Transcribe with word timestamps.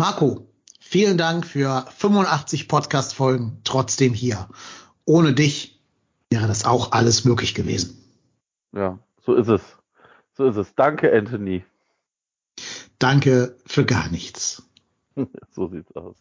Marco, 0.00 0.46
vielen 0.78 1.18
Dank 1.18 1.44
für 1.44 1.84
85 1.96 2.68
Podcast-Folgen 2.68 3.62
trotzdem 3.64 4.14
hier. 4.14 4.48
Ohne 5.04 5.32
dich 5.34 5.82
wäre 6.30 6.46
das 6.46 6.64
auch 6.64 6.92
alles 6.92 7.24
möglich 7.24 7.52
gewesen. 7.52 7.98
Ja, 8.72 9.00
so 9.20 9.34
ist 9.34 9.48
es. 9.48 9.60
So 10.34 10.44
ist 10.44 10.56
es. 10.56 10.72
Danke, 10.76 11.12
Anthony. 11.12 11.64
Danke 13.00 13.56
für 13.66 13.84
gar 13.84 14.08
nichts. 14.08 14.62
so 15.50 15.66
sieht's 15.66 15.90
aus. 15.96 16.14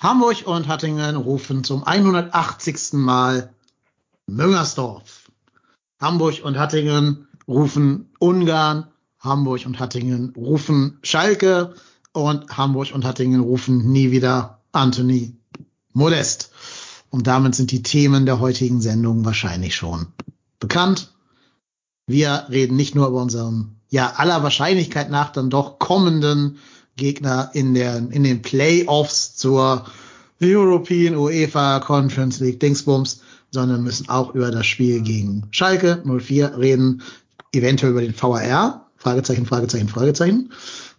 Hamburg 0.00 0.46
und 0.46 0.68
Hattingen 0.68 1.16
rufen 1.16 1.64
zum 1.64 1.84
180. 1.84 2.92
Mal 2.92 3.54
Müngersdorf. 4.26 5.30
Hamburg 6.00 6.42
und 6.44 6.58
Hattingen 6.58 7.28
rufen 7.48 8.10
Ungarn. 8.18 8.88
Hamburg 9.20 9.64
und 9.64 9.80
Hattingen 9.80 10.34
rufen 10.36 10.98
Schalke. 11.02 11.74
Und 12.12 12.56
Hamburg 12.56 12.94
und 12.94 13.04
Hattingen 13.06 13.40
rufen 13.40 13.90
nie 13.90 14.10
wieder 14.10 14.60
Anthony 14.72 15.34
Modest. 15.94 16.50
Und 17.08 17.26
damit 17.26 17.54
sind 17.54 17.70
die 17.70 17.82
Themen 17.82 18.26
der 18.26 18.38
heutigen 18.38 18.82
Sendung 18.82 19.24
wahrscheinlich 19.24 19.74
schon 19.74 20.08
bekannt. 20.60 21.14
Wir 22.06 22.46
reden 22.50 22.76
nicht 22.76 22.94
nur 22.94 23.08
über 23.08 23.22
unseren, 23.22 23.80
ja, 23.88 24.12
aller 24.16 24.42
Wahrscheinlichkeit 24.42 25.10
nach 25.10 25.32
dann 25.32 25.48
doch 25.48 25.78
kommenden 25.78 26.58
Gegner 26.96 27.50
in, 27.52 27.74
der, 27.74 27.96
in 27.96 28.24
den 28.24 28.42
Playoffs 28.42 29.36
zur 29.36 29.86
European 30.42 31.16
UEFA 31.16 31.80
Conference 31.80 32.40
League 32.40 32.60
Dingsbums, 32.60 33.20
sondern 33.50 33.82
müssen 33.82 34.08
auch 34.08 34.34
über 34.34 34.50
das 34.50 34.66
Spiel 34.66 35.00
gegen 35.00 35.46
Schalke 35.50 36.02
04 36.04 36.58
reden, 36.58 37.02
eventuell 37.52 37.92
über 37.92 38.02
den 38.02 38.14
VAR, 38.14 38.90
Fragezeichen, 38.96 39.46
Fragezeichen, 39.46 39.88
Fragezeichen, 39.88 40.50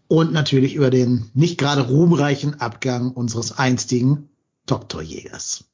und 0.07 0.31
natürlich 0.31 0.75
über 0.75 0.89
den 0.89 1.29
nicht 1.33 1.57
gerade 1.57 1.81
ruhmreichen 1.81 2.61
Abgang 2.61 3.11
unseres 3.11 3.57
einstigen 3.57 4.29
Doktorjägers. 4.65 5.65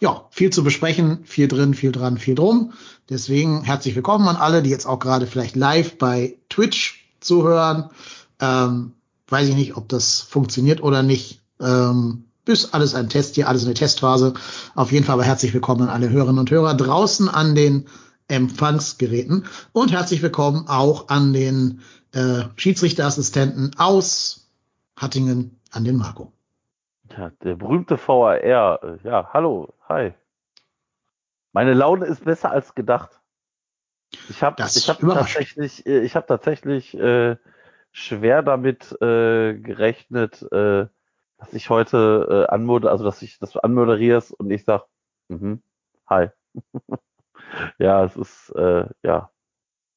Ja, 0.00 0.26
viel 0.30 0.50
zu 0.50 0.64
besprechen, 0.64 1.20
viel 1.24 1.48
drin, 1.48 1.74
viel 1.74 1.92
dran, 1.92 2.18
viel 2.18 2.34
drum. 2.34 2.72
Deswegen 3.08 3.62
herzlich 3.62 3.94
willkommen 3.94 4.26
an 4.28 4.36
alle, 4.36 4.62
die 4.62 4.70
jetzt 4.70 4.86
auch 4.86 4.98
gerade 4.98 5.26
vielleicht 5.26 5.56
live 5.56 5.98
bei 5.98 6.36
Twitch 6.48 7.06
zuhören. 7.20 7.90
Ähm, 8.40 8.92
weiß 9.28 9.48
ich 9.48 9.54
nicht, 9.54 9.76
ob 9.76 9.88
das 9.88 10.20
funktioniert 10.20 10.82
oder 10.82 11.02
nicht. 11.02 11.42
Ähm, 11.60 12.24
ist 12.46 12.74
alles 12.74 12.94
ein 12.94 13.08
Test 13.08 13.36
hier, 13.36 13.48
alles 13.48 13.64
eine 13.64 13.74
Testphase. 13.74 14.34
Auf 14.74 14.92
jeden 14.92 15.04
Fall 15.06 15.14
aber 15.14 15.24
herzlich 15.24 15.54
willkommen 15.54 15.82
an 15.82 15.88
alle 15.88 16.10
Hörerinnen 16.10 16.38
und 16.38 16.50
Hörer 16.50 16.74
draußen 16.74 17.28
an 17.28 17.54
den 17.54 17.86
Empfangsgeräten 18.28 19.46
und 19.72 19.92
herzlich 19.92 20.22
willkommen 20.22 20.66
auch 20.68 21.08
an 21.08 21.32
den 21.32 21.80
äh, 22.12 22.42
Schiedsrichterassistenten 22.56 23.72
aus 23.78 24.50
Hattingen, 24.96 25.58
an 25.72 25.84
den 25.84 25.96
Marco. 25.96 26.32
Ja, 27.16 27.30
der 27.42 27.54
berühmte 27.56 27.98
VAR. 27.98 28.42
äh, 28.42 28.98
Ja, 29.04 29.30
hallo, 29.32 29.72
hi. 29.88 30.12
Meine 31.52 31.74
Laune 31.74 32.06
ist 32.06 32.24
besser 32.24 32.50
als 32.50 32.74
gedacht. 32.74 33.20
Ich 34.28 34.42
habe 34.42 34.62
hab 34.62 35.00
tatsächlich, 35.00 35.86
äh, 35.86 36.00
ich 36.00 36.14
habe 36.16 36.26
tatsächlich 36.26 36.94
äh, 36.94 37.36
schwer 37.94 38.42
damit 38.42 38.90
äh, 39.00 39.54
gerechnet, 39.54 40.42
äh, 40.50 40.86
dass 41.38 41.52
ich 41.52 41.70
heute 41.70 42.46
äh, 42.48 42.52
anmoderiere, 42.52 42.90
also 42.90 43.04
dass 43.04 43.22
ich, 43.22 43.38
dass 43.38 43.52
du 43.52 43.60
anmoderierst 43.60 44.32
und 44.32 44.50
ich 44.50 44.64
sag, 44.64 44.84
mhm, 45.28 45.62
hi. 46.10 46.28
ja, 47.78 48.04
es 48.04 48.16
ist 48.16 48.50
äh, 48.56 48.86
ja, 49.04 49.30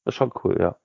ist 0.05 0.15
schon 0.15 0.31
cool, 0.43 0.57
ja. 0.59 0.77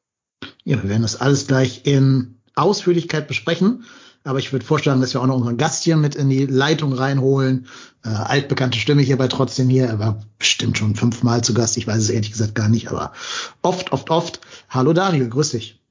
Ja, 0.64 0.82
wir 0.82 0.88
werden 0.88 1.02
das 1.02 1.20
alles 1.20 1.46
gleich 1.46 1.86
in 1.86 2.40
Ausführlichkeit 2.54 3.28
besprechen. 3.28 3.84
Aber 4.24 4.38
ich 4.38 4.52
würde 4.52 4.64
vorschlagen, 4.64 5.00
dass 5.00 5.14
wir 5.14 5.20
auch 5.20 5.26
noch 5.26 5.36
unseren 5.36 5.56
Gast 5.56 5.82
hier 5.82 5.96
mit 5.96 6.14
in 6.14 6.30
die 6.30 6.46
Leitung 6.46 6.92
reinholen. 6.92 7.66
Äh, 8.04 8.08
altbekannte 8.10 8.78
Stimme 8.78 9.02
hierbei 9.02 9.26
trotzdem 9.26 9.68
hier. 9.68 9.86
Er 9.86 9.98
war 9.98 10.22
bestimmt 10.38 10.78
schon 10.78 10.94
fünfmal 10.94 11.42
zu 11.42 11.54
Gast. 11.54 11.76
Ich 11.76 11.88
weiß 11.88 11.98
es 11.98 12.10
ehrlich 12.10 12.30
gesagt 12.30 12.54
gar 12.54 12.68
nicht, 12.68 12.88
aber 12.88 13.12
oft, 13.62 13.92
oft, 13.92 14.10
oft. 14.10 14.40
Hallo 14.70 14.92
Daniel, 14.92 15.28
grüß 15.28 15.50
dich. 15.50 15.81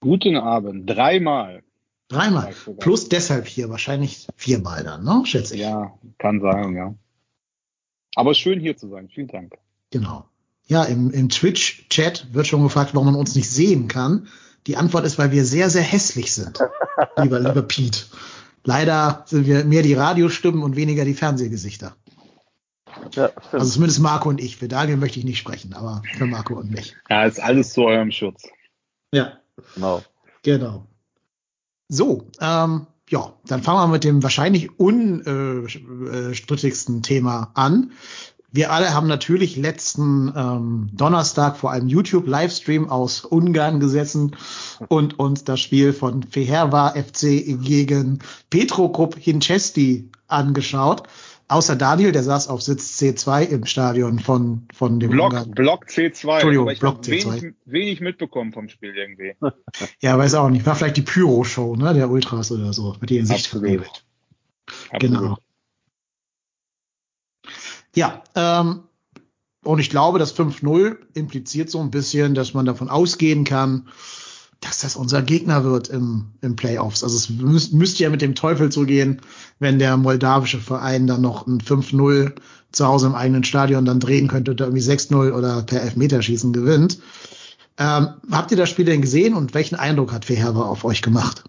Guten 0.00 0.36
Abend. 0.36 0.88
Dreimal. 0.88 1.62
Dreimal. 2.08 2.54
Plus 2.78 3.08
deshalb 3.08 3.46
hier 3.46 3.68
wahrscheinlich 3.68 4.28
viermal 4.36 4.84
dann, 4.84 5.04
ne? 5.04 5.22
Schätze 5.24 5.54
ich. 5.54 5.62
Ja, 5.62 5.98
kann 6.18 6.40
sein, 6.40 6.74
ja. 6.74 6.94
Aber 8.14 8.34
schön 8.34 8.60
hier 8.60 8.76
zu 8.76 8.88
sein. 8.88 9.08
Vielen 9.08 9.28
Dank. 9.28 9.56
Genau. 9.90 10.28
Ja, 10.66 10.84
im, 10.84 11.10
im 11.10 11.28
Twitch-Chat 11.28 12.32
wird 12.32 12.46
schon 12.46 12.62
gefragt, 12.62 12.94
warum 12.94 13.06
man 13.06 13.16
uns 13.16 13.34
nicht 13.34 13.50
sehen 13.50 13.88
kann. 13.88 14.28
Die 14.66 14.76
Antwort 14.76 15.04
ist, 15.04 15.18
weil 15.18 15.32
wir 15.32 15.44
sehr, 15.44 15.70
sehr 15.70 15.82
hässlich 15.82 16.32
sind. 16.32 16.58
lieber, 17.16 17.40
lieber 17.40 17.62
Pete. 17.62 18.06
Leider 18.64 19.24
sind 19.26 19.46
wir 19.46 19.64
mehr 19.64 19.82
die 19.82 19.94
Radiostimmen 19.94 20.62
und 20.62 20.76
weniger 20.76 21.04
die 21.04 21.14
Fernsehgesichter. 21.14 21.96
Ja, 23.12 23.28
stimmt. 23.28 23.54
Also 23.54 23.70
zumindest 23.70 24.00
Marco 24.00 24.28
und 24.28 24.40
ich. 24.40 24.56
Für 24.56 24.68
Daniel 24.68 24.96
möchte 24.96 25.18
ich 25.18 25.24
nicht 25.24 25.38
sprechen, 25.38 25.72
aber 25.74 26.02
für 26.16 26.26
Marco 26.26 26.54
und 26.54 26.70
mich. 26.70 26.96
Ja, 27.08 27.24
ist 27.24 27.40
alles 27.40 27.72
zu 27.72 27.84
eurem 27.84 28.10
Schutz. 28.10 28.42
Ja, 29.12 29.38
genau. 29.74 30.02
genau. 30.42 30.86
So, 31.88 32.26
ähm, 32.40 32.86
ja, 33.08 33.32
dann 33.46 33.62
fangen 33.62 33.78
wir 33.80 33.86
mit 33.88 34.04
dem 34.04 34.22
wahrscheinlich 34.22 34.78
unstrittigsten 34.78 37.02
Thema 37.02 37.50
an. 37.54 37.92
Wir 38.52 38.72
alle 38.72 38.94
haben 38.94 39.06
natürlich 39.06 39.56
letzten 39.56 40.32
ähm, 40.34 40.88
Donnerstag 40.92 41.58
vor 41.58 41.70
einem 41.72 41.88
YouTube-Livestream 41.88 42.88
aus 42.88 43.24
Ungarn 43.24 43.80
gesessen 43.80 44.34
und 44.88 45.18
uns 45.18 45.44
das 45.44 45.60
Spiel 45.60 45.92
von 45.92 46.22
Feherva 46.22 46.94
FC 46.94 47.44
gegen 47.62 48.20
Petrogrupp 48.48 49.16
Hinchesti 49.16 50.10
angeschaut. 50.26 51.02
Außer 51.48 51.76
Daniel, 51.76 52.10
der 52.10 52.24
saß 52.24 52.48
auf 52.48 52.60
Sitz 52.60 53.00
C2 53.00 53.44
im 53.44 53.66
Stadion 53.66 54.18
von, 54.18 54.66
von 54.74 54.98
dem 54.98 55.10
Block, 55.10 55.32
Ungarn. 55.32 55.50
Block 55.52 55.86
C2. 55.86 56.32
Entschuldigung, 56.32 56.66
Block 56.78 56.96
habe 56.96 57.00
C2. 57.02 57.42
wenig, 57.42 57.54
wenig 57.64 58.00
mitbekommen 58.00 58.52
vom 58.52 58.68
Spiel 58.68 58.94
irgendwie. 58.96 59.34
Ja, 60.00 60.18
weiß 60.18 60.34
auch 60.34 60.48
nicht. 60.48 60.66
War 60.66 60.74
vielleicht 60.74 60.96
die 60.96 61.02
Pyro-Show, 61.02 61.76
ne, 61.76 61.94
der 61.94 62.10
Ultras 62.10 62.50
oder 62.50 62.72
so, 62.72 62.96
mit 63.00 63.10
denen 63.10 63.26
sich 63.26 63.36
Absolut. 63.36 63.66
verwebelt. 63.66 64.04
Genau. 64.98 65.38
Ja, 67.94 68.22
ähm, 68.34 68.82
und 69.62 69.78
ich 69.78 69.90
glaube, 69.90 70.18
das 70.18 70.36
5-0 70.36 70.96
impliziert 71.14 71.70
so 71.70 71.80
ein 71.80 71.90
bisschen, 71.90 72.34
dass 72.34 72.54
man 72.54 72.66
davon 72.66 72.88
ausgehen 72.88 73.44
kann, 73.44 73.88
dass 74.66 74.80
das 74.80 74.96
unser 74.96 75.22
Gegner 75.22 75.64
wird 75.64 75.88
im, 75.88 76.26
im 76.40 76.56
Playoffs. 76.56 77.04
Also 77.04 77.16
es 77.16 77.30
müß, 77.30 77.72
müsste 77.72 78.02
ja 78.02 78.10
mit 78.10 78.22
dem 78.22 78.34
Teufel 78.34 78.70
zugehen, 78.70 79.20
wenn 79.58 79.78
der 79.78 79.96
moldawische 79.96 80.58
Verein 80.58 81.06
dann 81.06 81.22
noch 81.22 81.46
ein 81.46 81.60
5-0 81.60 82.32
zu 82.72 82.86
Hause 82.86 83.06
im 83.06 83.14
eigenen 83.14 83.44
Stadion 83.44 83.84
dann 83.84 84.00
drehen 84.00 84.28
könnte 84.28 84.54
da 84.54 84.64
irgendwie 84.64 84.82
6-0 84.82 85.32
oder 85.32 85.62
per 85.62 85.82
Elfmeterschießen 85.82 86.52
gewinnt. 86.52 86.98
Ähm, 87.78 88.08
habt 88.30 88.50
ihr 88.50 88.56
das 88.56 88.70
Spiel 88.70 88.86
denn 88.86 89.02
gesehen 89.02 89.34
und 89.34 89.54
welchen 89.54 89.76
Eindruck 89.76 90.12
hat 90.12 90.24
Feherber 90.24 90.66
auf 90.66 90.84
euch 90.84 91.02
gemacht? 91.02 91.44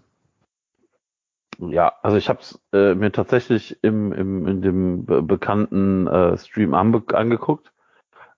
Ja, 1.58 1.92
also 2.02 2.16
ich 2.16 2.28
habe 2.28 2.40
es 2.40 2.60
äh, 2.72 2.94
mir 2.94 3.10
tatsächlich 3.10 3.78
im, 3.82 4.12
im, 4.12 4.46
in 4.46 4.62
dem 4.62 5.04
be 5.06 5.22
bekannten 5.22 6.06
äh, 6.06 6.38
Stream 6.38 6.72
angeguckt. 6.74 7.72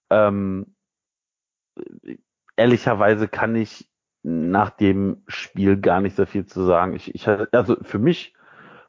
Ähm, 0.08 0.74
ehrlicherweise 2.56 3.28
kann 3.28 3.54
ich 3.56 3.89
nach 4.22 4.70
dem 4.70 5.22
Spiel 5.26 5.80
gar 5.80 6.00
nicht 6.00 6.16
sehr 6.16 6.26
viel 6.26 6.46
zu 6.46 6.62
sagen. 6.64 6.94
Ich, 6.94 7.14
ich 7.14 7.26
also 7.28 7.76
für 7.82 7.98
mich 7.98 8.34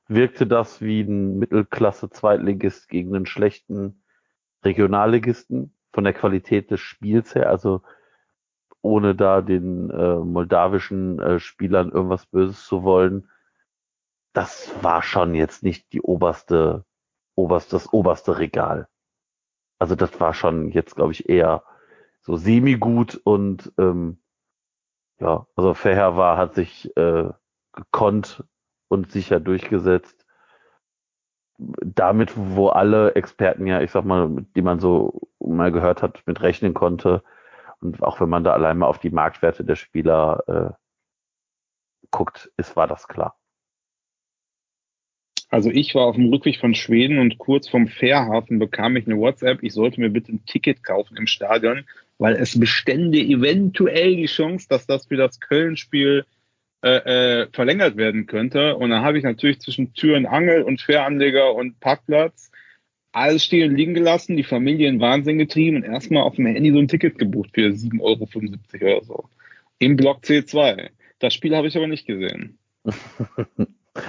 wirkte 0.08 0.46
das 0.46 0.82
wie 0.82 1.02
ein 1.02 1.38
Mittelklasse 1.38 2.10
Zweitligist 2.10 2.90
gegen 2.90 3.16
einen 3.16 3.26
schlechten 3.26 4.04
Regionalligisten. 4.64 5.74
von 5.94 6.04
der 6.06 6.14
Qualität 6.14 6.72
des 6.72 6.80
Spiels 6.80 7.36
her, 7.36 7.50
also 7.50 7.82
ohne 8.82 9.16
da 9.16 9.42
den 9.42 9.90
äh, 9.90 10.16
moldawischen 10.16 11.20
äh, 11.20 11.40
Spielern 11.40 11.92
irgendwas 11.92 12.26
Böses 12.26 12.66
zu 12.66 12.84
wollen, 12.84 13.30
das 14.34 14.72
war 14.82 15.04
schon 15.04 15.36
jetzt 15.36 15.64
nicht 15.64 15.92
die 15.94 16.02
oberste, 16.02 16.86
oberste, 17.36 17.72
das 17.72 17.92
oberste 17.92 18.40
Regal. 18.40 18.88
Also 19.80 19.96
das 19.96 20.20
war 20.20 20.34
schon 20.34 20.72
jetzt, 20.72 20.96
glaube 20.96 21.12
ich, 21.12 21.28
eher 21.28 21.64
so 22.22 22.38
semi-gut 22.38 23.20
und 23.24 23.74
ähm, 23.78 24.22
ja, 25.22 25.46
also 25.56 25.74
Verheer 25.74 26.18
war, 26.18 26.38
hat 26.38 26.56
sich 26.56 26.96
äh, 26.98 27.30
gekonnt 27.74 28.44
und 28.88 29.12
sicher 29.12 29.40
durchgesetzt. 29.40 30.26
Damit, 31.58 32.34
wo 32.36 32.70
alle 32.70 33.14
Experten 33.14 33.68
ja, 33.68 33.82
ich 33.82 33.92
sag 33.92 34.04
mal, 34.04 34.46
die 34.56 34.64
man 34.64 34.80
so 34.80 35.22
mal 35.40 35.72
gehört 35.72 36.02
hat, 36.02 36.24
mit 36.26 36.42
rechnen 36.42 36.74
konnte. 36.74 37.24
Und 37.82 38.02
auch 38.02 38.20
wenn 38.20 38.30
man 38.30 38.44
da 38.44 38.54
allein 38.54 38.80
mal 38.80 38.88
auf 38.88 38.98
die 38.98 39.12
Marktwerte 39.12 39.64
der 39.64 39.76
Spieler 39.76 40.44
äh, 40.48 42.08
guckt, 42.10 42.52
ist, 42.58 42.76
war 42.76 42.88
das 42.88 43.08
klar. 43.08 43.36
Also 45.50 45.70
ich 45.70 45.94
war 45.94 46.06
auf 46.06 46.16
dem 46.16 46.30
Rückweg 46.30 46.60
von 46.60 46.74
Schweden 46.74 47.20
und 47.20 47.38
kurz 47.38 47.68
vom 47.68 47.88
Fährhafen 47.88 48.58
bekam 48.58 48.96
ich 48.96 49.06
eine 49.06 49.18
WhatsApp, 49.18 49.62
ich 49.62 49.74
sollte 49.74 50.00
mir 50.00 50.10
bitte 50.10 50.32
ein 50.32 50.46
Ticket 50.46 50.82
kaufen 50.82 51.18
im 51.18 51.28
Stadion, 51.28 51.86
weil 52.22 52.36
es 52.36 52.60
bestände 52.60 53.18
eventuell 53.18 54.16
die 54.16 54.28
Chance, 54.28 54.68
dass 54.70 54.86
das 54.86 55.08
für 55.08 55.18
das 55.18 55.40
Köln-Spiel 55.40 56.24
äh, 56.84 57.42
äh, 57.42 57.48
verlängert 57.52 57.98
werden 57.98 58.28
könnte. 58.28 58.76
Und 58.76 58.92
dann 58.92 59.02
habe 59.02 59.18
ich 59.18 59.24
natürlich 59.24 59.60
zwischen 59.60 59.96
Tür 59.96 60.18
und 60.18 60.28
Angel 60.28 60.62
und 60.62 60.82
Fähranleger 60.82 61.56
und 61.56 61.80
Parkplatz 61.80 62.52
alles 63.12 63.44
stehen 63.44 63.72
und 63.72 63.76
liegen 63.76 63.96
gelassen, 63.96 64.38
die 64.38 64.44
Familie 64.44 64.88
in 64.88 65.02
Wahnsinn 65.02 65.40
getrieben 65.40 65.78
und 65.78 65.84
erstmal 65.84 66.22
auf 66.22 66.36
dem 66.36 66.46
Handy 66.46 66.72
so 66.72 66.78
ein 66.78 66.88
Ticket 66.88 67.18
gebucht 67.18 67.50
für 67.56 67.70
7,75 67.70 68.00
Euro 68.84 68.98
oder 68.98 69.04
so. 69.04 69.24
Im 69.80 69.96
Block 69.96 70.22
C2. 70.24 70.92
Das 71.18 71.34
Spiel 71.34 71.56
habe 71.56 71.68
ich 71.68 71.76
aber 71.76 71.88
nicht 71.88 72.06
gesehen. 72.06 72.60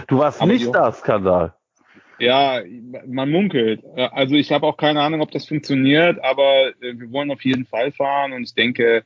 Du 0.07 0.19
warst 0.19 0.41
Aber 0.41 0.53
nicht 0.53 0.73
da, 0.73 0.93
Skandal. 0.93 1.55
Ja, 2.23 2.63
man 3.05 3.33
munkelt. 3.33 3.85
Also 3.97 4.37
ich 4.37 4.53
habe 4.53 4.65
auch 4.69 4.77
keine 4.77 5.03
Ahnung, 5.03 5.23
ob 5.23 5.33
das 5.33 5.49
funktioniert, 5.49 6.23
aber 6.23 6.69
äh, 6.81 6.97
wir 6.97 7.11
wollen 7.11 7.33
auf 7.33 7.45
jeden 7.45 7.67
Fall 7.67 7.91
fahren 7.91 8.33
und 8.33 8.45
ich 8.45 8.55
denke, 8.55 9.03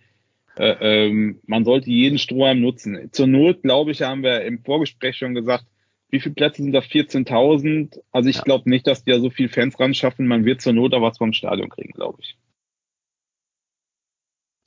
äh, 0.59 1.07
ähm, 1.07 1.41
man 1.47 1.65
sollte 1.65 1.89
jeden 1.89 2.19
Strohhalm 2.19 2.61
nutzen. 2.61 3.09
Zur 3.13 3.27
Not, 3.27 3.63
glaube 3.63 3.93
ich, 3.93 4.03
haben 4.03 4.23
wir 4.23 4.43
im 4.43 4.63
Vorgespräch 4.63 5.17
schon 5.17 5.35
gesagt, 5.35 5.65
wie 6.11 6.21
viele 6.21 6.35
Plätze 6.35 6.63
sind 6.63 6.73
da? 6.73 6.81
14.000. 6.83 7.99
Also 8.13 8.29
ich 8.29 8.37
Ja. 8.37 8.43
glaube 8.43 8.69
nicht, 8.69 8.87
dass 8.87 9.03
die 9.03 9.13
da 9.13 9.19
so 9.19 9.31
viele 9.31 9.49
Fans 9.49 9.81
ran 9.81 9.95
schaffen. 9.95 10.27
Man 10.27 10.45
wird 10.45 10.61
zur 10.61 10.75
Not 10.75 10.93
auch 10.93 11.01
was 11.01 11.17
vom 11.17 11.33
Stadion 11.33 11.71
kriegen, 11.71 11.93
glaube 11.93 12.19
ich. 12.21 12.37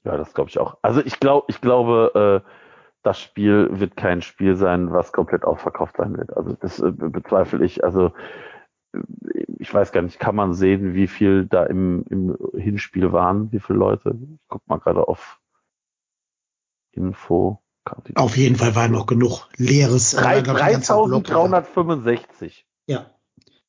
Ja, 0.05 0.17
das 0.17 0.33
glaube 0.33 0.49
ich 0.49 0.57
auch. 0.57 0.79
Also 0.81 1.05
ich 1.05 1.19
glaube, 1.19 1.45
ich 1.49 1.61
glaube, 1.61 2.43
äh, 2.43 2.49
das 3.03 3.19
Spiel 3.19 3.69
wird 3.79 3.95
kein 3.95 4.21
Spiel 4.21 4.55
sein, 4.55 4.91
was 4.91 5.11
komplett 5.13 5.43
ausverkauft 5.43 5.95
sein 5.97 6.17
wird. 6.17 6.35
Also 6.35 6.53
das 6.59 6.79
äh, 6.79 6.91
be- 6.91 7.09
bezweifle 7.09 7.63
ich. 7.63 7.83
Also 7.83 8.11
äh, 8.93 8.99
ich 9.59 9.73
weiß 9.73 9.91
gar 9.91 10.01
nicht, 10.01 10.19
kann 10.19 10.35
man 10.35 10.53
sehen, 10.53 10.93
wie 10.93 11.07
viel 11.07 11.45
da 11.45 11.65
im, 11.65 12.03
im 12.09 12.37
Hinspiel 12.57 13.11
waren, 13.11 13.51
wie 13.51 13.59
viele 13.59 13.79
Leute? 13.79 14.17
Ich 14.21 14.39
guck 14.47 14.67
mal 14.67 14.79
gerade 14.79 15.07
auf 15.07 15.39
Info. 16.91 17.61
Auf 18.15 18.37
jeden 18.37 18.55
Fall 18.55 18.75
war 18.75 18.87
noch 18.87 19.07
genug 19.07 19.47
leeres. 19.57 20.13
äh, 20.13 20.21
Drei- 20.21 20.41
glaub 20.41 20.57
ich, 20.57 20.63
ein 20.63 20.71
ganzer 20.73 21.03
Block 21.03 21.23
dabei. 21.23 21.47
3365. 21.49 22.65
Ja. 22.87 23.09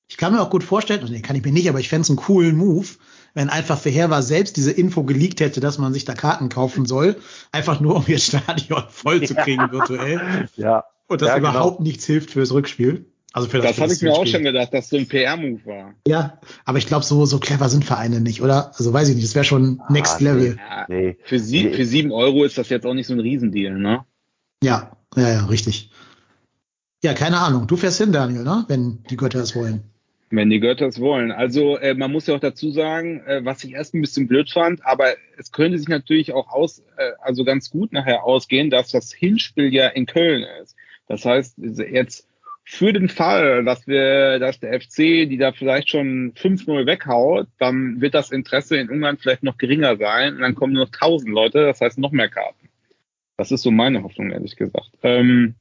Ich 0.09 0.17
kann 0.17 0.33
mir 0.33 0.43
auch 0.43 0.51
gut 0.51 0.65
vorstellen, 0.65 1.01
also 1.01 1.13
nee, 1.13 1.23
kann 1.23 1.37
ich 1.37 1.45
mir 1.45 1.53
nicht, 1.53 1.69
aber 1.69 1.79
ich 1.79 1.89
fände 1.89 2.03
es 2.03 2.11
einen 2.11 2.19
coolen 2.19 2.57
Move, 2.57 2.87
wenn 3.35 3.49
einfach 3.49 3.79
Verheer 3.79 4.11
war 4.11 4.23
selbst 4.23 4.57
diese 4.57 4.73
Info 4.73 5.05
geleakt 5.05 5.41
hätte, 5.41 5.61
dass 5.61 5.79
man 5.79 5.93
sich 5.93 6.05
da 6.05 6.15
Karten 6.15 6.49
kaufen 6.49 6.87
soll, 6.87 7.17
einfach 7.53 7.81
nur 7.81 7.97
um 7.97 8.05
ihr 8.07 8.19
Stadion 8.19 8.85
voll 8.89 9.27
zu 9.27 9.35
kriegen 9.35 9.71
virtuell 9.71 10.49
Ja, 10.57 10.85
und 11.07 11.21
das 11.23 11.29
Ja, 11.29 11.39
genau. 11.39 11.51
überhaupt 11.51 11.81
nichts 11.81 12.05
hilft 12.07 12.31
fürs 12.33 12.53
Rückspiel. 12.53 13.07
Also 13.33 13.49
für 13.49 13.59
das, 13.59 13.77
Das 13.77 13.81
habe 13.81 13.93
ich 13.93 14.03
mir 14.03 14.13
auch 14.13 14.27
schon 14.27 14.43
gedacht, 14.43 14.75
dass 14.75 14.89
so 14.89 14.97
ein 14.97 15.07
PR-Move 15.07 15.65
war. 15.65 15.95
Ja, 16.09 16.41
aber 16.65 16.79
ich 16.79 16.87
glaube, 16.89 17.05
so, 17.05 17.25
so 17.27 17.39
clever 17.39 17.69
sind 17.69 17.85
Vereine 17.85 18.21
nicht, 18.21 18.43
oder? 18.43 18.73
Also 18.77 18.93
weiß 18.93 19.09
ich 19.09 19.15
nicht, 19.15 19.25
das 19.29 19.37
wäre 19.37 19.45
schon 19.45 19.81
Next 19.89 20.17
Ah, 20.17 20.25
Level. 20.25 20.57
Ja, 20.59 20.87
nee. 20.89 21.17
für, 21.23 21.39
sie, 21.39 21.67
Nee. 21.67 21.75
für 21.75 21.85
sieben 21.87 22.11
Euro 22.11 22.43
ist 22.43 22.59
das 22.59 22.69
jetzt 22.71 22.85
auch 22.87 22.95
nicht 22.95 23.07
so 23.07 23.13
ein 23.15 23.21
Riesendeal, 23.21 23.79
ne? 23.79 24.05
Ja, 24.65 24.97
ja, 25.17 25.29
ja, 25.29 25.47
richtig. 25.47 25.91
Ja, 27.05 27.15
keine 27.15 27.39
Ahnung. 27.39 27.69
Du 27.69 27.77
fährst 27.77 27.99
hin, 27.99 28.11
Daniel, 28.11 28.43
ne? 28.43 28.65
Wenn 28.67 29.05
die 29.09 29.17
Götter 29.17 29.41
es 29.41 29.55
wollen. 29.55 29.85
Wenn 30.33 30.49
die 30.49 30.61
Götter 30.61 30.87
es 30.87 31.01
wollen. 31.01 31.33
Also 31.33 31.77
äh, 31.77 31.95
man 31.95 32.13
muss 32.13 32.29
ja 32.29 32.37
auch 32.37 32.41
dazu 32.41 32.71
sagen, 32.71 33.21
äh, 33.27 33.45
was 33.45 33.65
ich 33.65 33.73
erst 33.73 33.95
ein 33.95 34.01
bisschen 34.01 34.29
blöd 34.29 34.49
fand, 34.49 34.87
aber 34.87 35.15
es 35.37 35.51
könnte 35.51 35.77
sich 35.77 35.89
natürlich 35.89 36.33
auch 36.33 36.49
aus, 36.49 36.85
äh, 36.97 37.13
also 37.21 37.45
ganz 37.45 37.71
gut 37.71 37.93
nachher 37.93 38.23
ausgehen, 38.23 38.71
dass 38.71 38.93
das 38.93 39.13
Hinspiel 39.13 39.75
ja 39.75 39.89
in 39.89 40.07
Köln 40.07 40.45
ist. 40.63 40.77
Das 41.09 41.25
heißt, 41.25 41.59
jetzt 41.59 42.29
für 42.63 42.93
den 42.93 43.09
Fall, 43.09 43.65
dass 43.65 43.89
wir, 43.89 44.39
dass 44.39 44.61
der 44.61 44.81
FC 44.81 45.29
die 45.29 45.37
da 45.37 45.51
vielleicht 45.51 45.91
schon 45.91 46.33
5-0 46.35 46.87
weghaut, 46.87 47.49
dann 47.59 48.01
wird 48.01 48.15
das 48.15 48.31
Interesse 48.31 48.77
in 48.77 48.89
Ungarn 48.89 49.19
vielleicht 49.19 49.43
noch 49.43 49.59
geringer 49.59 49.97
sein 49.97 50.37
und 50.37 50.43
dann 50.43 50.55
kommen 50.55 50.75
nur 50.75 50.85
noch 50.85 50.93
1000 50.93 51.33
Leute, 51.33 51.65
das 51.67 51.81
heißt 51.81 51.99
noch 51.99 52.13
mehr 52.13 52.29
Karten. 52.29 52.69
Das 53.37 53.51
ist 53.51 53.63
so 53.63 53.73
meine 53.73 54.05
Hoffnung, 54.05 54.31
ehrlich 54.31 54.55
gesagt. 54.55 54.91
Ähm, 55.03 55.57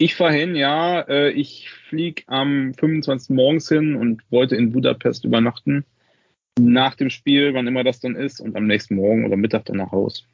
ich 0.00 0.14
fahre 0.14 0.32
hin, 0.32 0.56
ja. 0.56 1.00
Äh, 1.02 1.30
ich 1.32 1.68
fliege 1.70 2.22
am 2.26 2.72
25. 2.72 3.36
morgens 3.36 3.68
hin 3.68 3.96
und 3.96 4.22
wollte 4.30 4.56
in 4.56 4.72
Budapest 4.72 5.26
übernachten. 5.26 5.84
Nach 6.58 6.94
dem 6.94 7.10
Spiel, 7.10 7.52
wann 7.52 7.66
immer 7.66 7.84
das 7.84 8.00
dann 8.00 8.16
ist, 8.16 8.40
und 8.40 8.56
am 8.56 8.66
nächsten 8.66 8.96
Morgen 8.96 9.26
oder 9.26 9.36
Mittag 9.36 9.66
dann 9.66 9.76
nach 9.76 9.92
Haus. 9.92 10.26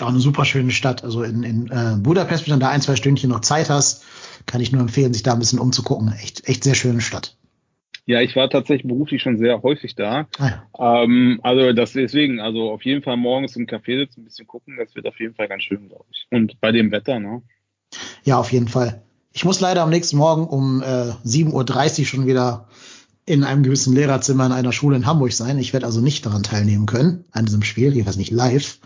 Ja, 0.00 0.08
eine 0.08 0.18
super 0.18 0.44
schöne 0.44 0.72
Stadt. 0.72 1.04
Also 1.04 1.22
in, 1.22 1.44
in 1.44 1.66
äh, 1.68 1.96
Budapest, 2.00 2.46
wenn 2.46 2.54
du 2.54 2.60
da 2.60 2.70
ein, 2.70 2.80
zwei 2.80 2.96
Stündchen 2.96 3.30
noch 3.30 3.40
Zeit 3.40 3.70
hast, 3.70 4.04
kann 4.46 4.60
ich 4.60 4.72
nur 4.72 4.80
empfehlen, 4.80 5.12
sich 5.12 5.22
da 5.22 5.32
ein 5.32 5.38
bisschen 5.38 5.60
umzugucken. 5.60 6.12
Echt, 6.20 6.48
echt 6.48 6.64
sehr 6.64 6.74
schöne 6.74 7.00
Stadt. 7.00 7.36
Ja, 8.06 8.20
ich 8.20 8.34
war 8.34 8.50
tatsächlich 8.50 8.88
beruflich 8.88 9.22
schon 9.22 9.38
sehr 9.38 9.62
häufig 9.62 9.94
da. 9.94 10.26
Ah, 10.38 10.64
ja. 10.76 11.04
Ähm, 11.04 11.38
also 11.44 11.72
das 11.72 11.92
deswegen, 11.92 12.40
also 12.40 12.72
auf 12.72 12.84
jeden 12.84 13.02
Fall 13.02 13.16
morgens 13.16 13.54
im 13.54 13.66
Café 13.66 13.96
sitzen, 13.98 14.22
ein 14.22 14.24
bisschen 14.24 14.48
gucken, 14.48 14.76
das 14.76 14.96
wird 14.96 15.06
auf 15.06 15.20
jeden 15.20 15.34
Fall 15.34 15.46
ganz 15.46 15.62
schön, 15.62 15.86
glaube 15.86 16.06
ich. 16.10 16.26
Und 16.30 16.60
bei 16.60 16.72
dem 16.72 16.90
Wetter, 16.90 17.20
ne? 17.20 17.42
Ja, 18.24 18.38
auf 18.38 18.52
jeden 18.52 18.68
Fall. 18.68 19.02
Ich 19.32 19.44
muss 19.44 19.60
leider 19.60 19.82
am 19.82 19.90
nächsten 19.90 20.16
Morgen 20.16 20.46
um 20.46 20.82
äh, 20.82 21.12
7.30 21.24 22.00
Uhr 22.00 22.06
schon 22.06 22.26
wieder 22.26 22.66
in 23.26 23.44
einem 23.44 23.62
gewissen 23.62 23.94
Lehrerzimmer 23.94 24.46
in 24.46 24.52
einer 24.52 24.72
Schule 24.72 24.96
in 24.96 25.06
Hamburg 25.06 25.32
sein. 25.32 25.58
Ich 25.58 25.72
werde 25.72 25.86
also 25.86 26.00
nicht 26.00 26.26
daran 26.26 26.42
teilnehmen 26.42 26.86
können, 26.86 27.24
an 27.30 27.46
diesem 27.46 27.62
Spiel, 27.62 27.92
jedenfalls 27.92 28.16
nicht 28.16 28.32
live. 28.32 28.78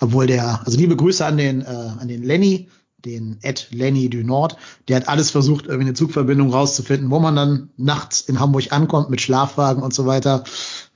Obwohl 0.00 0.26
der, 0.26 0.60
also 0.66 0.76
liebe 0.76 0.96
Grüße 0.96 1.24
an 1.24 1.38
den, 1.38 1.62
äh, 1.62 1.92
an 1.98 2.08
den 2.08 2.22
Lenny, 2.22 2.68
den 3.06 3.38
Ed 3.40 3.68
Lenny 3.70 4.10
du 4.10 4.22
Nord, 4.22 4.56
der 4.88 4.96
hat 4.96 5.08
alles 5.08 5.30
versucht, 5.30 5.66
irgendwie 5.66 5.86
eine 5.86 5.94
Zugverbindung 5.94 6.52
rauszufinden, 6.52 7.10
wo 7.10 7.20
man 7.20 7.36
dann 7.36 7.70
nachts 7.76 8.20
in 8.20 8.40
Hamburg 8.40 8.72
ankommt 8.72 9.08
mit 9.08 9.20
Schlafwagen 9.20 9.82
und 9.82 9.94
so 9.94 10.04
weiter. 10.04 10.44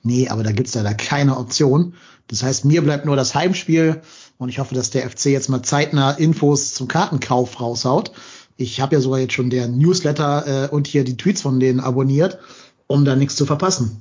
Nee, 0.02 0.29
aber 0.29 0.43
da 0.43 0.52
gibt's 0.52 0.75
leider 0.75 0.93
keine 0.93 1.38
Option. 1.38 1.95
Das 2.26 2.43
heißt, 2.43 2.64
mir 2.64 2.83
bleibt 2.83 3.07
nur 3.07 3.17
das 3.17 3.35
Heimspiel 3.35 4.02
und 4.40 4.49
ich 4.49 4.59
hoffe, 4.59 4.75
dass 4.75 4.90
der 4.90 5.09
FC 5.09 5.26
jetzt 5.26 5.50
mal 5.50 5.62
zeitnah 5.62 6.12
Infos 6.12 6.73
zum 6.73 6.88
Kartenkauf 6.88 7.61
raushaut. 7.61 8.12
Ich 8.56 8.80
habe 8.80 8.94
ja 8.94 9.00
sogar 9.00 9.18
jetzt 9.20 9.35
schon 9.35 9.50
deren 9.50 9.76
Newsletter 9.76 10.64
äh, 10.64 10.68
und 10.68 10.87
hier 10.87 11.04
die 11.04 11.18
Tweets 11.18 11.42
von 11.42 11.61
denen 11.61 11.78
abonniert, 11.78 12.38
um 12.87 13.04
da 13.04 13.16
nichts 13.16 13.37
zu 13.37 13.44
verpassen. 13.44 14.00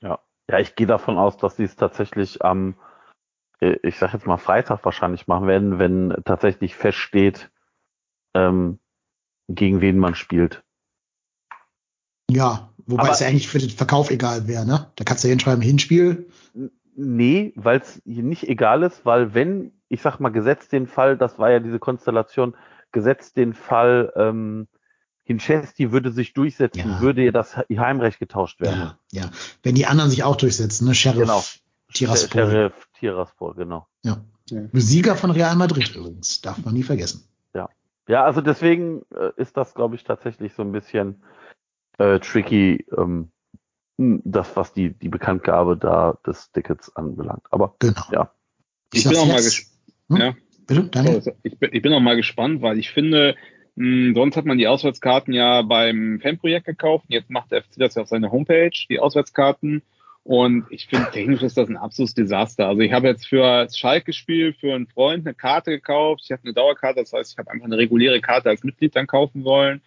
Ja, 0.00 0.18
ja, 0.50 0.58
ich 0.58 0.74
gehe 0.74 0.88
davon 0.88 1.18
aus, 1.18 1.36
dass 1.36 1.54
sie 1.56 1.62
es 1.62 1.76
tatsächlich 1.76 2.44
am, 2.44 2.74
äh, 3.60 3.76
ich 3.84 3.98
sag 3.98 4.12
jetzt 4.12 4.26
mal 4.26 4.38
Freitag 4.38 4.84
wahrscheinlich 4.84 5.28
machen 5.28 5.46
werden, 5.46 5.78
wenn 5.78 6.16
tatsächlich 6.24 6.74
feststeht, 6.74 7.48
ähm, 8.34 8.80
gegen 9.48 9.80
wen 9.80 9.98
man 9.98 10.16
spielt. 10.16 10.64
Ja, 12.28 12.70
wobei 12.86 13.04
Aber- 13.04 13.12
es 13.12 13.20
ja 13.20 13.28
eigentlich 13.28 13.48
für 13.48 13.60
den 13.60 13.70
Verkauf 13.70 14.10
egal 14.10 14.48
wäre, 14.48 14.66
ne? 14.66 14.90
Da 14.96 15.04
kannst 15.04 15.22
du 15.22 15.28
ja 15.28 15.32
hinschreiben, 15.32 15.62
Hinspiel. 15.62 16.28
Nee, 17.00 17.52
weil 17.54 17.80
es 17.80 18.02
hier 18.04 18.24
nicht 18.24 18.48
egal 18.48 18.82
ist, 18.82 19.06
weil 19.06 19.32
wenn, 19.32 19.72
ich 19.88 20.02
sag 20.02 20.18
mal, 20.18 20.30
gesetzt 20.30 20.72
den 20.72 20.86
Fall, 20.88 21.16
das 21.16 21.38
war 21.38 21.50
ja 21.50 21.60
diese 21.60 21.78
Konstellation, 21.78 22.56
gesetzt 22.90 23.36
den 23.36 23.54
Fall, 23.54 24.12
ähm, 24.16 24.66
Hinchesti 25.22 25.92
würde 25.92 26.10
sich 26.10 26.32
durchsetzen, 26.32 26.90
Ja. 26.90 27.00
würde 27.00 27.22
ja 27.22 27.30
das 27.30 27.56
Heimrecht 27.56 28.18
getauscht 28.18 28.60
werden. 28.60 28.94
Ja, 29.12 29.22
ja. 29.22 29.30
Wenn 29.62 29.74
die 29.74 29.86
anderen 29.86 30.10
sich 30.10 30.24
auch 30.24 30.36
durchsetzen, 30.36 30.86
ne? 30.86 30.94
Sheriff 30.94 31.20
Genau. 31.20 31.44
Tiraspol. 31.92 32.42
Sheriff 32.42 32.88
Tiraspol, 32.98 33.54
genau. 33.54 33.86
Ja. 34.02 34.24
Ja. 34.50 34.62
Sieger 34.72 35.14
von 35.14 35.30
Real 35.30 35.54
Madrid 35.54 35.94
übrigens, 35.94 36.40
darf 36.40 36.64
man 36.64 36.74
nie 36.74 36.82
vergessen. 36.82 37.28
Ja, 38.08 38.24
also 38.24 38.40
deswegen 38.40 39.02
äh, 39.14 39.30
ist 39.36 39.56
das, 39.58 39.74
glaube 39.74 39.94
ich, 39.94 40.02
tatsächlich 40.02 40.54
so 40.54 40.62
ein 40.62 40.72
bisschen 40.72 41.22
äh, 41.98 42.18
tricky, 42.18 42.86
ähm, 42.96 43.04
hm, 43.04 43.30
das, 43.98 44.56
was 44.56 44.72
die, 44.72 44.90
die 44.90 45.08
Bekanntgabe 45.08 45.76
da 45.76 46.18
des 46.26 46.50
Tickets 46.52 46.94
anbelangt. 46.96 47.42
Aber 47.50 47.74
Genau. 47.80 48.02
Ja. 48.12 48.30
Ich 48.94 49.02
sag's 49.02 49.14
bin 49.16 49.22
auch 49.24 49.26
mal 49.26 49.34
jetzt. 49.42 49.56
ges- 49.56 49.68
Hm? 50.08 50.16
ja. 50.16 50.34
Bitte, 50.66 51.34
Ich 51.42 51.58
bin, 51.58 51.70
ich 51.72 51.82
bin 51.82 51.92
auch 51.92 52.00
mal 52.00 52.16
gespannt, 52.16 52.62
weil 52.62 52.78
ich 52.78 52.90
finde, 52.90 53.34
mh, 53.74 54.14
sonst 54.14 54.36
hat 54.36 54.44
man 54.44 54.58
die 54.58 54.68
Auswärtskarten 54.68 55.32
ja 55.34 55.62
beim 55.62 56.20
Fanprojekt 56.22 56.66
gekauft. 56.66 57.06
Jetzt 57.08 57.30
macht 57.30 57.50
der 57.52 57.62
FC 57.62 57.76
das 57.78 57.94
ja 57.96 58.02
auf 58.02 58.08
seiner 58.08 58.30
Homepage, 58.30 58.70
die 58.88 59.00
Auswärtskarten. 59.00 59.82
Und 60.24 60.66
ich 60.70 60.86
finde, 60.88 61.10
technisch 61.10 61.42
ist 61.42 61.56
das 61.56 61.68
ein 61.70 61.78
absolutes 61.78 62.14
Desaster. 62.14 62.68
Also 62.68 62.82
ich 62.82 62.92
habe 62.92 63.08
jetzt 63.08 63.26
für 63.26 63.66
Schalke 63.74 64.06
gespielt, 64.06 64.56
für 64.60 64.74
einen 64.74 64.86
Freund 64.86 65.26
eine 65.26 65.34
Karte 65.34 65.70
gekauft. 65.70 66.20
Ich 66.24 66.30
habe 66.32 66.42
eine 66.44 66.52
Dauerkarte, 66.52 67.00
das 67.00 67.12
heißt, 67.14 67.32
ich 67.32 67.38
habe 67.38 67.50
einfach 67.50 67.64
eine 67.64 67.78
reguläre 67.78 68.20
Karte 68.20 68.50
als 68.50 68.62
Mitglied 68.62 68.94
dann 68.94 69.06
kaufen 69.06 69.42
wollen. 69.44 69.80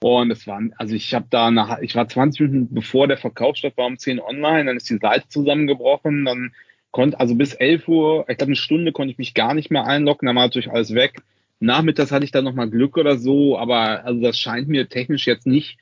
Und 0.00 0.30
es 0.30 0.46
war, 0.46 0.60
also 0.76 0.94
ich 0.94 1.14
habe 1.14 1.26
da, 1.30 1.50
nach, 1.50 1.78
ich 1.80 1.94
war 1.94 2.06
20 2.06 2.40
Minuten 2.40 2.74
bevor 2.74 3.08
der 3.08 3.16
Verkauf 3.16 3.56
statt, 3.56 3.76
war 3.76 3.86
um 3.86 3.98
10 3.98 4.20
online, 4.20 4.66
dann 4.66 4.76
ist 4.76 4.90
die 4.90 4.98
Seite 4.98 5.28
zusammengebrochen, 5.28 6.24
dann 6.24 6.52
konnte, 6.90 7.18
also 7.18 7.34
bis 7.34 7.54
11 7.54 7.88
Uhr, 7.88 8.26
ich 8.28 8.36
glaube 8.36 8.50
eine 8.50 8.56
Stunde 8.56 8.92
konnte 8.92 9.12
ich 9.12 9.18
mich 9.18 9.34
gar 9.34 9.54
nicht 9.54 9.70
mehr 9.70 9.86
einloggen, 9.86 10.26
dann 10.26 10.36
war 10.36 10.44
natürlich 10.44 10.70
alles 10.70 10.94
weg. 10.94 11.22
Nachmittags 11.60 12.12
hatte 12.12 12.24
ich 12.24 12.30
dann 12.30 12.44
nochmal 12.44 12.68
Glück 12.68 12.98
oder 12.98 13.16
so, 13.16 13.58
aber 13.58 14.04
also 14.04 14.20
das 14.20 14.38
scheint 14.38 14.68
mir 14.68 14.88
technisch 14.88 15.26
jetzt 15.26 15.46
nicht 15.46 15.78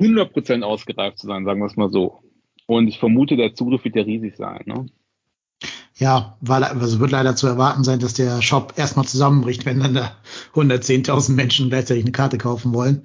100% 0.00 0.62
ausgereift 0.62 1.18
zu 1.18 1.26
sein, 1.26 1.44
sagen 1.44 1.60
wir 1.60 1.66
es 1.66 1.76
mal 1.76 1.90
so. 1.90 2.20
Und 2.66 2.88
ich 2.88 2.98
vermute, 2.98 3.36
der 3.36 3.54
Zugriff 3.54 3.84
wird 3.84 3.96
ja 3.96 4.02
riesig 4.02 4.36
sein. 4.36 4.62
Ne? 4.66 4.86
Ja, 6.00 6.38
weil 6.40 6.64
also 6.64 6.98
wird 6.98 7.10
leider 7.10 7.36
zu 7.36 7.46
erwarten 7.46 7.84
sein, 7.84 8.00
dass 8.00 8.14
der 8.14 8.40
Shop 8.40 8.72
erstmal 8.76 9.06
zusammenbricht, 9.06 9.66
wenn 9.66 9.80
dann 9.80 9.92
da 9.92 10.16
110.000 10.54 11.32
Menschen 11.32 11.68
gleichzeitig 11.68 12.04
eine 12.04 12.12
Karte 12.12 12.38
kaufen 12.38 12.72
wollen. 12.72 13.04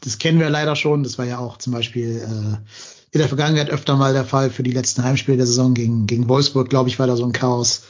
Das 0.00 0.16
kennen 0.16 0.40
wir 0.40 0.48
leider 0.48 0.74
schon. 0.74 1.02
Das 1.02 1.18
war 1.18 1.26
ja 1.26 1.38
auch 1.38 1.58
zum 1.58 1.74
Beispiel 1.74 2.16
äh, 2.16 2.56
in 3.12 3.18
der 3.18 3.28
Vergangenheit 3.28 3.68
öfter 3.68 3.94
mal 3.96 4.14
der 4.14 4.24
Fall 4.24 4.48
für 4.48 4.62
die 4.62 4.72
letzten 4.72 5.04
Heimspiele 5.04 5.36
der 5.36 5.46
Saison 5.46 5.74
gegen, 5.74 6.06
gegen 6.06 6.30
Wolfsburg, 6.30 6.70
glaube 6.70 6.88
ich, 6.88 6.98
war 6.98 7.06
da 7.06 7.14
so 7.14 7.26
ein 7.26 7.32
Chaos. 7.32 7.82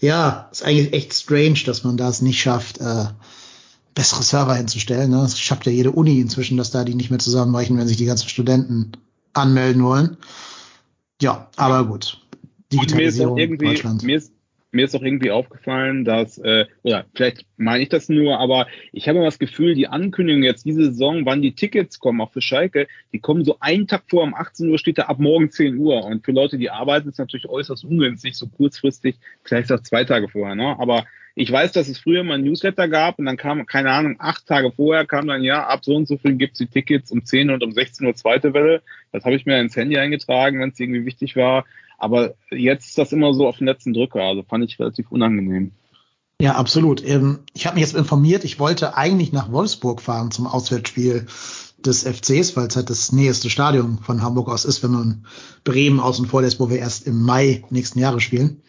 Ja, 0.00 0.48
ist 0.50 0.64
eigentlich 0.64 0.94
echt 0.94 1.12
strange, 1.12 1.60
dass 1.66 1.84
man 1.84 1.98
das 1.98 2.22
nicht 2.22 2.40
schafft, 2.40 2.78
äh, 2.78 3.04
bessere 3.94 4.22
Server 4.22 4.54
hinzustellen. 4.54 5.10
Ne? 5.10 5.18
Das 5.18 5.38
schafft 5.38 5.66
ja 5.66 5.72
jede 5.72 5.90
Uni 5.90 6.20
inzwischen, 6.20 6.56
dass 6.56 6.70
da 6.70 6.84
die 6.84 6.94
nicht 6.94 7.10
mehr 7.10 7.18
zusammenbrechen, 7.18 7.76
wenn 7.76 7.86
sich 7.86 7.98
die 7.98 8.06
ganzen 8.06 8.30
Studenten 8.30 8.92
anmelden 9.34 9.84
wollen. 9.84 10.16
Ja, 11.20 11.48
aber 11.56 11.84
gut. 11.84 12.23
Digitalisierung 12.80 13.34
mir 13.34 13.42
ist 13.42 13.50
irgendwie, 13.50 13.66
Deutschland. 13.66 14.02
Mir 14.02 14.16
ist, 14.16 14.32
mir 14.74 14.84
ist 14.84 14.94
auch 14.96 15.02
irgendwie 15.02 15.30
aufgefallen, 15.30 16.04
dass, 16.04 16.38
äh, 16.38 16.66
oder 16.82 17.06
vielleicht 17.14 17.46
meine 17.56 17.82
ich 17.82 17.88
das 17.88 18.08
nur, 18.08 18.38
aber 18.38 18.66
ich 18.92 19.08
habe 19.08 19.18
immer 19.18 19.26
das 19.26 19.38
Gefühl, 19.38 19.74
die 19.74 19.86
Ankündigung 19.86 20.42
jetzt 20.42 20.64
diese 20.64 20.86
Saison, 20.86 21.24
wann 21.24 21.42
die 21.42 21.54
Tickets 21.54 22.00
kommen, 22.00 22.20
auch 22.20 22.32
für 22.32 22.40
Schalke, 22.40 22.88
die 23.12 23.20
kommen 23.20 23.44
so 23.44 23.56
einen 23.60 23.86
Tag 23.86 24.02
vor, 24.08 24.24
um 24.24 24.34
18 24.34 24.68
Uhr 24.68 24.78
steht 24.78 24.98
da 24.98 25.04
ab 25.04 25.18
morgen 25.20 25.50
10 25.50 25.76
Uhr. 25.76 26.04
Und 26.04 26.24
für 26.24 26.32
Leute, 26.32 26.58
die 26.58 26.70
arbeiten, 26.70 27.08
ist 27.08 27.18
natürlich 27.18 27.48
äußerst 27.48 27.84
ungünstig, 27.84 28.36
so 28.36 28.48
kurzfristig, 28.48 29.16
vielleicht 29.44 29.70
auch 29.70 29.80
zwei 29.80 30.04
Tage 30.04 30.28
vorher, 30.28 30.56
ne? 30.56 30.76
Aber 30.78 31.04
ich 31.36 31.50
weiß, 31.50 31.72
dass 31.72 31.88
es 31.88 31.98
früher 31.98 32.22
mal 32.22 32.34
ein 32.34 32.44
Newsletter 32.44 32.88
gab 32.88 33.18
und 33.18 33.26
dann 33.26 33.36
kam, 33.36 33.66
keine 33.66 33.90
Ahnung, 33.90 34.16
acht 34.20 34.46
Tage 34.46 34.70
vorher 34.70 35.04
kam 35.04 35.26
dann, 35.26 35.42
ja, 35.42 35.66
ab 35.66 35.84
so 35.84 35.96
und 35.96 36.06
so 36.06 36.16
viel 36.16 36.34
gibt's 36.34 36.58
die 36.58 36.66
Tickets 36.66 37.10
um 37.10 37.24
10 37.24 37.50
und 37.50 37.62
um 37.64 37.72
16 37.72 38.06
Uhr 38.06 38.14
zweite 38.14 38.54
Welle. 38.54 38.82
Das 39.10 39.24
habe 39.24 39.34
ich 39.34 39.44
mir 39.44 39.60
ins 39.60 39.74
Handy 39.74 39.98
eingetragen, 39.98 40.60
wenn 40.60 40.70
es 40.70 40.78
irgendwie 40.78 41.06
wichtig 41.06 41.34
war. 41.34 41.64
Aber 42.04 42.34
jetzt 42.50 42.88
ist 42.88 42.98
das 42.98 43.12
immer 43.12 43.32
so 43.32 43.48
auf 43.48 43.56
den 43.56 43.66
letzten 43.66 43.94
Drücker. 43.94 44.20
Also 44.20 44.42
fand 44.42 44.62
ich 44.62 44.78
relativ 44.78 45.10
unangenehm. 45.10 45.72
Ja, 46.38 46.56
absolut. 46.56 47.02
Ähm, 47.02 47.38
ich 47.54 47.66
habe 47.66 47.76
mich 47.76 47.84
jetzt 47.86 47.96
informiert, 47.96 48.44
ich 48.44 48.58
wollte 48.58 48.94
eigentlich 48.94 49.32
nach 49.32 49.50
Wolfsburg 49.50 50.02
fahren 50.02 50.30
zum 50.30 50.46
Auswärtsspiel 50.46 51.26
des 51.78 52.02
FCs, 52.02 52.56
weil 52.56 52.66
es 52.66 52.76
halt 52.76 52.90
das 52.90 53.12
nächste 53.12 53.48
Stadion 53.48 53.98
von 54.02 54.22
Hamburg 54.22 54.50
aus 54.50 54.66
ist, 54.66 54.82
wenn 54.82 54.90
man 54.90 55.26
Bremen 55.64 55.98
außen 55.98 56.26
vor 56.26 56.42
lässt, 56.42 56.60
wo 56.60 56.68
wir 56.68 56.78
erst 56.78 57.06
im 57.06 57.22
Mai 57.22 57.64
nächsten 57.70 57.98
Jahres 58.00 58.22
spielen. 58.22 58.60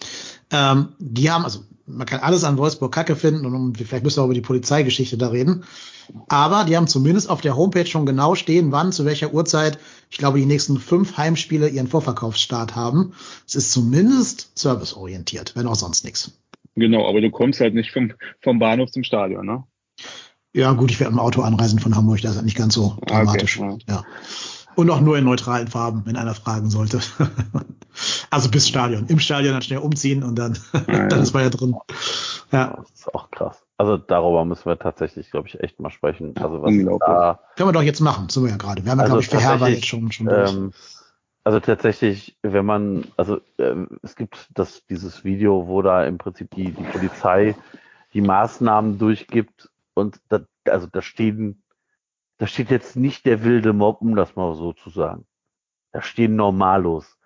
Ähm, 0.51 0.89
die 0.99 1.29
haben, 1.29 1.43
also 1.43 1.59
man 1.87 2.07
kann 2.07 2.19
alles 2.19 2.43
an 2.43 2.57
Wolfsburg 2.57 2.91
Kacke 2.91 3.15
finden 3.15 3.45
und 3.45 3.77
vielleicht 3.77 4.03
müssen 4.03 4.21
wir 4.21 4.25
über 4.25 4.33
die 4.33 4.41
Polizeigeschichte 4.41 5.17
da 5.17 5.29
reden. 5.29 5.63
Aber 6.27 6.65
die 6.65 6.75
haben 6.75 6.87
zumindest 6.87 7.29
auf 7.29 7.41
der 7.41 7.55
Homepage 7.55 7.85
schon 7.85 8.05
genau 8.05 8.35
stehen, 8.35 8.71
wann, 8.71 8.91
zu 8.91 9.05
welcher 9.05 9.33
Uhrzeit, 9.33 9.79
ich 10.09 10.17
glaube, 10.17 10.39
die 10.39 10.45
nächsten 10.45 10.77
fünf 10.77 11.17
Heimspiele 11.17 11.67
ihren 11.67 11.87
Vorverkaufsstart 11.87 12.75
haben. 12.75 13.13
Es 13.47 13.55
ist 13.55 13.71
zumindest 13.71 14.57
serviceorientiert, 14.57 15.55
wenn 15.55 15.67
auch 15.67 15.75
sonst 15.75 16.03
nichts. 16.03 16.39
Genau, 16.75 17.07
aber 17.07 17.21
du 17.21 17.31
kommst 17.31 17.59
halt 17.59 17.73
nicht 17.73 17.91
vom, 17.91 18.13
vom 18.41 18.59
Bahnhof 18.59 18.91
zum 18.91 19.03
Stadion, 19.03 19.45
ne? 19.45 19.63
Ja, 20.53 20.71
gut, 20.71 20.89
ich 20.89 20.99
werde 20.99 21.11
mit 21.11 21.19
dem 21.19 21.25
Auto 21.25 21.41
anreisen 21.41 21.79
von 21.79 21.95
Hamburg, 21.95 22.21
das 22.21 22.37
ist 22.37 22.43
nicht 22.43 22.57
ganz 22.57 22.73
so 22.73 22.97
dramatisch. 23.05 23.59
Okay, 23.59 23.77
ja. 23.87 23.95
ja. 23.95 24.03
Und 24.75 24.89
auch 24.89 24.99
nur 24.99 25.17
in 25.17 25.23
neutralen 25.23 25.67
Farben, 25.67 26.03
wenn 26.05 26.17
einer 26.17 26.35
fragen 26.35 26.69
sollte. 26.69 26.99
also 28.29 28.49
bis 28.49 28.67
Stadion. 28.67 29.07
Im 29.07 29.19
Stadion 29.19 29.53
dann 29.53 29.61
schnell 29.61 29.79
umziehen 29.79 30.23
und 30.23 30.35
dann, 30.35 30.57
ja, 30.87 31.07
dann 31.07 31.21
ist 31.21 31.33
man 31.33 31.43
ja 31.43 31.49
drin. 31.49 31.75
Ja. 32.51 32.75
Das 32.77 32.91
ist 32.91 33.13
auch 33.13 33.31
krass. 33.31 33.63
Also 33.77 33.97
darüber 33.97 34.45
müssen 34.45 34.65
wir 34.65 34.79
tatsächlich, 34.79 35.31
glaube 35.31 35.47
ich, 35.47 35.59
echt 35.59 35.79
mal 35.79 35.89
sprechen. 35.89 36.33
Also 36.37 36.61
was 36.61 36.99
da, 36.99 37.39
Können 37.55 37.69
wir 37.69 37.73
doch 37.73 37.81
jetzt 37.81 37.99
machen, 37.99 38.29
sind 38.29 38.43
wir 38.43 38.51
ja 38.51 38.57
gerade. 38.57 38.83
Wir 38.83 38.91
haben 38.91 38.99
ja, 38.99 39.03
also 39.03 39.15
glaube 39.15 39.23
ich, 39.23 39.29
für 39.29 39.39
Herber 39.39 39.67
jetzt 39.69 39.85
schon, 39.85 40.11
schon 40.11 40.27
durch. 40.27 40.53
Ähm, 40.53 40.71
also 41.43 41.59
tatsächlich, 41.59 42.37
wenn 42.41 42.65
man, 42.65 43.05
also 43.17 43.39
äh, 43.57 43.75
es 44.01 44.15
gibt 44.15 44.49
das, 44.53 44.85
dieses 44.89 45.23
Video, 45.23 45.67
wo 45.67 45.81
da 45.81 46.05
im 46.05 46.17
Prinzip 46.17 46.49
die, 46.55 46.71
die 46.71 46.83
Polizei 46.83 47.55
die 48.13 48.21
Maßnahmen 48.21 48.97
durchgibt 48.97 49.69
und 49.93 50.19
da, 50.29 50.39
also 50.69 50.87
da 50.91 51.01
stehen 51.01 51.61
da 52.37 52.47
steht 52.47 52.69
jetzt 52.69 52.95
nicht 52.95 53.25
der 53.25 53.43
wilde 53.43 53.73
Mob, 53.73 54.01
um 54.01 54.15
das 54.15 54.35
mal 54.35 54.55
so 54.55 54.73
zu 54.73 54.89
sagen. 54.89 55.25
Da 55.91 56.01
stehen 56.01 56.35
Normalos. 56.35 57.17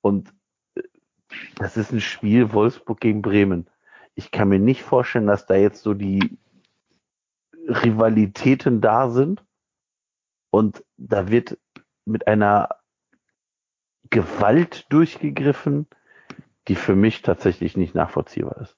Und 0.00 0.32
äh, 0.74 0.82
das 1.56 1.76
ist 1.76 1.92
ein 1.92 2.00
Spiel 2.00 2.52
Wolfsburg 2.52 3.00
gegen 3.00 3.22
Bremen. 3.22 3.68
Ich 4.14 4.30
kann 4.30 4.48
mir 4.48 4.58
nicht 4.58 4.82
vorstellen, 4.82 5.26
dass 5.26 5.46
da 5.46 5.54
jetzt 5.54 5.82
so 5.82 5.94
die 5.94 6.38
Rivalitäten 7.68 8.80
da 8.80 9.10
sind. 9.10 9.44
Und 10.50 10.84
da 10.96 11.28
wird 11.28 11.58
mit 12.04 12.26
einer 12.26 12.68
Gewalt 14.10 14.86
durchgegriffen, 14.90 15.86
die 16.68 16.76
für 16.76 16.94
mich 16.94 17.22
tatsächlich 17.22 17.76
nicht 17.76 17.94
nachvollziehbar 17.94 18.58
ist. 18.60 18.76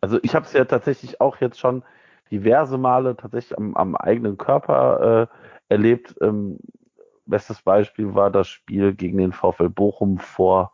Also 0.00 0.18
ich 0.22 0.34
habe 0.34 0.46
es 0.46 0.52
ja 0.52 0.64
tatsächlich 0.64 1.20
auch 1.20 1.40
jetzt 1.40 1.58
schon 1.58 1.82
diverse 2.30 2.78
Male 2.78 3.16
tatsächlich 3.16 3.56
am, 3.56 3.76
am 3.76 3.96
eigenen 3.96 4.36
Körper 4.36 5.28
äh, 5.30 5.72
erlebt. 5.74 6.14
Ähm, 6.20 6.58
bestes 7.26 7.62
Beispiel 7.62 8.14
war 8.14 8.30
das 8.30 8.48
Spiel 8.48 8.94
gegen 8.94 9.18
den 9.18 9.32
VfL 9.32 9.68
Bochum 9.68 10.18
vor, 10.18 10.72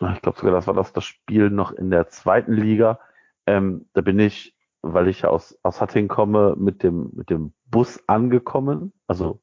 ich 0.00 0.22
glaube 0.22 0.38
sogar, 0.38 0.52
das 0.52 0.66
war 0.66 0.74
das, 0.74 0.92
das 0.92 1.04
Spiel 1.04 1.50
noch 1.50 1.72
in 1.72 1.90
der 1.90 2.08
zweiten 2.08 2.52
Liga. 2.52 3.00
Ähm, 3.46 3.86
da 3.92 4.00
bin 4.00 4.18
ich, 4.18 4.56
weil 4.82 5.08
ich 5.08 5.26
aus, 5.26 5.58
aus 5.62 5.80
Hattingen 5.80 6.08
komme, 6.08 6.54
mit 6.56 6.82
dem, 6.82 7.10
mit 7.12 7.28
dem 7.28 7.52
Bus 7.66 8.02
angekommen. 8.08 8.92
Also 9.06 9.40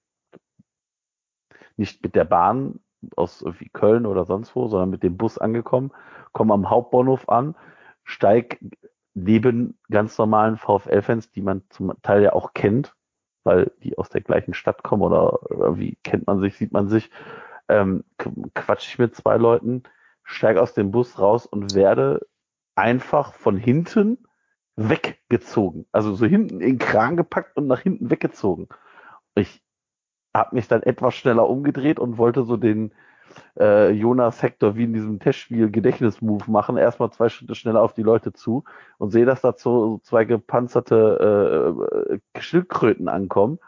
nicht 1.76 2.02
mit 2.04 2.16
der 2.16 2.26
Bahn 2.26 2.80
aus 3.16 3.42
irgendwie 3.42 3.70
Köln 3.70 4.06
oder 4.06 4.26
sonst 4.26 4.56
wo, 4.56 4.68
sondern 4.68 4.90
mit 4.90 5.04
dem 5.04 5.18
Bus 5.18 5.38
angekommen, 5.38 5.92
komme 6.34 6.54
am 6.54 6.70
Hauptbahnhof 6.70 7.30
an, 7.30 7.56
steig 8.04 8.60
neben 9.18 9.80
ganz 9.90 10.18
normalen 10.18 10.58
VfL-Fans, 10.58 11.32
die 11.32 11.42
man 11.42 11.64
zum 11.70 11.94
Teil 12.04 12.22
ja 12.22 12.34
auch 12.34 12.54
kennt, 12.54 12.96
weil 13.44 13.72
die 13.84 13.98
aus 13.98 14.10
der 14.10 14.22
gleichen 14.22 14.54
Stadt 14.54 14.84
kommen 14.84 15.02
oder, 15.02 15.52
oder 15.52 15.78
wie 15.80 15.98
kennt 16.04 16.28
man 16.28 16.40
sich, 16.40 16.56
sieht 16.56 16.72
man 16.72 16.88
sich, 16.88 17.10
ähm, 17.68 18.04
quatsch 18.54 18.88
ich 18.88 19.00
mit 19.00 19.16
zwei 19.16 19.38
Leuten, 19.38 19.84
steige 20.24 20.62
aus 20.62 20.74
dem 20.76 20.92
Bus 20.92 21.18
raus 21.20 21.48
und 21.48 21.74
werde 21.74 22.28
einfach 22.76 23.34
von 23.34 23.58
hinten 23.58 24.20
weggezogen. 24.76 25.88
Also 25.92 26.14
so 26.14 26.28
hinten 26.28 26.62
in 26.62 26.78
den 26.78 26.78
Kran 26.78 27.18
gepackt 27.18 27.58
und 27.58 27.66
nach 27.66 27.80
hinten 27.80 28.12
weggezogen. 28.12 28.68
Ich 29.34 29.64
habe 30.32 30.56
mich 30.56 30.68
dann 30.68 30.84
etwas 30.84 31.16
schneller 31.16 31.50
umgedreht 31.50 32.00
und 32.00 32.20
wollte 32.20 32.44
so 32.44 32.56
den, 32.56 32.94
äh, 33.60 33.92
Jonas 33.92 34.42
Hector 34.42 34.76
wie 34.76 34.84
in 34.84 34.94
diesem 34.94 35.20
Testspiel 35.20 35.70
Gedächtnismove 35.70 36.48
machen, 36.48 36.78
erstmal 36.78 37.12
zwei 37.12 37.30
Schritte 37.30 37.56
schneller 37.56 37.82
auf 37.82 37.94
die 37.94 38.04
Leute 38.04 38.34
zu 38.34 38.64
und 38.98 39.12
sehe, 39.12 39.26
dass 39.26 39.42
da 39.42 39.54
so 39.58 40.00
zwei 40.04 40.26
gepanzerte 40.26 42.14
äh, 42.14 42.14
äh, 42.14 42.42
Schildkröten 42.42 43.08
ankommen. 43.08 43.60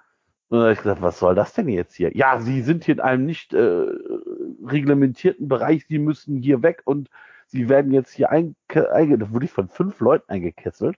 Und 0.50 0.58
dann 0.58 0.62
habe 0.62 0.74
ich 0.74 0.80
gesagt, 0.80 1.02
was 1.02 1.20
soll 1.20 1.36
das 1.36 1.54
denn 1.54 1.70
jetzt 1.70 1.96
hier? 1.96 2.16
Ja, 2.16 2.40
sie 2.40 2.62
sind 2.62 2.84
hier 2.84 2.96
in 2.96 3.02
einem 3.02 3.26
nicht 3.26 3.54
äh, 3.54 3.86
reglementierten 4.66 5.48
Bereich, 5.48 5.86
sie 5.88 6.00
müssen 6.00 6.38
hier 6.38 6.64
weg 6.64 6.82
und 6.86 7.10
sie 7.48 7.70
werden 7.70 7.92
jetzt 7.92 8.12
hier 8.14 8.32
einge... 8.32 8.56
Einge 8.92 9.18
da 9.18 9.32
wurde 9.32 9.46
ich 9.46 9.52
von 9.52 9.70
fünf 9.70 10.00
Leuten 10.00 10.30
eingekesselt 10.30 10.96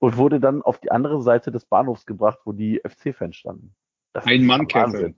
und 0.00 0.16
wurde 0.16 0.40
dann 0.40 0.62
auf 0.62 0.78
die 0.80 0.90
andere 0.90 1.22
Seite 1.22 1.52
des 1.52 1.64
Bahnhofs 1.64 2.06
gebracht, 2.06 2.40
wo 2.44 2.52
die 2.52 2.80
FC-Fans 2.84 3.36
standen. 3.36 3.74
Das 4.12 4.26
Ein 4.26 4.44
Mann 4.46 4.66
Kessel. 4.66 5.14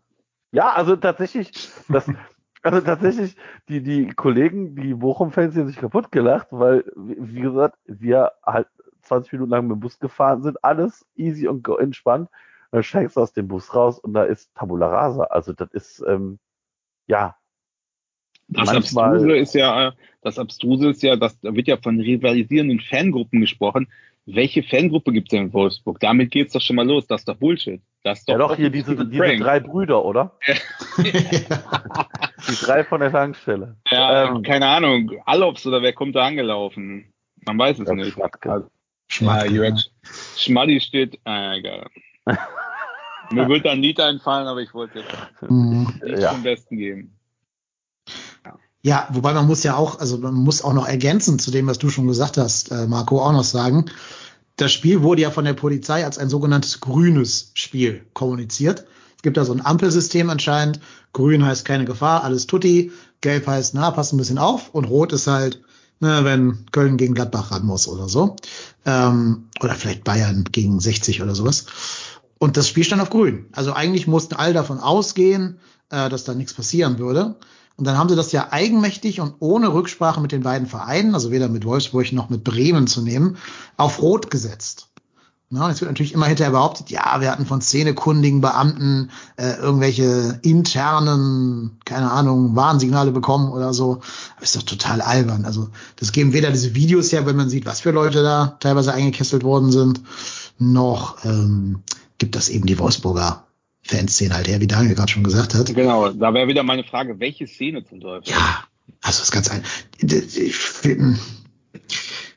Ja, 0.53 0.73
also 0.73 0.95
tatsächlich, 0.95 1.51
das, 1.89 2.07
also 2.65 2.81
tatsächlich, 2.81 3.37
die, 3.69 3.83
die 3.83 4.09
Kollegen, 4.09 4.75
die 4.75 4.95
Bochum-Fans, 4.95 5.55
die 5.55 5.61
haben 5.61 5.69
sich 5.69 5.77
kaputt 5.77 6.11
gelacht, 6.11 6.49
weil, 6.51 6.85
wie 6.97 7.41
gesagt, 7.41 7.79
wir 7.87 8.33
halt 8.45 8.69
20 9.03 9.33
Minuten 9.35 9.51
lang 9.51 9.67
mit 9.67 9.77
dem 9.77 9.81
Bus 9.81 9.99
gefahren 9.99 10.43
sind, 10.43 10.63
alles 10.65 11.07
easy 11.15 11.47
und 11.47 11.67
entspannt. 11.79 12.29
Dann 12.71 12.83
steigst 12.83 13.17
du 13.17 13.21
aus 13.21 13.33
dem 13.33 13.49
Bus 13.49 13.75
raus 13.75 13.99
und 13.99 14.15
da 14.15 14.25
ist 14.25 14.55
Tabula 14.55 14.89
Rasa. 14.89 15.25
Also 15.25 15.53
das 15.53 15.71
ist, 15.73 16.03
ähm, 16.09 16.39
ja. 17.07 17.37
Das 18.49 18.69
Abstruse 18.69 19.37
ist 19.37 19.55
ja, 19.55 19.95
das 20.23 20.39
Abstruse 20.39 20.91
ist 20.91 21.03
ja, 21.03 21.17
dass, 21.17 21.39
da 21.41 21.55
wird 21.55 21.69
ja 21.69 21.77
von 21.77 22.01
rivalisierenden 22.01 22.81
Fangruppen 22.81 23.41
gesprochen. 23.41 23.89
welche 24.27 24.63
Fangruppe 24.63 25.13
gibt's 25.13 25.31
denn 25.31 25.45
in 25.45 25.53
Wolfsburg? 25.53 26.01
Damit 26.01 26.31
geht's 26.31 26.55
doch 26.55 26.61
schon 26.63 26.77
mal 26.77 26.87
los. 26.87 27.07
Das 27.07 27.21
ist 27.21 27.29
doch 27.29 27.37
Bullshit. 27.37 27.83
Das 28.03 28.21
ist 28.21 28.29
doch 28.29 28.33
Ja, 28.33 28.39
doch, 28.39 28.57
hier 28.57 28.71
diese, 28.71 28.97
diese 28.97 29.37
drei 29.37 29.61
Brüder, 29.61 30.05
oder? 30.05 30.39
Die 32.49 32.55
drei 32.57 32.85
von 32.85 33.01
der 33.01 33.11
Tankstelle. 33.13 33.77
Ja, 33.91 34.27
Ähm, 34.35 34.43
keine 34.43 34.67
Ahnung. 34.67 35.11
Allops 35.27 35.67
oder 35.67 35.83
wer 35.83 35.93
kommt 35.93 36.15
da 36.17 36.27
angelaufen? 36.27 37.13
Man 37.47 37.59
weiß 37.59 37.79
es 37.81 37.89
nicht. 37.91 38.13
Schmatke. 38.13 38.53
Also, 38.53 38.71
Schmatke, 39.09 39.47
ja. 39.49 39.53
Jörg 39.53 39.81
Schmaddi 40.37 40.81
steht, 40.81 41.19
äh, 41.25 41.59
egal. 41.59 41.87
Mir 43.31 43.49
wird 43.49 43.65
da 43.65 43.71
ein 43.73 43.81
Lied 43.81 43.99
einfallen, 44.01 44.47
aber 44.47 44.61
ich 44.61 44.73
wollte 44.75 44.99
jetzt 45.01 45.51
Mhm. 45.51 45.89
nicht 46.05 46.19
Ja. 46.21 46.33
zum 46.33 46.43
Besten 46.43 46.77
geben. 46.77 47.17
Ja, 48.83 49.09
wobei 49.13 49.33
man 49.33 49.47
muss 49.47 49.63
ja 49.63 49.77
auch, 49.77 49.99
also 49.99 50.19
man 50.19 50.35
muss 50.35 50.63
auch 50.63 50.75
noch 50.75 50.87
ergänzen 50.87 51.39
zu 51.39 51.51
dem, 51.51 51.67
was 51.67 51.79
du 51.79 51.89
schon 51.89 52.07
gesagt 52.07 52.37
hast, 52.37 52.71
äh, 52.71 52.87
Marco, 52.87 53.19
auch 53.23 53.33
noch 53.33 53.45
sagen. 53.45 53.87
Das 54.57 54.73
Spiel 54.73 55.03
wurde 55.03 55.23
ja 55.23 55.31
von 55.31 55.47
der 55.47 55.55
Polizei 55.55 56.05
als 56.05 56.19
ein 56.19 56.29
sogenanntes 56.29 56.81
grünes 56.81 57.51
Spiel 57.55 58.07
kommuniziert. 58.13 58.85
Gibt 59.25 59.39
da 59.39 59.47
so 59.47 59.55
ein 59.55 59.65
Ampelsystem 59.65 60.29
anscheinend. 60.29 60.81
Grün 61.15 61.47
heißt 61.47 61.65
keine 61.65 61.87
Gefahr, 61.87 62.25
alles 62.25 62.47
tutti. 62.47 62.93
Gelb 63.23 63.47
heißt, 63.47 63.73
na, 63.73 63.91
pass 63.91 64.13
ein 64.13 64.19
bisschen 64.19 64.37
auf. 64.37 64.69
Und 64.75 64.85
rot 64.85 65.15
ist 65.15 65.27
halt, 65.27 65.63
ne, 65.99 66.21
wenn 66.25 66.67
Köln 66.73 66.99
gegen 66.99 67.15
Gladbach 67.15 67.51
ran 67.51 67.65
muss 67.65 67.89
oder 67.89 68.07
so. 68.11 68.37
Ähm, 68.85 69.49
oder 69.63 69.77
vielleicht 69.77 70.05
Bayern 70.05 70.45
gegen 70.53 70.79
60 70.79 71.23
oder 71.23 71.35
sowas. 71.35 71.65
Und 72.39 72.59
das 72.59 72.69
Spiel 72.69 72.85
stand 72.85 73.01
auf 73.01 73.09
grün. 73.09 73.47
Also 73.53 73.73
eigentlich 73.73 74.07
mussten 74.07 74.35
alle 74.35 74.53
davon 74.53 74.79
ausgehen, 74.79 75.59
äh, 75.89 76.11
dass 76.11 76.25
da 76.25 76.35
nichts 76.35 76.53
passieren 76.53 76.99
würde. 76.99 77.37
Und 77.79 77.87
dann 77.87 77.97
haben 77.97 78.11
sie 78.11 78.17
das 78.17 78.31
ja 78.31 78.53
eigenmächtig 78.53 79.23
und 79.23 79.37
ohne 79.39 79.73
Rücksprache 79.73 80.21
mit 80.21 80.33
den 80.33 80.43
beiden 80.43 80.69
Vereinen, 80.69 81.15
also 81.15 81.31
weder 81.31 81.49
mit 81.49 81.65
Wolfsburg 81.65 82.13
noch 82.13 82.29
mit 82.29 82.45
Bremen 82.45 82.89
zu 82.89 83.01
nehmen, 83.01 83.39
auf 83.79 84.03
Rot 84.03 84.31
gesetzt. 84.31 84.89
Na, 85.51 85.67
und 85.67 85.71
es 85.71 85.81
wird 85.81 85.91
natürlich 85.91 86.15
immer 86.15 86.27
hinterher 86.27 86.51
behauptet, 86.51 86.91
ja, 86.91 87.21
wir 87.21 87.31
hatten 87.31 87.47
von 87.47 87.61
szenekundigen 87.61 88.41
Beamten 88.41 89.11
äh, 89.37 89.55
irgendwelche 89.57 90.41
internen, 90.43 91.79
keine 91.85 92.11
Ahnung, 92.11 92.57
Warnsignale 92.57 93.13
bekommen 93.13 93.53
oder 93.53 93.73
so. 93.73 94.01
Aber 94.37 94.43
ist 94.43 94.57
doch 94.57 94.63
total 94.63 95.01
albern. 95.01 95.45
Also 95.45 95.69
das 95.97 96.13
geben 96.13 96.33
weder 96.33 96.51
diese 96.51 96.75
Videos 96.75 97.13
her, 97.13 97.27
wenn 97.27 97.37
man 97.37 97.51
sieht, 97.51 97.67
was 97.67 97.81
für 97.81 97.91
Leute 97.91 98.23
da 98.23 98.57
teilweise 98.59 98.95
eingekesselt 98.95 99.45
worden 99.45 99.71
sind, 99.71 100.01
noch 100.59 101.25
ähm, 101.25 101.83
gibt 102.19 102.37
das 102.37 102.49
eben 102.49 102.67
die 102.67 102.79
Wolfsburger 102.79 103.45
Fanszene 103.83 104.35
halt 104.35 104.49
her, 104.49 104.61
wie 104.61 104.67
Daniel 104.67 104.95
gerade 104.95 105.13
schon 105.13 105.25
gesagt 105.25 105.55
hat. 105.55 105.75
Genau, 105.75 106.09
da 106.11 106.33
wäre 106.33 106.49
wieder 106.49 106.63
meine 106.63 106.85
Frage, 106.85 107.21
welche 107.21 107.47
Szene 107.47 107.85
zum 107.85 108.01
Teufel? 108.01 108.33
Ja, 108.33 108.65
also 109.03 109.19
das 109.19 109.25
ist 109.25 109.33
ganz 109.33 109.51
ein. 109.51 109.63
Ich, 109.99 110.39
ich 110.39 110.57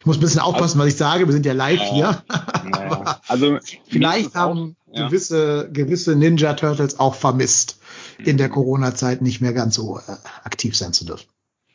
muss 0.08 0.18
ein 0.18 0.22
bisschen 0.22 0.42
aufpassen, 0.42 0.80
was 0.80 0.88
ich 0.88 0.96
sage. 0.96 1.26
Wir 1.28 1.34
sind 1.34 1.46
ja 1.46 1.54
live 1.54 1.82
hier. 1.82 2.24
Naja. 2.64 3.20
Also 3.28 3.60
Vielleicht 3.88 4.30
es 4.30 4.36
auch- 4.36 4.40
haben 4.40 4.76
ja. 4.92 5.08
gewisse, 5.08 5.70
gewisse 5.72 6.16
Ninja 6.16 6.54
Turtles 6.54 7.00
auch 7.00 7.14
vermisst, 7.16 7.80
in 8.24 8.38
der 8.38 8.50
Corona-Zeit 8.50 9.22
nicht 9.22 9.42
mehr 9.42 9.54
ganz 9.54 9.76
so 9.76 9.98
äh, 9.98 10.12
aktiv 10.44 10.76
sein 10.76 10.94
zu 10.94 11.06
dürfen. 11.06 11.28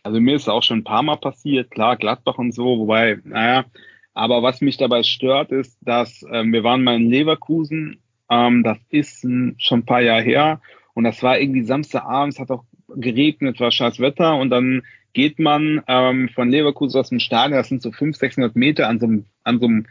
Also 0.02 0.18
mir 0.18 0.34
ist 0.34 0.48
auch 0.48 0.62
schon 0.62 0.78
ein 0.78 0.84
paar 0.84 1.02
Mal 1.02 1.16
passiert, 1.16 1.70
klar, 1.70 1.96
Gladbach 1.96 2.38
und 2.38 2.52
so, 2.52 2.64
wobei, 2.64 3.18
naja, 3.24 3.66
aber 4.14 4.42
was 4.42 4.60
mich 4.60 4.76
dabei 4.78 5.02
stört, 5.04 5.52
ist, 5.52 5.76
dass 5.82 6.24
ähm, 6.32 6.52
wir 6.52 6.64
waren 6.64 6.82
mal 6.82 6.96
in 6.96 7.08
Leverkusen, 7.08 8.00
ähm, 8.28 8.62
das 8.64 8.78
ist 8.88 9.22
ein, 9.24 9.54
schon 9.58 9.80
ein 9.80 9.86
paar 9.86 10.00
Jahre 10.00 10.22
her 10.22 10.60
und 10.94 11.04
das 11.04 11.22
war 11.22 11.38
irgendwie 11.38 11.62
Samstagabends, 11.62 12.38
hat 12.40 12.50
auch 12.50 12.64
geregnet, 12.96 13.60
war 13.60 13.70
scheiß 13.70 14.00
Wetter 14.00 14.36
und 14.36 14.50
dann 14.50 14.82
geht 15.12 15.38
man 15.38 15.82
ähm, 15.88 16.28
von 16.34 16.50
Leverkusen 16.50 17.00
aus 17.00 17.10
dem 17.10 17.20
Stadion, 17.20 17.58
das 17.58 17.68
sind 17.68 17.82
so 17.82 17.90
500, 17.90 18.16
600 18.16 18.56
Meter 18.56 18.88
an 18.88 18.98
so 18.98 19.06
einem, 19.06 19.26
an 19.44 19.58
so 19.58 19.66
einem 19.66 19.86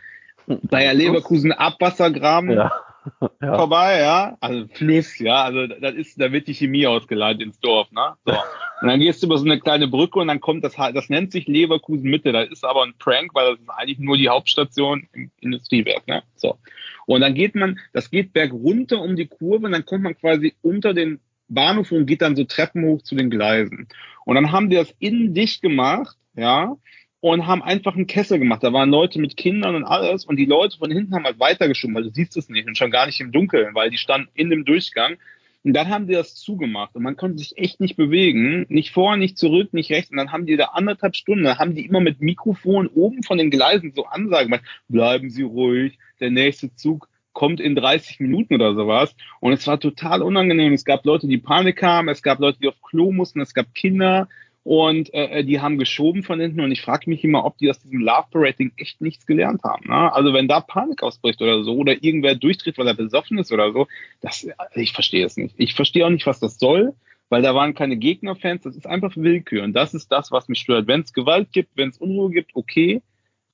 Bayer 0.47 0.93
Leverkusen 0.93 1.51
Abwassergraben 1.51 2.51
Ja. 2.51 2.71
ja. 3.41 3.55
vorbei, 3.55 3.99
ja. 3.99 4.37
Also 4.39 4.67
Fluss, 4.73 5.17
ja. 5.19 5.43
Also 5.43 5.67
das 5.67 5.95
ist, 5.95 6.19
da 6.19 6.31
wird 6.31 6.47
die 6.47 6.53
Chemie 6.53 6.87
ausgeleitet 6.87 7.41
ins 7.41 7.59
Dorf, 7.59 7.91
ne? 7.91 8.15
So. 8.25 8.33
Und 8.81 8.87
dann 8.87 8.99
gehst 8.99 9.21
du 9.21 9.27
über 9.27 9.37
so 9.37 9.45
eine 9.45 9.59
kleine 9.59 9.87
Brücke 9.87 10.17
und 10.17 10.27
dann 10.27 10.41
kommt 10.41 10.63
das 10.63 10.79
halt, 10.79 10.95
das 10.95 11.07
nennt 11.07 11.31
sich 11.31 11.45
Leverkusen 11.45 12.09
Mitte. 12.09 12.31
Das 12.31 12.49
ist 12.49 12.65
aber 12.65 12.81
ein 12.81 12.95
Prank, 12.97 13.29
weil 13.35 13.51
das 13.51 13.59
ist 13.59 13.69
eigentlich 13.69 13.99
nur 13.99 14.17
die 14.17 14.27
Hauptstation 14.27 15.07
im 15.13 15.29
Industriewerk, 15.39 16.07
ne? 16.07 16.23
So. 16.35 16.57
Und 17.05 17.21
dann 17.21 17.35
geht 17.35 17.53
man, 17.53 17.79
das 17.93 18.09
geht 18.09 18.33
berg 18.33 18.51
runter 18.51 18.99
um 18.99 19.15
die 19.15 19.27
Kurve 19.27 19.67
und 19.67 19.73
dann 19.73 19.85
kommt 19.85 20.01
man 20.01 20.17
quasi 20.17 20.55
unter 20.63 20.95
den 20.95 21.19
Bahnhof 21.53 21.91
und 21.91 22.05
geht 22.05 22.21
dann 22.21 22.35
so 22.35 22.43
Treppen 22.43 22.83
hoch 22.85 23.01
zu 23.01 23.15
den 23.15 23.29
Gleisen. 23.29 23.87
Und 24.25 24.35
dann 24.35 24.51
haben 24.51 24.69
die 24.69 24.75
das 24.75 24.93
innen 24.99 25.33
dicht 25.33 25.61
gemacht, 25.61 26.17
ja, 26.35 26.75
und 27.19 27.45
haben 27.45 27.61
einfach 27.61 27.95
einen 27.95 28.07
Kessel 28.07 28.39
gemacht. 28.39 28.63
Da 28.63 28.73
waren 28.73 28.89
Leute 28.89 29.19
mit 29.19 29.37
Kindern 29.37 29.75
und 29.75 29.83
alles 29.83 30.25
und 30.25 30.37
die 30.37 30.45
Leute 30.45 30.77
von 30.77 30.91
hinten 30.91 31.13
haben 31.13 31.23
halt 31.23 31.39
weitergeschoben, 31.39 31.95
weil 31.95 32.03
du 32.03 32.09
siehst 32.09 32.35
es 32.35 32.49
nicht 32.49 32.67
und 32.67 32.77
schon 32.77 32.91
gar 32.91 33.05
nicht 33.05 33.19
im 33.21 33.31
Dunkeln, 33.31 33.75
weil 33.75 33.89
die 33.89 33.97
standen 33.97 34.29
in 34.33 34.49
dem 34.49 34.65
Durchgang. 34.65 35.17
Und 35.63 35.73
dann 35.73 35.89
haben 35.89 36.07
die 36.07 36.13
das 36.13 36.33
zugemacht 36.35 36.95
und 36.95 37.03
man 37.03 37.15
konnte 37.15 37.37
sich 37.37 37.55
echt 37.57 37.79
nicht 37.79 37.95
bewegen, 37.95 38.65
nicht 38.69 38.91
vor, 38.91 39.15
nicht 39.15 39.37
zurück, 39.37 39.73
nicht 39.73 39.91
rechts. 39.91 40.09
Und 40.09 40.17
dann 40.17 40.31
haben 40.31 40.47
die 40.47 40.57
da 40.57 40.65
anderthalb 40.73 41.15
Stunden, 41.15 41.47
haben 41.59 41.75
die 41.75 41.85
immer 41.85 41.99
mit 41.99 42.19
Mikrofon 42.19 42.87
oben 42.87 43.21
von 43.21 43.37
den 43.37 43.51
Gleisen 43.51 43.93
so 43.93 44.05
Ansagen 44.05 44.49
gemacht, 44.49 44.65
bleiben 44.87 45.29
Sie 45.29 45.43
ruhig, 45.43 45.99
der 46.19 46.31
nächste 46.31 46.73
Zug 46.73 47.07
kommt 47.33 47.59
in 47.59 47.75
30 47.75 48.19
Minuten 48.19 48.55
oder 48.55 48.75
sowas. 48.75 49.15
Und 49.39 49.53
es 49.53 49.65
war 49.67 49.79
total 49.79 50.21
unangenehm. 50.21 50.73
Es 50.73 50.85
gab 50.85 51.05
Leute, 51.05 51.27
die 51.27 51.37
Panik 51.37 51.81
haben, 51.81 52.09
es 52.09 52.21
gab 52.21 52.39
Leute, 52.39 52.59
die 52.59 52.67
auf 52.67 52.81
Klo 52.81 53.11
mussten, 53.11 53.41
es 53.41 53.53
gab 53.53 53.73
Kinder 53.73 54.27
und 54.63 55.11
äh, 55.13 55.43
die 55.43 55.59
haben 55.59 55.79
geschoben 55.79 56.23
von 56.23 56.39
hinten. 56.39 56.61
Und 56.61 56.71
ich 56.71 56.81
frage 56.81 57.09
mich 57.09 57.23
immer, 57.23 57.45
ob 57.45 57.57
die 57.57 57.69
aus 57.69 57.79
diesem 57.79 57.99
Love 57.99 58.27
Parading 58.31 58.73
echt 58.77 59.01
nichts 59.01 59.25
gelernt 59.25 59.63
haben. 59.63 59.87
Ne? 59.87 60.13
Also 60.13 60.33
wenn 60.33 60.47
da 60.47 60.61
Panik 60.61 61.01
ausbricht 61.01 61.41
oder 61.41 61.63
so 61.63 61.75
oder 61.75 62.03
irgendwer 62.03 62.35
durchdreht, 62.35 62.77
weil 62.77 62.87
er 62.87 62.93
besoffen 62.93 63.39
ist 63.39 63.51
oder 63.51 63.71
so, 63.71 63.87
das, 64.21 64.47
ich 64.75 64.93
verstehe 64.93 65.25
es 65.25 65.37
nicht. 65.37 65.55
Ich 65.57 65.73
verstehe 65.73 66.05
auch 66.05 66.11
nicht, 66.11 66.27
was 66.27 66.39
das 66.39 66.59
soll, 66.59 66.93
weil 67.29 67.41
da 67.41 67.55
waren 67.55 67.73
keine 67.73 67.97
Gegnerfans. 67.97 68.63
Das 68.63 68.75
ist 68.75 68.85
einfach 68.85 69.15
Willkür. 69.15 69.63
Und 69.63 69.73
das 69.73 69.93
ist 69.93 70.11
das, 70.11 70.31
was 70.31 70.47
mich 70.47 70.59
stört. 70.59 70.87
Wenn 70.87 71.01
es 71.01 71.13
Gewalt 71.13 71.51
gibt, 71.51 71.75
wenn 71.75 71.89
es 71.89 71.97
Unruhe 71.97 72.29
gibt, 72.29 72.55
okay. 72.55 73.01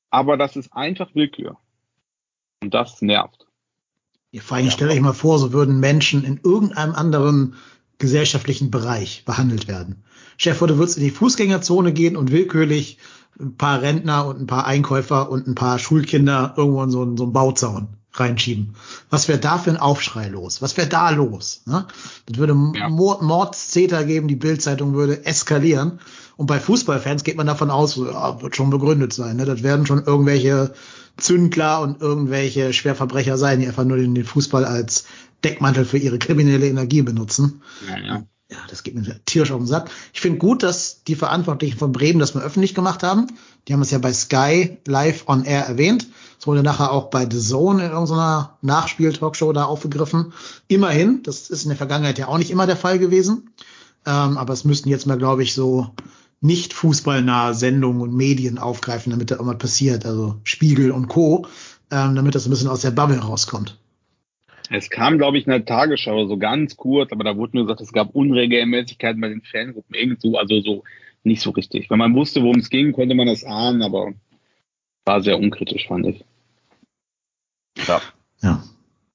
Aber 0.09 0.35
das 0.35 0.57
ist 0.57 0.73
einfach 0.73 1.15
Willkür. 1.15 1.57
Und 2.61 2.73
das 2.73 3.01
nervt. 3.01 3.46
Ja, 4.31 4.41
vor 4.41 4.57
allem 4.57 4.69
stellt 4.71 4.91
euch 4.91 4.99
mal 4.99 5.13
vor, 5.13 5.39
so 5.39 5.53
würden 5.53 5.79
Menschen 5.79 6.23
in 6.23 6.39
irgendeinem 6.43 6.95
anderen 6.95 7.55
gesellschaftlichen 7.97 8.71
Bereich 8.71 9.23
behandelt 9.25 9.67
werden. 9.67 10.03
Chef, 10.37 10.59
du 10.59 10.77
würdest 10.77 10.97
in 10.97 11.03
die 11.03 11.11
Fußgängerzone 11.11 11.93
gehen 11.93 12.15
und 12.15 12.31
willkürlich 12.31 12.99
ein 13.39 13.55
paar 13.55 13.81
Rentner 13.81 14.27
und 14.27 14.39
ein 14.41 14.47
paar 14.47 14.65
Einkäufer 14.65 15.29
und 15.29 15.47
ein 15.47 15.55
paar 15.55 15.79
Schulkinder 15.79 16.53
irgendwo 16.57 16.83
in 16.83 16.91
so 16.91 17.01
einen, 17.01 17.17
so 17.17 17.23
einen 17.23 17.33
Bauzaun 17.33 17.87
reinschieben. 18.13 18.75
Was 19.09 19.27
wäre 19.27 19.39
da 19.39 19.57
für 19.57 19.69
ein 19.69 19.77
Aufschrei 19.77 20.27
los? 20.27 20.61
Was 20.61 20.75
wäre 20.77 20.87
da 20.87 21.09
los? 21.11 21.61
Ne? 21.65 21.85
Das 22.25 22.37
würde 22.37 22.55
Ja. 22.75 22.89
Mord, 22.89 23.21
Mordstäter 23.21 24.03
geben, 24.05 24.27
die 24.27 24.35
Bildzeitung 24.35 24.93
würde 24.93 25.25
eskalieren. 25.25 25.99
Und 26.35 26.47
bei 26.47 26.59
Fußballfans 26.59 27.23
geht 27.23 27.37
man 27.37 27.47
davon 27.47 27.71
aus, 27.71 27.93
so, 27.93 28.09
ja, 28.09 28.41
wird 28.41 28.55
schon 28.55 28.69
begründet 28.69 29.13
sein. 29.13 29.37
Ne? 29.37 29.45
Das 29.45 29.63
werden 29.63 29.85
schon 29.85 30.03
irgendwelche 30.03 30.73
Zündler 31.17 31.81
und 31.81 32.01
irgendwelche 32.01 32.73
Schwerverbrecher 32.73 33.37
sein, 33.37 33.59
die 33.59 33.67
einfach 33.67 33.85
nur 33.85 33.97
den, 33.97 34.15
den 34.15 34.25
Fußball 34.25 34.65
als 34.65 35.05
Deckmantel 35.43 35.85
für 35.85 35.97
ihre 35.97 36.19
kriminelle 36.19 36.67
Energie 36.67 37.01
benutzen. 37.01 37.61
Ja, 37.87 37.97
ja. 37.97 38.23
Ja, 38.49 38.59
das 38.69 38.83
geht 38.83 38.95
mir 38.95 39.03
tierisch 39.25 39.51
auf 39.51 39.57
den 39.57 39.67
Sack. 39.67 39.91
Ich 40.13 40.21
finde 40.21 40.37
gut, 40.37 40.63
dass 40.63 41.03
die 41.03 41.15
Verantwortlichen 41.15 41.77
von 41.77 41.91
Bremen 41.91 42.17
das 42.17 42.33
mal 42.33 42.45
öffentlich 42.45 42.73
gemacht 42.73 43.03
haben. 43.03 43.27
Die 43.67 43.73
haben 43.73 43.81
es 43.81 43.91
ja 43.91 43.97
bei 43.97 44.13
Sky 44.13 44.77
live 44.87 45.27
on 45.27 45.43
air 45.43 45.65
erwähnt. 45.65 46.07
Es 46.39 46.47
wurde 46.47 46.63
nachher 46.63 46.91
auch 46.93 47.09
bei 47.09 47.27
The 47.29 47.41
Zone 47.41 47.83
in 47.83 47.91
irgendeiner 47.91 48.57
Nachspiel-Talkshow 48.61 49.51
da 49.51 49.65
aufgegriffen. 49.65 50.31
Immerhin, 50.69 51.23
das 51.23 51.49
ist 51.49 51.63
in 51.63 51.69
der 51.69 51.77
Vergangenheit 51.77 52.19
ja 52.19 52.29
auch 52.29 52.37
nicht 52.37 52.49
immer 52.51 52.67
der 52.67 52.77
Fall 52.77 52.99
gewesen. 52.99 53.49
Ähm, 54.05 54.37
aber 54.37 54.53
es 54.53 54.63
müssten 54.63 54.87
jetzt 54.87 55.07
mal, 55.07 55.17
glaube 55.17 55.43
ich, 55.43 55.53
so 55.53 55.89
nicht 56.41 56.73
fußballnahe 56.73 57.53
Sendungen 57.53 58.01
und 58.01 58.15
Medien 58.15 58.57
aufgreifen, 58.57 59.11
damit 59.11 59.31
da 59.31 59.35
irgendwas 59.35 59.57
passiert. 59.57 60.05
Also 60.05 60.35
Spiegel 60.43 60.91
und 60.91 61.07
Co., 61.07 61.47
ähm, 61.91 62.15
damit 62.15 62.35
das 62.35 62.45
ein 62.45 62.49
bisschen 62.49 62.69
aus 62.69 62.81
der 62.81 62.91
Bubble 62.91 63.19
rauskommt. 63.19 63.77
Es 64.69 64.89
kam, 64.89 65.17
glaube 65.17 65.37
ich, 65.37 65.45
in 65.45 65.51
der 65.51 65.65
Tagesschau 65.65 66.27
so 66.27 66.37
ganz 66.37 66.75
kurz, 66.75 67.11
aber 67.11 67.23
da 67.23 67.37
wurde 67.37 67.55
nur 67.55 67.65
gesagt, 67.65 67.81
es 67.81 67.93
gab 67.93 68.13
Unregelmäßigkeiten 68.13 69.21
bei 69.21 69.29
den 69.29 69.41
Fangruppen, 69.41 69.95
irgend 69.95 70.21
so, 70.21 70.37
also 70.37 70.59
so 70.59 70.83
nicht 71.23 71.41
so 71.41 71.51
richtig. 71.51 71.89
Wenn 71.89 71.99
man 71.99 72.13
wusste, 72.13 72.41
worum 72.41 72.59
es 72.59 72.69
ging, 72.69 72.91
konnte 72.91 73.15
man 73.15 73.27
das 73.27 73.43
ahnen, 73.43 73.81
aber 73.81 74.13
war 75.05 75.21
sehr 75.21 75.39
unkritisch, 75.39 75.87
fand 75.87 76.07
ich. 76.07 76.25
Ja. 77.87 78.01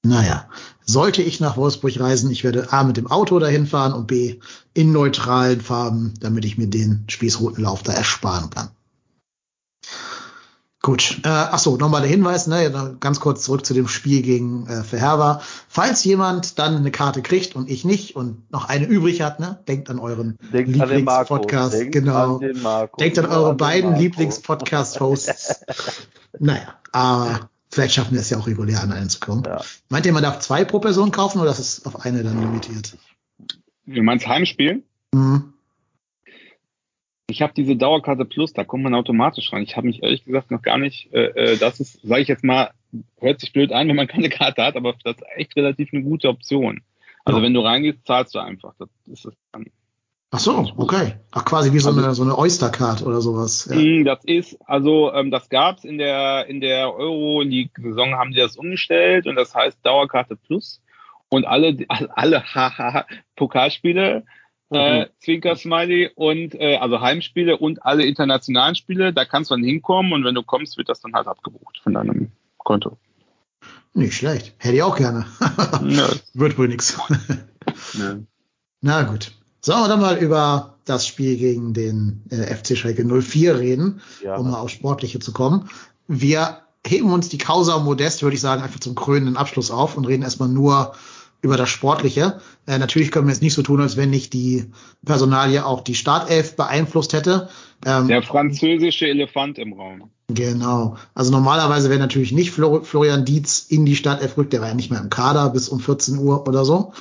Ja. 0.05 0.09
Naja, 0.09 0.49
sollte 0.85 1.21
ich 1.21 1.39
nach 1.39 1.55
Wolfsburg 1.57 1.99
reisen, 1.99 2.29
ich 2.29 2.43
werde 2.43 2.73
A 2.73 2.83
mit 2.83 2.97
dem 2.97 3.09
Auto 3.09 3.39
dahin 3.39 3.67
fahren 3.67 3.93
und 3.93 4.07
B 4.07 4.39
in 4.73 4.91
neutralen 4.91 5.61
Farben, 5.61 6.13
damit 6.19 6.45
ich 6.45 6.57
mir 6.57 6.67
den 6.67 7.05
Spießrutenlauf 7.07 7.83
da 7.83 7.93
ersparen 7.93 8.49
kann. 8.49 8.69
Gut, 10.81 11.21
äh, 11.23 11.29
ach 11.29 11.59
so, 11.59 11.77
nochmal 11.77 12.01
der 12.01 12.09
Hinweis, 12.09 12.45
ne, 12.47 12.97
ganz 12.99 13.21
kurz 13.21 13.43
zurück 13.43 13.65
zu 13.65 13.73
dem 13.73 13.87
Spiel 13.87 14.21
gegen 14.21 14.67
äh, 14.67 14.83
Verherber. 14.83 15.41
Falls 15.69 16.03
jemand 16.03 16.59
dann 16.59 16.75
eine 16.75 16.91
Karte 16.91 17.21
kriegt 17.21 17.55
und 17.55 17.69
ich 17.69 17.85
nicht 17.85 18.17
und 18.17 18.51
noch 18.51 18.67
eine 18.67 18.85
übrig 18.85 19.21
hat, 19.21 19.39
ne, 19.39 19.59
denkt 19.65 19.89
an 19.89 19.97
euren 19.97 20.37
an. 20.51 20.65
Lieblingspodcast, 20.65 21.73
Denkt 21.75 21.93
genau. 21.93 22.35
an. 22.35 22.89
Denkt 22.99 23.17
an 23.17 23.27
eure 23.27 23.53
den 23.53 23.57
beiden. 23.57 23.95
Lieblingspodcast-Hosts. 23.95 25.61
naja, 26.39 26.75
Aber 26.91 27.49
vielleicht 27.73 27.95
schaffen 27.95 28.13
wir 28.13 28.21
es 28.21 28.29
ja 28.29 28.37
auch 28.37 28.47
regulär 28.47 28.81
an 28.81 28.91
einen 28.91 29.09
zu 29.09 29.19
kommen. 29.19 29.43
Ja. 29.45 29.61
Meint 29.89 30.05
ihr, 30.05 30.13
man 30.13 30.23
darf 30.23 30.39
zwei 30.39 30.63
pro 30.63 30.79
Person 30.79 31.11
kaufen 31.11 31.39
oder 31.39 31.51
ist 31.51 31.59
es 31.59 31.85
auf 31.85 32.05
eine 32.05 32.23
dann 32.23 32.39
limitiert? 32.39 32.97
Du 33.85 34.01
meinst 34.01 34.27
Heimspiel? 34.27 34.83
Hm. 35.13 35.53
Ich 37.27 37.41
habe 37.41 37.53
diese 37.55 37.75
Dauerkarte 37.75 38.25
Plus, 38.25 38.53
da 38.53 38.63
kommt 38.63 38.83
man 38.83 38.93
automatisch 38.93 39.51
ran. 39.51 39.63
Ich 39.63 39.75
habe 39.75 39.87
mich 39.87 40.03
ehrlich 40.03 40.23
gesagt 40.25 40.51
noch 40.51 40.61
gar 40.61 40.77
nicht, 40.77 41.11
äh, 41.13 41.53
äh, 41.53 41.57
das 41.57 41.79
ist, 41.79 41.99
sage 42.03 42.21
ich 42.21 42.27
jetzt 42.27 42.43
mal, 42.43 42.71
hört 43.19 43.39
sich 43.39 43.53
blöd 43.53 43.71
an, 43.71 43.87
wenn 43.87 43.95
man 43.95 44.07
keine 44.07 44.29
Karte 44.29 44.63
hat, 44.63 44.75
aber 44.75 44.93
das 45.03 45.17
ist 45.17 45.23
echt 45.35 45.55
relativ 45.55 45.89
eine 45.93 46.03
gute 46.03 46.29
Option. 46.29 46.81
Also 47.25 47.39
Ja. 47.39 47.45
wenn 47.45 47.53
du 47.53 47.61
reingehst, 47.61 48.05
zahlst 48.05 48.35
du 48.35 48.39
einfach. 48.39 48.73
Das 48.77 48.89
ist 49.07 49.25
es 49.25 49.33
dann. 49.51 49.65
Ach 50.35 50.39
so, 50.39 50.67
okay. 50.77 51.13
Ach, 51.31 51.45
quasi 51.45 51.71
wie 51.73 51.79
so 51.79 51.89
Also- 51.89 52.03
eine, 52.03 52.15
so 52.15 52.23
eine 52.23 52.35
Oyster-Card 52.35 53.03
oder 53.03 53.21
sowas. 53.21 53.69
Ja. 53.71 53.75
Mm, 53.77 54.03
Das 54.03 54.23
ist, 54.25 54.57
also 54.65 55.13
ähm, 55.13 55.29
das 55.29 55.47
gab's 55.47 55.83
in 55.83 55.99
der 55.99 56.47
in 56.47 56.59
der 56.59 56.91
Euro-League-Saison 56.91 58.15
haben 58.15 58.31
die 58.31 58.37
das 58.39 58.57
umgestellt 58.57 59.27
und 59.27 59.35
das 59.35 59.53
heißt 59.53 59.77
Dauerkarte 59.83 60.35
Plus 60.35 60.81
und 61.29 61.45
alle 61.45 61.77
alle 62.15 62.43
Pokalspiele 63.35 64.23
äh, 64.71 65.05
Zwinker 65.19 65.55
Smiley 65.55 66.09
und 66.15 66.55
äh, 66.55 66.77
also 66.77 66.99
Heimspiele 66.99 67.57
und 67.57 67.85
alle 67.85 68.03
internationalen 68.05 68.73
Spiele, 68.73 69.13
da 69.13 69.25
kannst 69.25 69.51
du 69.51 69.55
dann 69.55 69.63
hinkommen 69.63 70.13
und 70.13 70.25
wenn 70.25 70.33
du 70.33 70.41
kommst, 70.41 70.77
wird 70.79 70.89
das 70.89 70.99
dann 70.99 71.13
halt 71.13 71.27
abgebucht 71.27 71.79
von 71.83 71.93
deinem 71.93 72.31
Konto. 72.57 72.97
Nicht 73.93 74.15
schlecht. 74.15 74.55
Hätte 74.57 74.77
ich 74.77 74.81
auch 74.81 74.97
gerne. 74.97 75.27
Wird 76.33 76.57
wohl 76.57 76.69
nix. 76.69 76.99
Na 78.81 79.03
gut. 79.03 79.31
Sollen 79.65 79.81
wir 79.81 79.87
dann 79.87 80.01
mal 80.01 80.17
über 80.17 80.75
das 80.85 81.07
Spiel 81.07 81.37
gegen 81.37 81.73
den 81.73 82.21
äh, 82.29 82.53
FC 82.53 82.77
Schalke 82.77 83.05
04 83.05 83.57
reden, 83.59 84.01
Ja. 84.23 84.35
um 84.35 84.51
mal 84.51 84.59
aufs 84.59 84.73
Sportliche 84.73 85.19
zu 85.19 85.31
kommen. 85.31 85.69
Wir 86.07 86.57
heben 86.85 87.11
uns 87.13 87.29
die 87.29 87.37
Causa 87.37 87.79
Modest, 87.79 88.21
würde 88.23 88.35
ich 88.35 88.41
sagen, 88.41 88.61
einfach 88.61 88.81
zum 88.81 88.93
krönenden 88.93 89.37
Abschluss 89.37 89.71
auf 89.71 89.95
und 89.95 90.05
reden 90.05 90.23
erstmal 90.23 90.49
nur 90.49 90.93
über 91.41 91.55
das 91.55 91.69
Sportliche. 91.69 92.41
Äh, 92.67 92.77
natürlich 92.77 93.09
können 93.11 93.27
wir 93.27 93.33
jetzt 93.33 93.41
nicht 93.41 93.53
so 93.53 93.61
tun, 93.63 93.79
als 93.79 93.95
wenn 93.95 94.09
nicht 94.09 94.33
die 94.33 94.65
Personalie 95.05 95.65
auch 95.65 95.81
die 95.81 95.95
Startelf 95.95 96.57
beeinflusst 96.57 97.13
hätte. 97.13 97.47
Ähm, 97.85 98.09
Der 98.09 98.21
französische 98.21 99.07
Elefant 99.07 99.57
im 99.59 99.73
Raum. 99.73 100.09
Genau. 100.27 100.97
Also 101.13 101.31
normalerweise 101.31 101.89
wäre 101.89 101.99
natürlich 101.99 102.33
nicht 102.33 102.51
Flor 102.51 102.83
Florian 102.83 103.23
Dietz 103.23 103.65
in 103.69 103.85
die 103.85 103.95
Startelf 103.95 104.37
rückt, 104.37 104.51
der 104.51 104.59
war 104.61 104.69
ja 104.69 104.73
nicht 104.73 104.91
mehr 104.91 105.01
im 105.01 105.09
Kader 105.09 105.49
bis 105.51 105.69
um 105.69 105.79
14 105.79 106.17
Uhr 106.17 106.47
oder 106.47 106.65
so. 106.65 106.93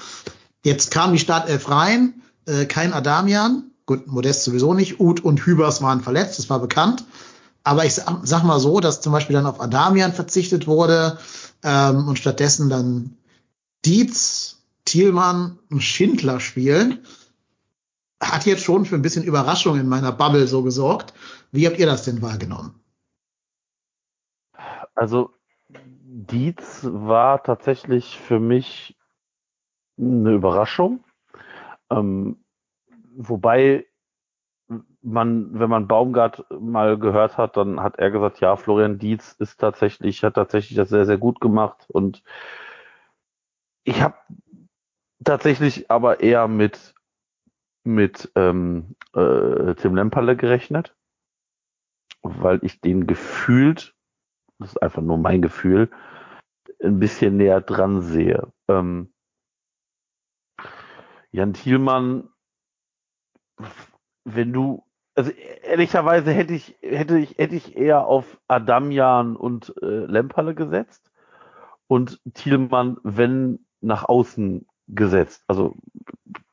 Jetzt 0.64 0.90
kam 0.92 1.12
die 1.12 1.18
Startelf 1.18 1.68
rein, 1.70 2.21
äh, 2.46 2.66
kein 2.66 2.92
Adamian, 2.92 3.70
gut, 3.86 4.06
Modest 4.06 4.44
sowieso 4.44 4.74
nicht, 4.74 5.00
Uth 5.00 5.20
und 5.20 5.44
Hübers 5.44 5.82
waren 5.82 6.00
verletzt, 6.00 6.38
das 6.38 6.50
war 6.50 6.60
bekannt. 6.60 7.04
Aber 7.64 7.84
ich 7.84 7.94
sag, 7.94 8.20
sag 8.24 8.42
mal 8.42 8.60
so, 8.60 8.80
dass 8.80 9.00
zum 9.00 9.12
Beispiel 9.12 9.34
dann 9.34 9.46
auf 9.46 9.60
Adamian 9.60 10.12
verzichtet 10.12 10.66
wurde 10.66 11.18
ähm, 11.62 12.08
und 12.08 12.18
stattdessen 12.18 12.68
dann 12.68 13.16
Dietz, 13.84 14.62
Thielmann 14.84 15.58
und 15.70 15.80
Schindler 15.80 16.40
spielen, 16.40 17.04
hat 18.20 18.46
jetzt 18.46 18.64
schon 18.64 18.84
für 18.84 18.96
ein 18.96 19.02
bisschen 19.02 19.24
Überraschung 19.24 19.78
in 19.78 19.88
meiner 19.88 20.12
Bubble 20.12 20.46
so 20.46 20.62
gesorgt. 20.62 21.14
Wie 21.50 21.66
habt 21.66 21.78
ihr 21.78 21.86
das 21.86 22.04
denn 22.04 22.22
wahrgenommen? 22.22 22.74
Also 24.94 25.30
Dietz 25.68 26.80
war 26.82 27.42
tatsächlich 27.42 28.18
für 28.18 28.38
mich 28.38 28.96
eine 29.98 30.32
Überraschung. 30.32 31.04
Ähm, 31.92 32.44
wobei 33.16 33.86
man, 35.02 35.58
wenn 35.58 35.68
man 35.68 35.88
Baumgart 35.88 36.46
mal 36.50 36.98
gehört 36.98 37.36
hat, 37.36 37.56
dann 37.56 37.80
hat 37.80 37.98
er 37.98 38.10
gesagt, 38.10 38.40
ja, 38.40 38.56
Florian 38.56 38.98
Dietz 38.98 39.32
ist 39.38 39.58
tatsächlich, 39.58 40.24
hat 40.24 40.34
tatsächlich 40.34 40.76
das 40.76 40.88
sehr, 40.88 41.06
sehr 41.06 41.18
gut 41.18 41.40
gemacht 41.40 41.86
und 41.88 42.22
ich 43.84 44.00
habe 44.00 44.16
tatsächlich 45.24 45.90
aber 45.90 46.20
eher 46.20 46.48
mit 46.48 46.94
mit 47.84 48.30
ähm, 48.36 48.94
äh, 49.14 49.74
Tim 49.74 49.96
Lemperle 49.96 50.36
gerechnet, 50.36 50.94
weil 52.22 52.60
ich 52.62 52.80
den 52.80 53.08
gefühlt 53.08 53.96
das 54.62 54.70
ist 54.70 54.82
einfach 54.82 55.02
nur 55.02 55.18
mein 55.18 55.42
Gefühl, 55.42 55.90
ein 56.82 56.98
bisschen 56.98 57.36
näher 57.36 57.60
dran 57.60 58.00
sehe. 58.00 58.52
Ähm, 58.68 59.12
Jan 61.32 61.54
Thielmann, 61.54 62.28
wenn 64.24 64.52
du, 64.52 64.84
also 65.14 65.30
ehrlicherweise 65.30 66.32
hätte 66.32 66.54
ich, 66.54 66.76
hätte 66.80 67.18
ich, 67.18 67.38
hätte 67.38 67.56
ich 67.56 67.76
eher 67.76 68.06
auf 68.06 68.38
Adamian 68.48 69.36
und 69.36 69.74
äh, 69.82 70.06
Lemperle 70.06 70.54
gesetzt 70.54 71.10
und 71.86 72.20
Thielmann, 72.34 72.98
wenn 73.02 73.66
nach 73.80 74.04
außen 74.08 74.66
gesetzt. 74.88 75.42
Also 75.46 75.74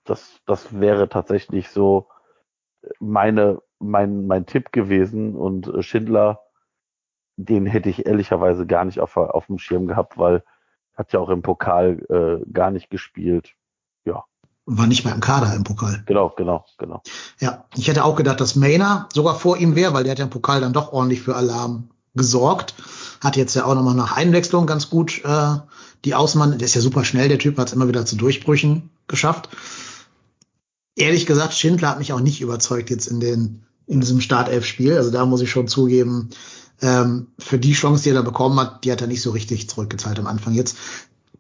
das, 0.04 0.42
das 0.46 0.80
wäre 0.80 1.10
tatsächlich 1.10 1.70
so 1.70 2.10
meine, 3.00 3.62
mein, 3.80 4.28
mein 4.28 4.46
Tipp 4.46 4.72
gewesen 4.72 5.36
und 5.36 5.68
äh, 5.68 5.84
Schindler 5.84 6.42
den 7.40 7.66
hätte 7.66 7.90
ich 7.90 8.06
ehrlicherweise 8.06 8.68
gar 8.68 8.84
nicht 8.84 9.00
auf, 9.00 9.16
auf 9.16 9.46
dem 9.46 9.60
Schirm 9.60 9.88
gehabt, 9.88 10.18
weil 10.18 10.44
hat 10.94 11.14
ja 11.14 11.22
auch 11.22 11.30
im 11.30 11.42
Pokal 11.42 12.06
äh, 12.10 12.52
gar 12.52 12.70
nicht 12.70 12.90
gespielt. 12.90 13.56
War 14.72 14.86
nicht 14.86 15.04
mehr 15.04 15.16
im 15.16 15.20
Kader 15.20 15.56
im 15.56 15.64
Pokal. 15.64 16.04
genau, 16.06 16.32
genau, 16.38 16.64
genau. 16.78 17.02
Ja, 17.40 17.66
ich 17.76 17.88
hätte 17.88 18.06
auch 18.06 18.16
gedacht, 18.16 18.40
dass 18.40 18.56
Mainer 18.56 19.10
sogar 19.12 19.34
vor 19.34 19.58
ihm 19.58 19.76
wäre, 19.76 19.94
weil 19.94 20.04
der 20.04 20.12
hat 20.12 20.20
ja 20.20 20.26
im 20.26 20.30
Pokal 20.30 20.62
dann 20.62 20.74
doch 20.74 20.94
ordentlich 20.94 21.22
für 21.22 21.36
Alarm 21.36 21.90
gesorgt. 22.14 22.76
Hat 23.20 23.36
jetzt 23.36 23.56
ja 23.56 23.66
auch 23.66 23.74
nochmal 23.74 23.96
nach 23.96 24.16
Einwechslung 24.16 24.68
ganz 24.68 24.92
gut 24.92 25.24
äh, 25.26 25.56
die 26.06 26.14
Außenmann, 26.14 26.58
der 26.58 26.66
ist 26.66 26.76
ja 26.76 26.82
super 26.82 27.04
schnell, 27.04 27.30
der 27.30 27.40
Typ 27.40 27.58
hat 27.58 27.68
es 27.68 27.74
immer 27.74 27.88
wieder 27.88 28.06
zu 28.06 28.16
Durchbrüchen 28.16 28.92
geschafft. 29.08 29.50
Ehrlich 30.96 31.26
gesagt, 31.26 31.54
Schindler 31.54 31.90
hat 31.90 32.00
mich 32.00 32.14
auch 32.14 32.20
nicht 32.20 32.40
überzeugt 32.40 32.90
jetzt 32.92 33.08
in 33.08 33.20
den 33.20 33.66
in 33.88 34.02
diesem 34.02 34.22
Startelf-Spiel. 34.22 34.96
Also 34.96 35.10
da 35.10 35.26
muss 35.26 35.42
ich 35.42 35.50
schon 35.50 35.68
zugeben, 35.68 36.30
ähm, 36.82 37.28
für 37.38 37.60
die 37.60 37.74
Chance, 37.74 38.04
die 38.04 38.10
er 38.10 38.16
da 38.16 38.22
bekommen 38.22 38.60
hat, 38.60 38.84
die 38.84 38.92
hat 38.92 39.02
er 39.02 39.08
nicht 39.08 39.22
so 39.22 39.32
richtig 39.32 39.70
zurückgezahlt 39.70 40.20
am 40.20 40.28
Anfang 40.28 40.54
jetzt. 40.54 40.78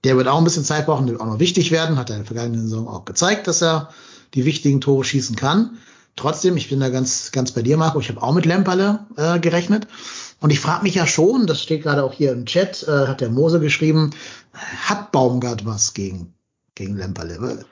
Der 0.03 0.15
wird 0.15 0.27
auch 0.27 0.37
ein 0.37 0.43
bisschen 0.43 0.63
Zeit 0.63 0.85
brauchen, 0.85 1.07
wird 1.07 1.19
auch 1.19 1.25
noch 1.25 1.39
wichtig 1.39 1.71
werden, 1.71 1.97
hat 1.97 2.09
er 2.09 2.17
in 2.17 2.21
der 2.21 2.27
vergangenen 2.27 2.61
Saison 2.61 2.87
auch 2.87 3.05
gezeigt, 3.05 3.47
dass 3.47 3.61
er 3.61 3.89
die 4.33 4.45
wichtigen 4.45 4.81
Tore 4.81 5.03
schießen 5.03 5.35
kann. 5.35 5.77
Trotzdem, 6.15 6.57
ich 6.57 6.69
bin 6.69 6.79
da 6.79 6.89
ganz, 6.89 7.31
ganz 7.31 7.51
bei 7.51 7.61
dir, 7.61 7.77
Marco. 7.77 7.99
Ich 7.99 8.09
habe 8.09 8.21
auch 8.21 8.33
mit 8.33 8.45
Lemperle 8.45 9.05
äh, 9.15 9.39
gerechnet. 9.39 9.87
Und 10.41 10.51
ich 10.51 10.59
frage 10.59 10.83
mich 10.83 10.95
ja 10.95 11.05
schon, 11.05 11.47
das 11.47 11.61
steht 11.61 11.83
gerade 11.83 12.03
auch 12.03 12.13
hier 12.13 12.31
im 12.31 12.45
Chat, 12.45 12.83
äh, 12.87 13.07
hat 13.07 13.21
der 13.21 13.29
Mose 13.29 13.59
geschrieben, 13.59 14.11
hat 14.53 15.11
Baumgart 15.11 15.65
was 15.65 15.93
gegen, 15.93 16.33
gegen 16.75 16.97
Lemperle? 16.97 17.65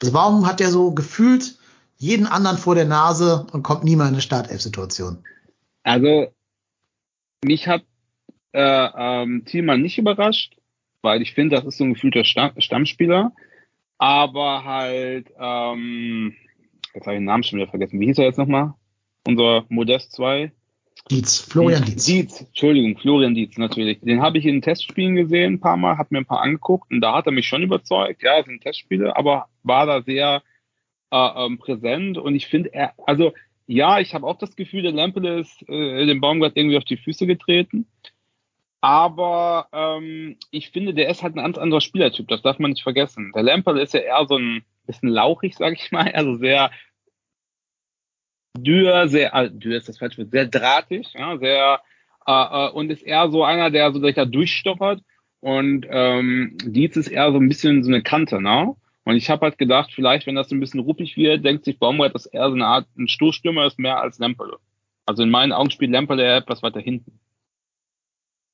Also 0.00 0.14
warum 0.14 0.46
hat 0.46 0.60
er 0.60 0.70
so 0.70 0.92
gefühlt 0.92 1.56
jeden 1.96 2.26
anderen 2.26 2.58
vor 2.58 2.74
der 2.74 2.86
Nase 2.86 3.46
und 3.52 3.62
kommt 3.62 3.84
nie 3.84 3.96
mal 3.96 4.04
in 4.04 4.14
eine 4.14 4.22
Startelf-Situation? 4.22 5.18
Also 5.82 6.32
mich 7.44 7.68
hat 7.68 7.82
äh, 8.52 8.88
ähm, 8.96 9.44
Thielmann 9.44 9.82
nicht 9.82 9.98
überrascht, 9.98 10.56
weil 11.04 11.22
ich 11.22 11.34
finde, 11.34 11.56
das 11.56 11.64
ist 11.64 11.78
so 11.78 11.84
ein 11.84 11.94
gefühlter 11.94 12.24
Stamm 12.24 12.52
Stammspieler. 12.58 13.32
Aber 13.98 14.64
halt, 14.64 15.32
ähm, 15.38 16.34
jetzt 16.92 17.06
habe 17.06 17.14
ich 17.14 17.20
den 17.20 17.24
Namen 17.24 17.44
schon 17.44 17.60
wieder 17.60 17.70
vergessen. 17.70 18.00
Wie 18.00 18.06
hieß 18.06 18.18
er 18.18 18.24
jetzt 18.24 18.38
nochmal? 18.38 18.74
Unser 19.26 19.64
Modest 19.68 20.12
2? 20.12 20.50
Dietz, 21.10 21.40
Florian 21.40 21.84
Dietz. 21.84 22.06
Dietz, 22.06 22.40
Entschuldigung, 22.40 22.96
Florian 22.96 23.34
Dietz 23.34 23.58
natürlich. 23.58 24.00
Den 24.00 24.22
habe 24.22 24.38
ich 24.38 24.46
in 24.46 24.62
Testspielen 24.62 25.16
gesehen, 25.16 25.54
ein 25.54 25.60
paar 25.60 25.76
Mal, 25.76 25.98
habe 25.98 26.08
mir 26.10 26.18
ein 26.18 26.26
paar 26.26 26.40
angeguckt 26.40 26.90
und 26.90 27.00
da 27.00 27.14
hat 27.14 27.26
er 27.26 27.32
mich 27.32 27.46
schon 27.46 27.62
überzeugt. 27.62 28.22
Ja, 28.22 28.38
es 28.38 28.46
sind 28.46 28.62
Testspiele, 28.62 29.14
aber 29.14 29.48
war 29.62 29.86
da 29.86 30.02
sehr 30.02 30.42
äh, 31.10 31.46
ähm, 31.46 31.58
präsent 31.58 32.16
und 32.16 32.34
ich 32.34 32.46
finde, 32.46 32.72
er, 32.72 32.94
also 33.06 33.32
ja, 33.66 34.00
ich 34.00 34.14
habe 34.14 34.26
auch 34.26 34.38
das 34.38 34.56
Gefühl, 34.56 34.82
der 34.82 34.92
Lempele 34.92 35.40
ist 35.40 35.62
äh, 35.68 36.06
dem 36.06 36.20
Baumgart 36.20 36.56
irgendwie 36.56 36.76
auf 36.78 36.84
die 36.84 36.96
Füße 36.96 37.26
getreten. 37.26 37.86
Aber 38.84 39.68
ähm, 39.72 40.36
ich 40.50 40.68
finde, 40.68 40.92
der 40.92 41.08
ist 41.08 41.22
halt 41.22 41.36
ein 41.36 41.42
ganz 41.42 41.56
anderer 41.56 41.80
Spielertyp, 41.80 42.28
das 42.28 42.42
darf 42.42 42.58
man 42.58 42.72
nicht 42.72 42.82
vergessen. 42.82 43.32
Der 43.34 43.42
Lempele 43.42 43.80
ist 43.80 43.94
ja 43.94 44.00
eher 44.00 44.26
so 44.28 44.36
ein 44.36 44.62
bisschen 44.86 45.08
lauchig, 45.08 45.56
sag 45.56 45.72
ich 45.72 45.90
mal, 45.90 46.12
also 46.12 46.36
sehr 46.36 46.70
dürr, 48.58 49.08
sehr, 49.08 49.34
äh, 49.34 49.50
dürr 49.50 49.78
ist 49.78 49.88
das 49.88 49.96
falsche 49.96 50.18
Wort, 50.18 50.32
sehr 50.32 50.44
drahtig, 50.44 51.14
ja, 51.14 51.38
sehr, 51.38 51.80
äh, 52.26 52.32
äh, 52.66 52.70
und 52.72 52.90
ist 52.90 53.00
eher 53.02 53.30
so 53.30 53.42
einer, 53.42 53.70
der 53.70 53.90
so 53.90 54.00
da 54.00 54.24
durchstochert. 54.26 55.00
Und 55.40 55.86
ähm, 55.88 56.58
Dietz 56.62 56.96
ist 56.96 57.08
eher 57.08 57.32
so 57.32 57.38
ein 57.38 57.48
bisschen 57.48 57.84
so 57.84 57.90
eine 57.90 58.02
Kante, 58.02 58.42
ne? 58.42 58.76
Und 59.04 59.16
ich 59.16 59.30
habe 59.30 59.46
halt 59.46 59.56
gedacht, 59.56 59.92
vielleicht, 59.94 60.26
wenn 60.26 60.34
das 60.34 60.50
ein 60.50 60.60
bisschen 60.60 60.80
ruppig 60.80 61.16
wird, 61.16 61.42
denkt 61.42 61.64
sich 61.64 61.78
Baumgart, 61.78 62.14
dass 62.14 62.26
er 62.26 62.48
so 62.50 62.54
eine 62.54 62.66
Art 62.66 62.86
ein 62.98 63.08
Stoßstürmer 63.08 63.64
ist, 63.64 63.78
mehr 63.78 63.98
als 63.98 64.18
Lemperle. 64.18 64.58
Also 65.06 65.22
in 65.22 65.30
meinen 65.30 65.52
Augen 65.52 65.70
spielt 65.70 65.90
Lemperle 65.90 66.36
etwas 66.36 66.62
weiter 66.62 66.80
hinten. 66.80 67.18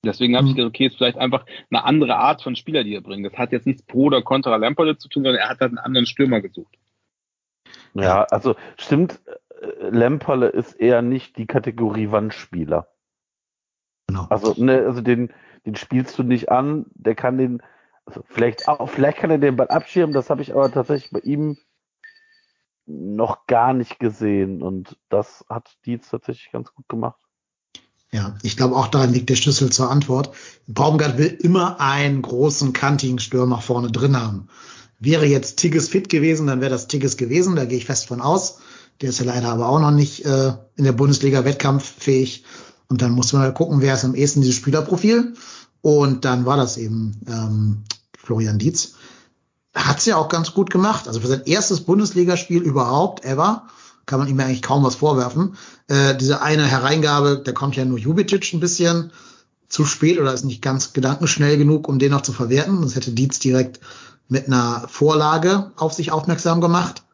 Deswegen 0.05 0.37
habe 0.37 0.49
ich 0.49 0.55
gedacht, 0.55 0.71
okay, 0.71 0.87
ist 0.87 0.97
vielleicht 0.97 1.19
einfach 1.19 1.45
eine 1.71 1.85
andere 1.85 2.17
Art 2.17 2.43
von 2.43 2.57
Spieler, 2.57 2.85
die 2.85 2.95
er 2.95 3.03
bringt. 3.03 3.27
Das 3.27 3.39
hat 3.39 3.53
jetzt 3.53 3.67
nichts 3.67 3.83
pro 3.83 4.05
oder 4.05 4.23
contra 4.23 4.57
Lemperle 4.57 4.97
zu 4.97 5.09
tun, 5.09 5.25
sondern 5.25 5.43
er 5.43 5.51
hat 5.51 5.61
halt 5.61 5.71
einen 5.71 5.79
anderen 5.79 6.07
Stürmer 6.07 6.41
gesucht. 6.41 6.75
Ja, 7.93 8.25
also 8.25 8.57
stimmt, 8.79 9.21
äh, 9.61 9.91
Lemperle 9.91 10.49
ist 10.49 10.73
eher 10.73 11.03
nicht 11.03 11.37
die 11.37 11.47
Kategorie 11.47 12.11
Wandspieler. 12.11 12.89
Genau. 14.07 14.27
Also, 14.31 14.55
ne, 14.63 14.87
also 14.87 15.03
den, 15.03 15.33
den 15.67 15.77
spielst 15.77 16.19
du 16.19 16.23
nicht 16.23 16.51
an, 16.51 16.87
der 16.95 17.15
kann 17.15 17.37
den, 17.37 17.63
also 18.07 18.25
vielleicht 18.27 18.69
auch, 18.69 18.89
vielleicht 18.89 19.19
kann 19.19 19.31
er 19.31 19.39
den 19.39 19.57
Ball 19.57 19.69
abschirmen, 19.69 20.15
das 20.15 20.31
habe 20.31 20.43
ich 20.43 20.53
aber 20.53 20.71
tatsächlich 20.73 21.11
bei 21.11 21.21
ihm 21.21 21.59
noch 22.87 23.47
gar 23.47 23.73
nicht 23.73 24.01
gesehen 24.01 24.63
und 24.63 24.99
das 25.11 25.45
hat 25.49 25.77
Dietz 25.87 26.11
tatsächlich 26.11 26.51
ganz 26.51 26.75
gut 26.75 26.89
gemacht. 26.89 27.21
Ja, 28.13 28.37
ich 28.43 28.57
glaube 28.57 28.77
auch 28.77 28.89
daran 28.89 29.13
liegt 29.13 29.31
der 29.31 29.37
Schlüssel 29.37 29.71
zur 29.71 29.91
Antwort. 29.91 30.35
Baumgart 30.67 31.17
will 31.17 31.29
immer 31.41 31.81
einen 31.81 32.23
großen, 32.23 32.73
kantigen 32.73 33.21
Stürmer 33.21 33.61
vorne 33.61 33.93
drin 33.93 34.21
haben. 34.21 34.49
Wäre 34.99 35.27
jetzt 35.27 35.59
Tigges 35.59 35.89
fit 35.89 36.09
gewesen, 36.09 36.49
dann 36.49 36.61
wäre 36.61 36.71
das 36.71 36.89
Tigges 36.89 37.17
gewesen, 37.17 37.57
da 37.57 37.65
gehe 37.65 37.79
ich 37.79 37.87
fest 37.87 38.07
von 38.07 38.21
aus. 38.21 38.59
Der 39.01 39.11
ist 39.11 39.21
ja 39.21 39.27
leider 39.27 39.49
aber 39.49 39.69
auch 39.69 39.81
noch 39.81 39.93
nicht 39.93 40.25
äh, 40.25 40.53
in 40.77 40.85
der 40.85 40.93
Bundesliga 40.93 41.45
wettkampffähig. 41.45 42.45
Und 42.89 43.01
dann 43.01 43.13
muss 43.13 43.33
man 43.33 43.43
mal 43.43 43.55
gucken, 43.55 43.81
wer 43.81 43.95
ist 43.95 44.05
am 44.05 44.15
ehesten 44.15 44.43
dieses 44.43 44.57
Spielerprofil. 44.57 45.35
Und 45.81 46.25
dann 46.25 46.45
war 46.45 46.57
das 46.57 46.77
eben 46.77 47.19
ähm, 47.29 47.85
Florian 48.19 48.59
Dietz. 48.59 48.95
Hat's 49.75 50.05
ja 50.05 50.17
auch 50.17 50.29
ganz 50.29 50.53
gut 50.53 50.71
gemacht. 50.71 51.07
Also 51.07 51.21
für 51.21 51.29
sein 51.29 51.43
erstes 51.47 51.83
Bundesligaspiel 51.83 52.61
überhaupt, 52.61 53.25
ever, 53.25 53.69
kann 54.11 54.19
man 54.19 54.29
ihm 54.29 54.41
eigentlich 54.41 54.61
kaum 54.61 54.83
was 54.83 54.97
vorwerfen. 54.97 55.55
Äh, 55.87 56.17
diese 56.17 56.43
eine 56.43 56.67
Hereingabe, 56.67 57.41
da 57.45 57.53
kommt 57.53 57.77
ja 57.77 57.85
nur 57.85 57.97
Jubicic 57.97 58.53
ein 58.53 58.59
bisschen 58.59 59.13
zu 59.69 59.85
spät 59.85 60.19
oder 60.19 60.35
ist 60.35 60.45
nicht 60.45 60.63
ganz 60.63 60.93
gedankenschnell 60.93 61.57
genug, 61.57 61.87
um 61.87 62.01
den 62.01 62.11
noch 62.11 62.23
zu 62.23 62.33
verwerten. 62.33 62.83
Das 62.83 62.97
hätte 62.97 63.13
Dietz 63.13 63.39
direkt 63.39 63.79
mit 64.29 64.49
einer 64.49 64.89
Vorlage 64.89 65.71
auf 65.77 65.93
sich 65.93 66.11
aufmerksam 66.11 66.61
gemacht. 66.61 67.05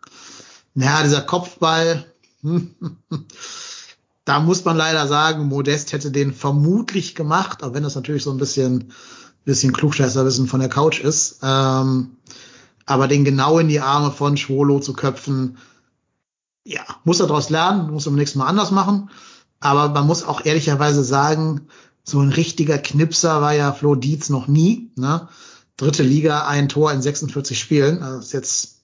Naja, 0.72 1.02
dieser 1.02 1.20
Kopfball, 1.20 2.06
da 4.24 4.40
muss 4.40 4.64
man 4.64 4.78
leider 4.78 5.06
sagen, 5.06 5.48
Modest 5.48 5.92
hätte 5.92 6.10
den 6.10 6.32
vermutlich 6.32 7.14
gemacht, 7.14 7.62
auch 7.62 7.74
wenn 7.74 7.82
das 7.82 7.94
natürlich 7.94 8.22
so 8.22 8.30
ein 8.30 8.38
bisschen, 8.38 8.90
bisschen 9.44 9.74
Klugscheißerwissen 9.74 10.46
von 10.46 10.60
der 10.60 10.70
Couch 10.70 11.00
ist. 11.00 11.40
Ähm, 11.42 12.16
aber 12.86 13.06
den 13.06 13.26
genau 13.26 13.58
in 13.58 13.68
die 13.68 13.80
Arme 13.80 14.12
von 14.12 14.38
Schwolo 14.38 14.80
zu 14.80 14.94
köpfen, 14.94 15.58
ja, 16.66 16.82
muss 17.04 17.20
er 17.20 17.28
daraus 17.28 17.48
lernen, 17.48 17.90
muss 17.90 18.06
er 18.06 18.10
beim 18.10 18.18
nächsten 18.18 18.40
Mal 18.40 18.46
anders 18.46 18.70
machen. 18.70 19.10
Aber 19.60 19.88
man 19.88 20.06
muss 20.06 20.24
auch 20.24 20.44
ehrlicherweise 20.44 21.04
sagen, 21.04 21.62
so 22.04 22.20
ein 22.20 22.30
richtiger 22.30 22.78
Knipser 22.78 23.40
war 23.40 23.54
ja 23.54 23.72
Flo 23.72 23.94
Dietz 23.94 24.28
noch 24.28 24.48
nie. 24.48 24.90
Ne? 24.96 25.28
Dritte 25.76 26.02
Liga, 26.02 26.46
ein 26.46 26.68
Tor 26.68 26.92
in 26.92 27.02
46 27.02 27.58
Spielen. 27.58 28.02
Also 28.02 28.18
ist 28.18 28.32
jetzt 28.32 28.76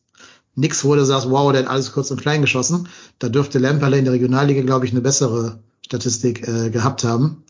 nix, 0.54 0.84
wo 0.84 0.94
du 0.94 1.04
sagst, 1.04 1.28
wow, 1.28 1.52
der 1.52 1.62
hat 1.62 1.70
alles 1.70 1.92
kurz 1.92 2.10
und 2.10 2.20
klein 2.20 2.40
geschossen. 2.40 2.88
Da 3.18 3.28
dürfte 3.28 3.58
Lemperle 3.58 3.98
in 3.98 4.04
der 4.04 4.14
Regionalliga, 4.14 4.62
glaube 4.62 4.86
ich, 4.86 4.92
eine 4.92 5.00
bessere 5.00 5.58
Statistik 5.84 6.46
äh, 6.46 6.70
gehabt 6.70 7.04
haben. 7.04 7.44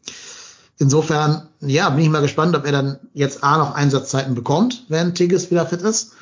Insofern, 0.79 1.49
ja, 1.61 1.91
bin 1.91 2.05
ich 2.05 2.11
mal 2.11 2.23
gespannt, 2.23 2.57
ob 2.57 2.65
er 2.65 2.73
dann 2.73 2.99
jetzt 3.13 3.45
A 3.45 3.59
noch 3.59 3.75
Einsatzzeiten 3.75 4.35
bekommt, 4.35 4.87
wenn 4.89 5.15
Tigges 5.15 5.51
wieder 5.51 5.67
fit 5.67 5.83
ist, 5.83 6.13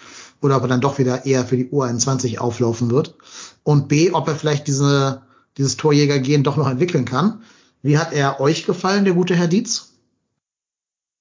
oder 0.43 0.57
ob 0.57 0.63
er 0.63 0.69
dann 0.69 0.81
doch 0.81 0.99
wieder 0.99 1.27
eher 1.27 1.45
für 1.45 1.57
die 1.57 1.69
U21 1.69 2.39
auflaufen 2.39 2.91
wird. 2.91 3.15
Und 3.63 3.89
B, 3.89 4.11
ob 4.13 4.29
er 4.29 4.35
vielleicht 4.35 4.67
diese, 4.67 5.23
dieses 5.59 5.77
Torjägergehen 5.77 6.43
doch 6.43 6.57
noch 6.57 6.71
entwickeln 6.71 7.05
kann. 7.05 7.43
Wie 7.83 7.99
hat 7.99 8.13
er 8.13 8.41
euch 8.41 8.67
gefallen, 8.67 9.05
der 9.05 9.15
gute 9.15 9.37
Herr 9.37 9.49
Dietz? 9.49 9.99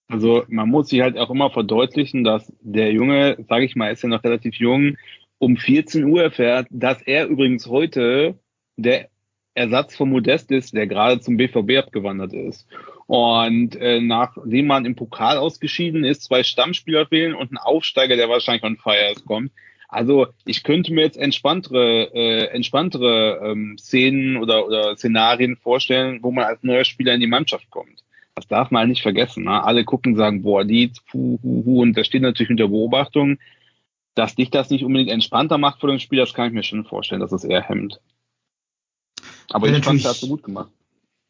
Also 0.08 0.44
man 0.48 0.70
muss 0.70 0.90
sich 0.90 1.02
halt 1.02 1.18
auch 1.18 1.30
immer 1.30 1.52
verdeutlichen, 1.52 2.24
dass 2.24 2.52
der 2.62 2.92
Junge, 2.92 3.38
sage 3.48 3.66
ich 3.66 3.76
mal, 3.76 3.92
ist 3.92 4.02
ja 4.02 4.10
noch 4.10 4.24
relativ 4.24 4.56
jung, 4.56 4.98
um 5.38 5.56
14 5.56 6.04
Uhr 6.04 6.24
erfährt, 6.24 6.68
dass 6.72 7.02
er 7.02 7.28
übrigens 7.28 7.68
heute 7.68 8.36
der 8.76 9.10
Ersatz 9.54 9.96
von 9.96 10.10
Modest 10.10 10.52
ist, 10.52 10.74
der 10.74 10.88
gerade 10.88 11.22
zum 11.22 11.38
BVB 11.38 11.78
abgewandert 11.78 12.34
ist. 12.34 12.68
Und 13.10 13.76
äh, 13.78 14.02
nachdem 14.02 14.68
man 14.68 14.86
im 14.86 14.96
Pokal 14.96 15.40
ausgeschieden 15.40 16.04
ist, 16.04 16.26
zwei 16.26 16.44
Stammspieler 16.44 17.08
fehlen 17.08 17.34
und 17.34 17.52
ein 17.52 17.58
Aufsteiger, 17.58 18.16
der 18.16 18.30
wahrscheinlich 18.30 18.62
von 18.62 18.78
Fires 18.78 19.26
kommt. 19.26 19.52
Also 19.88 20.28
ich 20.46 20.62
könnte 20.62 20.94
mir 20.94 21.02
jetzt 21.02 21.18
entspanntere, 21.18 22.14
äh, 22.14 22.46
entspanntere 22.54 23.42
ähm, 23.44 23.80
Szenen 23.80 24.38
oder, 24.38 24.68
oder 24.68 24.96
Szenarien 24.96 25.58
vorstellen, 25.58 26.20
wo 26.22 26.30
man 26.30 26.44
als 26.44 26.62
neuer 26.62 26.84
Spieler 26.84 27.16
in 27.16 27.20
die 27.20 27.26
Mannschaft 27.26 27.72
kommt. 27.72 28.04
Das 28.36 28.46
darf 28.46 28.70
man 28.70 28.82
halt 28.82 28.90
nicht 28.90 29.02
vergessen. 29.02 29.46
Ne? 29.46 29.64
Alle 29.64 29.86
gucken, 29.86 30.16
sagen, 30.16 30.44
boah, 30.44 30.64
die, 30.64 30.92
puh, 31.10 31.40
hu, 31.42 31.64
hu, 31.66 31.82
und 31.82 31.98
das 31.98 32.06
steht 32.06 32.22
natürlich 32.22 32.52
unter 32.52 32.68
Beobachtung. 32.68 33.40
Dass 34.14 34.36
dich 34.36 34.52
das 34.52 34.70
nicht 34.70 34.84
unbedingt 34.84 35.10
entspannter 35.10 35.58
macht 35.58 35.80
vor 35.80 35.90
dem 35.90 35.98
Spiel, 35.98 36.20
das 36.20 36.36
kann 36.36 36.50
ich 36.50 36.54
mir 36.54 36.62
schon 36.62 36.86
vorstellen, 36.86 37.22
dass 37.22 37.32
es 37.32 37.44
eher 37.44 37.64
hemmt. 37.64 38.00
Aber 39.50 39.68
ich 39.68 39.84
fand, 39.84 40.06
das 40.06 40.12
hast 40.12 40.22
du 40.22 40.28
gut 40.28 40.44
gemacht. 40.44 40.70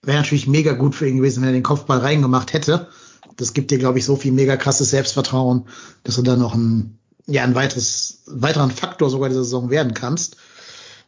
Wäre 0.02 0.18
natürlich 0.18 0.48
mega 0.48 0.74
gut 0.74 0.96
für 0.96 1.08
ihn 1.08 1.18
gewesen, 1.18 1.42
wenn 1.42 1.50
er 1.50 1.54
den 1.54 1.64
Kopfball 1.64 2.00
reingemacht 2.00 2.54
hätte. 2.54 2.88
Das 3.36 3.54
gibt 3.54 3.72
dir, 3.72 3.78
glaube 3.78 4.00
ich, 4.00 4.06
so 4.06 4.16
viel 4.16 4.32
mega 4.32 4.56
krasses 4.56 4.90
Selbstvertrauen, 4.92 5.66
dass 6.04 6.16
du 6.16 6.22
dann 6.22 6.40
noch 6.40 6.54
ein, 6.56 6.98
ja, 7.28 7.44
ein 7.44 7.56
weiteres, 7.56 8.24
weiteren 8.26 8.72
Faktor 8.72 9.10
sogar 9.10 9.30
dieser 9.30 9.44
Saison 9.44 9.70
werden 9.70 9.94
kannst. 9.94 10.38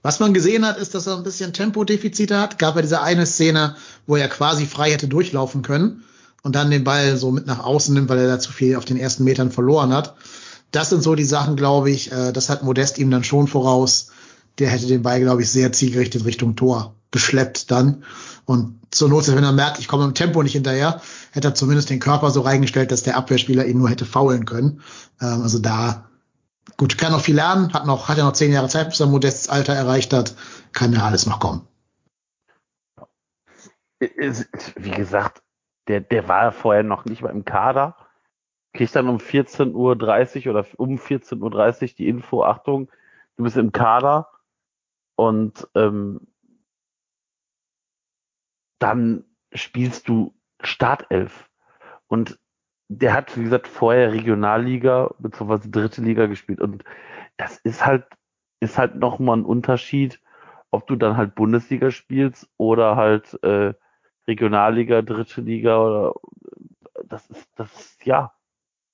Was 0.02 0.20
man 0.20 0.34
gesehen 0.34 0.66
hat, 0.66 0.78
ist, 0.78 0.96
dass 0.96 1.08
er 1.08 1.16
ein 1.16 1.24
bisschen 1.24 1.54
Tempodefizite 1.54 2.40
hat. 2.40 2.58
Gab 2.58 2.76
ja 2.76 2.82
diese 2.82 3.02
eine 3.02 3.26
Szene, 3.26 3.76
wo 4.08 4.16
er 4.16 4.28
quasi 4.28 4.66
frei 4.66 4.92
hätte 4.92 5.08
durchlaufen 5.08 5.62
können 5.62 6.04
und 6.44 6.56
dann 6.56 6.72
den 6.72 6.84
Ball 6.84 7.18
so 7.18 7.32
mit 7.32 7.46
nach 7.46 7.64
außen 7.64 7.94
nimmt, 7.94 8.10
weil 8.10 8.20
er 8.20 8.28
da 8.28 8.40
zu 8.40 8.52
viel 8.52 8.76
auf 8.76 8.86
den 8.86 8.98
ersten 8.98 9.24
Metern 9.24 9.52
verloren 9.52 9.94
hat. 9.94 10.16
Das 10.72 10.90
sind 10.90 11.04
so 11.04 11.16
die 11.16 11.24
Sachen, 11.24 11.56
glaube 11.56 11.92
ich, 11.92 12.12
äh, 12.12 12.32
das 12.32 12.50
hat 12.50 12.64
Modest 12.64 12.98
ihm 12.98 13.12
dann 13.12 13.24
schon 13.24 13.48
voraus. 13.48 14.08
Der 14.58 14.70
hätte 14.70 14.88
den 14.88 15.04
Ball, 15.04 15.22
glaube 15.22 15.44
ich, 15.44 15.50
sehr 15.50 15.72
zielgerichtet 15.72 16.26
Richtung 16.26 16.56
Tor 16.56 16.96
geschleppt 17.12 17.72
dann. 17.72 18.04
Und 18.46 18.80
zur 18.92 19.10
Not, 19.10 19.28
wenn 19.28 19.44
er 19.44 19.52
merkt, 19.52 19.80
ich 19.80 19.88
komme 19.88 20.06
im 20.06 20.14
Tempo 20.14 20.42
nicht 20.42 20.54
hinterher, 20.54 21.02
hätte 21.32 21.50
er 21.50 21.56
zumindest 21.56 21.90
den 21.90 22.00
Körper 22.00 22.32
so 22.32 22.42
reingestellt, 22.42 22.92
dass 22.92 23.04
der 23.04 23.18
Abwehrspieler 23.18 23.66
ihn 23.66 23.78
nur 23.78 23.90
hätte 23.90 24.06
faulen 24.06 24.46
können. 24.46 24.82
Ähm, 25.22 25.42
also 25.42 25.60
da, 25.60 26.10
gut, 26.78 26.98
kann 26.98 27.12
noch 27.12 27.22
viel 27.22 27.36
lernen, 27.36 27.74
hat 27.74 27.86
noch, 27.86 28.10
hat 28.10 28.18
ja 28.18 28.26
noch 28.26 28.34
zehn 28.34 28.52
Jahre 28.52 28.70
Zeit, 28.70 28.90
bis 28.90 29.00
er 29.00 29.08
Modests 29.08 29.50
Alter 29.50 29.74
erreicht 29.74 30.14
hat, 30.14 30.36
kann 30.74 30.94
ja 30.94 31.04
alles 31.04 31.26
noch 31.26 31.40
kommen. 31.40 31.68
Wie 34.00 34.92
gesagt, 34.92 35.44
der, 35.88 36.02
der 36.02 36.28
war 36.28 36.52
vorher 36.52 36.84
noch 36.84 37.06
nicht 37.06 37.22
mal 37.22 37.30
im 37.30 37.46
Kader. 37.46 37.96
Kriegt 38.74 38.96
dann 38.96 39.10
um 39.10 39.18
14.30 39.18 39.74
Uhr 40.48 40.52
oder 40.52 40.66
um 40.78 40.96
14.30 40.96 41.82
Uhr 41.82 41.90
die 41.98 42.08
Info, 42.08 42.44
Achtung, 42.44 42.90
du 43.36 43.44
bist 43.44 43.58
im 43.58 43.72
Kader 43.72 44.30
und 45.16 45.68
ähm, 45.76 46.22
dann 48.82 49.26
spielst 49.54 50.10
du 50.10 50.34
Startelf. 50.62 51.50
Und 52.08 52.40
der 52.90 53.14
hat, 53.14 53.38
wie 53.38 53.44
gesagt, 53.44 53.68
vorher 53.68 54.12
Regionalliga 54.12 55.14
bzw. 55.20 55.70
dritte 55.70 56.02
Liga 56.02 56.26
gespielt. 56.26 56.60
Und 56.60 56.84
das 57.38 57.58
ist 57.60 57.86
halt, 57.86 58.06
ist 58.60 58.78
halt 58.78 58.96
nochmal 58.96 59.38
ein 59.38 59.46
Unterschied, 59.46 60.22
ob 60.72 60.88
du 60.88 60.96
dann 60.96 61.18
halt 61.18 61.36
Bundesliga 61.36 61.92
spielst 61.92 62.50
oder 62.58 62.96
halt 62.96 63.42
äh, 63.44 63.74
Regionalliga, 64.28 65.02
dritte 65.02 65.42
Liga 65.42 65.80
oder 65.80 66.14
das 67.06 67.30
ist, 67.30 67.50
das 67.56 67.74
ist, 67.74 68.06
ja. 68.06 68.34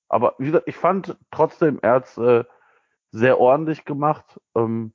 Aber 0.08 0.34
wie 0.38 0.46
gesagt, 0.46 0.68
ich 0.68 0.76
fand 0.76 1.16
trotzdem, 1.30 1.78
er 1.82 1.94
hat's 1.94 2.16
äh, 2.18 2.44
sehr 3.10 3.38
ordentlich 3.40 3.84
gemacht. 3.84 4.40
Ähm, 4.54 4.92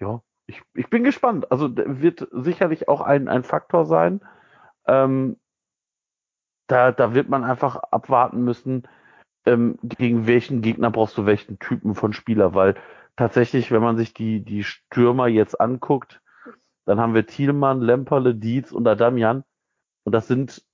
ja, 0.00 0.22
ich, 0.50 0.62
ich 0.74 0.90
bin 0.90 1.04
gespannt. 1.04 1.50
Also 1.50 1.70
wird 1.74 2.28
sicherlich 2.32 2.88
auch 2.88 3.00
ein, 3.00 3.28
ein 3.28 3.44
Faktor 3.44 3.86
sein. 3.86 4.20
Ähm, 4.86 5.36
da, 6.66 6.92
da 6.92 7.14
wird 7.14 7.28
man 7.28 7.44
einfach 7.44 7.76
abwarten 7.76 8.44
müssen, 8.44 8.86
ähm, 9.46 9.78
gegen 9.82 10.26
welchen 10.26 10.62
Gegner 10.62 10.90
brauchst 10.90 11.16
du 11.16 11.26
welchen 11.26 11.58
Typen 11.58 11.94
von 11.94 12.12
Spieler, 12.12 12.54
weil 12.54 12.74
tatsächlich, 13.16 13.72
wenn 13.72 13.82
man 13.82 13.96
sich 13.96 14.12
die, 14.14 14.44
die 14.44 14.64
Stürmer 14.64 15.26
jetzt 15.26 15.60
anguckt, 15.60 16.20
dann 16.84 17.00
haben 17.00 17.14
wir 17.14 17.26
Thielmann, 17.26 17.80
Lemperle, 17.80 18.34
Dietz 18.34 18.72
und 18.72 18.86
Adamian. 18.86 19.44
Und 20.04 20.12
das 20.12 20.26
sind 20.26 20.64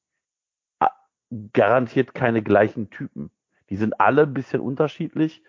garantiert 1.53 2.15
keine 2.15 2.43
gleichen 2.43 2.91
Typen. 2.91 3.31
Die 3.71 3.77
sind 3.77 4.01
alle 4.01 4.23
ein 4.23 4.35
bisschen 4.35 4.61
unterschiedlich 4.61 5.43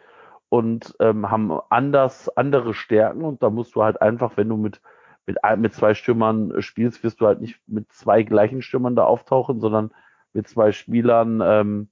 und 0.49 0.95
ähm, 0.99 1.29
haben 1.29 1.51
anders 1.69 2.29
andere 2.37 2.73
Stärken. 2.73 3.23
Und 3.23 3.43
da 3.43 3.49
musst 3.49 3.75
du 3.75 3.83
halt 3.83 4.01
einfach, 4.01 4.37
wenn 4.37 4.49
du 4.49 4.57
mit, 4.57 4.81
mit, 5.25 5.37
mit 5.57 5.73
zwei 5.73 5.93
Stürmern 5.93 6.51
äh, 6.51 6.61
spielst, 6.61 7.03
wirst 7.03 7.21
du 7.21 7.27
halt 7.27 7.41
nicht 7.41 7.59
mit 7.67 7.91
zwei 7.91 8.23
gleichen 8.23 8.61
Stürmern 8.61 8.95
da 8.95 9.03
auftauchen, 9.03 9.59
sondern 9.59 9.91
mit 10.33 10.47
zwei 10.47 10.71
Spielern, 10.71 11.41
ähm, 11.43 11.89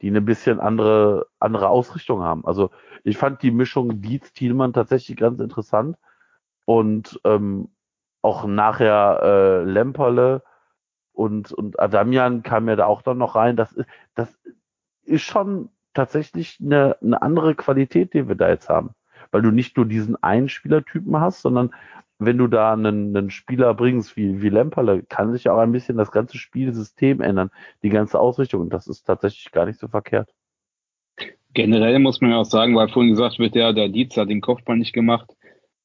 die 0.00 0.08
eine 0.08 0.20
bisschen 0.22 0.58
andere, 0.58 1.26
andere 1.38 1.68
Ausrichtung 1.68 2.22
haben. 2.22 2.44
Also 2.44 2.70
ich 3.04 3.18
fand 3.18 3.42
die 3.42 3.50
Mischung 3.50 4.00
Dietz-Thielmann 4.00 4.72
tatsächlich 4.72 5.16
ganz 5.16 5.40
interessant. 5.40 5.96
Und 6.64 7.20
ähm, 7.24 7.68
auch 8.22 8.46
nachher 8.46 9.20
äh, 9.22 9.64
Lemperle 9.64 10.42
und, 11.12 11.52
und 11.52 11.78
Adamian 11.78 12.42
kam 12.42 12.68
ja 12.68 12.76
da 12.76 12.86
auch 12.86 13.02
dann 13.02 13.18
noch 13.18 13.34
rein. 13.34 13.56
Das 13.56 13.72
ist, 13.72 13.88
das 14.14 14.34
ist 15.04 15.22
schon 15.22 15.68
tatsächlich 15.94 16.58
eine, 16.60 16.96
eine 17.02 17.22
andere 17.22 17.54
Qualität, 17.54 18.14
die 18.14 18.28
wir 18.28 18.34
da 18.34 18.48
jetzt 18.48 18.68
haben. 18.68 18.90
Weil 19.30 19.42
du 19.42 19.50
nicht 19.50 19.76
nur 19.76 19.86
diesen 19.86 20.22
einen 20.22 20.48
Spielertypen 20.48 21.18
hast, 21.20 21.42
sondern 21.42 21.70
wenn 22.18 22.38
du 22.38 22.46
da 22.46 22.72
einen, 22.72 23.16
einen 23.16 23.30
Spieler 23.30 23.74
bringst 23.74 24.16
wie, 24.16 24.42
wie 24.42 24.48
Lemperle, 24.48 25.02
kann 25.02 25.32
sich 25.32 25.48
auch 25.48 25.58
ein 25.58 25.72
bisschen 25.72 25.96
das 25.96 26.12
ganze 26.12 26.38
Spielsystem 26.38 27.20
ändern, 27.20 27.50
die 27.82 27.88
ganze 27.88 28.20
Ausrichtung. 28.20 28.60
Und 28.60 28.72
das 28.72 28.86
ist 28.86 29.04
tatsächlich 29.04 29.50
gar 29.52 29.66
nicht 29.66 29.80
so 29.80 29.88
verkehrt. 29.88 30.32
Generell 31.54 31.98
muss 31.98 32.20
man 32.20 32.30
ja 32.30 32.38
auch 32.38 32.44
sagen, 32.44 32.74
weil 32.76 32.88
vorhin 32.88 33.12
gesagt 33.12 33.38
wird, 33.38 33.54
ja, 33.54 33.72
der 33.72 33.88
Dietz 33.88 34.16
hat 34.16 34.30
den 34.30 34.40
Kopfball 34.40 34.76
nicht 34.76 34.92
gemacht. 34.92 35.30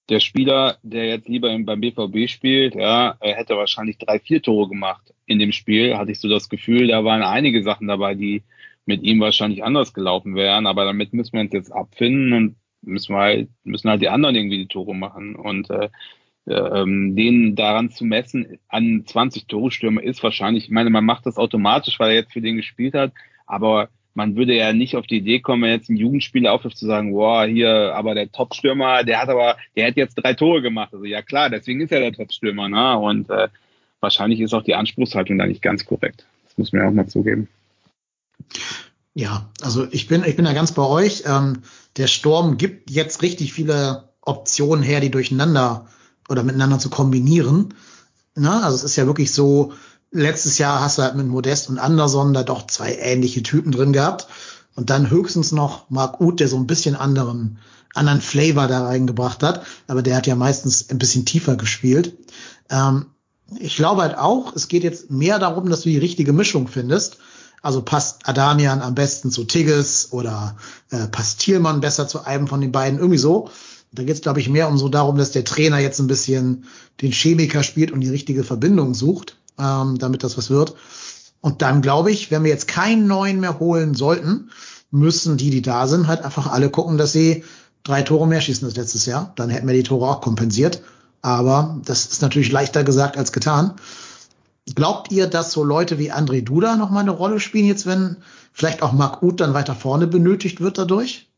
Der 0.10 0.22
Spieler, 0.22 0.78
der 0.84 1.06
jetzt 1.08 1.28
lieber 1.28 1.50
beim 1.60 1.82
BVB 1.82 2.30
spielt, 2.30 2.76
ja, 2.76 3.18
er 3.20 3.36
hätte 3.36 3.58
wahrscheinlich 3.58 3.98
drei, 3.98 4.20
vier 4.20 4.42
Tore 4.42 4.70
gemacht 4.70 5.14
in 5.26 5.40
dem 5.40 5.52
Spiel, 5.52 5.98
hatte 5.98 6.12
ich 6.12 6.22
so 6.22 6.30
das 6.30 6.48
Gefühl. 6.48 6.88
Da 6.88 7.04
waren 7.04 7.22
einige 7.22 7.62
Sachen 7.64 7.88
dabei, 7.88 8.16
die 8.16 8.44
mit 8.88 9.04
ihm 9.04 9.20
wahrscheinlich 9.20 9.64
anders 9.64 9.94
gelaufen 9.94 10.36
wären, 10.36 10.66
aber 10.66 10.86
damit 10.86 11.14
müssen 11.14 11.34
wir 11.34 11.42
uns 11.42 11.54
jetzt 11.54 11.72
abfinden 11.72 12.34
und 12.34 12.56
müssen 12.82 13.16
halt, 13.16 13.50
müssen 13.64 13.90
halt 13.90 14.02
die 14.02 14.10
anderen 14.10 14.36
irgendwie 14.36 14.58
die 14.58 14.68
Tore 14.68 14.96
machen. 14.96 15.36
Und 15.36 15.70
äh, 15.70 15.90
ähm, 16.48 17.16
den 17.16 17.56
daran 17.56 17.92
zu 17.92 18.06
messen 18.06 18.58
an 18.70 19.04
20 19.06 19.48
Tore 19.48 20.02
ist 20.02 20.24
wahrscheinlich, 20.24 20.66
ich 20.66 20.72
meine, 20.72 20.90
man 20.90 21.06
macht 21.06 21.26
das 21.26 21.38
automatisch, 21.38 22.00
weil 22.00 22.12
er 22.12 22.16
jetzt 22.16 22.34
für 22.34 22.42
den 22.42 22.56
gespielt 22.56 22.94
hat, 22.94 23.12
aber 23.46 23.90
man 24.14 24.36
würde 24.36 24.56
ja 24.56 24.74
nicht 24.74 24.96
auf 24.96 25.06
die 25.06 25.18
Idee 25.18 25.42
kommen, 25.42 25.70
jetzt 25.70 25.90
ein 25.90 25.98
Jugendspieler 25.98 26.52
aufhört 26.52 26.76
zu 26.76 26.88
sagen, 26.88 27.12
boah, 27.12 27.46
hier, 27.46 27.94
aber 27.94 28.16
der 28.16 28.32
Topstürmer, 28.32 29.04
der 29.04 29.22
hat 29.22 29.30
aber, 29.30 29.58
der 29.76 29.88
hat 29.88 29.96
jetzt 29.96 30.16
drei 30.16 30.34
Tore 30.34 30.64
gemacht. 30.64 30.92
Also 30.92 31.06
ja 31.06 31.22
klar, 31.22 31.52
deswegen 31.52 31.82
ist 31.82 31.92
er 31.92 32.00
der 32.00 32.14
Topstürmer, 32.14 32.68
ne? 32.68 32.98
Und 32.98 33.30
äh, 33.30 33.48
wahrscheinlich 34.00 34.40
ist 34.40 34.56
auch 34.56 34.64
die 34.64 34.74
Anspruchshaltung 34.74 35.38
da 35.38 35.46
nicht 35.46 35.62
ganz 35.62 35.86
korrekt. 35.86 36.26
Das 36.46 36.58
muss 36.58 36.74
man 36.74 36.82
ja 36.82 36.90
auch 36.90 36.94
mal 36.94 37.08
zugeben. 37.08 37.48
Ja, 39.14 39.50
also 39.62 39.88
ich 39.90 40.08
bin, 40.08 40.24
ich 40.24 40.36
bin 40.36 40.46
da 40.46 40.54
ganz 40.54 40.72
bei 40.74 40.84
euch. 40.84 41.24
Ähm, 41.26 41.64
der 41.98 42.08
Sturm 42.08 42.58
gibt 42.58 42.92
jetzt 42.92 43.22
richtig 43.22 43.52
viele 43.54 44.10
Optionen 44.22 44.84
her, 44.84 45.00
die 45.00 45.10
durcheinander 45.10 45.88
oder 46.30 46.44
miteinander 46.44 46.80
zu 46.80 46.90
kombinieren. 46.90 47.74
Na, 48.36 48.64
also 48.64 48.76
es 48.76 48.84
ist 48.84 48.96
ja 48.96 49.08
wirklich 49.08 49.34
so, 49.34 49.74
letztes 50.12 50.58
Jahr 50.58 50.82
hast 50.82 50.98
du 50.98 51.02
halt 51.02 51.16
mit 51.16 51.28
Modest 51.28 51.70
und 51.70 51.80
Anderson 51.80 52.34
da 52.34 52.44
doch 52.44 52.68
zwei 52.68 52.96
ähnliche 52.96 53.44
Typen 53.44 53.72
drin 53.72 53.94
gehabt. 53.94 54.28
Und 54.76 54.92
dann 54.92 55.10
höchstens 55.10 55.52
noch 55.52 55.90
Mark 55.90 56.22
Uth, 56.22 56.40
der 56.40 56.48
so 56.48 56.58
ein 56.58 56.68
bisschen 56.68 56.96
anderen, 56.96 57.58
anderen 57.96 58.22
Flavor 58.22 58.68
da 58.68 58.86
reingebracht 58.86 59.42
hat. 59.42 59.66
Aber 59.88 60.04
der 60.04 60.16
hat 60.16 60.28
ja 60.28 60.36
meistens 60.36 60.92
ein 60.92 61.00
bisschen 61.00 61.26
tiefer 61.26 61.56
gespielt. 61.56 62.16
Ähm, 62.70 63.08
ich 63.60 63.76
glaube 63.76 64.02
halt 64.02 64.18
auch, 64.18 64.56
es 64.56 64.68
geht 64.68 64.84
jetzt 64.84 65.10
mehr 65.10 65.40
darum, 65.40 65.70
dass 65.70 65.82
du 65.82 65.90
die 65.90 65.98
richtige 65.98 66.34
Mischung 66.34 66.68
findest. 66.68 67.18
Also 67.68 67.82
passt 67.82 68.30
Adamian 68.30 68.82
am 68.82 68.96
besten 68.96 69.30
zu 69.30 69.44
Tigges 69.44 70.14
oder 70.14 70.56
äh, 70.90 71.06
passt 71.08 71.40
Thielmann 71.40 71.82
besser 71.82 72.08
zu 72.08 72.24
einem 72.24 72.48
von 72.48 72.62
den 72.62 72.72
beiden, 72.72 72.98
irgendwie 72.98 73.18
so. 73.18 73.50
Da 73.92 74.04
geht 74.04 74.16
es, 74.16 74.22
glaube 74.22 74.40
ich, 74.40 74.48
mehr 74.48 74.70
um 74.70 74.78
so 74.78 74.88
darum, 74.88 75.18
dass 75.18 75.32
der 75.32 75.44
Trainer 75.44 75.78
jetzt 75.78 76.00
ein 76.00 76.08
bisschen 76.08 76.64
den 77.02 77.12
Chemiker 77.12 77.64
spielt 77.64 77.92
und 77.92 78.00
die 78.00 78.10
richtige 78.10 78.46
Verbindung 78.46 78.94
sucht, 78.94 79.36
ähm, 79.60 79.98
damit 79.98 80.24
das 80.24 80.38
was 80.38 80.50
wird. 80.50 80.76
Und 81.42 81.62
dann 81.62 81.82
glaube 81.82 82.10
ich, 82.10 82.32
wenn 82.32 82.46
wir 82.46 82.52
jetzt 82.52 82.70
keinen 82.70 83.06
neuen 83.06 83.42
mehr 83.42 83.60
holen 83.60 83.96
sollten, 83.96 84.50
müssen 84.90 85.36
die, 85.36 85.50
die 85.50 85.62
da 85.62 85.88
sind, 85.88 86.08
halt 86.08 86.22
einfach 86.22 86.50
alle 86.50 86.70
gucken, 86.70 86.98
dass 86.98 87.12
sie 87.12 87.44
drei 87.84 88.02
Tore 88.02 88.28
mehr 88.28 88.40
schießen 88.40 88.66
als 88.66 88.78
letztes 88.78 89.06
Jahr. 89.06 89.34
Dann 89.36 89.50
hätten 89.50 89.68
wir 89.68 89.76
die 89.76 89.84
Tore 89.84 90.08
auch 90.08 90.22
kompensiert. 90.22 90.82
Aber 91.22 91.82
das 91.84 92.06
ist 92.06 92.22
natürlich 92.22 92.50
leichter 92.50 92.86
gesagt 92.86 93.18
als 93.18 93.34
getan. 93.34 93.74
Glaubt 94.76 95.12
ihr, 95.12 95.28
dass 95.28 95.52
so 95.52 95.64
Leute 95.64 95.98
wie 95.98 96.12
André 96.12 96.44
Duda 96.44 96.76
noch 96.76 96.90
mal 96.90 97.00
eine 97.00 97.12
Rolle 97.12 97.40
spielen 97.40 97.66
jetzt, 97.66 97.86
wenn 97.86 98.18
vielleicht 98.52 98.84
auch 98.84 98.92
Marc 98.92 99.24
Uth 99.24 99.40
dann 99.40 99.54
weiter 99.54 99.76
vorne 99.76 100.08
benötigt 100.08 100.60
wird 100.60 100.78
dadurch? 100.78 101.32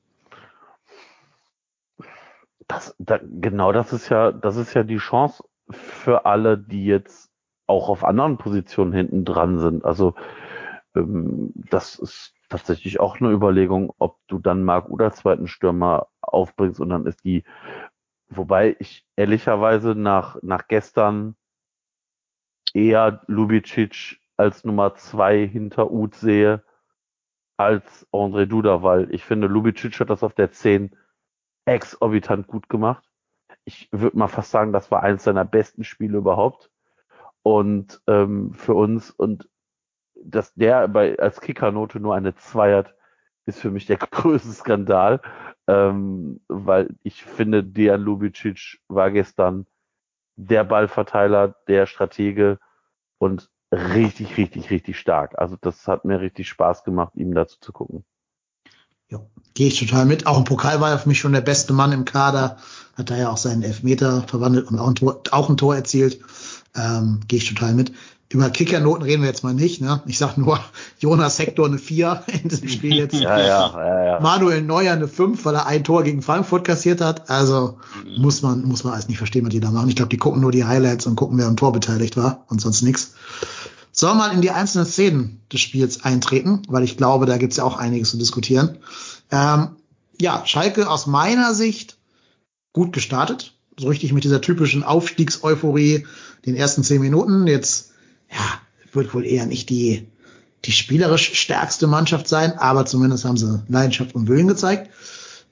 Das, 2.67 2.95
da, 2.99 3.19
genau, 3.23 3.71
das 3.71 3.93
ist 3.93 4.09
ja, 4.09 4.31
das 4.31 4.55
ist 4.55 4.73
ja 4.73 4.83
die 4.83 4.97
Chance 4.97 5.43
für 5.69 6.25
alle, 6.25 6.57
die 6.57 6.85
jetzt 6.85 7.29
auch 7.67 7.89
auf 7.89 8.03
anderen 8.03 8.37
Positionen 8.37 8.93
hinten 8.93 9.25
dran 9.25 9.59
sind. 9.59 9.85
Also 9.85 10.15
ähm, 10.95 11.51
das 11.55 11.95
ist 11.95 12.33
tatsächlich 12.49 12.99
auch 12.99 13.19
eine 13.19 13.29
Überlegung, 13.29 13.93
ob 13.99 14.17
du 14.27 14.39
dann 14.39 14.63
Marc 14.63 14.87
als 14.99 15.17
zweiten 15.17 15.47
Stürmer 15.47 16.07
aufbringst 16.21 16.79
und 16.79 16.89
dann 16.89 17.05
ist 17.05 17.23
die, 17.23 17.43
wobei 18.27 18.75
ich 18.79 19.05
ehrlicherweise 19.15 19.93
nach, 19.93 20.37
nach 20.41 20.67
gestern 20.67 21.35
eher 22.73 23.21
Lubicic 23.27 24.19
als 24.37 24.63
Nummer 24.63 24.95
zwei 24.95 25.45
hinter 25.47 25.91
Uth 25.91 26.15
sehe 26.15 26.63
als 27.57 28.07
André 28.13 28.45
Duda, 28.45 28.83
weil 28.83 29.13
ich 29.13 29.25
finde, 29.25 29.47
Lubicic 29.47 29.99
hat 29.99 30.09
das 30.09 30.23
auf 30.23 30.33
der 30.33 30.51
10 30.51 30.95
exorbitant 31.65 32.47
gut 32.47 32.69
gemacht. 32.69 33.03
Ich 33.65 33.89
würde 33.91 34.17
mal 34.17 34.29
fast 34.29 34.51
sagen, 34.51 34.71
das 34.71 34.91
war 34.91 35.03
eines 35.03 35.25
seiner 35.25 35.43
besten 35.43 35.83
Spiele 35.83 36.17
überhaupt. 36.17 36.71
Und 37.43 38.01
ähm, 38.07 38.53
für 38.53 38.75
uns 38.75 39.11
und 39.11 39.49
dass 40.15 40.53
der 40.53 40.87
bei 40.87 41.17
als 41.19 41.41
Kickernote 41.41 41.99
nur 41.99 42.15
eine 42.15 42.35
2 42.35 42.75
hat, 42.75 42.95
ist 43.45 43.59
für 43.59 43.71
mich 43.71 43.85
der 43.85 43.97
größte 43.97 44.51
Skandal, 44.51 45.21
ähm, 45.67 46.41
weil 46.47 46.95
ich 47.03 47.23
finde, 47.23 47.63
Dejan 47.63 48.01
Lubicic 48.01 48.79
war 48.87 49.11
gestern 49.11 49.67
der 50.39 50.63
Ballverteiler, 50.63 51.55
der 51.67 51.85
Stratege 51.85 52.59
und 53.17 53.49
richtig, 53.71 54.37
richtig, 54.37 54.69
richtig 54.69 54.97
stark. 54.97 55.37
Also 55.37 55.57
das 55.59 55.87
hat 55.87 56.05
mir 56.05 56.21
richtig 56.21 56.47
Spaß 56.47 56.83
gemacht, 56.83 57.13
ihm 57.15 57.33
dazu 57.33 57.57
zu 57.59 57.73
gucken. 57.73 58.05
Ja, 59.09 59.19
gehe 59.53 59.67
ich 59.67 59.79
total 59.79 60.05
mit. 60.05 60.27
Auch 60.27 60.37
im 60.37 60.45
Pokal 60.45 60.79
war 60.79 60.91
er 60.91 60.99
für 60.99 61.09
mich 61.09 61.19
schon 61.19 61.33
der 61.33 61.41
beste 61.41 61.73
Mann 61.73 61.91
im 61.91 62.05
Kader. 62.05 62.57
Hat 62.95 63.09
da 63.09 63.17
ja 63.17 63.29
auch 63.29 63.37
seinen 63.37 63.63
Elfmeter 63.63 64.23
verwandelt 64.27 64.67
und 64.67 64.79
auch 64.79 64.87
ein 64.87 64.95
Tor, 64.95 65.21
auch 65.31 65.49
ein 65.49 65.57
Tor 65.57 65.75
erzielt. 65.75 66.21
Ähm, 66.75 67.19
gehe 67.27 67.39
ich 67.39 67.49
total 67.49 67.73
mit. 67.73 67.91
Über 68.31 68.51
Kickernoten 68.51 69.03
reden 69.03 69.23
wir 69.23 69.29
jetzt 69.29 69.43
mal 69.43 69.55
nicht. 69.55 69.81
Ne? 69.81 70.03
Ich 70.05 70.19
sag 70.19 70.37
nur, 70.37 70.59
Jonas 70.99 71.39
Hector 71.39 71.65
eine 71.65 71.79
4 71.79 72.23
in 72.43 72.49
diesem 72.49 72.69
Spiel 72.69 72.95
jetzt. 72.95 73.15
ja, 73.15 73.39
ja, 73.39 73.73
ja, 73.75 74.05
ja. 74.05 74.19
Manuel 74.19 74.61
Neuer 74.61 74.93
eine 74.93 75.07
5, 75.07 75.43
weil 75.45 75.55
er 75.55 75.65
ein 75.65 75.83
Tor 75.83 76.03
gegen 76.03 76.21
Frankfurt 76.21 76.63
kassiert 76.63 77.01
hat. 77.01 77.29
Also 77.29 77.79
mhm. 78.05 78.21
muss 78.21 78.43
man 78.43 78.63
muss 78.63 78.83
man 78.83 78.93
alles 78.93 79.07
nicht 79.07 79.17
verstehen, 79.17 79.45
was 79.45 79.51
die 79.51 79.59
da 79.59 79.71
machen. 79.71 79.89
Ich 79.89 79.95
glaube, 79.95 80.09
die 80.09 80.17
gucken 80.17 80.41
nur 80.41 80.51
die 80.51 80.65
Highlights 80.65 81.07
und 81.07 81.15
gucken, 81.15 81.39
wer 81.39 81.47
am 81.47 81.57
Tor 81.57 81.73
beteiligt 81.73 82.17
war 82.17 82.45
und 82.49 82.61
sonst 82.61 82.83
nichts. 82.83 83.15
Sollen 83.91 84.17
wir 84.17 84.27
mal 84.27 84.33
in 84.33 84.41
die 84.41 84.51
einzelnen 84.51 84.85
Szenen 84.85 85.41
des 85.51 85.61
Spiels 85.61 86.03
eintreten, 86.03 86.61
weil 86.67 86.83
ich 86.83 86.97
glaube, 86.97 87.25
da 87.25 87.37
gibt's 87.37 87.57
ja 87.57 87.63
auch 87.63 87.77
einiges 87.77 88.11
zu 88.11 88.17
diskutieren. 88.17 88.77
Ähm, 89.31 89.69
ja, 90.21 90.43
Schalke 90.45 90.87
aus 90.87 91.07
meiner 91.07 91.55
Sicht 91.55 91.97
gut 92.73 92.93
gestartet. 92.93 93.55
So 93.79 93.87
richtig 93.87 94.13
mit 94.13 94.23
dieser 94.23 94.41
typischen 94.41 94.83
Aufstiegseuphorie 94.83 96.05
den 96.45 96.55
ersten 96.55 96.83
zehn 96.83 97.01
Minuten. 97.01 97.47
Jetzt 97.47 97.88
ja, 98.31 98.61
wird 98.91 99.13
wohl 99.13 99.25
eher 99.25 99.45
nicht 99.45 99.69
die, 99.69 100.07
die 100.65 100.71
spielerisch 100.71 101.33
stärkste 101.33 101.87
Mannschaft 101.87 102.27
sein, 102.27 102.57
aber 102.57 102.85
zumindest 102.85 103.25
haben 103.25 103.37
sie 103.37 103.63
Leidenschaft 103.67 104.15
und 104.15 104.27
Willen 104.27 104.47
gezeigt. 104.47 104.89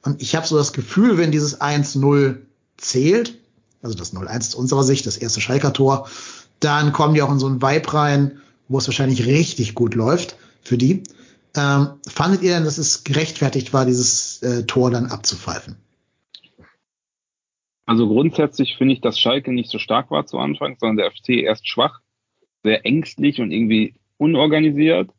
Und 0.04 0.22
ich 0.22 0.36
habe 0.36 0.48
so 0.48 0.58
das 0.58 0.74
Gefühl, 0.74 1.18
wenn 1.18 1.32
dieses 1.32 1.60
1-0 1.60 2.38
zählt, 2.78 3.38
also 3.82 3.96
das 3.96 4.13
0-1 4.13 4.38
aus 4.38 4.56
unserer 4.56 4.84
Sicht, 4.84 5.06
das 5.06 5.18
erste 5.18 5.42
Schalker 5.42 5.74
Tor, 5.74 6.10
dann 6.60 6.94
kommen 6.94 7.13
die 7.13 7.22
auch 7.22 7.32
in 7.32 7.40
so 7.40 7.48
einen 7.48 7.62
Vibe 7.62 7.94
rein, 7.94 8.42
wo 8.68 8.78
es 8.78 8.88
wahrscheinlich 8.88 9.26
richtig 9.26 9.76
gut 9.76 9.96
läuft 9.96 10.36
für 10.62 10.78
die. 10.78 11.04
Ähm, 11.56 11.90
fandet 12.08 12.42
ihr 12.42 12.54
denn, 12.54 12.66
dass 12.66 12.78
es 12.78 13.04
gerechtfertigt 13.04 13.74
war, 13.74 13.86
dieses 13.86 14.42
äh, 14.44 14.63
Tor 14.66 14.92
dann 14.92 15.08
abzupfeifen? 15.08 15.78
Also 17.86 18.08
grundsätzlich 18.08 18.76
finde 18.78 18.94
ich, 18.94 19.02
dass 19.02 19.18
Schalke 19.18 19.54
nicht 19.54 19.72
so 19.72 19.80
stark 19.80 20.12
war 20.12 20.26
zu 20.26 20.38
Anfang, 20.38 20.76
sondern 20.80 20.98
der 20.98 21.12
FC 21.12 21.42
erst 21.42 21.68
schwach 21.68 22.02
sehr 22.63 22.86
ängstlich 22.86 23.39
und 23.39 23.52
irgendwie 23.52 23.93
unorganisiert. 24.17 25.10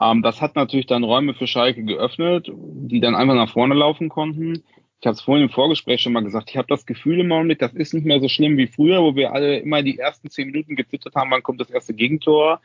Ähm, 0.00 0.22
das 0.22 0.40
hat 0.40 0.56
natürlich 0.56 0.86
dann 0.86 1.04
Räume 1.04 1.34
für 1.34 1.46
Schalke 1.46 1.84
geöffnet, 1.84 2.50
die 2.52 3.00
dann 3.00 3.14
einfach 3.14 3.34
nach 3.34 3.52
vorne 3.52 3.74
laufen 3.74 4.08
konnten. 4.08 4.62
Ich 5.00 5.06
habe 5.06 5.14
es 5.14 5.20
vorhin 5.20 5.44
im 5.44 5.50
Vorgespräch 5.50 6.00
schon 6.00 6.14
mal 6.14 6.24
gesagt, 6.24 6.50
ich 6.50 6.56
habe 6.56 6.68
das 6.68 6.86
Gefühl 6.86 7.20
im 7.20 7.32
Augenblick, 7.32 7.58
das 7.58 7.74
ist 7.74 7.92
nicht 7.92 8.06
mehr 8.06 8.20
so 8.20 8.28
schlimm 8.28 8.56
wie 8.56 8.66
früher, 8.66 9.02
wo 9.02 9.14
wir 9.14 9.32
alle 9.32 9.58
immer 9.58 9.82
die 9.82 9.98
ersten 9.98 10.30
zehn 10.30 10.46
Minuten 10.46 10.74
gezittert 10.74 11.14
haben, 11.14 11.30
wann 11.30 11.42
kommt 11.42 11.60
das 11.60 11.70
erste 11.70 11.94
Gegentor. 11.94 12.60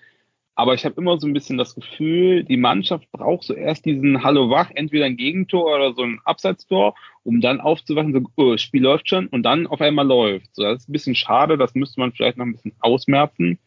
Aber 0.55 0.73
ich 0.73 0.85
habe 0.85 0.99
immer 0.99 1.17
so 1.19 1.27
ein 1.27 1.33
bisschen 1.33 1.57
das 1.57 1.75
Gefühl, 1.75 2.43
die 2.43 2.57
Mannschaft 2.57 3.09
braucht 3.11 3.43
so 3.43 3.53
erst 3.53 3.85
diesen 3.85 4.23
Hallo 4.23 4.49
wach, 4.49 4.69
entweder 4.73 5.05
ein 5.05 5.17
Gegentor 5.17 5.75
oder 5.75 5.93
so 5.93 6.03
ein 6.03 6.19
Abseitstor, 6.25 6.93
um 7.23 7.41
dann 7.41 7.61
aufzuwachen, 7.61 8.13
so, 8.13 8.21
oh, 8.35 8.57
Spiel 8.57 8.83
läuft 8.83 9.09
schon 9.09 9.27
und 9.27 9.43
dann 9.43 9.65
auf 9.65 9.81
einmal 9.81 10.05
läuft. 10.05 10.53
So, 10.53 10.63
das 10.63 10.81
ist 10.81 10.89
ein 10.89 10.93
bisschen 10.93 11.15
schade, 11.15 11.57
das 11.57 11.73
müsste 11.73 11.99
man 11.99 12.11
vielleicht 12.11 12.37
noch 12.37 12.45
ein 12.45 12.53
bisschen 12.53 12.73
ausmerzen 12.79 13.59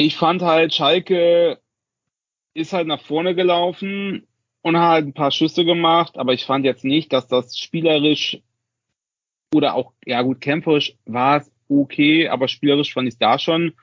ich 0.00 0.16
fand 0.16 0.42
halt, 0.42 0.72
Schalke 0.72 1.58
ist 2.54 2.72
halt 2.72 2.86
nach 2.86 3.02
vorne 3.02 3.34
gelaufen 3.34 4.26
und 4.62 4.76
hat 4.76 4.88
halt 4.88 5.06
ein 5.06 5.12
paar 5.12 5.30
Schüsse 5.30 5.64
gemacht, 5.64 6.16
aber 6.16 6.32
ich 6.32 6.44
fand 6.44 6.64
jetzt 6.64 6.84
nicht, 6.84 7.12
dass 7.12 7.28
das 7.28 7.58
spielerisch 7.58 8.38
oder 9.54 9.74
auch, 9.74 9.92
ja 10.06 10.22
gut, 10.22 10.40
kämpferisch 10.40 10.96
war 11.04 11.38
es 11.38 11.52
okay, 11.68 12.28
aber 12.28 12.48
spielerisch 12.48 12.92
fand 12.94 13.08
ich 13.08 13.14
es 13.14 13.18
da 13.18 13.38
schon 13.38 13.74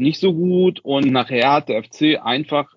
nicht 0.00 0.20
so 0.20 0.32
gut 0.32 0.80
und 0.80 1.10
nachher 1.10 1.52
hat 1.52 1.68
der 1.68 1.82
FC 1.82 2.20
einfach 2.22 2.72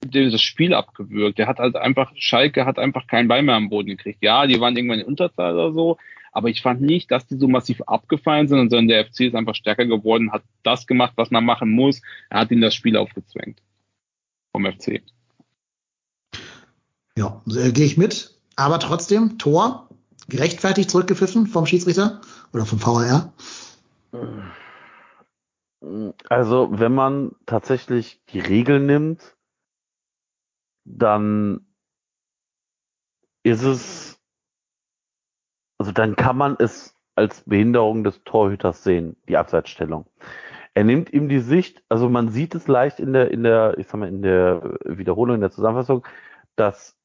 das 0.00 0.40
Spiel 0.40 0.74
abgewürgt. 0.74 1.38
Der 1.38 1.46
hat 1.46 1.58
halt 1.58 1.76
einfach, 1.76 2.12
Schalke 2.16 2.64
hat 2.64 2.78
einfach 2.78 3.06
keinen 3.06 3.28
Ball 3.28 3.42
mehr 3.42 3.56
am 3.56 3.70
Boden 3.70 3.88
gekriegt. 3.88 4.22
Ja, 4.22 4.46
die 4.46 4.60
waren 4.60 4.76
irgendwann 4.76 5.00
in 5.00 5.06
Unterzahl 5.06 5.54
oder 5.54 5.72
so, 5.72 5.98
aber 6.32 6.48
ich 6.48 6.62
fand 6.62 6.80
nicht, 6.80 7.10
dass 7.10 7.26
die 7.26 7.36
so 7.36 7.48
massiv 7.48 7.82
abgefallen 7.82 8.48
sind, 8.48 8.70
sondern 8.70 8.88
der 8.88 9.06
FC 9.06 9.20
ist 9.20 9.34
einfach 9.34 9.54
stärker 9.54 9.86
geworden, 9.86 10.32
hat 10.32 10.42
das 10.62 10.86
gemacht, 10.86 11.12
was 11.16 11.30
man 11.30 11.44
machen 11.44 11.70
muss. 11.70 12.00
Er 12.28 12.40
hat 12.40 12.50
ihm 12.50 12.60
das 12.60 12.74
Spiel 12.74 12.96
aufgezwängt. 12.96 13.62
Vom 14.52 14.64
FC. 14.64 15.02
Ja, 17.16 17.42
äh, 17.48 17.72
gehe 17.72 17.86
ich 17.86 17.96
mit. 17.96 18.38
Aber 18.56 18.78
trotzdem, 18.78 19.38
Tor, 19.38 19.88
gerechtfertigt 20.28 20.90
zurückgepfiffen 20.90 21.46
vom 21.46 21.66
Schiedsrichter 21.66 22.20
oder 22.52 22.66
vom 22.66 22.80
VAR? 22.80 23.32
Also, 26.28 26.68
wenn 26.72 26.94
man 26.94 27.32
tatsächlich 27.46 28.20
die 28.32 28.40
Regel 28.40 28.80
nimmt, 28.80 29.36
dann 30.84 31.66
ist 33.42 33.62
es, 33.62 34.09
also 35.80 35.92
dann 35.92 36.14
kann 36.14 36.36
man 36.36 36.56
es 36.58 36.94
als 37.14 37.42
Behinderung 37.46 38.04
des 38.04 38.22
Torhüters 38.24 38.84
sehen, 38.84 39.16
die 39.30 39.38
Abseitsstellung. 39.38 40.04
Er 40.74 40.84
nimmt 40.84 41.10
ihm 41.10 41.30
die 41.30 41.40
Sicht, 41.40 41.82
also 41.88 42.10
man 42.10 42.28
sieht 42.28 42.54
es 42.54 42.68
leicht 42.68 43.00
in 43.00 43.14
der, 43.14 43.30
in 43.30 43.44
der, 43.44 43.78
ich 43.78 43.86
sag 43.86 43.98
mal, 43.98 44.10
in 44.10 44.20
der 44.20 44.78
Wiederholung, 44.84 45.36
in 45.36 45.40
der 45.40 45.50
Zusammenfassung, 45.50 46.06
dass 46.54 46.98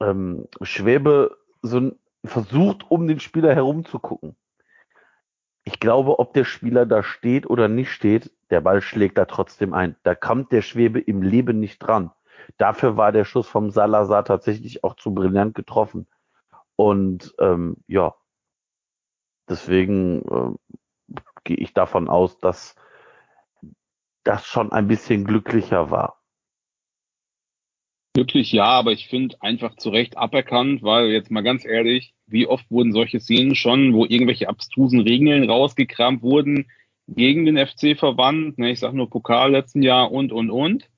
ähm, 0.00 0.48
Schwäbe 0.62 1.36
so 1.60 1.92
versucht, 2.24 2.90
um 2.90 3.06
den 3.06 3.20
Spieler 3.20 3.54
herumzugucken. 3.54 4.34
Ich 5.64 5.78
glaube, 5.78 6.18
ob 6.20 6.32
der 6.32 6.44
Spieler 6.44 6.86
da 6.86 7.02
steht 7.02 7.46
oder 7.46 7.68
nicht 7.68 7.90
steht, 7.90 8.32
der 8.48 8.62
Ball 8.62 8.80
schlägt 8.80 9.18
da 9.18 9.26
trotzdem 9.26 9.74
ein. 9.74 9.94
Da 10.04 10.14
kommt 10.14 10.52
der 10.52 10.62
Schwebe 10.62 11.00
im 11.00 11.20
Leben 11.20 11.60
nicht 11.60 11.80
dran. 11.80 12.12
Dafür 12.56 12.96
war 12.96 13.12
der 13.12 13.26
Schuss 13.26 13.46
vom 13.46 13.70
Salazar 13.70 14.24
tatsächlich 14.24 14.84
auch 14.84 14.96
zu 14.96 15.12
brillant 15.12 15.54
getroffen. 15.54 16.06
Und 16.76 17.34
ähm, 17.38 17.76
ja, 17.86 18.14
deswegen 19.48 20.22
äh, 20.22 21.20
gehe 21.44 21.56
ich 21.56 21.72
davon 21.72 22.08
aus, 22.08 22.38
dass 22.38 22.74
das 24.24 24.46
schon 24.46 24.72
ein 24.72 24.88
bisschen 24.88 25.24
glücklicher 25.24 25.90
war. 25.90 26.20
Glücklich 28.14 28.52
ja, 28.52 28.66
aber 28.66 28.92
ich 28.92 29.08
finde 29.08 29.36
einfach 29.40 29.76
zu 29.76 29.90
Recht 29.90 30.16
aberkannt, 30.16 30.82
weil 30.82 31.08
jetzt 31.08 31.30
mal 31.30 31.42
ganz 31.42 31.64
ehrlich, 31.64 32.14
wie 32.26 32.46
oft 32.46 32.70
wurden 32.70 32.92
solche 32.92 33.20
Szenen 33.20 33.56
schon, 33.56 33.92
wo 33.92 34.04
irgendwelche 34.04 34.48
abstrusen 34.48 35.00
Regeln 35.00 35.48
rausgekramt 35.50 36.22
wurden 36.22 36.70
gegen 37.08 37.44
den 37.44 37.58
FC 37.58 37.98
verwandt, 37.98 38.56
ne, 38.56 38.70
ich 38.70 38.80
sag 38.80 38.92
nur 38.94 39.10
Pokal 39.10 39.50
letzten 39.50 39.82
Jahr 39.82 40.10
und 40.12 40.32
und 40.32 40.50
und. 40.50 40.88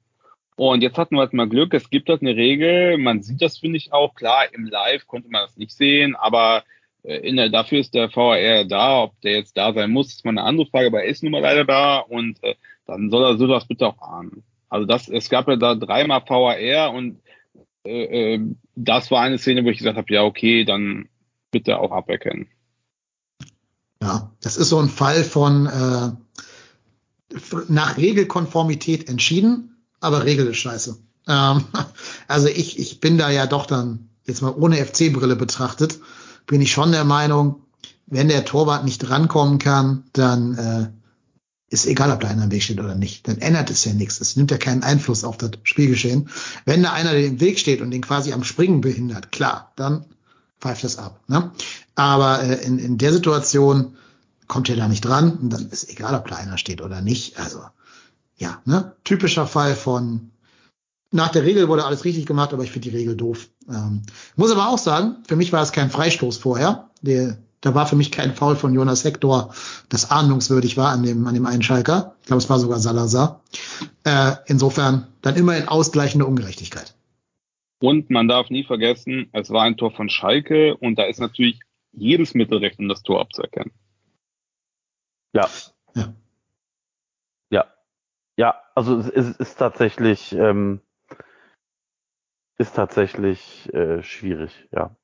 Und 0.56 0.82
jetzt 0.82 0.96
hatten 0.96 1.16
wir 1.16 1.20
halt 1.20 1.34
mal 1.34 1.48
Glück, 1.48 1.74
es 1.74 1.90
gibt 1.90 2.08
halt 2.08 2.22
eine 2.22 2.34
Regel, 2.34 2.96
man 2.96 3.22
sieht 3.22 3.42
das, 3.42 3.58
finde 3.58 3.76
ich 3.76 3.92
auch, 3.92 4.14
klar, 4.14 4.52
im 4.54 4.64
Live 4.64 5.06
konnte 5.06 5.28
man 5.28 5.42
das 5.42 5.56
nicht 5.58 5.72
sehen, 5.72 6.16
aber 6.16 6.64
äh, 7.02 7.18
in 7.18 7.36
der, 7.36 7.50
dafür 7.50 7.78
ist 7.78 7.94
der 7.94 8.14
VAR 8.14 8.64
da, 8.64 9.02
ob 9.02 9.20
der 9.20 9.32
jetzt 9.32 9.56
da 9.56 9.74
sein 9.74 9.90
muss, 9.90 10.08
ist 10.08 10.24
mal 10.24 10.30
eine 10.30 10.44
andere 10.44 10.66
Frage, 10.66 10.86
aber 10.86 11.02
er 11.02 11.10
ist 11.10 11.22
nun 11.22 11.32
mal 11.32 11.42
leider 11.42 11.66
da 11.66 11.98
und 11.98 12.42
äh, 12.42 12.54
dann 12.86 13.10
soll 13.10 13.22
er 13.22 13.36
so 13.36 13.46
das 13.46 13.66
bitte 13.66 13.86
auch 13.86 14.00
ahnen. 14.00 14.42
Also 14.70 14.86
das, 14.86 15.08
es 15.08 15.28
gab 15.28 15.46
ja 15.46 15.56
da 15.56 15.74
dreimal 15.74 16.22
VAR 16.26 16.92
und 16.92 17.20
äh, 17.84 18.34
äh, 18.34 18.40
das 18.74 19.10
war 19.10 19.20
eine 19.20 19.36
Szene, 19.36 19.62
wo 19.62 19.68
ich 19.68 19.78
gesagt 19.78 19.98
habe, 19.98 20.12
ja 20.12 20.24
okay, 20.24 20.64
dann 20.64 21.08
bitte 21.50 21.78
auch 21.78 21.92
aberkennen. 21.92 22.48
Ja, 24.02 24.32
das 24.42 24.56
ist 24.56 24.70
so 24.70 24.78
ein 24.78 24.88
Fall 24.88 25.22
von 25.22 25.66
äh, 25.66 26.12
nach 27.68 27.98
Regelkonformität 27.98 29.08
entschieden, 29.08 29.75
aber 30.06 30.24
Regel 30.24 30.46
ist 30.46 30.58
scheiße. 30.58 30.96
Ähm, 31.28 31.64
also 32.28 32.48
ich, 32.48 32.78
ich 32.78 33.00
bin 33.00 33.18
da 33.18 33.30
ja 33.30 33.46
doch 33.46 33.66
dann, 33.66 34.08
jetzt 34.24 34.42
mal 34.42 34.54
ohne 34.54 34.84
FC-Brille 34.84 35.36
betrachtet, 35.36 35.98
bin 36.46 36.60
ich 36.60 36.72
schon 36.72 36.92
der 36.92 37.04
Meinung, 37.04 37.62
wenn 38.06 38.28
der 38.28 38.44
Torwart 38.44 38.84
nicht 38.84 39.10
rankommen 39.10 39.58
kann, 39.58 40.04
dann 40.12 40.54
äh, 40.54 40.88
ist 41.68 41.86
egal, 41.86 42.12
ob 42.12 42.20
da 42.20 42.28
einer 42.28 42.44
im 42.44 42.52
Weg 42.52 42.62
steht 42.62 42.78
oder 42.78 42.94
nicht. 42.94 43.26
Dann 43.26 43.38
ändert 43.38 43.70
es 43.70 43.84
ja 43.84 43.92
nichts. 43.92 44.20
Es 44.20 44.36
nimmt 44.36 44.52
ja 44.52 44.58
keinen 44.58 44.84
Einfluss 44.84 45.24
auf 45.24 45.36
das 45.36 45.50
Spielgeschehen. 45.64 46.28
Wenn 46.64 46.84
da 46.84 46.92
einer 46.92 47.12
im 47.14 47.40
Weg 47.40 47.58
steht 47.58 47.80
und 47.80 47.90
den 47.90 48.02
quasi 48.02 48.32
am 48.32 48.44
Springen 48.44 48.80
behindert, 48.80 49.32
klar, 49.32 49.72
dann 49.74 50.04
pfeift 50.60 50.84
das 50.84 50.98
ab. 50.98 51.20
Ne? 51.26 51.50
Aber 51.96 52.42
äh, 52.42 52.64
in, 52.64 52.78
in 52.78 52.98
der 52.98 53.12
Situation 53.12 53.96
kommt 54.46 54.68
er 54.68 54.76
da 54.76 54.86
nicht 54.86 55.04
dran 55.04 55.32
und 55.32 55.50
dann 55.50 55.68
ist 55.70 55.90
egal, 55.90 56.14
ob 56.14 56.28
da 56.28 56.36
einer 56.36 56.58
steht 56.58 56.80
oder 56.80 57.00
nicht. 57.00 57.38
Also 57.40 57.60
ja, 58.38 58.60
ne? 58.64 58.94
typischer 59.04 59.46
Fall 59.46 59.74
von 59.74 60.30
nach 61.12 61.28
der 61.28 61.44
Regel 61.44 61.68
wurde 61.68 61.84
alles 61.84 62.04
richtig 62.04 62.26
gemacht, 62.26 62.52
aber 62.52 62.64
ich 62.64 62.70
finde 62.70 62.90
die 62.90 62.96
Regel 62.96 63.16
doof. 63.16 63.48
Ähm, 63.68 64.02
muss 64.34 64.50
aber 64.50 64.68
auch 64.68 64.78
sagen, 64.78 65.16
für 65.26 65.36
mich 65.36 65.52
war 65.52 65.62
es 65.62 65.72
kein 65.72 65.90
Freistoß 65.90 66.36
vorher. 66.36 66.90
Der, 67.00 67.38
da 67.60 67.74
war 67.74 67.86
für 67.86 67.96
mich 67.96 68.12
kein 68.12 68.34
Foul 68.34 68.56
von 68.56 68.74
Jonas 68.74 69.04
Hector, 69.04 69.54
das 69.88 70.10
ahndungswürdig 70.10 70.76
war 70.76 70.90
an 70.90 71.02
dem, 71.02 71.26
an 71.26 71.34
dem 71.34 71.46
einen 71.46 71.62
Schalker. 71.62 72.16
Ich 72.20 72.26
glaube, 72.26 72.42
es 72.42 72.50
war 72.50 72.58
sogar 72.58 72.80
Salazar. 72.80 73.42
Äh, 74.04 74.32
insofern 74.46 75.06
dann 75.22 75.36
immerhin 75.36 75.68
ausgleichende 75.68 76.26
Ungerechtigkeit. 76.26 76.94
Und 77.78 78.10
man 78.10 78.28
darf 78.28 78.50
nie 78.50 78.64
vergessen, 78.64 79.28
es 79.32 79.50
war 79.50 79.62
ein 79.62 79.76
Tor 79.76 79.90
von 79.90 80.08
Schalke 80.08 80.76
und 80.76 80.98
da 80.98 81.04
ist 81.04 81.20
natürlich 81.20 81.60
jedes 81.92 82.34
Mittelrecht, 82.34 82.78
um 82.78 82.88
das 82.88 83.02
Tor 83.02 83.20
abzuerkennen. 83.20 83.72
Ja. 85.32 85.48
Ja. 85.94 86.14
Ja, 88.36 88.54
also 88.74 88.98
es 88.98 89.08
ist, 89.08 89.40
ist 89.40 89.58
tatsächlich, 89.58 90.32
ähm, 90.32 90.80
ist 92.58 92.76
tatsächlich 92.76 93.72
äh, 93.72 94.02
schwierig, 94.02 94.68
ja. 94.72 94.94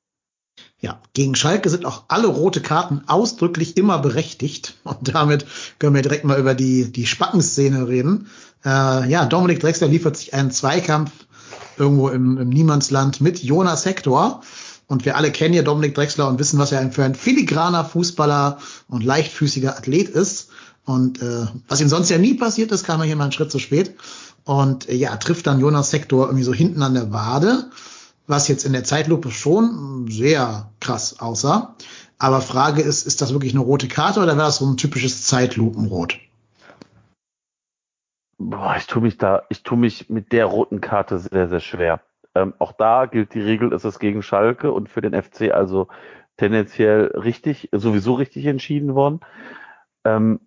Ja, 0.79 1.01
gegen 1.13 1.33
Schalke 1.33 1.69
sind 1.69 1.85
auch 1.85 2.03
alle 2.09 2.27
rote 2.27 2.61
Karten 2.61 3.03
ausdrücklich 3.07 3.75
immer 3.75 3.97
berechtigt. 3.99 4.75
Und 4.83 5.15
damit 5.15 5.47
können 5.79 5.95
wir 5.95 6.03
direkt 6.03 6.25
mal 6.25 6.39
über 6.39 6.53
die, 6.53 6.91
die 6.91 7.07
Spackenszene 7.07 7.87
reden. 7.87 8.29
Äh, 8.63 9.09
ja, 9.09 9.25
Dominik 9.25 9.61
Drexler 9.61 9.87
liefert 9.87 10.17
sich 10.17 10.33
einen 10.33 10.51
Zweikampf 10.51 11.11
irgendwo 11.77 12.09
im, 12.09 12.37
im 12.37 12.49
Niemandsland 12.49 13.19
mit 13.19 13.41
Jonas 13.41 13.85
Hector. 13.85 14.41
Und 14.85 15.05
wir 15.05 15.15
alle 15.17 15.31
kennen 15.31 15.53
ja 15.53 15.63
Dominik 15.63 15.95
Drexler 15.95 16.27
und 16.27 16.37
wissen, 16.37 16.59
was 16.59 16.71
er 16.71 16.91
für 16.91 17.03
ein 17.03 17.15
filigraner 17.15 17.85
Fußballer 17.85 18.59
und 18.89 19.03
leichtfüßiger 19.03 19.75
Athlet 19.77 20.09
ist. 20.09 20.51
Und 20.85 21.21
äh, 21.21 21.45
was 21.67 21.81
ihm 21.81 21.87
sonst 21.87 22.09
ja 22.09 22.17
nie 22.17 22.33
passiert 22.33 22.71
ist, 22.71 22.83
kam 22.83 22.99
er 22.99 23.05
hier 23.05 23.15
mal 23.15 23.23
einen 23.23 23.31
Schritt 23.31 23.51
zu 23.51 23.59
spät. 23.59 23.95
Und 24.43 24.89
äh, 24.89 24.95
ja, 24.95 25.15
trifft 25.17 25.47
dann 25.47 25.59
Jonas 25.59 25.93
Hector 25.93 26.25
irgendwie 26.25 26.43
so 26.43 26.53
hinten 26.53 26.81
an 26.81 26.93
der 26.93 27.11
Wade, 27.11 27.69
was 28.27 28.47
jetzt 28.47 28.65
in 28.65 28.73
der 28.73 28.83
Zeitlupe 28.83 29.31
schon 29.31 30.07
sehr 30.09 30.71
krass 30.79 31.19
aussah. 31.19 31.75
Aber 32.17 32.41
Frage 32.41 32.81
ist, 32.81 33.05
ist 33.05 33.21
das 33.21 33.33
wirklich 33.33 33.53
eine 33.53 33.63
rote 33.63 33.87
Karte 33.87 34.19
oder 34.21 34.37
wäre 34.37 34.47
das 34.47 34.57
so 34.57 34.65
ein 34.65 34.77
typisches 34.77 35.23
Zeitlupenrot? 35.23 36.19
Boah, 38.37 38.75
ich 38.77 38.87
tue 38.87 39.01
mich 39.01 39.17
da, 39.17 39.43
ich 39.49 39.63
tue 39.63 39.77
mich 39.77 40.09
mit 40.09 40.31
der 40.31 40.45
roten 40.45 40.81
Karte 40.81 41.19
sehr, 41.19 41.47
sehr 41.49 41.59
schwer. 41.59 42.01
Ähm, 42.35 42.53
auch 42.59 42.71
da 42.73 43.05
gilt 43.05 43.33
die 43.33 43.41
Regel, 43.41 43.71
ist 43.71 43.85
es 43.85 43.99
gegen 43.99 44.23
Schalke 44.23 44.71
und 44.71 44.89
für 44.89 45.01
den 45.01 45.21
FC 45.21 45.51
also 45.51 45.87
tendenziell 46.37 47.07
richtig, 47.15 47.69
sowieso 47.71 48.15
richtig 48.15 48.45
entschieden 48.45 48.95
worden. 48.95 49.19
Ähm, 50.03 50.39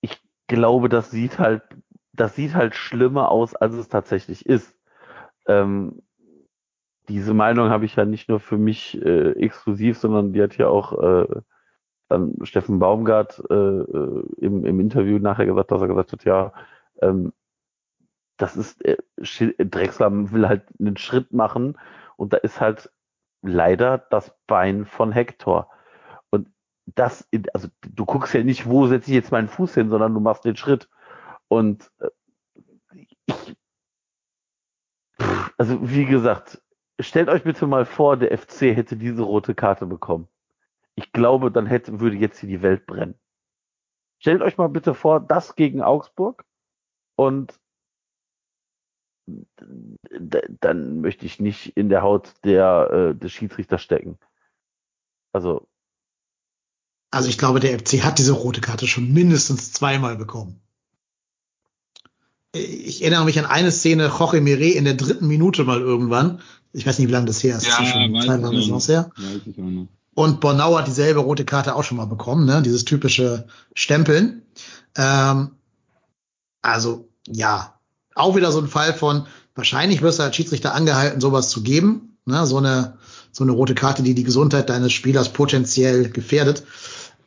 ich 0.00 0.20
glaube, 0.50 0.88
das 0.88 1.10
sieht 1.10 1.38
halt, 1.38 1.62
das 2.12 2.34
sieht 2.34 2.54
halt 2.54 2.74
schlimmer 2.74 3.30
aus, 3.30 3.54
als 3.54 3.74
es 3.74 3.88
tatsächlich 3.88 4.46
ist. 4.46 4.76
Ähm, 5.46 6.02
diese 7.08 7.34
Meinung 7.34 7.70
habe 7.70 7.84
ich 7.84 7.96
ja 7.96 8.04
nicht 8.04 8.28
nur 8.28 8.40
für 8.40 8.58
mich 8.58 9.00
äh, 9.00 9.30
exklusiv, 9.32 9.96
sondern 9.98 10.32
die 10.32 10.42
hat 10.42 10.56
ja 10.58 10.68
auch 10.68 11.00
äh, 11.00 11.40
dann 12.08 12.34
Steffen 12.42 12.80
Baumgart 12.80 13.42
äh, 13.48 13.54
äh, 13.54 14.24
im, 14.38 14.64
im 14.64 14.80
Interview 14.80 15.18
nachher 15.20 15.46
gesagt, 15.46 15.70
dass 15.70 15.80
er 15.80 15.88
gesagt 15.88 16.12
hat, 16.12 16.24
ja, 16.24 16.52
ähm, 17.00 17.32
das 18.36 18.56
ist, 18.56 18.84
äh, 18.84 18.96
Drexler 19.64 20.10
will 20.32 20.48
halt 20.48 20.64
einen 20.80 20.96
Schritt 20.96 21.32
machen 21.32 21.78
und 22.16 22.32
da 22.32 22.38
ist 22.38 22.60
halt 22.60 22.90
leider 23.42 23.98
das 24.10 24.34
Bein 24.48 24.84
von 24.84 25.12
Hector. 25.12 25.70
Das, 26.94 27.28
also 27.52 27.68
du 27.82 28.04
guckst 28.04 28.34
ja 28.34 28.42
nicht, 28.42 28.68
wo 28.68 28.86
setze 28.86 29.10
ich 29.10 29.14
jetzt 29.14 29.32
meinen 29.32 29.48
Fuß 29.48 29.74
hin, 29.74 29.90
sondern 29.90 30.14
du 30.14 30.20
machst 30.20 30.44
den 30.44 30.56
Schritt. 30.56 30.88
Und 31.48 31.90
äh, 32.00 32.08
ich, 32.94 33.56
also 35.58 35.78
wie 35.90 36.06
gesagt, 36.06 36.62
stellt 36.98 37.28
euch 37.28 37.44
bitte 37.44 37.66
mal 37.66 37.84
vor, 37.84 38.16
der 38.16 38.36
FC 38.36 38.74
hätte 38.74 38.96
diese 38.96 39.22
rote 39.22 39.54
Karte 39.54 39.86
bekommen. 39.86 40.28
Ich 40.94 41.12
glaube, 41.12 41.50
dann 41.50 41.66
hätte, 41.66 42.00
würde 42.00 42.16
jetzt 42.16 42.40
hier 42.40 42.48
die 42.48 42.62
Welt 42.62 42.86
brennen. 42.86 43.18
Stellt 44.18 44.42
euch 44.42 44.58
mal 44.58 44.68
bitte 44.68 44.94
vor, 44.94 45.20
das 45.20 45.54
gegen 45.54 45.82
Augsburg 45.82 46.44
und 47.16 47.58
dann 50.60 51.00
möchte 51.00 51.26
ich 51.26 51.40
nicht 51.40 51.76
in 51.76 51.88
der 51.88 52.02
Haut 52.02 52.34
der, 52.44 52.90
äh, 52.90 53.14
des 53.14 53.32
Schiedsrichters 53.32 53.82
stecken. 53.82 54.18
Also. 55.32 55.68
Also 57.10 57.28
ich 57.28 57.38
glaube, 57.38 57.60
der 57.60 57.78
FC 57.78 58.04
hat 58.04 58.18
diese 58.18 58.32
rote 58.32 58.60
Karte 58.60 58.86
schon 58.86 59.12
mindestens 59.12 59.72
zweimal 59.72 60.16
bekommen. 60.16 60.60
Ich 62.52 63.02
erinnere 63.02 63.24
mich 63.24 63.38
an 63.38 63.46
eine 63.46 63.70
Szene, 63.70 64.12
Jorge 64.16 64.40
Mire 64.40 64.70
in 64.70 64.84
der 64.84 64.94
dritten 64.94 65.26
Minute 65.26 65.64
mal 65.64 65.80
irgendwann. 65.80 66.40
Ich 66.72 66.86
weiß 66.86 66.98
nicht, 66.98 67.08
wie 67.08 67.12
lange 67.12 67.26
das 67.26 67.42
her 67.42 67.56
ist. 67.56 67.66
Ja, 67.66 67.78
das 67.78 67.88
ist 67.88 67.92
schon 67.92 68.52
Saisons 68.52 68.88
her. 68.88 69.10
Weiß 69.16 69.40
ich 69.46 69.58
auch 69.58 69.62
noch. 69.62 69.86
Und 70.14 70.40
Bornau 70.40 70.76
hat 70.76 70.86
dieselbe 70.86 71.20
rote 71.20 71.44
Karte 71.44 71.74
auch 71.74 71.84
schon 71.84 71.96
mal 71.96 72.06
bekommen, 72.06 72.44
ne? 72.44 72.62
Dieses 72.62 72.84
typische 72.84 73.46
Stempeln. 73.74 74.42
Ähm, 74.96 75.52
also, 76.62 77.08
ja, 77.28 77.78
auch 78.14 78.36
wieder 78.36 78.52
so 78.52 78.60
ein 78.60 78.68
Fall 78.68 78.92
von, 78.92 79.26
wahrscheinlich 79.54 80.02
wirst 80.02 80.18
du 80.18 80.24
als 80.24 80.36
Schiedsrichter 80.36 80.74
angehalten, 80.74 81.20
sowas 81.20 81.48
zu 81.48 81.62
geben. 81.62 82.16
Ne? 82.26 82.46
So 82.46 82.58
eine, 82.58 82.98
so 83.32 83.44
eine 83.44 83.52
rote 83.52 83.74
Karte, 83.74 84.02
die 84.02 84.14
die 84.14 84.24
Gesundheit 84.24 84.68
deines 84.68 84.92
Spielers 84.92 85.32
potenziell 85.32 86.10
gefährdet. 86.10 86.64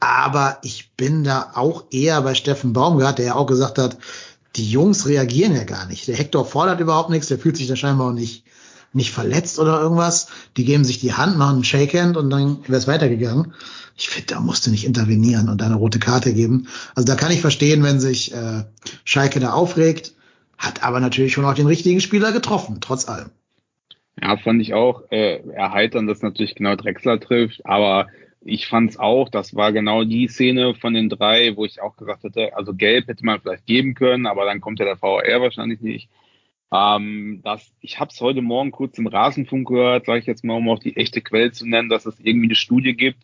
Aber 0.03 0.57
ich 0.63 0.91
bin 0.97 1.23
da 1.23 1.51
auch 1.55 1.85
eher 1.89 2.21
bei 2.23 2.35
Steffen 2.35 2.73
Baumgart, 2.73 3.19
der 3.19 3.25
ja 3.27 3.35
auch 3.35 3.45
gesagt 3.45 3.77
hat, 3.77 3.97
die 4.57 4.69
Jungs 4.69 5.07
reagieren 5.07 5.55
ja 5.55 5.63
gar 5.63 5.85
nicht. 5.85 6.09
Der 6.09 6.17
Hector 6.17 6.45
fordert 6.45 6.81
überhaupt 6.81 7.09
nichts, 7.09 7.29
der 7.29 7.39
fühlt 7.39 7.55
sich 7.55 7.67
da 7.67 7.77
scheinbar 7.77 8.09
auch 8.09 8.13
nicht, 8.13 8.43
nicht 8.91 9.11
verletzt 9.11 9.59
oder 9.59 9.79
irgendwas. 9.79 10.27
Die 10.57 10.65
geben 10.65 10.83
sich 10.83 10.99
die 10.99 11.13
Hand, 11.13 11.37
machen 11.37 11.55
einen 11.55 11.63
Shakehand 11.63 12.17
und 12.17 12.29
dann 12.29 12.57
wäre 12.67 12.79
es 12.79 12.87
weitergegangen. 12.87 13.53
Ich 13.95 14.09
finde, 14.09 14.33
da 14.33 14.41
musst 14.41 14.67
du 14.67 14.71
nicht 14.71 14.85
intervenieren 14.85 15.47
und 15.47 15.61
eine 15.61 15.75
rote 15.75 15.99
Karte 15.99 16.33
geben. 16.33 16.67
Also 16.95 17.07
da 17.07 17.15
kann 17.15 17.31
ich 17.31 17.39
verstehen, 17.39 17.81
wenn 17.81 18.01
sich 18.01 18.33
äh, 18.33 18.65
Schalke 19.05 19.39
da 19.39 19.53
aufregt, 19.53 20.11
hat 20.57 20.83
aber 20.83 20.99
natürlich 20.99 21.31
schon 21.31 21.45
auch 21.45 21.53
den 21.53 21.67
richtigen 21.67 22.01
Spieler 22.01 22.33
getroffen, 22.33 22.79
trotz 22.81 23.07
allem. 23.07 23.29
Ja, 24.21 24.35
fand 24.35 24.61
ich 24.61 24.73
auch 24.73 25.03
äh, 25.11 25.37
erheitern, 25.53 26.07
dass 26.07 26.21
natürlich 26.21 26.55
genau 26.55 26.75
Drexler 26.75 27.21
trifft, 27.21 27.65
aber 27.65 28.07
ich 28.45 28.67
fand's 28.67 28.97
auch, 28.97 29.29
das 29.29 29.55
war 29.55 29.71
genau 29.71 30.03
die 30.03 30.27
Szene 30.27 30.75
von 30.75 30.93
den 30.93 31.09
drei, 31.09 31.55
wo 31.55 31.65
ich 31.65 31.81
auch 31.81 31.95
gesagt 31.95 32.23
hätte, 32.23 32.55
also 32.55 32.73
gelb 32.73 33.07
hätte 33.07 33.25
man 33.25 33.39
vielleicht 33.41 33.65
geben 33.65 33.93
können, 33.93 34.25
aber 34.25 34.45
dann 34.45 34.61
kommt 34.61 34.79
ja 34.79 34.85
der 34.85 35.01
VAR 35.01 35.41
wahrscheinlich 35.41 35.81
nicht. 35.81 36.09
Ähm, 36.71 37.41
das, 37.43 37.71
ich 37.81 37.99
habe 37.99 38.11
es 38.11 38.19
heute 38.19 38.41
Morgen 38.41 38.71
kurz 38.71 38.97
im 38.97 39.07
Rasenfunk 39.07 39.67
gehört, 39.67 40.05
sage 40.05 40.19
ich 40.19 40.25
jetzt 40.25 40.43
mal, 40.43 40.55
um 40.55 40.69
auch 40.69 40.79
die 40.79 40.97
echte 40.97 41.21
Quelle 41.21 41.51
zu 41.51 41.67
nennen, 41.67 41.89
dass 41.89 42.05
es 42.05 42.19
irgendwie 42.19 42.47
eine 42.47 42.55
Studie 42.55 42.95
gibt. 42.95 43.23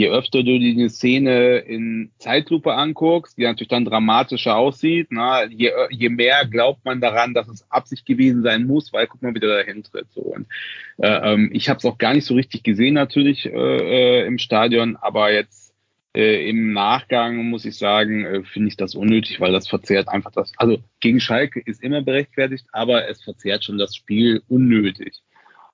Je 0.00 0.08
öfter 0.08 0.42
du 0.42 0.58
die 0.58 0.88
Szene 0.88 1.58
in 1.58 2.10
Zeitlupe 2.16 2.72
anguckst, 2.72 3.36
die 3.36 3.42
natürlich 3.42 3.68
dann 3.68 3.84
dramatischer 3.84 4.56
aussieht, 4.56 5.08
na, 5.10 5.44
je, 5.44 5.72
je 5.90 6.08
mehr 6.08 6.46
glaubt 6.46 6.86
man 6.86 7.02
daran, 7.02 7.34
dass 7.34 7.48
es 7.48 7.70
Absicht 7.70 8.06
gewesen 8.06 8.42
sein 8.42 8.66
muss, 8.66 8.94
weil 8.94 9.06
guck 9.06 9.20
mal, 9.20 9.34
wie 9.34 9.40
der 9.40 9.58
dahin 9.58 9.82
tritt. 9.82 10.06
So. 10.14 10.22
Und 10.22 10.46
äh, 10.96 11.34
ähm, 11.34 11.50
ich 11.52 11.68
habe 11.68 11.76
es 11.76 11.84
auch 11.84 11.98
gar 11.98 12.14
nicht 12.14 12.24
so 12.24 12.32
richtig 12.32 12.62
gesehen 12.62 12.94
natürlich 12.94 13.44
äh, 13.44 13.50
äh, 14.22 14.26
im 14.26 14.38
Stadion, 14.38 14.96
aber 14.96 15.34
jetzt 15.34 15.74
äh, 16.16 16.48
im 16.48 16.72
Nachgang 16.72 17.36
muss 17.50 17.66
ich 17.66 17.76
sagen, 17.76 18.24
äh, 18.24 18.42
finde 18.42 18.68
ich 18.68 18.78
das 18.78 18.94
unnötig, 18.94 19.38
weil 19.38 19.52
das 19.52 19.68
verzehrt 19.68 20.08
einfach 20.08 20.32
das. 20.32 20.50
Also 20.56 20.78
gegen 21.00 21.20
Schalke 21.20 21.60
ist 21.60 21.82
immer 21.82 22.00
berechtfertigt, 22.00 22.64
aber 22.72 23.06
es 23.06 23.22
verzehrt 23.22 23.64
schon 23.64 23.76
das 23.76 23.94
Spiel 23.94 24.40
unnötig. 24.48 25.20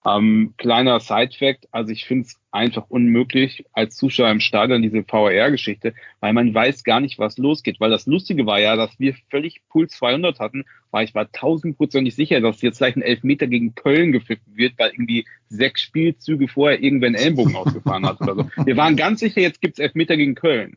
Ähm, 0.06 0.54
kleiner 0.56 1.00
Side-Fact, 1.00 1.68
also 1.72 1.90
ich 1.90 2.04
finde 2.04 2.26
es 2.26 2.38
einfach 2.52 2.84
unmöglich 2.88 3.64
als 3.72 3.96
Zuschauer 3.96 4.30
im 4.30 4.40
Stadion 4.40 4.82
diese 4.82 5.02
VR-Geschichte, 5.02 5.94
weil 6.20 6.32
man 6.32 6.54
weiß 6.54 6.84
gar 6.84 7.00
nicht, 7.00 7.18
was 7.18 7.38
losgeht. 7.38 7.80
Weil 7.80 7.90
das 7.90 8.06
Lustige 8.06 8.46
war 8.46 8.60
ja, 8.60 8.76
dass 8.76 9.00
wir 9.00 9.14
völlig 9.30 9.62
Puls 9.68 9.92
200 9.94 10.38
hatten, 10.38 10.64
weil 10.92 11.06
ich 11.06 11.14
war 11.14 11.30
tausendprozentig 11.32 12.14
sicher, 12.14 12.40
dass 12.40 12.62
jetzt 12.62 12.78
gleich 12.78 12.94
ein 12.94 13.02
Elfmeter 13.02 13.48
gegen 13.48 13.74
Köln 13.74 14.12
gepfiffen 14.12 14.56
wird, 14.56 14.74
weil 14.78 14.90
irgendwie 14.90 15.26
sechs 15.48 15.80
Spielzüge 15.80 16.46
vorher 16.46 16.80
irgendwer 16.80 17.08
einen 17.08 17.16
Ellenbogen 17.16 17.56
ausgefahren 17.56 18.06
hat 18.06 18.20
oder 18.20 18.36
so. 18.36 18.50
Wir 18.64 18.76
waren 18.76 18.96
ganz 18.96 19.20
sicher, 19.20 19.40
jetzt 19.40 19.60
gibt's 19.60 19.80
Elfmeter 19.80 20.16
gegen 20.16 20.36
Köln. 20.36 20.76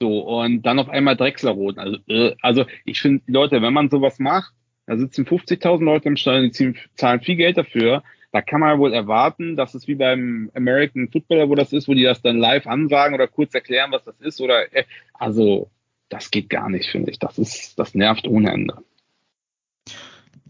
So, 0.00 0.20
und 0.20 0.62
dann 0.62 0.78
auf 0.78 0.88
einmal 0.88 1.16
Drechslerroten. 1.16 1.80
Also, 1.80 1.98
äh, 2.08 2.36
also 2.40 2.66
ich 2.84 3.00
finde, 3.00 3.24
Leute, 3.26 3.62
wenn 3.62 3.72
man 3.72 3.90
sowas 3.90 4.20
macht, 4.20 4.52
da 4.86 4.96
sitzen 4.96 5.24
50.000 5.24 5.82
Leute 5.82 6.08
im 6.08 6.16
Stadion, 6.16 6.52
die 6.52 6.74
zahlen 6.94 7.20
viel 7.20 7.36
Geld 7.36 7.56
dafür, 7.56 8.02
da 8.34 8.42
kann 8.42 8.58
man 8.58 8.80
wohl 8.80 8.92
erwarten, 8.92 9.54
dass 9.54 9.74
es 9.74 9.86
wie 9.86 9.94
beim 9.94 10.50
American 10.56 11.08
Footballer, 11.08 11.48
wo 11.48 11.54
das 11.54 11.72
ist, 11.72 11.86
wo 11.86 11.94
die 11.94 12.02
das 12.02 12.20
dann 12.20 12.36
live 12.36 12.66
ansagen 12.66 13.14
oder 13.14 13.28
kurz 13.28 13.54
erklären, 13.54 13.92
was 13.92 14.02
das 14.02 14.20
ist 14.20 14.40
oder 14.40 14.74
äh, 14.74 14.82
also 15.12 15.70
das 16.08 16.32
geht 16.32 16.50
gar 16.50 16.68
nicht, 16.68 16.90
finde 16.90 17.12
ich. 17.12 17.20
Das 17.20 17.38
ist, 17.38 17.78
das 17.78 17.94
nervt 17.94 18.26
ohne 18.26 18.50
Ende. 18.50 18.78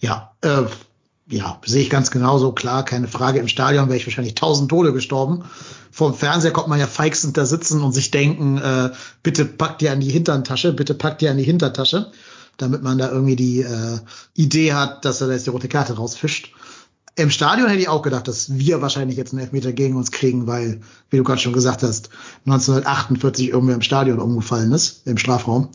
Ja, 0.00 0.34
äh, 0.40 0.62
ja, 1.28 1.60
sehe 1.66 1.82
ich 1.82 1.90
ganz 1.90 2.10
genauso. 2.10 2.52
Klar, 2.52 2.86
keine 2.86 3.06
Frage. 3.06 3.38
Im 3.38 3.48
Stadion 3.48 3.88
wäre 3.88 3.98
ich 3.98 4.06
wahrscheinlich 4.06 4.34
tausend 4.34 4.70
Tode 4.70 4.94
gestorben. 4.94 5.44
Vom 5.90 6.14
Fernseher 6.14 6.52
kommt 6.52 6.68
man 6.68 6.80
ja 6.80 6.86
feixend 6.86 7.36
da 7.36 7.44
sitzen 7.44 7.82
und 7.82 7.92
sich 7.92 8.10
denken, 8.10 8.56
äh, 8.56 8.92
bitte 9.22 9.44
packt 9.44 9.82
ihr 9.82 9.92
an 9.92 10.00
die 10.00 10.10
Hinterntasche, 10.10 10.72
bitte 10.72 10.94
packt 10.94 11.20
ihr 11.20 11.30
an 11.30 11.36
die 11.36 11.44
Hintertasche, 11.44 12.12
damit 12.56 12.82
man 12.82 12.96
da 12.96 13.10
irgendwie 13.10 13.36
die 13.36 13.60
äh, 13.60 13.98
Idee 14.32 14.72
hat, 14.72 15.04
dass 15.04 15.20
er 15.20 15.26
da 15.26 15.34
jetzt 15.34 15.44
die 15.44 15.50
rote 15.50 15.68
Karte 15.68 15.96
rausfischt. 15.96 16.54
Im 17.16 17.30
Stadion 17.30 17.68
hätte 17.68 17.80
ich 17.80 17.88
auch 17.88 18.02
gedacht, 18.02 18.26
dass 18.26 18.58
wir 18.58 18.82
wahrscheinlich 18.82 19.16
jetzt 19.16 19.32
einen 19.32 19.42
Elfmeter 19.42 19.72
gegen 19.72 19.96
uns 19.96 20.10
kriegen, 20.10 20.48
weil, 20.48 20.80
wie 21.10 21.16
du 21.16 21.22
gerade 21.22 21.40
schon 21.40 21.52
gesagt 21.52 21.84
hast, 21.84 22.10
1948 22.46 23.50
irgendwer 23.50 23.76
im 23.76 23.82
Stadion 23.82 24.18
umgefallen 24.18 24.72
ist, 24.72 25.06
im 25.06 25.16
Strafraum. 25.16 25.68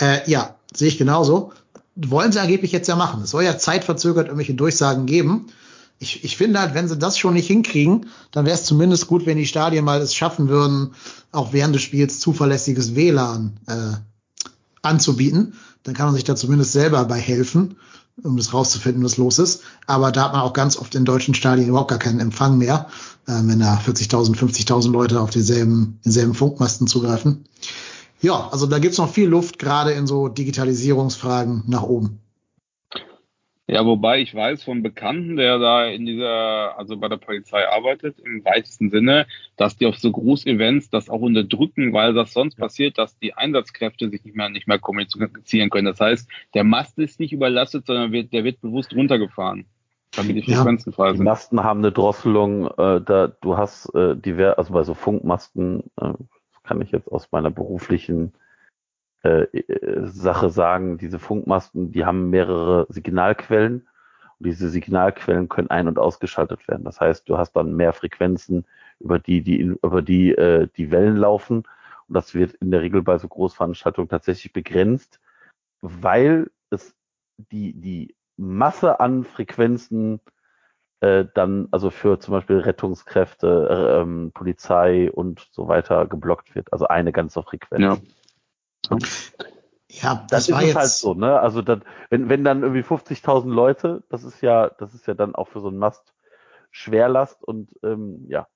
Äh, 0.00 0.28
ja, 0.28 0.56
sehe 0.74 0.88
ich 0.88 0.98
genauso. 0.98 1.52
Wollen 1.94 2.32
sie 2.32 2.40
angeblich 2.40 2.72
jetzt 2.72 2.88
ja 2.88 2.96
machen. 2.96 3.22
Es 3.22 3.30
soll 3.30 3.44
ja 3.44 3.56
zeitverzögert 3.56 4.26
irgendwelche 4.26 4.54
Durchsagen 4.54 5.06
geben. 5.06 5.46
Ich, 6.00 6.24
ich 6.24 6.36
finde 6.36 6.60
halt, 6.60 6.74
wenn 6.74 6.88
sie 6.88 6.98
das 6.98 7.16
schon 7.16 7.34
nicht 7.34 7.46
hinkriegen, 7.46 8.06
dann 8.32 8.44
wäre 8.44 8.56
es 8.56 8.64
zumindest 8.64 9.06
gut, 9.06 9.24
wenn 9.24 9.38
die 9.38 9.46
Stadien 9.46 9.84
mal 9.84 10.00
es 10.00 10.14
schaffen 10.14 10.48
würden, 10.48 10.94
auch 11.30 11.52
während 11.52 11.76
des 11.76 11.82
Spiels 11.82 12.18
zuverlässiges 12.18 12.96
WLAN 12.96 13.56
äh, 13.68 13.92
anzubieten. 14.82 15.54
Dann 15.84 15.94
kann 15.94 16.06
man 16.06 16.16
sich 16.16 16.24
da 16.24 16.34
zumindest 16.34 16.72
selber 16.72 17.04
bei 17.04 17.20
helfen 17.20 17.76
um 18.22 18.36
das 18.36 18.52
rauszufinden, 18.52 19.04
was 19.04 19.16
los 19.16 19.38
ist. 19.38 19.62
Aber 19.86 20.12
da 20.12 20.24
hat 20.24 20.32
man 20.32 20.42
auch 20.42 20.52
ganz 20.52 20.76
oft 20.76 20.94
in 20.94 21.04
deutschen 21.04 21.34
Stadien 21.34 21.68
überhaupt 21.68 21.90
gar 21.90 21.98
keinen 21.98 22.20
Empfang 22.20 22.58
mehr, 22.58 22.86
äh, 23.26 23.32
wenn 23.42 23.60
da 23.60 23.78
40.000, 23.78 24.36
50.000 24.36 24.90
Leute 24.90 25.20
auf 25.20 25.30
denselben, 25.30 26.00
denselben 26.04 26.34
Funkmasten 26.34 26.86
zugreifen. 26.86 27.44
Ja, 28.20 28.48
also 28.50 28.66
da 28.66 28.78
gibt's 28.78 28.98
noch 28.98 29.12
viel 29.12 29.28
Luft, 29.28 29.58
gerade 29.58 29.92
in 29.92 30.06
so 30.06 30.28
Digitalisierungsfragen 30.28 31.64
nach 31.66 31.82
oben. 31.82 32.20
Ja, 33.68 33.84
wobei 33.84 34.20
ich 34.20 34.32
weiß 34.32 34.62
von 34.62 34.84
Bekannten, 34.84 35.36
der 35.36 35.58
da 35.58 35.86
in 35.86 36.06
dieser, 36.06 36.78
also 36.78 36.96
bei 36.96 37.08
der 37.08 37.16
Polizei 37.16 37.66
arbeitet, 37.68 38.20
im 38.20 38.44
weitesten 38.44 38.90
Sinne, 38.90 39.26
dass 39.56 39.76
die 39.76 39.86
auf 39.86 39.98
so 39.98 40.12
Großevents 40.12 40.88
das 40.90 41.10
auch 41.10 41.20
unterdrücken, 41.20 41.92
weil 41.92 42.14
das 42.14 42.32
sonst 42.32 42.56
passiert, 42.56 42.96
dass 42.96 43.18
die 43.18 43.34
Einsatzkräfte 43.34 44.08
sich 44.08 44.24
nicht 44.24 44.36
mehr, 44.36 44.50
nicht 44.50 44.68
mehr 44.68 44.78
kommunizieren 44.78 45.70
können. 45.70 45.86
Das 45.86 45.98
heißt, 45.98 46.28
der 46.54 46.62
Mast 46.62 46.96
ist 47.00 47.18
nicht 47.18 47.32
überlastet, 47.32 47.86
sondern 47.86 48.12
wird, 48.12 48.32
der 48.32 48.44
wird 48.44 48.60
bewusst 48.60 48.94
runtergefahren, 48.94 49.66
damit 50.14 50.36
die 50.36 50.42
Frequenzen 50.42 50.92
frei 50.92 51.10
Die 51.10 51.16
sind. 51.16 51.24
Masten 51.24 51.64
haben 51.64 51.80
eine 51.80 51.90
Drosselung, 51.90 52.68
äh, 52.68 53.00
da 53.00 53.32
du 53.40 53.56
hast 53.56 53.92
äh, 53.96 54.14
diver 54.14 54.58
also 54.58 54.72
bei 54.74 54.84
so 54.84 54.94
Funkmasten, 54.94 55.90
äh, 56.00 56.12
kann 56.62 56.80
ich 56.82 56.92
jetzt 56.92 57.10
aus 57.10 57.32
meiner 57.32 57.50
beruflichen 57.50 58.32
äh, 59.26 59.58
äh, 59.58 60.06
Sache 60.06 60.50
sagen, 60.50 60.98
diese 60.98 61.18
Funkmasten, 61.18 61.92
die 61.92 62.04
haben 62.04 62.30
mehrere 62.30 62.86
Signalquellen 62.88 63.86
und 64.38 64.46
diese 64.46 64.68
Signalquellen 64.68 65.48
können 65.48 65.70
ein- 65.70 65.88
und 65.88 65.98
ausgeschaltet 65.98 66.68
werden. 66.68 66.84
Das 66.84 67.00
heißt, 67.00 67.28
du 67.28 67.38
hast 67.38 67.52
dann 67.52 67.74
mehr 67.74 67.92
Frequenzen, 67.92 68.64
über 69.00 69.18
die 69.18 69.42
die 69.42 69.58
über 69.60 70.02
die 70.02 70.32
äh, 70.32 70.68
die 70.76 70.90
Wellen 70.90 71.16
laufen 71.16 71.64
und 72.08 72.14
das 72.14 72.34
wird 72.34 72.54
in 72.54 72.70
der 72.70 72.82
Regel 72.82 73.02
bei 73.02 73.18
so 73.18 73.28
Großveranstaltungen 73.28 74.08
tatsächlich 74.08 74.52
begrenzt, 74.52 75.20
weil 75.80 76.50
es 76.70 76.94
die 77.50 77.72
die 77.74 78.14
Masse 78.36 79.00
an 79.00 79.24
Frequenzen 79.24 80.20
äh, 81.00 81.26
dann 81.34 81.68
also 81.72 81.90
für 81.90 82.18
zum 82.20 82.32
Beispiel 82.32 82.58
Rettungskräfte, 82.58 83.68
äh, 83.70 84.00
ähm, 84.00 84.30
Polizei 84.32 85.10
und 85.10 85.48
so 85.50 85.68
weiter 85.68 86.06
geblockt 86.06 86.54
wird. 86.54 86.72
Also 86.72 86.88
eine 86.88 87.12
ganze 87.12 87.42
Frequenz. 87.42 87.82
Ja. 87.82 87.96
Ja, 89.88 90.26
Das, 90.30 90.46
das, 90.46 90.52
war 90.52 90.62
ist 90.62 90.68
es 90.68 90.74
jetzt 90.74 90.76
halt 90.76 90.90
so, 90.90 91.14
ne? 91.14 91.40
Also 91.40 91.62
dann, 91.62 91.82
wenn, 92.10 92.28
wenn 92.28 92.44
dann 92.44 92.62
irgendwie 92.62 92.82
50.000 92.82 93.52
Leute, 93.52 94.02
das 94.08 94.24
ist 94.24 94.42
ja, 94.42 94.68
das 94.68 94.94
ist 94.94 95.06
ja 95.06 95.14
dann 95.14 95.34
auch 95.34 95.48
für 95.48 95.60
so 95.60 95.68
einen 95.68 95.78
Mast 95.78 96.14
Schwerlast 96.70 97.42
und 97.42 97.70
ähm, 97.82 98.26
ja. 98.28 98.46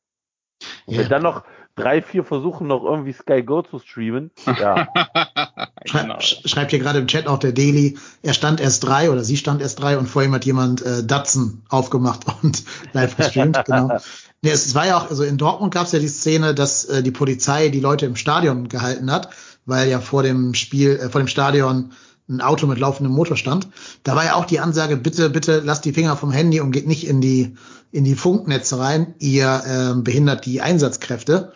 Und 0.86 0.94
Ja. 0.94 1.02
wenn 1.02 1.08
dann 1.08 1.22
noch 1.22 1.44
drei, 1.76 2.02
vier 2.02 2.24
versuchen 2.24 2.66
noch 2.66 2.84
irgendwie 2.84 3.12
Sky 3.12 3.42
Go 3.42 3.62
zu 3.62 3.78
streamen, 3.78 4.30
ja, 4.46 4.88
Schrei 5.86 6.02
genau. 6.02 6.16
sch- 6.16 6.46
schreibt 6.46 6.70
hier 6.70 6.78
gerade 6.80 6.98
im 6.98 7.06
Chat 7.06 7.26
auch 7.26 7.38
der 7.38 7.52
Daily, 7.52 7.96
er 8.22 8.34
stand 8.34 8.60
erst 8.60 8.84
drei 8.84 9.10
oder 9.10 9.24
sie 9.24 9.36
stand 9.36 9.62
erst 9.62 9.80
drei 9.80 9.96
und 9.96 10.06
vor 10.06 10.22
ihm 10.22 10.34
hat 10.34 10.44
jemand 10.44 10.82
äh, 10.82 11.04
Datsen 11.04 11.62
aufgemacht 11.68 12.26
und 12.42 12.64
live 12.92 13.16
gestreamt, 13.16 13.64
genau. 13.64 13.98
Nee, 14.42 14.50
es 14.50 14.74
war 14.74 14.86
ja 14.86 14.98
auch, 14.98 15.10
also 15.10 15.22
in 15.22 15.36
Dortmund 15.38 15.72
gab 15.72 15.86
es 15.86 15.92
ja 15.92 15.98
die 15.98 16.08
Szene, 16.08 16.54
dass 16.54 16.84
äh, 16.86 17.02
die 17.02 17.10
Polizei 17.10 17.68
die 17.68 17.80
Leute 17.80 18.06
im 18.06 18.16
Stadion 18.16 18.68
gehalten 18.68 19.10
hat, 19.10 19.30
weil 19.66 19.88
ja 19.88 20.00
vor 20.00 20.22
dem 20.22 20.54
Spiel, 20.54 20.96
äh, 20.96 21.08
vor 21.08 21.20
dem 21.20 21.28
Stadion 21.28 21.92
ein 22.28 22.40
Auto 22.40 22.66
mit 22.66 22.78
laufendem 22.78 23.12
Motor 23.12 23.36
stand. 23.36 23.68
Da 24.04 24.14
war 24.14 24.24
ja 24.24 24.34
auch 24.34 24.44
die 24.44 24.60
Ansage, 24.60 24.96
bitte, 24.96 25.30
bitte 25.30 25.60
lasst 25.64 25.84
die 25.84 25.92
Finger 25.92 26.16
vom 26.16 26.30
Handy 26.30 26.60
und 26.60 26.70
geht 26.70 26.86
nicht 26.86 27.06
in 27.06 27.20
die, 27.20 27.56
in 27.90 28.04
die 28.04 28.14
Funknetze 28.14 28.78
rein, 28.78 29.14
ihr 29.18 29.62
ähm, 29.66 30.04
behindert 30.04 30.46
die 30.46 30.60
Einsatzkräfte. 30.60 31.52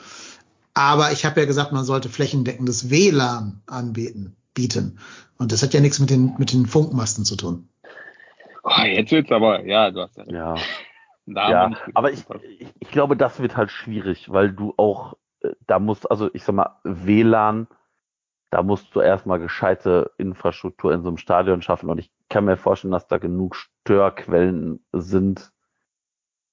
Aber 0.75 1.13
ich 1.13 1.25
habe 1.25 1.41
ja 1.41 1.47
gesagt, 1.47 1.73
man 1.73 1.85
sollte 1.85 2.09
flächendeckendes 2.09 2.91
WLAN 2.91 3.63
anbieten. 3.67 4.35
bieten. 4.55 4.99
Und 5.39 5.53
das 5.53 5.63
hat 5.63 5.73
ja 5.75 5.81
nichts 5.81 6.01
mit 6.01 6.11
den, 6.11 6.35
mit 6.39 6.53
den 6.53 6.67
Funkmasten 6.67 7.25
zu 7.25 7.37
tun. 7.37 7.69
Oh, 8.65 8.83
jetzt 8.85 9.13
wird's 9.13 9.31
aber, 9.31 9.65
ja, 9.65 9.91
du 9.91 10.01
hast 10.01 10.17
ja. 10.17 10.57
Ja, 11.27 11.51
ja. 11.51 11.73
aber 11.95 12.13
ich, 12.13 12.25
ich 12.81 12.91
glaube, 12.91 13.17
das 13.17 13.41
wird 13.41 13.57
halt 13.57 13.71
schwierig, 13.71 14.31
weil 14.31 14.53
du 14.53 14.75
auch, 14.77 15.15
äh, 15.41 15.51
da 15.67 15.79
musst, 15.79 16.11
also 16.11 16.29
ich 16.35 16.45
sag 16.45 16.55
mal, 16.55 16.77
WLAN, 16.83 17.67
da 18.55 18.63
musst 18.63 18.95
du 18.95 19.01
erstmal 19.01 19.41
gescheite 19.41 20.13
Infrastruktur 20.17 20.93
in 20.93 21.03
so 21.03 21.09
einem 21.09 21.17
Stadion 21.17 21.61
schaffen 21.61 21.91
und 21.91 21.99
ich 21.99 22.09
kann 22.29 22.45
mir 22.45 22.57
vorstellen, 22.57 22.93
dass 22.93 23.09
da 23.09 23.19
genug 23.19 23.57
Störquellen 23.57 24.79
sind, 24.93 25.51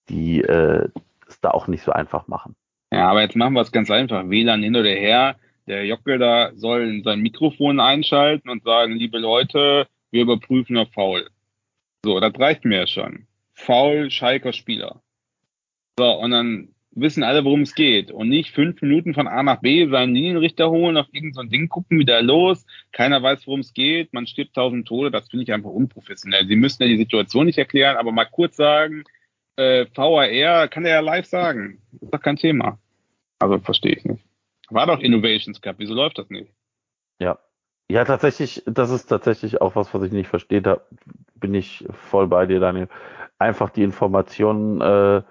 die 0.09 0.41
äh, 0.41 0.89
es 1.27 1.39
da 1.41 1.51
auch 1.51 1.67
nicht 1.67 1.83
so 1.83 1.91
einfach 1.91 2.27
machen. 2.27 2.55
Ja, 2.91 3.07
aber 3.07 3.21
jetzt 3.21 3.35
machen 3.35 3.53
wir 3.53 3.61
es 3.61 3.71
ganz 3.71 3.91
einfach. 3.91 4.27
WLAN 4.27 4.63
hin 4.63 4.75
oder 4.75 4.89
her. 4.89 5.35
Der 5.67 5.85
Jockel 5.85 6.17
da 6.17 6.51
soll 6.55 7.03
sein 7.03 7.19
Mikrofon 7.19 7.79
einschalten 7.79 8.49
und 8.49 8.63
sagen, 8.63 8.93
liebe 8.93 9.19
Leute, 9.19 9.87
wir 10.09 10.23
überprüfen 10.23 10.77
auf 10.77 10.91
Foul. 10.93 11.29
So, 12.03 12.19
das 12.19 12.33
reicht 12.39 12.65
mir 12.65 12.79
ja 12.79 12.87
schon. 12.87 13.27
Foul, 13.53 14.09
Schalker 14.09 14.53
Spieler. 14.53 15.03
So, 15.99 16.11
und 16.13 16.31
dann 16.31 16.69
wissen 16.91 17.23
alle, 17.23 17.43
worum 17.45 17.61
es 17.61 17.75
geht. 17.75 18.11
Und 18.11 18.29
nicht 18.29 18.53
fünf 18.53 18.81
Minuten 18.81 19.13
von 19.13 19.27
A 19.27 19.43
nach 19.43 19.61
B 19.61 19.87
seinen 19.87 20.13
Linienrichter 20.13 20.69
holen, 20.69 20.97
auf 20.97 21.07
irgendein 21.11 21.45
so 21.45 21.49
Ding 21.49 21.69
gucken, 21.69 21.99
wieder 21.99 22.21
los. 22.21 22.65
Keiner 22.91 23.21
weiß, 23.23 23.47
worum 23.47 23.61
es 23.61 23.73
geht. 23.73 24.13
Man 24.13 24.27
stirbt 24.27 24.55
tausend 24.55 24.87
Tode. 24.87 25.11
Das 25.11 25.29
finde 25.29 25.43
ich 25.43 25.53
einfach 25.53 25.69
unprofessionell. 25.69 26.47
Sie 26.47 26.55
müssen 26.55 26.83
ja 26.83 26.89
die 26.89 26.97
Situation 26.97 27.45
nicht 27.45 27.57
erklären, 27.57 27.97
aber 27.97 28.11
mal 28.11 28.25
kurz 28.25 28.57
sagen, 28.57 29.03
äh, 29.55 29.85
VAR 29.93 30.67
kann 30.67 30.85
er 30.85 30.95
ja 30.95 30.99
live 30.99 31.25
sagen. 31.25 31.81
Ist 31.99 32.13
doch 32.13 32.21
kein 32.21 32.37
Thema. 32.37 32.79
Also 33.39 33.59
verstehe 33.59 33.93
ich 33.93 34.05
nicht. 34.05 34.23
War 34.69 34.87
doch 34.87 34.99
Innovations 34.99 35.61
Cup. 35.61 35.75
Wieso 35.79 35.93
läuft 35.93 36.17
das 36.17 36.29
nicht? 36.29 36.51
Ja. 37.19 37.39
Ja, 37.89 38.05
tatsächlich, 38.05 38.63
das 38.65 38.89
ist 38.89 39.07
tatsächlich 39.07 39.59
auch 39.59 39.75
was, 39.75 39.93
was 39.93 40.03
ich 40.03 40.13
nicht 40.13 40.29
verstehe. 40.29 40.61
Da 40.61 40.79
bin 41.35 41.53
ich 41.53 41.85
voll 41.89 42.27
bei 42.27 42.45
dir, 42.45 42.61
Daniel. 42.61 42.87
Einfach 43.37 43.69
die 43.69 43.83
Informationen, 43.83 44.79
äh, 44.79 45.23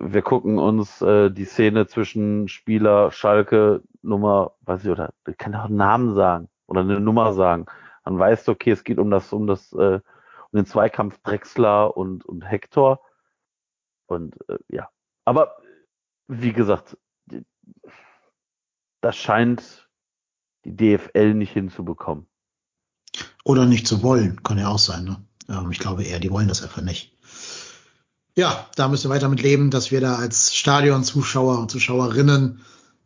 wir 0.00 0.22
gucken 0.22 0.58
uns 0.58 1.00
äh, 1.02 1.30
die 1.30 1.44
Szene 1.44 1.86
zwischen 1.86 2.48
Spieler, 2.48 3.12
Schalke, 3.12 3.82
Nummer, 4.02 4.52
weiß 4.62 4.84
ich, 4.84 4.90
oder 4.90 5.12
ich 5.26 5.38
kann 5.38 5.54
auch 5.54 5.66
einen 5.66 5.76
Namen 5.76 6.14
sagen 6.14 6.48
oder 6.66 6.80
eine 6.80 7.00
Nummer 7.00 7.32
sagen. 7.32 7.66
Dann 8.04 8.18
weißt 8.18 8.48
du, 8.48 8.52
okay, 8.52 8.70
es 8.70 8.84
geht 8.84 8.98
um 8.98 9.10
das, 9.10 9.32
um 9.32 9.46
das, 9.46 9.72
äh, 9.72 10.00
um 10.50 10.56
den 10.56 10.66
Zweikampf 10.66 11.18
Drexler 11.22 11.96
und, 11.96 12.24
und 12.24 12.42
Hector. 12.42 13.00
Und 14.06 14.36
äh, 14.48 14.58
ja. 14.68 14.88
Aber 15.24 15.56
wie 16.26 16.52
gesagt, 16.52 16.96
das 19.00 19.16
scheint 19.16 19.88
die 20.64 20.76
DFL 20.76 21.34
nicht 21.34 21.52
hinzubekommen. 21.52 22.26
Oder 23.44 23.64
nicht 23.66 23.86
zu 23.86 24.02
wollen, 24.02 24.42
kann 24.42 24.58
ja 24.58 24.68
auch 24.68 24.78
sein. 24.78 25.04
Ne? 25.04 25.24
Ähm, 25.48 25.70
ich 25.70 25.78
glaube 25.78 26.04
eher, 26.04 26.18
die 26.18 26.30
wollen 26.30 26.48
das 26.48 26.62
einfach 26.62 26.82
nicht. 26.82 27.17
Ja, 28.38 28.68
da 28.76 28.86
müssen 28.86 29.10
wir 29.10 29.16
weiter 29.16 29.28
mit 29.28 29.42
leben, 29.42 29.72
dass 29.72 29.90
wir 29.90 30.00
da 30.00 30.14
als 30.14 30.54
Stadionzuschauer 30.54 31.58
und 31.58 31.72
Zuschauerinnen 31.72 32.60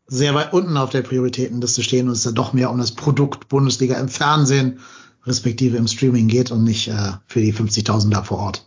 sehr 0.07 0.35
weit 0.35 0.53
unten 0.53 0.77
auf 0.77 0.91
der 0.91 1.01
Prioritätenliste 1.01 1.83
stehen 1.83 2.09
und 2.09 2.13
es 2.13 2.25
da 2.25 2.33
doch 2.33 2.53
mehr 2.53 2.71
um 2.71 2.77
das 2.77 2.93
Produkt 2.93 3.49
Bundesliga 3.49 3.99
im 3.99 4.11
Fernsehen 4.11 4.81
respektive 5.25 5.79
im 5.79 5.87
Streaming 5.87 6.29
geht 6.29 6.51
und 6.51 6.65
nicht 6.65 6.89
äh, 6.89 7.13
für 7.27 7.41
die 7.41 7.55
50.000 7.55 8.11
da 8.11 8.23
vor 8.23 8.41
Ort. 8.41 8.67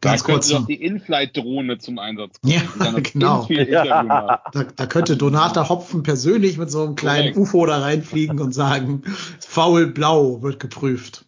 Ganz 0.00 0.24
da 0.24 0.32
kurz. 0.32 0.48
könnte 0.48 0.62
doch 0.62 0.66
die 0.66 0.82
In-Flight-Drohne 0.82 1.78
zum 1.78 2.00
Einsatz 2.00 2.40
kommen. 2.40 2.54
Ja, 2.54 2.98
genau. 3.00 3.46
Macht. 4.02 4.40
Da, 4.52 4.64
da 4.64 4.86
könnte 4.86 5.16
Donata 5.16 5.68
Hopfen 5.68 6.02
persönlich 6.02 6.58
mit 6.58 6.72
so 6.72 6.82
einem 6.82 6.96
kleinen 6.96 7.34
Korrekt. 7.34 7.54
UFO 7.54 7.66
da 7.66 7.78
reinfliegen 7.78 8.40
und 8.40 8.50
sagen, 8.50 9.04
faul 9.38 9.86
blau 9.86 10.42
wird 10.42 10.58
geprüft. 10.58 11.23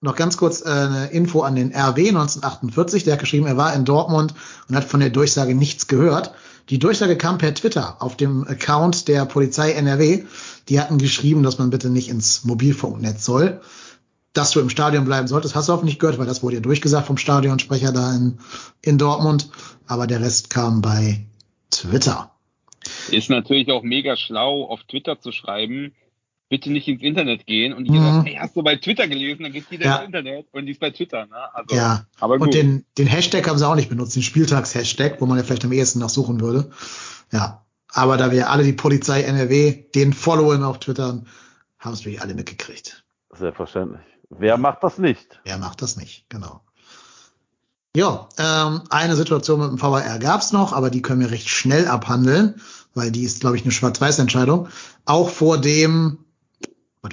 Noch 0.00 0.14
ganz 0.14 0.36
kurz 0.36 0.64
äh, 0.64 0.68
eine 0.68 1.06
Info 1.06 1.42
an 1.42 1.56
den 1.56 1.74
RW 1.74 2.08
1948. 2.08 3.04
Der 3.04 3.14
hat 3.14 3.20
geschrieben, 3.20 3.46
er 3.46 3.56
war 3.56 3.74
in 3.74 3.84
Dortmund 3.84 4.34
und 4.68 4.76
hat 4.76 4.84
von 4.84 5.00
der 5.00 5.10
Durchsage 5.10 5.54
nichts 5.54 5.88
gehört. 5.88 6.32
Die 6.70 6.78
Durchsage 6.78 7.16
kam 7.16 7.38
per 7.38 7.54
Twitter 7.54 7.96
auf 8.00 8.16
dem 8.16 8.46
Account 8.46 9.08
der 9.08 9.24
Polizei 9.24 9.72
NRW. 9.72 10.24
Die 10.68 10.80
hatten 10.80 10.98
geschrieben, 10.98 11.42
dass 11.42 11.58
man 11.58 11.70
bitte 11.70 11.90
nicht 11.90 12.08
ins 12.10 12.44
Mobilfunknetz 12.44 13.24
soll. 13.24 13.60
Dass 14.34 14.52
du 14.52 14.60
im 14.60 14.70
Stadion 14.70 15.04
bleiben 15.04 15.26
solltest, 15.26 15.56
hast 15.56 15.68
du 15.68 15.72
hoffentlich 15.72 15.98
gehört, 15.98 16.18
weil 16.18 16.26
das 16.26 16.42
wurde 16.42 16.56
ja 16.56 16.60
durchgesagt 16.60 17.06
vom 17.06 17.16
Stadionsprecher 17.16 17.90
da 17.90 18.14
in, 18.14 18.38
in 18.82 18.98
Dortmund. 18.98 19.50
Aber 19.88 20.06
der 20.06 20.20
Rest 20.20 20.50
kam 20.50 20.80
bei 20.80 21.26
Twitter. 21.70 22.30
Ist 23.10 23.30
natürlich 23.30 23.70
auch 23.72 23.82
mega 23.82 24.16
schlau, 24.16 24.64
auf 24.66 24.84
Twitter 24.84 25.18
zu 25.20 25.32
schreiben, 25.32 25.92
bitte 26.48 26.70
nicht 26.70 26.88
ins 26.88 27.02
Internet 27.02 27.46
gehen. 27.46 27.72
Und 27.72 27.84
die 27.84 27.90
Mhm. 27.90 28.02
sagen, 28.04 28.22
hey, 28.24 28.36
hast 28.40 28.56
du 28.56 28.62
bei 28.62 28.76
Twitter 28.76 29.06
gelesen? 29.08 29.42
Dann 29.42 29.52
geht 29.52 29.66
jeder 29.70 29.84
Ja. 29.86 29.96
ins 29.96 30.06
Internet 30.06 30.46
und 30.52 30.66
die 30.66 30.72
ist 30.72 30.80
bei 30.80 30.90
Twitter. 30.90 31.26
Ne? 31.26 31.54
Also, 31.54 31.74
Ja, 31.74 32.06
aber 32.20 32.38
gut. 32.38 32.48
und 32.48 32.54
den, 32.54 32.84
den 32.96 33.06
Hashtag 33.06 33.46
haben 33.48 33.58
sie 33.58 33.68
auch 33.68 33.74
nicht 33.74 33.88
benutzt, 33.90 34.16
den 34.16 34.22
Spieltags-Hashtag, 34.22 35.20
wo 35.20 35.26
man 35.26 35.38
ja 35.38 35.44
vielleicht 35.44 35.64
am 35.64 35.72
ehesten 35.72 35.98
nachsuchen 35.98 36.40
würde. 36.40 36.70
Ja, 37.32 37.64
aber 37.92 38.16
da 38.16 38.30
wir 38.30 38.50
alle 38.50 38.64
die 38.64 38.72
Polizei 38.72 39.22
NRW 39.22 39.84
den 39.94 40.12
followen 40.12 40.62
auf 40.62 40.78
Twitter, 40.80 41.22
haben 41.78 41.92
es 41.92 42.04
wirklich 42.04 42.22
alle 42.22 42.34
mitgekriegt. 42.34 43.04
Selbstverständlich. 43.34 44.00
Wer 44.30 44.56
macht 44.58 44.82
das 44.82 44.98
nicht? 44.98 45.40
Wer 45.44 45.58
macht 45.58 45.80
das 45.82 45.96
nicht? 45.96 46.26
Genau. 46.28 46.60
Ja, 47.96 48.28
ähm, 48.38 48.82
eine 48.90 49.16
Situation 49.16 49.60
mit 49.60 49.70
dem 49.70 49.80
VAR 49.80 50.18
gab's 50.18 50.52
noch, 50.52 50.72
aber 50.72 50.90
die 50.90 51.02
können 51.02 51.20
wir 51.20 51.30
recht 51.30 51.48
schnell 51.48 51.88
abhandeln, 51.88 52.60
weil 52.94 53.10
die 53.10 53.22
ist, 53.22 53.40
glaube 53.40 53.56
ich, 53.56 53.62
eine 53.62 53.72
Schwarz-Weiß-Entscheidung. 53.72 54.68
Auch 55.04 55.30
vor 55.30 55.58
dem, 55.58 56.18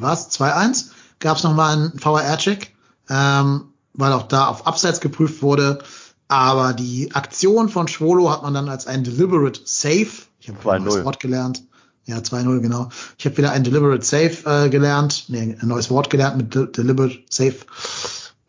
was 0.01 0.39
war's, 0.39 0.55
2-1, 0.55 0.85
gab's 1.19 1.43
noch 1.43 1.53
mal 1.53 1.73
einen 1.73 1.91
VAR-Check, 1.95 2.73
ähm, 3.09 3.65
weil 3.93 4.13
auch 4.13 4.23
da 4.23 4.47
auf 4.47 4.67
Abseits 4.67 4.99
geprüft 4.99 5.41
wurde. 5.41 5.79
Aber 6.27 6.73
die 6.73 7.13
Aktion 7.13 7.69
von 7.69 7.87
Schwolo 7.87 8.31
hat 8.31 8.41
man 8.41 8.53
dann 8.53 8.67
als 8.67 8.87
ein 8.87 9.03
deliberate 9.03 9.61
Save. 9.63 10.07
Ich 10.39 10.49
habe 10.49 10.71
ein 10.71 10.81
2-0. 10.81 10.85
neues 10.85 11.05
Wort 11.05 11.19
gelernt. 11.19 11.63
Ja, 12.05 12.17
2-0, 12.17 12.59
genau. 12.59 12.89
Ich 13.17 13.25
habe 13.25 13.37
wieder 13.37 13.51
ein 13.51 13.63
deliberate 13.63 14.05
Save 14.05 14.65
äh, 14.65 14.69
gelernt. 14.69 15.25
Nee, 15.27 15.57
ein 15.59 15.67
neues 15.67 15.89
Wort 15.89 16.09
gelernt 16.09 16.37
mit 16.37 16.55
de 16.55 16.71
deliberate 16.71 17.19
Save. 17.29 17.55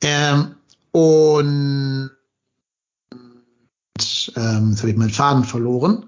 Ähm, 0.03 0.55
und 0.93 2.11
ähm, 4.37 4.71
jetzt 4.71 4.81
habe 4.81 4.91
ich 4.91 4.97
meinen 4.97 5.11
Faden 5.11 5.45
verloren. 5.45 6.07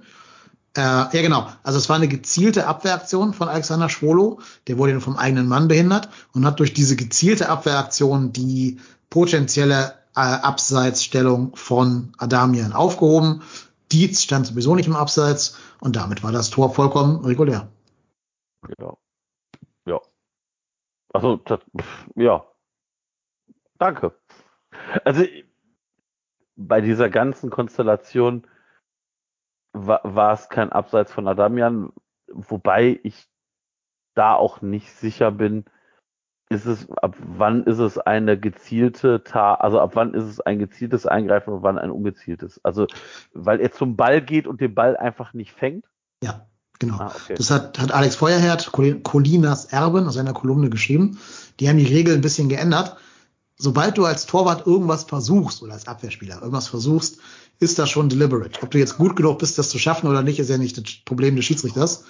Äh, 0.79 0.81
ja, 0.81 1.22
genau. 1.22 1.49
Also 1.64 1.76
es 1.76 1.89
war 1.89 1.97
eine 1.97 2.07
gezielte 2.07 2.68
Abwehraktion 2.68 3.35
von 3.35 3.49
Alexander 3.49 3.89
Schwolo. 3.89 4.39
Der 4.68 4.79
wurde 4.79 5.01
vom 5.01 5.16
eigenen 5.16 5.49
Mann 5.49 5.66
behindert 5.66 6.09
und 6.33 6.47
hat 6.47 6.61
durch 6.61 6.72
diese 6.72 6.95
gezielte 6.95 7.49
Abwehraktion 7.49 8.33
die 8.33 8.79
potenzielle 9.11 9.95
äh, 10.14 10.20
Abseitsstellung 10.20 11.57
von 11.57 12.12
Adamian 12.18 12.72
aufgehoben. 12.72 13.43
Dietz 13.91 14.22
stand 14.22 14.47
sowieso 14.47 14.76
nicht 14.76 14.87
im 14.87 14.95
Abseits 14.95 15.59
und 15.81 15.97
damit 15.97 16.22
war 16.22 16.31
das 16.31 16.51
Tor 16.51 16.72
vollkommen 16.72 17.24
regulär. 17.24 17.66
Ja. 18.79 18.97
Ja. 19.85 20.01
Also, 21.12 21.39
das, 21.39 21.59
ja. 22.14 22.45
Danke. 23.81 24.14
Also, 25.05 25.24
bei 26.55 26.81
dieser 26.81 27.11
ganzen 27.11 27.51
Konstellation 27.51 28.47
war, 29.87 30.01
war 30.03 30.33
es 30.33 30.49
kein 30.49 30.72
Abseits 30.72 31.12
von 31.12 31.29
Adamian, 31.29 31.93
wobei 32.33 32.99
ich 33.03 33.29
da 34.14 34.35
auch 34.35 34.62
nicht 34.62 34.91
sicher 34.93 35.31
bin, 35.31 35.64
ist 36.51 36.64
es, 36.66 36.91
ab 36.93 37.14
wann 37.20 37.64
ist 37.64 37.79
es 37.79 37.99
eine 37.99 38.39
gezielte 38.39 39.22
Ta 39.22 39.55
also 39.55 39.81
ab 39.81 39.91
wann 39.95 40.14
ist 40.14 40.24
es 40.24 40.41
ein 40.41 40.59
gezieltes 40.59 41.07
Eingreifen 41.07 41.53
und 41.53 41.62
wann 41.62 41.79
ein 41.79 41.91
ungezieltes? 41.91 42.59
Also, 42.64 42.87
weil 43.35 43.61
er 43.61 43.70
zum 43.70 43.97
Ball 43.97 44.22
geht 44.22 44.47
und 44.47 44.61
den 44.61 44.74
Ball 44.74 44.97
einfach 44.97 45.35
nicht 45.35 45.53
fängt? 45.53 45.85
Ja, 46.22 46.47
genau. 46.79 46.97
Ah, 46.97 47.12
okay. 47.14 47.35
Das 47.37 47.51
hat, 47.51 47.79
hat 47.79 47.93
Alex 47.93 48.16
Feuerherd, 48.16 48.72
Col- 48.72 49.03
Colinas 49.03 49.66
Erben 49.66 50.07
aus 50.07 50.14
seiner 50.14 50.33
Kolumne 50.33 50.70
geschrieben. 50.70 51.18
Die 51.61 51.68
haben 51.68 51.76
die 51.76 51.85
Regel 51.85 52.14
ein 52.14 52.22
bisschen 52.22 52.49
geändert. 52.49 52.97
Sobald 53.59 53.98
du 53.98 54.04
als 54.04 54.26
Torwart 54.26 54.66
irgendwas 54.66 55.04
versuchst 55.04 55.62
oder 55.62 55.72
als 55.72 55.88
Abwehrspieler 55.88 56.36
irgendwas 56.36 56.68
versuchst, 56.68 57.18
ist 57.59 57.78
das 57.78 57.90
schon 57.90 58.09
deliberate. 58.09 58.62
Ob 58.62 58.70
du 58.70 58.78
jetzt 58.78 58.98
gut 58.98 59.16
genug 59.16 59.40
bist, 59.40 59.59
das 59.59 59.68
zu 59.68 59.78
schaffen 59.78 60.09
oder 60.09 60.22
nicht, 60.22 60.38
ist 60.38 60.48
ja 60.48 60.59
nicht 60.59 60.78
das 60.78 60.84
Problem 61.04 61.34
des 61.34 61.44
Schiedsrichters. 61.44 62.04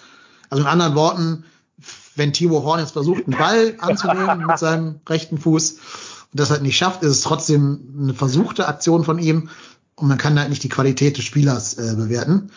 Also 0.51 0.62
in 0.62 0.68
anderen 0.68 0.94
Worten, 0.94 1.44
wenn 2.16 2.34
Timo 2.34 2.62
Horn 2.64 2.80
jetzt 2.80 2.92
versucht, 2.92 3.24
einen 3.26 3.38
Ball 3.38 3.76
anzunehmen 3.78 4.46
mit 4.46 4.59
seinem 4.59 5.01
rechten 5.09 5.38
Fuß 5.38 5.72
und 5.72 6.40
das 6.40 6.51
halt 6.51 6.62
nicht 6.62 6.76
schafft, 6.76 7.03
ist 7.03 7.12
es 7.12 7.20
trotzdem 7.22 7.94
eine 7.99 8.14
versuchte 8.14 8.68
Aktion 8.68 9.05
von 9.05 9.18
ihm 9.18 9.49
und 9.94 10.09
man 10.09 10.18
kann 10.18 10.38
halt 10.38 10.51
nicht 10.51 10.62
die 10.62 10.68
Qualität 10.68 11.16
des 11.16 11.24
Spielers 11.24 11.74
äh, 11.74 11.94
bewerten. 11.96 12.51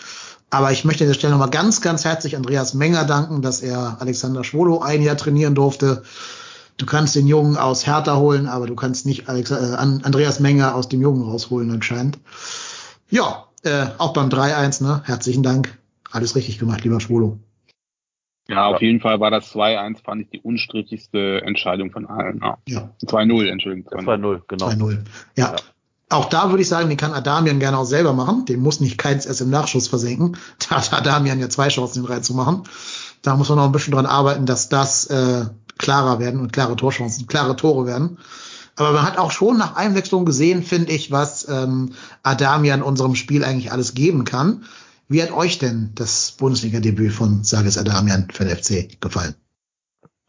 Aber 0.50 0.74
ich 0.74 0.84
möchte 0.84 1.06
an 1.06 1.08
der 1.08 1.14
Stelle 1.14 1.32
nochmal 1.32 1.50
ganz, 1.50 1.80
ganz 1.80 2.04
herzlich 2.04 2.36
Andreas 2.36 2.74
Menger 2.74 3.06
danken, 3.06 3.42
dass 3.42 3.62
er 3.62 4.02
Alexander 4.02 4.44
Schwolo 4.44 4.82
ein 4.82 5.02
Jahr 5.02 5.16
trainieren 5.16 5.56
durfte. 5.56 6.04
Du 6.82 6.88
kannst 6.88 7.16
den 7.16 7.28
Jungen 7.28 7.58
aus 7.58 7.86
Hertha 7.86 8.18
holen, 8.18 8.48
aber 8.48 8.66
du 8.66 8.74
kannst 8.74 9.06
nicht 9.06 9.30
Alex, 9.30 9.52
äh, 9.52 9.76
Andreas 9.78 10.40
Menger 10.40 10.74
aus 10.74 10.90
dem 10.90 11.00
Jungen 11.00 11.22
rausholen 11.22 11.70
anscheinend. 11.70 12.18
Ja, 13.08 13.46
äh, 13.62 13.86
auch 14.00 14.14
beim 14.14 14.30
3-1, 14.30 14.82
ne? 14.84 15.04
Herzlichen 15.06 15.44
Dank. 15.44 15.78
Alles 16.12 16.36
richtig 16.36 16.58
gemacht, 16.58 16.84
lieber 16.84 17.00
Schwolo. 17.00 17.38
Ja, 18.48 18.66
auf 18.66 18.82
jeden 18.82 19.00
Fall 19.00 19.20
war 19.20 19.30
das 19.30 19.54
2-1, 19.54 20.04
fand 20.04 20.24
ich 20.24 20.30
die 20.32 20.40
unstrittigste 20.40 21.44
Entscheidung 21.44 21.92
von 21.92 22.08
allen. 22.08 22.42
Ja. 22.42 22.58
Ja, 22.68 22.90
2-0, 23.06 23.48
Entschuldigung. 23.48 23.94
2-0, 23.94 24.42
genau. 24.48 24.70
2-0. 24.70 24.98
Ja. 25.36 25.52
Ja. 25.52 25.56
Auch 26.10 26.30
da 26.30 26.50
würde 26.50 26.64
ich 26.64 26.68
sagen, 26.68 26.90
den 26.90 26.98
kann 26.98 27.14
Adamian 27.14 27.60
gerne 27.60 27.78
auch 27.78 27.86
selber 27.86 28.14
machen. 28.14 28.46
Den 28.46 28.60
muss 28.60 28.82
nicht 28.82 28.98
Keins 28.98 29.28
erst 29.28 29.42
im 29.42 29.52
Nachschuss 29.52 29.88
versenken. 29.88 30.36
Da 30.68 30.78
hat 30.78 30.94
Adamian 30.94 31.40
ja 31.40 31.48
zwei 31.48 31.68
Chancen, 31.68 32.02
den 32.02 32.12
reinzumachen. 32.12 32.64
Da 33.22 33.36
muss 33.36 33.50
man 33.50 33.60
noch 33.60 33.66
ein 33.66 33.72
bisschen 33.72 33.94
dran 33.94 34.08
arbeiten, 34.08 34.48
dass 34.48 34.68
das 34.68 35.06
äh, 35.06 35.46
klarer 35.82 36.20
werden 36.20 36.40
und 36.40 36.54
klare 36.54 36.78
Torchancen, 36.78 37.28
klare 37.28 37.58
Tore 37.58 37.86
werden. 37.86 38.20
Aber 38.78 38.94
man 38.94 39.04
hat 39.04 39.18
auch 39.18 39.32
schon 39.32 39.58
nach 39.58 39.76
Einwechslung 39.76 40.24
gesehen, 40.24 40.64
finde 40.64 40.94
ich, 40.94 41.12
was 41.12 41.48
ähm, 41.50 41.92
Adamian 42.24 42.82
unserem 42.82 43.16
Spiel 43.16 43.44
eigentlich 43.44 43.72
alles 43.72 43.94
geben 43.94 44.24
kann. 44.24 44.64
Wie 45.10 45.22
hat 45.22 45.34
euch 45.34 45.60
denn 45.60 45.92
das 45.96 46.32
Bundesliga-Debüt 46.40 47.12
von 47.12 47.44
Sages 47.44 47.78
Adamian 47.78 48.30
für 48.32 48.46
den 48.46 48.56
FC 48.56 49.02
gefallen? 49.02 49.36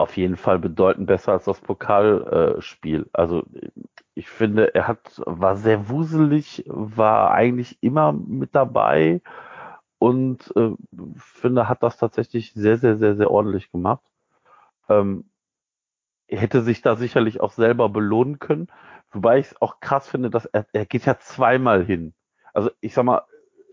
auf 0.02 0.16
jeden 0.16 0.36
Fall 0.36 0.58
bedeutend 0.58 1.06
besser 1.06 1.32
als 1.32 1.44
das 1.44 1.60
Pokalspiel. 1.60 2.60
Spiel. 2.60 3.10
also 3.12 3.44
ich 4.14 4.28
finde, 4.28 4.74
er 4.74 4.88
hat 4.88 5.22
war 5.24 5.56
sehr 5.56 5.88
wuselig, 5.88 6.64
war 6.66 7.30
eigentlich 7.30 7.78
immer 7.80 8.12
mit 8.12 8.54
dabei 8.54 9.22
und 9.98 10.52
äh, 10.56 10.72
finde, 11.16 11.68
hat 11.68 11.82
das 11.82 11.96
tatsächlich 11.96 12.52
sehr, 12.52 12.78
sehr, 12.78 12.98
sehr, 12.98 13.14
sehr 13.14 13.30
ordentlich 13.30 13.70
gemacht. 13.70 14.02
Ähm, 14.88 15.24
hätte 16.40 16.62
sich 16.62 16.82
da 16.82 16.96
sicherlich 16.96 17.40
auch 17.40 17.52
selber 17.52 17.88
belohnen 17.88 18.38
können, 18.38 18.68
wobei 19.10 19.38
ich 19.38 19.46
es 19.46 19.62
auch 19.62 19.80
krass 19.80 20.08
finde, 20.08 20.30
dass 20.30 20.46
er, 20.46 20.66
er 20.72 20.86
geht 20.86 21.04
ja 21.04 21.18
zweimal 21.18 21.84
hin. 21.84 22.14
Also 22.52 22.70
ich 22.80 22.94
sag 22.94 23.04
mal, 23.04 23.22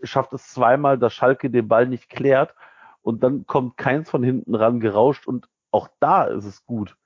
schafft 0.02 0.32
es 0.32 0.48
zweimal, 0.48 0.98
dass 0.98 1.12
Schalke 1.12 1.50
den 1.50 1.68
Ball 1.68 1.86
nicht 1.86 2.08
klärt 2.08 2.54
und 3.02 3.22
dann 3.22 3.46
kommt 3.46 3.76
keins 3.76 4.10
von 4.10 4.22
hinten 4.22 4.54
ran 4.54 4.80
gerauscht 4.80 5.26
und 5.26 5.48
auch 5.70 5.88
da 6.00 6.24
ist 6.24 6.44
es 6.44 6.64
gut, 6.64 6.96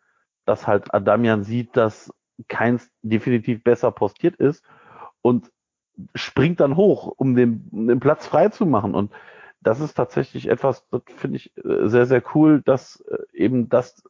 dass 0.45 0.67
halt 0.67 0.93
Adamian 0.95 1.45
sieht, 1.45 1.77
dass 1.77 2.13
keins 2.49 2.91
definitiv 3.03 3.63
besser 3.63 3.91
postiert 3.91 4.37
ist 4.37 4.65
und 5.23 5.51
springt 6.15 6.61
dann 6.61 6.77
hoch, 6.77 7.13
um 7.17 7.35
den, 7.35 7.69
um 7.71 7.87
den 7.87 8.01
Platz 8.01 8.27
frei 8.27 8.49
zu 8.49 8.67
machen. 8.67 8.95
Und 8.95 9.13
das 9.61 9.81
ist 9.81 9.95
tatsächlich 9.95 10.49
etwas, 10.49 10.87
das 10.91 11.03
finde 11.17 11.37
ich 11.37 11.57
äh, 11.57 11.89
sehr, 11.89 12.07
sehr 12.07 12.23
cool, 12.35 12.63
dass 12.63 13.01
äh, 13.03 13.19
eben 13.33 13.69
das 13.69 14.03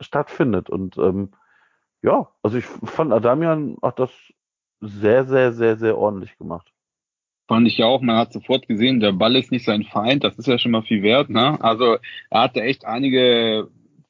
stattfindet. 0.00 0.70
Und 0.70 0.96
ähm, 0.98 1.30
ja, 2.02 2.28
also 2.42 2.58
ich 2.58 2.64
fand 2.64 3.12
Adamian 3.12 3.76
hat 3.82 3.98
das 3.98 4.10
sehr, 4.80 5.24
sehr, 5.24 5.52
sehr, 5.52 5.76
sehr 5.76 5.98
ordentlich 5.98 6.36
gemacht. 6.38 6.72
Fand 7.48 7.66
ich 7.66 7.78
ja 7.78 7.86
auch, 7.86 8.00
man 8.00 8.16
hat 8.16 8.32
sofort 8.32 8.68
gesehen, 8.68 9.00
der 9.00 9.12
Ball 9.12 9.36
ist 9.36 9.50
nicht 9.50 9.64
sein 9.64 9.82
Feind, 9.84 10.22
das 10.24 10.38
ist 10.38 10.46
ja 10.46 10.58
schon 10.58 10.70
mal 10.70 10.82
viel 10.82 11.02
wert. 11.02 11.30
Ne? 11.30 11.58
Also 11.60 11.96
er 12.30 12.42
hatte 12.42 12.62
echt 12.62 12.84
einige 12.84 13.68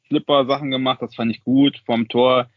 Flipper-Sachen 0.09 0.71
gemacht, 0.71 1.01
das 1.01 1.15
fand 1.15 1.31
ich 1.31 1.43
gut. 1.43 1.81
Vom 1.87 2.09
Tor, 2.09 2.49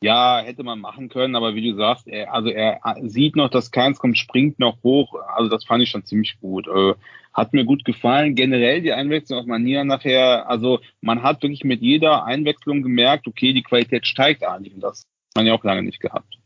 ja, 0.00 0.40
hätte 0.40 0.62
man 0.62 0.80
machen 0.80 1.08
können, 1.08 1.34
aber 1.34 1.54
wie 1.54 1.70
du 1.70 1.76
sagst, 1.76 2.06
er, 2.06 2.32
also 2.32 2.48
er 2.48 2.80
sieht 3.02 3.34
noch, 3.34 3.50
dass 3.50 3.70
keins 3.70 3.98
kommt, 3.98 4.16
springt 4.16 4.58
noch 4.58 4.82
hoch. 4.82 5.14
Also 5.34 5.50
das 5.50 5.64
fand 5.64 5.82
ich 5.82 5.90
schon 5.90 6.04
ziemlich 6.04 6.38
gut. 6.40 6.68
Äh, 6.68 6.94
hat 7.32 7.52
mir 7.52 7.64
gut 7.64 7.84
gefallen. 7.84 8.34
Generell 8.34 8.80
die 8.82 8.92
Einwechslung 8.92 9.40
auf 9.40 9.46
Manier 9.46 9.84
nachher, 9.84 10.48
also 10.48 10.80
man 11.00 11.22
hat 11.22 11.42
wirklich 11.42 11.64
mit 11.64 11.82
jeder 11.82 12.24
Einwechslung 12.24 12.82
gemerkt, 12.82 13.26
okay, 13.26 13.52
die 13.52 13.62
Qualität 13.62 14.06
steigt 14.06 14.44
eigentlich 14.44 14.74
und 14.74 14.80
das 14.80 15.00
hat 15.00 15.36
man 15.36 15.46
ja 15.46 15.54
auch 15.54 15.64
lange 15.64 15.82
nicht 15.82 16.00
gehabt. 16.00 16.38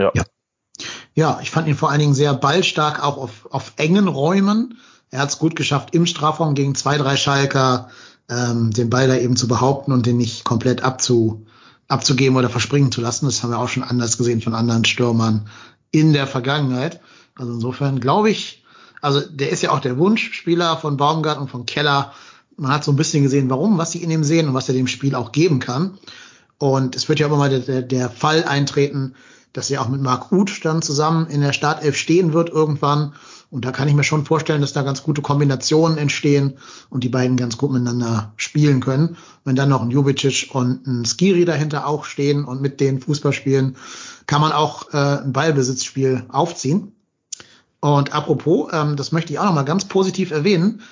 Ja. 0.00 0.12
Ja. 0.14 0.24
Ja, 1.14 1.38
ich 1.40 1.50
fand 1.50 1.66
ihn 1.66 1.74
vor 1.74 1.90
allen 1.90 2.00
Dingen 2.00 2.14
sehr 2.14 2.34
ballstark, 2.34 3.02
auch 3.02 3.16
auf, 3.16 3.48
auf 3.50 3.72
engen 3.78 4.06
Räumen. 4.06 4.78
Er 5.10 5.20
hat 5.20 5.30
es 5.30 5.38
gut 5.38 5.56
geschafft, 5.56 5.94
im 5.94 6.04
Strafraum 6.04 6.54
gegen 6.54 6.74
zwei, 6.74 6.98
drei 6.98 7.16
Schalker 7.16 7.88
ähm, 8.28 8.70
den 8.72 8.90
Ball 8.90 9.08
da 9.08 9.16
eben 9.16 9.36
zu 9.36 9.48
behaupten 9.48 9.92
und 9.92 10.04
den 10.04 10.18
nicht 10.18 10.44
komplett 10.44 10.82
abzu, 10.82 11.45
abzugeben 11.88 12.36
oder 12.36 12.50
verspringen 12.50 12.92
zu 12.92 13.00
lassen. 13.00 13.26
Das 13.26 13.42
haben 13.42 13.50
wir 13.50 13.58
auch 13.58 13.68
schon 13.68 13.82
anders 13.82 14.18
gesehen 14.18 14.40
von 14.40 14.54
anderen 14.54 14.84
Stürmern 14.84 15.48
in 15.90 16.12
der 16.12 16.26
Vergangenheit. 16.26 17.00
Also 17.36 17.52
insofern 17.52 18.00
glaube 18.00 18.30
ich, 18.30 18.64
also 19.02 19.20
der 19.20 19.50
ist 19.50 19.62
ja 19.62 19.70
auch 19.70 19.80
der 19.80 19.98
Wunschspieler 19.98 20.76
von 20.78 20.96
Baumgart 20.96 21.38
und 21.38 21.50
von 21.50 21.66
Keller. 21.66 22.12
Man 22.56 22.72
hat 22.72 22.84
so 22.84 22.92
ein 22.92 22.96
bisschen 22.96 23.22
gesehen, 23.22 23.50
warum, 23.50 23.78
was 23.78 23.92
sie 23.92 24.02
in 24.02 24.10
ihm 24.10 24.24
sehen 24.24 24.48
und 24.48 24.54
was 24.54 24.68
er 24.68 24.74
dem 24.74 24.88
Spiel 24.88 25.14
auch 25.14 25.32
geben 25.32 25.60
kann. 25.60 25.98
Und 26.58 26.96
es 26.96 27.08
wird 27.08 27.18
ja 27.18 27.26
immer 27.26 27.36
mal 27.36 27.60
der, 27.60 27.82
der, 27.82 28.10
Fall 28.10 28.44
eintreten, 28.44 29.14
dass 29.52 29.70
er 29.70 29.82
auch 29.82 29.88
mit 29.88 30.00
Marc 30.00 30.32
Uth 30.32 30.64
dann 30.64 30.82
zusammen 30.82 31.26
in 31.26 31.42
der 31.42 31.52
Startelf 31.52 31.96
stehen 31.96 32.32
wird 32.32 32.48
irgendwann. 32.48 33.12
Und 33.50 33.64
da 33.64 33.70
kann 33.70 33.88
ich 33.88 33.94
mir 33.94 34.04
schon 34.04 34.24
vorstellen, 34.24 34.60
dass 34.60 34.72
da 34.72 34.82
ganz 34.82 35.02
gute 35.02 35.22
Kombinationen 35.22 35.98
entstehen 35.98 36.58
und 36.90 37.04
die 37.04 37.08
beiden 37.08 37.36
ganz 37.36 37.56
gut 37.56 37.72
miteinander 37.72 38.32
spielen 38.36 38.80
können. 38.80 39.16
Wenn 39.44 39.56
dann 39.56 39.68
noch 39.68 39.82
ein 39.82 39.90
Jubicic 39.90 40.48
und 40.52 40.86
ein 40.86 41.04
Skiri 41.04 41.44
dahinter 41.44 41.86
auch 41.86 42.04
stehen 42.04 42.44
und 42.44 42.60
mit 42.60 42.80
denen 42.80 43.00
Fußball 43.00 43.32
spielen, 43.32 43.76
kann 44.26 44.40
man 44.40 44.52
auch 44.52 44.92
äh, 44.92 45.22
ein 45.22 45.32
Ballbesitzspiel 45.32 46.24
aufziehen. 46.28 46.92
Und 47.80 48.12
apropos, 48.12 48.72
ähm, 48.72 48.96
das 48.96 49.12
möchte 49.12 49.32
ich 49.32 49.38
auch 49.38 49.44
noch 49.44 49.54
mal 49.54 49.62
ganz 49.62 49.84
positiv 49.84 50.32
erwähnen. 50.32 50.82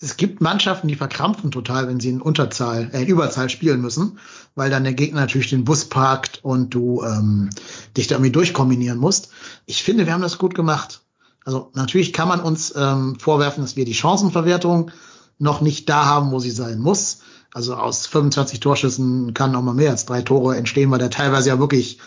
Es 0.00 0.16
gibt 0.16 0.40
Mannschaften, 0.40 0.88
die 0.88 0.96
verkrampfen 0.96 1.52
total, 1.52 1.86
wenn 1.86 2.00
sie 2.00 2.10
in 2.10 2.20
Unterzahl, 2.20 2.90
äh, 2.92 3.04
Überzahl 3.04 3.48
spielen 3.48 3.80
müssen, 3.80 4.18
weil 4.56 4.68
dann 4.68 4.84
der 4.84 4.94
Gegner 4.94 5.20
natürlich 5.20 5.50
den 5.50 5.64
Bus 5.64 5.84
parkt 5.84 6.40
und 6.42 6.74
du 6.74 7.04
ähm, 7.04 7.50
dich 7.96 8.08
da 8.08 8.16
irgendwie 8.16 8.32
durchkombinieren 8.32 8.98
musst. 8.98 9.30
Ich 9.66 9.84
finde, 9.84 10.06
wir 10.06 10.12
haben 10.12 10.22
das 10.22 10.38
gut 10.38 10.54
gemacht. 10.54 11.03
Also 11.44 11.70
natürlich 11.74 12.12
kann 12.12 12.28
man 12.28 12.40
uns 12.40 12.74
ähm, 12.76 13.18
vorwerfen, 13.18 13.62
dass 13.62 13.76
wir 13.76 13.84
die 13.84 13.94
Chancenverwertung 13.94 14.90
noch 15.38 15.60
nicht 15.60 15.88
da 15.88 16.06
haben, 16.06 16.30
wo 16.30 16.38
sie 16.38 16.50
sein 16.50 16.78
muss. 16.78 17.18
Also 17.52 17.74
aus 17.74 18.06
25 18.06 18.60
Torschüssen 18.60 19.34
kann 19.34 19.54
auch 19.54 19.62
mal 19.62 19.74
mehr 19.74 19.90
als 19.90 20.06
drei 20.06 20.22
Tore 20.22 20.56
entstehen, 20.56 20.90
weil 20.90 20.98
der 20.98 21.10
teilweise 21.10 21.50
ja 21.50 21.58
wirklich 21.58 21.98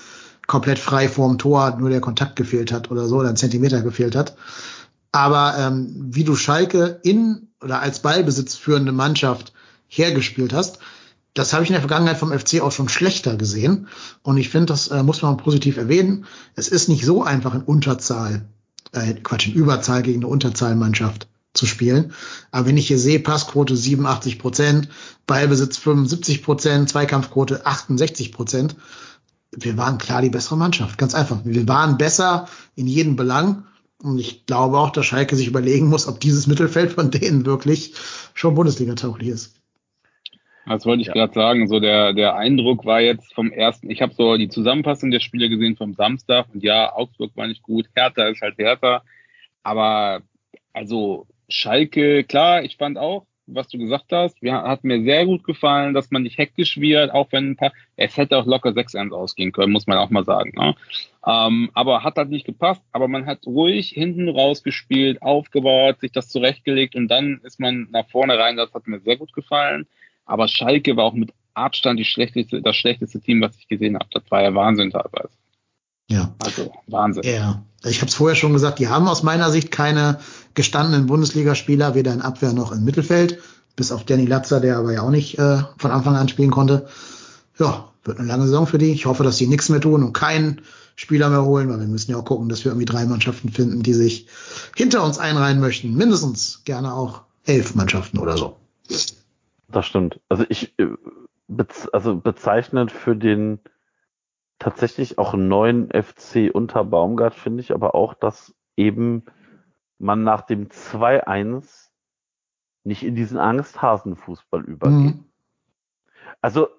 komplett 0.47 0.79
frei 0.79 1.07
vorm 1.07 1.37
Tor 1.37 1.77
nur 1.77 1.89
der 1.89 2.01
Kontakt 2.01 2.35
gefehlt 2.35 2.71
hat 2.71 2.89
oder 2.89 3.07
so, 3.07 3.17
oder 3.17 3.29
ein 3.29 3.37
Zentimeter 3.37 3.81
gefehlt 3.81 4.15
hat. 4.15 4.35
Aber 5.11 5.55
ähm, 5.57 5.93
wie 6.09 6.23
du 6.23 6.35
Schalke 6.35 6.99
in 7.03 7.49
oder 7.61 7.81
als 7.81 8.01
Ballbesitz 8.01 8.55
führende 8.55 8.91
Mannschaft 8.91 9.53
hergespielt 9.87 10.53
hast, 10.53 10.79
das 11.33 11.53
habe 11.53 11.63
ich 11.63 11.69
in 11.69 11.73
der 11.73 11.81
Vergangenheit 11.81 12.17
vom 12.17 12.37
FC 12.37 12.61
auch 12.61 12.71
schon 12.71 12.89
schlechter 12.89 13.35
gesehen. 13.35 13.87
Und 14.23 14.37
ich 14.37 14.49
finde, 14.49 14.67
das 14.67 14.87
äh, 14.87 15.03
muss 15.03 15.21
man 15.21 15.37
positiv 15.37 15.77
erwähnen. 15.77 16.25
Es 16.55 16.67
ist 16.67 16.89
nicht 16.89 17.05
so 17.05 17.23
einfach 17.23 17.53
in 17.53 17.61
Unterzahl, 17.61 18.47
äh, 18.91 19.13
Quatsch, 19.15 19.47
in 19.47 19.53
Überzahl 19.53 20.01
gegen 20.01 20.19
eine 20.19 20.27
Unterzahlmannschaft 20.27 21.27
zu 21.53 21.65
spielen. 21.65 22.13
Aber 22.51 22.67
wenn 22.67 22.77
ich 22.77 22.87
hier 22.87 22.99
sehe, 22.99 23.19
Passquote 23.19 23.75
87 23.75 24.39
Prozent, 24.39 24.89
Ballbesitz 25.25 25.77
75 25.77 26.43
Prozent, 26.43 26.89
Zweikampfquote 26.89 27.65
68 27.65 28.31
Prozent, 28.31 28.75
wir 29.51 29.77
waren 29.77 29.97
klar 29.97 30.21
die 30.21 30.29
bessere 30.29 30.57
Mannschaft. 30.57 30.97
Ganz 30.97 31.15
einfach. 31.15 31.39
Wir 31.43 31.67
waren 31.67 31.97
besser 31.97 32.47
in 32.75 32.87
jedem 32.87 33.15
Belang. 33.15 33.63
Und 34.03 34.19
ich 34.19 34.45
glaube 34.45 34.77
auch, 34.77 34.91
dass 34.91 35.07
Schalke 35.07 35.35
sich 35.35 35.47
überlegen 35.47 35.87
muss, 35.87 36.07
ob 36.07 36.19
dieses 36.19 36.45
Mittelfeld 36.45 36.93
von 36.93 37.09
denen 37.09 37.45
wirklich 37.45 37.95
schon 38.35 38.53
Bundesliga-tauglich 38.53 39.29
ist. 39.29 39.56
Das 40.67 40.85
wollte 40.85 41.01
ich 41.01 41.07
Ja. 41.07 41.13
gerade 41.13 41.33
sagen. 41.33 41.67
So 41.67 41.79
der, 41.79 42.13
der 42.13 42.35
Eindruck 42.35 42.85
war 42.85 43.01
jetzt 43.01 43.33
vom 43.33 43.51
ersten, 43.51 43.89
ich 43.89 44.01
habe 44.01 44.13
so 44.13 44.37
die 44.37 44.49
Zusammenfassung 44.49 45.11
der 45.11 45.19
Spiele 45.19 45.49
gesehen 45.49 45.77
vom 45.77 45.93
Samstag 45.93 46.47
und 46.53 46.63
ja, 46.63 46.93
Augsburg 46.93 47.31
war 47.35 47.47
nicht 47.47 47.63
gut, 47.63 47.87
Hertha 47.95 48.27
ist 48.27 48.41
halt 48.41 48.57
Hertha. 48.57 49.03
Aber 49.63 50.21
also 50.73 51.25
Schalke, 51.49 52.23
klar, 52.23 52.63
ich 52.63 52.77
fand 52.77 52.97
auch, 52.97 53.25
was 53.49 53.69
du 53.69 53.77
gesagt 53.77 54.11
hast, 54.11 54.41
wir, 54.41 54.53
hat 54.53 54.83
mir 54.83 55.01
sehr 55.03 55.25
gut 55.25 55.45
gefallen, 55.45 55.93
dass 55.93 56.11
man 56.11 56.23
nicht 56.23 56.37
hektisch 56.37 56.77
wird, 56.81 57.11
auch 57.13 57.27
wenn 57.31 57.51
ein 57.51 57.55
paar, 57.55 57.71
es 57.95 58.17
hätte 58.17 58.37
auch 58.37 58.45
locker 58.45 58.71
6-1 58.71 59.13
ausgehen 59.13 59.53
können, 59.53 59.71
muss 59.71 59.87
man 59.87 59.97
auch 59.97 60.09
mal 60.09 60.25
sagen. 60.25 60.51
Ne? 60.57 60.75
Ähm, 61.25 61.69
aber 61.73 62.03
hat 62.03 62.17
halt 62.17 62.29
nicht 62.29 62.45
gepasst, 62.45 62.83
aber 62.91 63.07
man 63.07 63.25
hat 63.25 63.45
ruhig 63.45 63.89
hinten 63.89 64.27
rausgespielt, 64.27 65.21
aufgebaut, 65.21 66.01
sich 66.01 66.11
das 66.11 66.27
zurechtgelegt 66.27 66.97
und 66.97 67.07
dann 67.07 67.39
ist 67.43 67.59
man 67.61 67.87
nach 67.91 68.09
vorne 68.09 68.37
rein, 68.37 68.57
das 68.57 68.73
hat 68.73 68.85
mir 68.85 68.99
sehr 68.99 69.15
gut 69.15 69.31
gefallen. 69.31 69.87
Aber 70.27 70.47
Schalke 70.47 70.95
war 70.95 71.05
auch 71.05 71.13
mit 71.13 71.33
Abstand 71.53 71.99
die 71.99 72.05
schlechteste, 72.05 72.61
das 72.61 72.75
schlechteste 72.75 73.19
Team, 73.19 73.41
was 73.41 73.57
ich 73.57 73.67
gesehen 73.67 73.95
habe. 73.95 74.07
Das 74.11 74.23
war 74.29 74.43
ja 74.43 74.53
Wahnsinn 74.53 74.91
teilweise. 74.91 75.29
Ja. 76.09 76.35
Also 76.39 76.71
Wahnsinn. 76.87 77.23
Ja, 77.23 77.63
ich 77.83 77.99
habe 78.01 78.07
es 78.07 78.15
vorher 78.15 78.35
schon 78.35 78.53
gesagt, 78.53 78.79
die 78.79 78.87
haben 78.87 79.07
aus 79.07 79.23
meiner 79.23 79.51
Sicht 79.51 79.71
keine 79.71 80.19
gestandenen 80.53 81.07
Bundesligaspieler, 81.07 81.95
weder 81.95 82.13
in 82.13 82.21
Abwehr 82.21 82.53
noch 82.53 82.71
im 82.71 82.83
Mittelfeld, 82.83 83.39
bis 83.75 83.91
auf 83.91 84.05
Danny 84.05 84.25
Latzer, 84.25 84.59
der 84.59 84.77
aber 84.77 84.93
ja 84.93 85.01
auch 85.01 85.09
nicht 85.09 85.37
äh, 85.39 85.63
von 85.77 85.91
Anfang 85.91 86.15
an 86.15 86.29
spielen 86.29 86.51
konnte. 86.51 86.87
Ja, 87.59 87.89
wird 88.03 88.19
eine 88.19 88.27
lange 88.27 88.45
Saison 88.45 88.67
für 88.67 88.77
die. 88.77 88.91
Ich 88.91 89.05
hoffe, 89.05 89.23
dass 89.23 89.37
sie 89.37 89.47
nichts 89.47 89.69
mehr 89.69 89.81
tun 89.81 90.03
und 90.03 90.13
keinen 90.13 90.61
Spieler 90.95 91.29
mehr 91.29 91.43
holen, 91.43 91.69
weil 91.69 91.79
wir 91.79 91.87
müssen 91.87 92.11
ja 92.11 92.17
auch 92.17 92.25
gucken, 92.25 92.49
dass 92.49 92.63
wir 92.63 92.71
irgendwie 92.71 92.85
drei 92.85 93.05
Mannschaften 93.05 93.49
finden, 93.49 93.83
die 93.83 93.93
sich 93.93 94.27
hinter 94.75 95.03
uns 95.03 95.17
einreihen 95.17 95.59
möchten. 95.59 95.95
Mindestens 95.95 96.61
gerne 96.65 96.93
auch 96.93 97.21
elf 97.45 97.75
Mannschaften 97.75 98.17
oder 98.17 98.37
so. 98.37 98.55
Das 99.67 99.85
stimmt. 99.85 100.21
Also 100.29 100.45
ich, 100.49 100.77
äh, 100.79 100.95
also 101.91 102.17
bezeichnend 102.17 102.91
für 102.91 103.15
den 103.15 103.59
tatsächlich 104.59 105.17
auch 105.17 105.33
neuen 105.33 105.89
FC 105.91 106.49
unter 106.53 106.83
Baumgart 106.83 107.35
finde 107.35 107.61
ich 107.61 107.73
aber 107.73 107.95
auch, 107.95 108.13
dass 108.13 108.55
eben 108.75 109.25
man 109.99 110.23
nach 110.23 110.41
dem 110.41 110.67
2-1 110.69 111.89
nicht 112.83 113.03
in 113.03 113.15
diesen 113.15 113.37
Angsthasenfußball 113.37 114.63
übergeht. 114.63 115.15
Mhm. 115.15 115.25
Also 116.41 116.69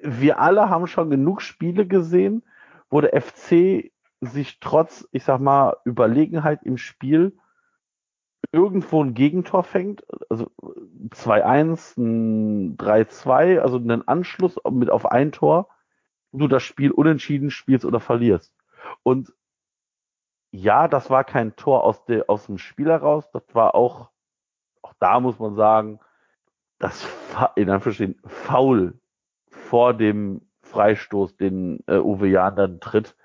wir 0.00 0.38
alle 0.38 0.70
haben 0.70 0.86
schon 0.86 1.10
genug 1.10 1.42
Spiele 1.42 1.86
gesehen, 1.86 2.44
wo 2.88 3.00
der 3.00 3.20
FC 3.20 3.90
sich 4.20 4.60
trotz, 4.60 5.08
ich 5.12 5.24
sag 5.24 5.40
mal, 5.40 5.76
Überlegenheit 5.84 6.62
im 6.62 6.78
Spiel 6.78 7.36
irgendwo 8.52 9.02
ein 9.02 9.14
Gegentor 9.14 9.64
fängt, 9.64 10.04
also 10.30 10.50
2-1, 11.10 11.98
ein 11.98 12.76
3-2, 12.76 13.58
also 13.58 13.76
einen 13.76 14.06
Anschluss 14.06 14.56
mit 14.70 14.90
auf 14.90 15.06
ein 15.06 15.32
Tor, 15.32 15.68
du 16.32 16.48
das 16.48 16.62
Spiel 16.62 16.90
unentschieden 16.90 17.50
spielst 17.50 17.84
oder 17.84 18.00
verlierst. 18.00 18.54
Und 19.02 19.32
ja, 20.50 20.88
das 20.88 21.10
war 21.10 21.24
kein 21.24 21.56
Tor 21.56 21.84
aus, 21.84 22.04
der, 22.06 22.30
aus 22.30 22.46
dem 22.46 22.58
Spiel 22.58 22.88
heraus, 22.88 23.30
das 23.32 23.42
war 23.54 23.74
auch, 23.74 24.10
auch 24.82 24.94
da 24.98 25.20
muss 25.20 25.38
man 25.38 25.54
sagen, 25.54 26.00
das 26.78 27.06
in 27.56 27.70
Anführungsstrichen 27.70 28.20
faul 28.24 28.98
vor 29.50 29.94
dem 29.94 30.48
Freistoß, 30.62 31.36
den 31.36 31.80
äh, 31.86 31.98
Uwe 31.98 32.28
Jahn 32.28 32.56
dann 32.56 32.80
tritt, 32.80 33.16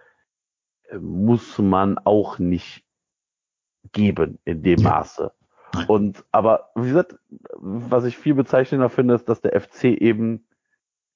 äh, 0.90 0.98
muss 0.98 1.60
man 1.60 1.98
auch 1.98 2.40
nicht 2.40 2.83
geben 3.92 4.40
in 4.46 4.64
dem 4.64 4.80
Ja. 4.80 4.90
Maße. 4.90 5.32
Und 5.88 6.24
aber 6.32 6.70
wie 6.76 6.88
gesagt, 6.88 7.16
was 7.58 8.06
ich 8.06 8.18
viel 8.18 8.36
bezeichnender 8.36 8.90
finde, 8.90 9.16
ist, 9.16 9.28
dass 9.28 9.42
der 9.42 9.60
FC 9.60 9.86
eben 9.86 10.46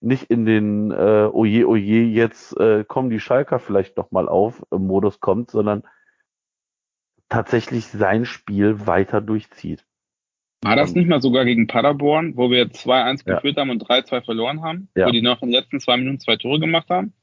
nicht 0.02 0.24
in 0.26 0.46
den 0.46 0.92
äh, 0.92 1.30
Oje 1.32 1.68
Oje 1.68 2.04
jetzt 2.06 2.58
äh, 2.60 2.84
kommen 2.84 3.10
die 3.10 3.20
Schalker 3.20 3.60
vielleicht 3.60 3.98
noch 3.98 4.12
mal 4.12 4.28
auf 4.28 4.64
im 4.72 4.86
Modus 4.88 5.20
kommt, 5.20 5.52
sondern 5.52 5.84
tatsächlich 7.30 7.86
sein 7.88 8.26
Spiel 8.26 8.88
weiter 8.88 9.22
durchzieht. 9.22 9.86
War 10.64 10.76
das 10.76 10.94
nicht 10.94 11.08
mal 11.08 11.22
sogar 11.22 11.46
gegen 11.46 11.68
Paderborn, 11.68 12.36
wo 12.36 12.50
wir 12.50 12.72
2-1 12.72 13.28
Ja. 13.28 13.36
geführt 13.36 13.58
haben 13.58 13.70
und 13.70 13.84
3-2 13.88 14.24
verloren 14.24 14.64
haben? 14.64 14.90
Ja. 14.96 15.08
Wo 15.08 15.12
die 15.12 15.22
noch 15.22 15.42
in 15.44 15.50
den 15.50 15.60
letzten 15.60 15.80
zwei 15.80 15.98
Minuten 15.98 16.20
zwei 16.20 16.36
Tore 16.36 16.60
gemacht 16.60 16.90
haben? 16.90 17.14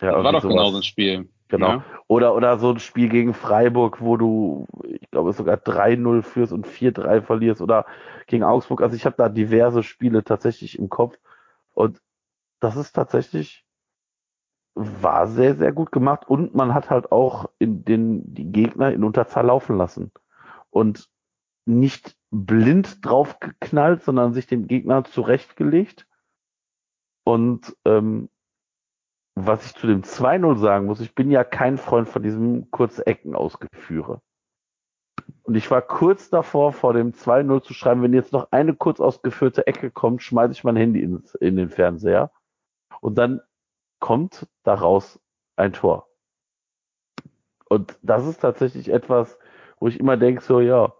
Ja, 0.00 0.12
das 0.12 0.24
war 0.24 0.32
doch 0.32 0.42
genau 0.42 0.70
so 0.70 0.78
ein 0.78 0.82
Spiel. 0.82 1.28
Genau. 1.54 1.68
Ja. 1.68 1.84
Oder, 2.08 2.34
oder 2.34 2.58
so 2.58 2.70
ein 2.70 2.80
Spiel 2.80 3.08
gegen 3.08 3.32
Freiburg, 3.32 4.00
wo 4.00 4.16
du, 4.16 4.66
ich 4.82 5.08
glaube, 5.12 5.32
sogar 5.32 5.56
3-0 5.56 6.22
führst 6.22 6.52
und 6.52 6.66
4-3 6.66 7.22
verlierst 7.22 7.62
oder 7.62 7.86
gegen 8.26 8.42
Augsburg. 8.42 8.82
Also 8.82 8.96
ich 8.96 9.06
habe 9.06 9.14
da 9.16 9.28
diverse 9.28 9.84
Spiele 9.84 10.24
tatsächlich 10.24 10.78
im 10.78 10.88
Kopf 10.88 11.16
und 11.72 12.02
das 12.58 12.74
ist 12.74 12.92
tatsächlich, 12.92 13.64
war 14.74 15.28
sehr, 15.28 15.54
sehr 15.54 15.70
gut 15.70 15.92
gemacht 15.92 16.26
und 16.26 16.56
man 16.56 16.74
hat 16.74 16.90
halt 16.90 17.12
auch 17.12 17.48
in 17.60 17.84
den, 17.84 18.34
die 18.34 18.50
Gegner 18.50 18.92
in 18.92 19.04
Unterzahl 19.04 19.46
laufen 19.46 19.76
lassen 19.76 20.10
und 20.70 21.08
nicht 21.66 22.16
blind 22.32 23.06
drauf 23.06 23.38
geknallt, 23.38 24.02
sondern 24.02 24.32
sich 24.32 24.48
dem 24.48 24.66
Gegner 24.66 25.04
zurechtgelegt 25.04 26.08
und 27.22 27.76
ähm, 27.84 28.28
was 29.34 29.66
ich 29.66 29.74
zu 29.74 29.86
dem 29.86 30.02
2-0 30.02 30.58
sagen 30.58 30.86
muss, 30.86 31.00
ich 31.00 31.14
bin 31.14 31.30
ja 31.30 31.44
kein 31.44 31.78
Freund 31.78 32.08
von 32.08 32.22
diesem 32.22 32.70
kurze 32.70 33.06
Ecken 33.06 33.34
ausgeführe. 33.34 34.20
Und 35.42 35.56
ich 35.56 35.70
war 35.70 35.82
kurz 35.82 36.30
davor, 36.30 36.72
vor 36.72 36.94
dem 36.94 37.12
2-0 37.12 37.62
zu 37.62 37.74
schreiben, 37.74 38.02
wenn 38.02 38.14
jetzt 38.14 38.32
noch 38.32 38.52
eine 38.52 38.74
kurz 38.74 39.00
ausgeführte 39.00 39.66
Ecke 39.66 39.90
kommt, 39.90 40.22
schmeiße 40.22 40.52
ich 40.52 40.64
mein 40.64 40.76
Handy 40.76 41.02
ins, 41.02 41.34
in 41.34 41.56
den 41.56 41.70
Fernseher. 41.70 42.30
Und 43.00 43.16
dann 43.16 43.40
kommt 44.00 44.46
daraus 44.62 45.20
ein 45.56 45.72
Tor. 45.72 46.08
Und 47.68 47.98
das 48.02 48.26
ist 48.26 48.40
tatsächlich 48.40 48.90
etwas, 48.90 49.38
wo 49.78 49.88
ich 49.88 49.98
immer 49.98 50.16
denke, 50.16 50.42
so, 50.42 50.60
ja, 50.60 50.94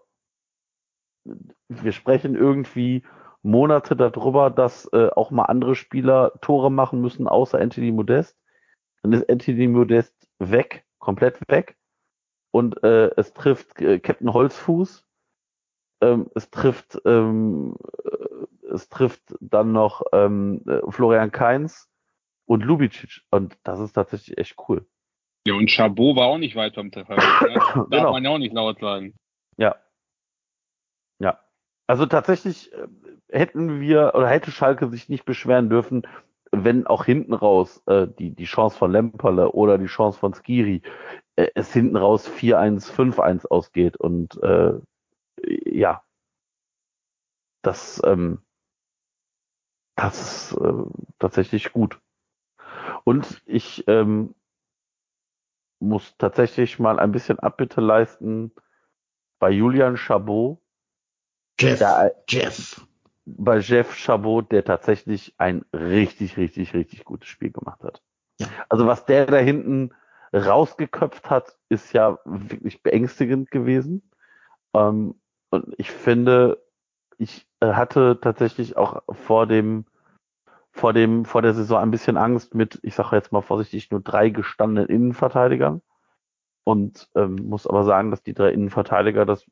wir 1.69 1.91
sprechen 1.91 2.35
irgendwie 2.35 3.03
Monate 3.45 3.95
darüber, 3.95 4.49
dass 4.49 4.91
äh, 4.91 5.09
auch 5.15 5.31
mal 5.31 5.43
andere 5.43 5.75
Spieler 5.75 6.33
Tore 6.41 6.71
machen 6.71 6.99
müssen, 7.01 7.27
außer 7.27 7.59
Anthony 7.59 7.91
Modest. 7.91 8.37
Dann 9.03 9.13
ist 9.13 9.29
Anthony 9.29 9.67
Modest 9.67 10.13
weg, 10.39 10.85
komplett 10.97 11.39
weg. 11.47 11.77
Und 12.51 12.83
äh, 12.83 13.11
es 13.17 13.33
trifft 13.33 13.79
äh, 13.81 13.99
Captain 13.99 14.33
Holzfuß. 14.33 15.05
Ähm, 16.01 16.29
es 16.33 16.49
trifft 16.49 16.99
ähm, 17.05 17.75
äh, 18.03 18.71
es 18.73 18.89
trifft 18.89 19.21
dann 19.39 19.71
noch 19.71 20.01
ähm, 20.11 20.63
äh, 20.67 20.79
Florian 20.91 21.31
Kainz 21.31 21.87
und 22.45 22.63
Lubicic. 22.63 23.21
Und 23.29 23.57
das 23.63 23.79
ist 23.79 23.93
tatsächlich 23.93 24.37
echt 24.37 24.55
cool. 24.67 24.85
Ja, 25.47 25.53
und 25.53 25.69
Chabot 25.69 26.15
war 26.15 26.27
auch 26.27 26.39
nicht 26.39 26.55
weit 26.55 26.73
vom 26.73 26.91
Treffer. 26.91 27.15
Ne? 27.15 27.21
Das 27.53 27.73
Darf 27.75 27.89
Genau. 27.89 28.11
man 28.11 28.23
ja 28.23 28.29
auch 28.31 28.39
nicht 28.39 28.53
laut 28.53 28.79
sagen. 28.79 29.13
Ja. 29.57 29.75
Ja. 31.19 31.39
Also 31.87 32.07
tatsächlich 32.07 32.73
äh, 32.73 32.87
hätten 33.29 33.79
wir 33.79 34.13
oder 34.15 34.27
hätte 34.29 34.51
Schalke 34.51 34.87
sich 34.89 35.09
nicht 35.09 35.25
beschweren 35.25 35.69
dürfen, 35.69 36.07
wenn 36.51 36.87
auch 36.87 37.05
hinten 37.05 37.33
raus 37.33 37.81
äh, 37.87 38.07
die, 38.07 38.31
die 38.31 38.45
Chance 38.45 38.77
von 38.77 38.91
Lemperle 38.91 39.51
oder 39.51 39.77
die 39.77 39.87
Chance 39.87 40.19
von 40.19 40.33
Skiri 40.33 40.81
äh, 41.35 41.47
es 41.55 41.73
hinten 41.73 41.97
raus 41.97 42.29
4-1, 42.29 42.91
5-1 42.91 43.47
ausgeht. 43.47 43.97
Und 43.97 44.41
äh, 44.41 44.73
ja, 45.65 46.03
das, 47.61 48.01
ähm, 48.05 48.41
das 49.95 50.51
ist 50.51 50.57
äh, 50.61 50.83
tatsächlich 51.19 51.73
gut. 51.73 51.99
Und 53.03 53.41
ich 53.45 53.83
ähm, 53.87 54.35
muss 55.79 56.15
tatsächlich 56.17 56.79
mal 56.79 56.99
ein 56.99 57.11
bisschen 57.11 57.39
Abbitte 57.39 57.81
leisten 57.81 58.51
bei 59.39 59.51
Julian 59.51 59.97
Chabot, 59.97 60.59
Jeff, 61.59 61.79
Ja, 61.79 62.09
Jeff. 62.27 62.85
Bei 63.25 63.57
Jeff 63.59 63.95
Chabot, 63.95 64.51
der 64.51 64.63
tatsächlich 64.63 65.33
ein 65.37 65.65
richtig, 65.73 66.37
richtig, 66.37 66.73
richtig 66.73 67.05
gutes 67.05 67.27
Spiel 67.27 67.51
gemacht 67.51 67.83
hat. 67.83 68.01
Ja. 68.39 68.47
Also 68.69 68.85
was 68.85 69.05
der 69.05 69.25
da 69.25 69.37
hinten 69.37 69.91
rausgeköpft 70.33 71.29
hat, 71.29 71.57
ist 71.69 71.93
ja 71.93 72.19
wirklich 72.25 72.83
beängstigend 72.83 73.51
gewesen. 73.51 74.09
Ähm, 74.73 75.15
und 75.49 75.73
ich 75.77 75.91
finde, 75.91 76.61
ich 77.17 77.47
äh, 77.61 77.73
hatte 77.73 78.19
tatsächlich 78.21 78.77
auch 78.77 79.01
vor 79.09 79.47
dem, 79.47 79.85
vor 80.71 80.93
dem, 80.93 81.25
vor 81.25 81.41
der 81.41 81.53
Saison 81.53 81.79
ein 81.79 81.91
bisschen 81.91 82.17
Angst 82.17 82.53
mit, 82.53 82.79
ich 82.83 82.95
sage 82.95 83.15
jetzt 83.15 83.31
mal 83.31 83.41
vorsichtig, 83.41 83.89
nur 83.91 84.01
drei 84.01 84.29
gestandenen 84.29 84.89
Innenverteidigern. 84.89 85.81
Und 86.65 87.09
ähm, 87.15 87.35
muss 87.47 87.67
aber 87.67 87.83
sagen, 87.83 88.11
dass 88.11 88.23
die 88.23 88.33
drei 88.33 88.51
Innenverteidiger 88.51 89.25
das 89.25 89.45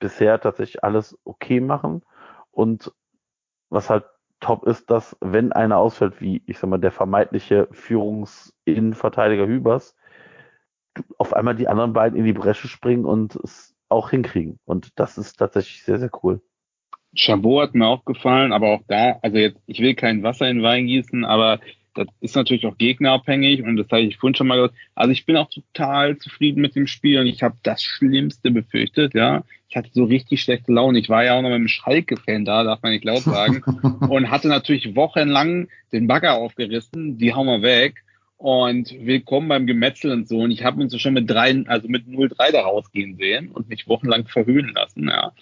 bisher 0.00 0.40
tatsächlich 0.40 0.82
alles 0.82 1.18
okay 1.24 1.60
machen. 1.60 2.02
Und 2.50 2.92
was 3.70 3.90
halt 3.90 4.04
top 4.40 4.64
ist, 4.66 4.90
dass 4.90 5.16
wenn 5.20 5.52
einer 5.52 5.78
ausfällt, 5.78 6.20
wie 6.20 6.42
ich 6.46 6.58
sag 6.58 6.70
mal, 6.70 6.78
der 6.78 6.92
vermeintliche 6.92 7.68
Führungsinnenverteidiger 7.72 9.46
Hübers, 9.46 9.96
auf 11.16 11.34
einmal 11.34 11.54
die 11.54 11.68
anderen 11.68 11.92
beiden 11.92 12.18
in 12.18 12.24
die 12.24 12.32
Bresche 12.32 12.68
springen 12.68 13.04
und 13.04 13.36
es 13.36 13.76
auch 13.88 14.10
hinkriegen. 14.10 14.58
Und 14.64 14.98
das 14.98 15.18
ist 15.18 15.36
tatsächlich 15.36 15.82
sehr, 15.82 15.98
sehr 15.98 16.10
cool. 16.22 16.40
Chabot 17.16 17.62
hat 17.62 17.74
mir 17.74 17.86
auch 17.86 18.04
gefallen, 18.04 18.52
aber 18.52 18.68
auch 18.68 18.82
da, 18.86 19.18
also 19.22 19.38
jetzt, 19.38 19.62
ich 19.66 19.80
will 19.80 19.94
kein 19.94 20.22
Wasser 20.22 20.48
in 20.48 20.62
Wein 20.62 20.86
gießen, 20.86 21.24
aber 21.24 21.60
das 21.98 22.14
ist 22.20 22.36
natürlich 22.36 22.66
auch 22.66 22.78
gegnerabhängig 22.78 23.62
und 23.62 23.76
das 23.76 23.88
habe 23.90 24.02
ich 24.02 24.16
vorhin 24.16 24.34
schon 24.34 24.46
mal 24.46 24.56
gesagt. 24.56 24.74
Also 24.94 25.12
ich 25.12 25.26
bin 25.26 25.36
auch 25.36 25.50
total 25.50 26.16
zufrieden 26.18 26.60
mit 26.60 26.76
dem 26.76 26.86
Spiel 26.86 27.18
und 27.20 27.26
ich 27.26 27.42
habe 27.42 27.56
das 27.62 27.82
Schlimmste 27.82 28.50
befürchtet, 28.50 29.14
ja. 29.14 29.44
Ich 29.68 29.76
hatte 29.76 29.90
so 29.92 30.04
richtig 30.04 30.40
schlechte 30.40 30.72
Laune. 30.72 30.98
Ich 30.98 31.10
war 31.10 31.24
ja 31.24 31.34
auch 31.34 31.42
noch 31.42 31.50
mit 31.50 31.56
einem 31.56 31.68
Schalke-Fan 31.68 32.46
da, 32.46 32.64
darf 32.64 32.82
man 32.82 32.92
nicht 32.92 33.04
laut 33.04 33.22
sagen. 33.22 33.62
und 34.08 34.30
hatte 34.30 34.48
natürlich 34.48 34.96
wochenlang 34.96 35.68
den 35.92 36.06
Bagger 36.06 36.34
aufgerissen, 36.34 37.18
die 37.18 37.34
hauen 37.34 37.46
wir 37.46 37.62
weg. 37.62 38.02
Und 38.38 38.94
willkommen 39.00 39.48
beim 39.48 39.66
Gemetzel 39.66 40.12
und 40.12 40.28
so. 40.28 40.38
Und 40.38 40.52
ich 40.52 40.64
habe 40.64 40.80
uns 40.80 40.92
so 40.92 40.98
schon 40.98 41.12
mit 41.12 41.28
drei, 41.28 41.64
also 41.66 41.88
mit 41.88 42.06
0-3 42.06 42.52
da 42.52 42.62
rausgehen 42.62 43.16
sehen 43.16 43.50
und 43.50 43.68
mich 43.68 43.88
wochenlang 43.88 44.26
verhöhnen 44.26 44.72
lassen, 44.74 45.08
ja. 45.08 45.32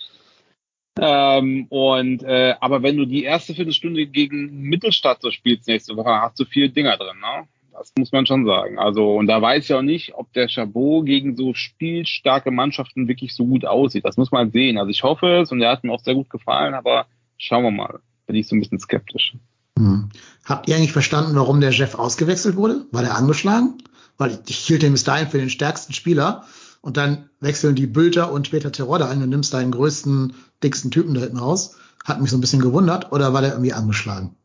Ähm, 0.99 1.67
und 1.69 2.23
äh, 2.23 2.55
aber 2.61 2.83
wenn 2.83 2.97
du 2.97 3.05
die 3.05 3.25
erste 3.25 3.55
Viertelstunde 3.55 4.07
gegen 4.07 4.63
Mittelstadt 4.63 5.21
so 5.21 5.31
spielst 5.31 5.69
nächste 5.69 5.97
Woche, 5.97 6.11
hast 6.11 6.41
du 6.41 6.45
vier 6.45 6.69
Dinger 6.71 6.97
drin, 6.97 7.19
ne? 7.21 7.47
Das 7.73 7.93
muss 7.99 8.13
man 8.13 8.25
schon 8.25 8.47
sagen. 8.47 8.79
Also, 8.79 9.17
und 9.17 9.27
da 9.27 9.43
weiß 9.43 9.65
ich 9.65 9.75
auch 9.75 9.83
nicht, 9.83 10.15
ob 10.15 10.33
der 10.33 10.49
Chabot 10.49 11.05
gegen 11.05 11.37
so 11.37 11.53
spielstarke 11.53 12.51
Mannschaften 12.51 13.07
wirklich 13.07 13.35
so 13.35 13.45
gut 13.45 13.67
aussieht. 13.67 14.07
Das 14.07 14.17
muss 14.17 14.33
man 14.33 14.51
sehen. 14.51 14.79
Also 14.79 14.91
ich 14.91 15.03
hoffe 15.03 15.43
es 15.43 15.53
und 15.53 15.61
er 15.61 15.73
hat 15.73 15.85
mir 15.85 15.93
auch 15.93 16.03
sehr 16.03 16.15
gut 16.15 16.31
gefallen, 16.31 16.73
aber 16.73 17.07
schauen 17.37 17.65
wir 17.65 17.71
mal. 17.71 18.01
Bin 18.27 18.37
ich 18.37 18.49
so 18.49 18.57
ein 18.57 18.61
bisschen 18.61 18.79
skeptisch. 18.79 19.35
Hm. 19.79 20.09
Habt 20.47 20.69
ihr 20.69 20.77
eigentlich 20.77 20.93
verstanden, 20.93 21.37
warum 21.37 21.61
der 21.61 21.71
Jeff 21.71 21.97
ausgewechselt 21.97 22.57
wurde? 22.57 22.87
War 22.93 23.03
der 23.03 23.15
angeschlagen? 23.15 23.75
Weil 24.17 24.31
ich, 24.31 24.39
ich 24.49 24.57
hielt 24.57 24.83
ihn 24.83 24.93
bis 24.93 25.05
dahin 25.05 25.29
für 25.29 25.39
den 25.39 25.51
stärksten 25.51 25.93
Spieler 25.93 26.45
und 26.87 26.97
dann 26.97 27.29
wechseln 27.41 27.75
die 27.75 27.87
Bülter 27.87 28.31
und 28.31 28.47
später 28.47 28.71
Terodde 28.71 29.09
ein 29.09 29.23
und 29.23 29.29
nimmst 29.29 29.53
deinen 29.53 29.73
größten, 29.73 30.35
dicksten 30.63 30.91
Typen 30.91 31.15
da 31.15 31.21
hinten 31.21 31.39
raus. 31.39 31.77
Hat 32.05 32.21
mich 32.21 32.31
so 32.31 32.37
ein 32.37 32.41
bisschen 32.41 32.63
gewundert 32.63 33.11
oder 33.11 33.35
war 33.35 33.41
der 33.41 33.51
irgendwie 33.51 33.73
angeschlagen? 33.73 34.37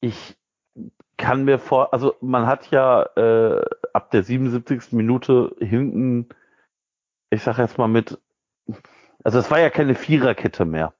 Ich 0.00 0.36
kann 1.16 1.44
mir 1.44 1.60
vor, 1.60 1.92
also 1.92 2.16
man 2.20 2.46
hat 2.46 2.72
ja 2.72 3.04
äh, 3.16 3.64
ab 3.92 4.10
der 4.10 4.24
77. 4.24 4.92
Minute 4.92 5.54
hinten, 5.60 6.28
ich 7.30 7.42
sag 7.42 7.58
jetzt 7.58 7.78
mal 7.78 7.88
mit 7.88 8.18
also 9.22 9.38
es 9.38 9.50
war 9.50 9.58
ja 9.60 9.70
keine 9.70 9.94
Viererkette 9.94 10.64
mehr. 10.64 10.92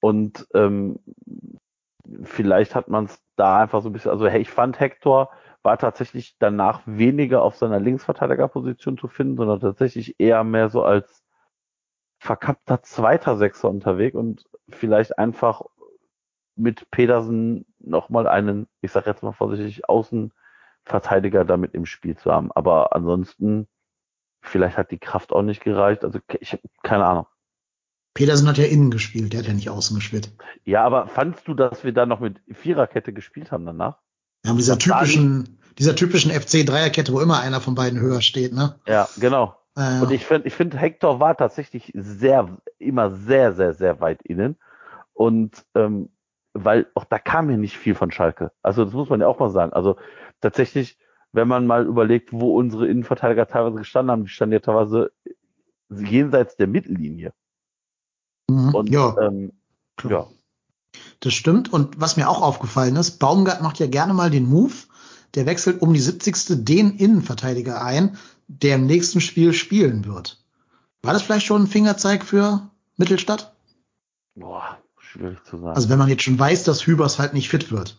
Und 0.00 0.46
ähm, 0.54 0.98
vielleicht 2.24 2.74
hat 2.74 2.88
man 2.88 3.04
es 3.04 3.22
da 3.36 3.60
einfach 3.60 3.82
so 3.82 3.88
ein 3.88 3.92
bisschen, 3.92 4.10
also 4.10 4.26
ich 4.26 4.50
fand 4.50 4.80
Hector 4.80 5.30
war 5.62 5.78
tatsächlich 5.78 6.36
danach 6.38 6.82
weniger 6.86 7.42
auf 7.42 7.56
seiner 7.56 7.80
Linksverteidigerposition 7.80 8.98
zu 8.98 9.08
finden, 9.08 9.36
sondern 9.36 9.60
tatsächlich 9.60 10.18
eher 10.18 10.44
mehr 10.44 10.68
so 10.68 10.82
als 10.82 11.22
verkappter 12.18 12.82
zweiter 12.82 13.36
Sechser 13.36 13.68
unterwegs 13.68 14.16
und 14.16 14.44
vielleicht 14.68 15.18
einfach 15.18 15.62
mit 16.56 16.90
Pedersen 16.90 17.66
nochmal 17.78 18.26
einen, 18.28 18.68
ich 18.80 18.92
sag 18.92 19.06
jetzt 19.06 19.22
mal 19.22 19.32
vorsichtig, 19.32 19.88
Außenverteidiger 19.88 21.44
damit 21.44 21.74
im 21.74 21.86
Spiel 21.86 22.16
zu 22.16 22.32
haben. 22.32 22.52
Aber 22.52 22.94
ansonsten, 22.94 23.68
vielleicht 24.40 24.76
hat 24.76 24.90
die 24.90 24.98
Kraft 24.98 25.32
auch 25.32 25.42
nicht 25.42 25.62
gereicht. 25.62 26.04
Also 26.04 26.20
ich 26.40 26.52
habe 26.52 26.62
keine 26.82 27.06
Ahnung. 27.06 27.26
Pedersen 28.14 28.46
hat 28.46 28.58
ja 28.58 28.66
innen 28.66 28.90
gespielt, 28.90 29.32
der 29.32 29.40
hat 29.40 29.46
ja 29.46 29.54
nicht 29.54 29.70
außen 29.70 29.96
gespielt. 29.96 30.36
Ja, 30.64 30.84
aber 30.84 31.06
fandst 31.06 31.48
du, 31.48 31.54
dass 31.54 31.82
wir 31.82 31.92
da 31.92 32.04
noch 32.04 32.20
mit 32.20 32.42
Viererkette 32.46 33.12
gespielt 33.12 33.50
haben 33.50 33.64
danach? 33.64 33.98
Ja, 34.44 34.52
mit 34.52 34.60
dieser 34.60 34.78
typischen, 34.78 35.58
dieser 35.78 35.94
typischen 35.94 36.30
FC-Dreierkette, 36.30 37.12
wo 37.12 37.20
immer 37.20 37.40
einer 37.40 37.60
von 37.60 37.74
beiden 37.74 38.00
höher 38.00 38.20
steht, 38.20 38.52
ne? 38.52 38.78
Ja, 38.86 39.08
genau. 39.18 39.56
Äh, 39.76 40.00
Und 40.00 40.10
ich 40.10 40.26
finde, 40.26 40.48
ich 40.48 40.54
finde, 40.54 40.78
Hector 40.78 41.20
war 41.20 41.36
tatsächlich 41.36 41.92
sehr, 41.94 42.58
immer 42.78 43.10
sehr, 43.10 43.52
sehr, 43.54 43.74
sehr 43.74 44.00
weit 44.00 44.22
innen. 44.22 44.56
Und 45.14 45.64
ähm, 45.74 46.10
weil 46.54 46.86
auch 46.94 47.04
da 47.04 47.18
kam 47.18 47.50
ja 47.50 47.56
nicht 47.56 47.78
viel 47.78 47.94
von 47.94 48.10
Schalke. 48.10 48.52
Also 48.62 48.84
das 48.84 48.92
muss 48.92 49.08
man 49.08 49.20
ja 49.20 49.26
auch 49.26 49.38
mal 49.38 49.50
sagen. 49.50 49.72
Also 49.72 49.96
tatsächlich, 50.40 50.98
wenn 51.32 51.48
man 51.48 51.66
mal 51.66 51.86
überlegt, 51.86 52.32
wo 52.32 52.56
unsere 52.56 52.86
Innenverteidiger 52.86 53.46
teilweise 53.46 53.78
gestanden 53.78 54.10
haben, 54.10 54.24
die 54.24 54.28
standen 54.28 54.54
ja 54.54 54.60
teilweise 54.60 55.12
jenseits 55.88 56.56
der 56.56 56.66
Mittellinie. 56.66 57.32
mhm. 58.50 58.74
Und 58.74 58.90
ja, 58.90 59.16
ähm, 59.20 59.52
ja, 60.08 60.26
das 61.22 61.34
stimmt. 61.34 61.72
Und 61.72 62.00
was 62.00 62.16
mir 62.16 62.28
auch 62.28 62.42
aufgefallen 62.42 62.96
ist, 62.96 63.18
Baumgart 63.18 63.62
macht 63.62 63.78
ja 63.78 63.86
gerne 63.86 64.14
mal 64.14 64.30
den 64.30 64.48
Move, 64.48 64.74
der 65.34 65.46
wechselt 65.46 65.80
um 65.80 65.94
die 65.94 66.00
70. 66.00 66.64
den 66.64 66.96
Innenverteidiger 66.96 67.82
ein, 67.82 68.18
der 68.48 68.76
im 68.76 68.86
nächsten 68.86 69.20
Spiel 69.20 69.54
spielen 69.54 70.04
wird. 70.04 70.44
War 71.02 71.14
das 71.14 71.22
vielleicht 71.22 71.46
schon 71.46 71.62
ein 71.62 71.68
Fingerzeig 71.68 72.24
für 72.24 72.70
Mittelstadt? 72.96 73.52
boah, 74.34 74.78
schwierig 74.98 75.38
zu 75.44 75.58
sagen. 75.58 75.74
Also 75.74 75.88
wenn 75.88 75.98
man 75.98 76.08
jetzt 76.08 76.22
schon 76.22 76.38
weiß, 76.38 76.64
dass 76.64 76.86
Hübers 76.86 77.18
halt 77.18 77.34
nicht 77.34 77.48
fit 77.48 77.70
wird, 77.70 77.98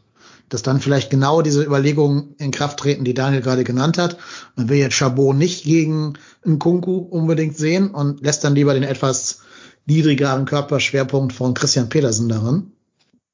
dass 0.49 0.61
dann 0.61 0.81
vielleicht 0.81 1.09
genau 1.09 1.41
diese 1.41 1.63
Überlegungen 1.63 2.35
in 2.37 2.51
Kraft 2.51 2.79
treten, 2.79 3.05
die 3.05 3.13
Daniel 3.13 3.41
gerade 3.41 3.63
genannt 3.63 3.97
hat. 3.97 4.17
Man 4.55 4.69
will 4.69 4.77
jetzt 4.77 4.95
Chabot 4.95 5.35
nicht 5.35 5.63
gegen 5.63 6.13
einen 6.45 6.59
Kunku 6.59 6.97
unbedingt 6.97 7.57
sehen 7.57 7.91
und 7.91 8.21
lässt 8.21 8.43
dann 8.43 8.55
lieber 8.55 8.73
den 8.73 8.83
etwas 8.83 9.41
niedrigeren 9.85 10.45
Körperschwerpunkt 10.45 11.33
von 11.33 11.53
Christian 11.53 11.89
Pedersen 11.89 12.29
daran. 12.29 12.72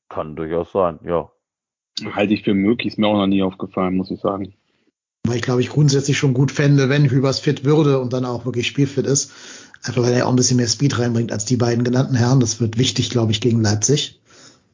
Kann 0.10 0.36
durchaus 0.36 0.72
sein, 0.72 1.00
ja. 1.04 1.30
Halte 2.14 2.34
ich 2.34 2.44
für 2.44 2.54
möglich, 2.54 2.94
ist 2.94 2.98
mir 2.98 3.08
auch 3.08 3.18
noch 3.18 3.28
nie 3.28 3.44
aufgefallen, 3.44 3.96
muss 3.96 4.12
ich 4.12 4.20
sagen. 4.20 4.54
Weil 5.26 5.38
ich 5.38 5.42
glaube, 5.42 5.62
ich 5.62 5.70
grundsätzlich 5.70 6.18
schon 6.18 6.34
gut 6.34 6.52
fände, 6.52 6.90
wenn 6.90 7.10
Hübers 7.10 7.40
fit 7.40 7.66
würde 7.66 8.00
und 8.00 8.14
dann 8.14 8.26
auch 8.26 8.46
wirklich 8.46 8.68
spielfit 8.68 9.06
ist. 9.06 9.32
Einfach 9.84 10.04
weil 10.04 10.14
er 10.14 10.28
auch 10.28 10.32
ein 10.32 10.36
bisschen 10.36 10.58
mehr 10.58 10.68
Speed 10.68 10.98
reinbringt 10.98 11.32
als 11.32 11.46
die 11.46 11.58
beiden 11.58 11.84
genannten 11.84 12.16
Herren. 12.16 12.40
Das 12.40 12.60
wird 12.60 12.78
wichtig, 12.78 13.10
glaube 13.10 13.32
ich, 13.32 13.42
gegen 13.42 13.62
Leipzig. 13.62 14.20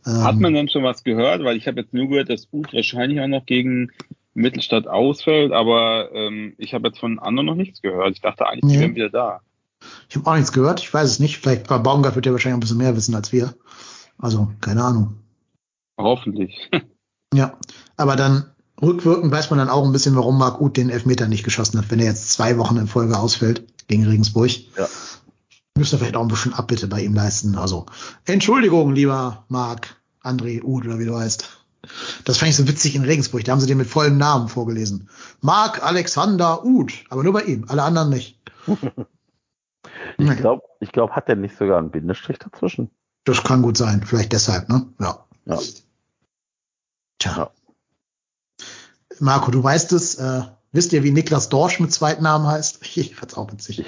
Ähm, 0.06 0.24
Hat 0.24 0.40
man 0.40 0.54
denn 0.54 0.70
schon 0.70 0.84
was 0.84 1.04
gehört? 1.04 1.44
Weil 1.44 1.58
ich 1.58 1.68
habe 1.68 1.82
jetzt 1.82 1.94
nur 1.94 2.08
gehört, 2.08 2.30
dass 2.30 2.48
Uth 2.52 2.74
wahrscheinlich 2.74 3.20
auch 3.20 3.28
noch 3.28 3.46
gegen 3.46 3.92
Mittelstadt 4.34 4.88
ausfällt, 4.88 5.52
aber 5.52 6.10
ähm, 6.14 6.54
ich 6.58 6.74
habe 6.74 6.90
jetzt 6.90 7.00
von 7.00 7.20
anderen 7.20 7.48
noch 7.48 7.56
nichts 7.56 7.82
gehört. 7.82 8.14
Ich 8.14 8.22
dachte 8.22 8.48
eigentlich, 8.48 8.72
die 8.72 8.80
wären 8.80 8.96
wieder 8.96 9.10
da. 9.10 9.42
Ich 10.10 10.16
habe 10.16 10.30
auch 10.30 10.36
nichts 10.36 10.52
gehört. 10.52 10.80
Ich 10.80 10.94
weiß 10.94 11.10
es 11.10 11.20
nicht. 11.20 11.38
Vielleicht, 11.38 11.70
aber 11.72 11.82
Baumgart 11.82 12.16
wird 12.16 12.26
ja 12.26 12.32
wahrscheinlich 12.32 12.58
ein 12.58 12.60
bisschen 12.62 12.78
mehr 12.78 12.96
wissen 12.96 13.16
als 13.16 13.32
wir. 13.32 13.54
Also, 14.18 14.52
keine 14.62 14.84
Ahnung. 14.84 15.16
Hoffentlich. 15.98 16.70
Ja. 17.34 17.58
Aber 17.98 18.16
dann 18.16 18.56
rückwirkend 18.82 19.30
weiß 19.30 19.50
man 19.50 19.60
dann 19.60 19.68
auch 19.68 19.84
ein 19.84 19.91
bisschen, 19.91 20.16
warum 20.16 20.38
Marc 20.38 20.62
Uth 20.62 20.78
den 20.78 20.89
Elfmeter 20.89 21.28
nicht 21.28 21.43
geschossen 21.43 21.78
hat, 21.78 21.91
wenn 21.91 22.00
er 22.00 22.06
jetzt 22.06 22.32
zwei 22.32 22.58
Wochen 22.58 22.78
in 22.78 22.88
Folge 22.88 23.18
ausfällt 23.18 23.68
gegen 23.88 24.06
Regensburg. 24.06 24.52
Ja. 24.78 24.88
Müsste 25.78 25.98
vielleicht 25.98 26.16
auch 26.16 26.22
ein 26.22 26.30
bisschen 26.30 26.54
Abbitte 26.54 26.88
bei 26.88 27.02
ihm 27.02 27.14
leisten. 27.14 27.58
Also, 27.58 27.88
Entschuldigung, 28.24 28.93
lieber 28.93 29.43
Marc, 29.50 29.98
André 30.24 30.64
Uth 30.64 30.86
oder 30.86 30.98
wie 30.98 31.06
du 31.06 31.18
heißt. 31.18 31.58
Das 32.24 32.38
fand 32.38 32.52
ich 32.52 32.56
so 32.56 32.70
witzig 32.70 32.96
in 32.96 33.04
Regensburg. 33.04 33.43
Da 33.43 33.52
haben 33.52 33.60
sie 33.60 33.68
den 33.68 33.80
mit 33.80 33.88
vollem 33.88 34.18
Namen 34.18 34.48
vorgelesen. 34.48 35.10
Marc 35.41 35.84
Alexander 35.84 36.64
Uth. 36.64 37.04
Aber 37.10 37.24
nur 37.24 37.34
bei 37.34 37.43
ihm. 37.43 37.66
Alle 37.68 37.84
anderen 37.84 38.12
nicht. 38.12 38.39
Ich 40.18 40.38
glaube, 40.38 40.64
ich 40.80 40.91
glaub, 40.91 41.12
hat 41.12 41.28
der 41.28 41.36
nicht 41.36 41.58
sogar 41.58 41.78
einen 41.78 41.91
Bindestrich 41.91 42.39
dazwischen? 42.39 42.89
Das 43.24 43.43
kann 43.43 43.62
gut 43.62 43.78
sein. 43.78 44.04
Vielleicht 44.04 44.34
deshalb, 44.34 44.70
ne? 44.70 44.88
Ja. 45.00 45.26
Ja. 45.46 45.60
Tja. 47.20 47.36
Ja. 47.38 47.51
Marco, 49.20 49.51
du 49.51 49.63
weißt 49.63 49.93
es. 49.93 50.16
Äh, 50.16 50.41
wisst 50.72 50.93
ihr, 50.93 51.03
wie 51.03 51.11
Niklas 51.11 51.49
Dorsch 51.49 51.80
mit 51.80 51.91
Zweitnamen 51.93 52.47
heißt? 52.47 52.80
Ich 52.97 53.16
fand's 53.16 53.36
auch 53.36 53.51
witzig. 53.51 53.80
Ich, 53.80 53.86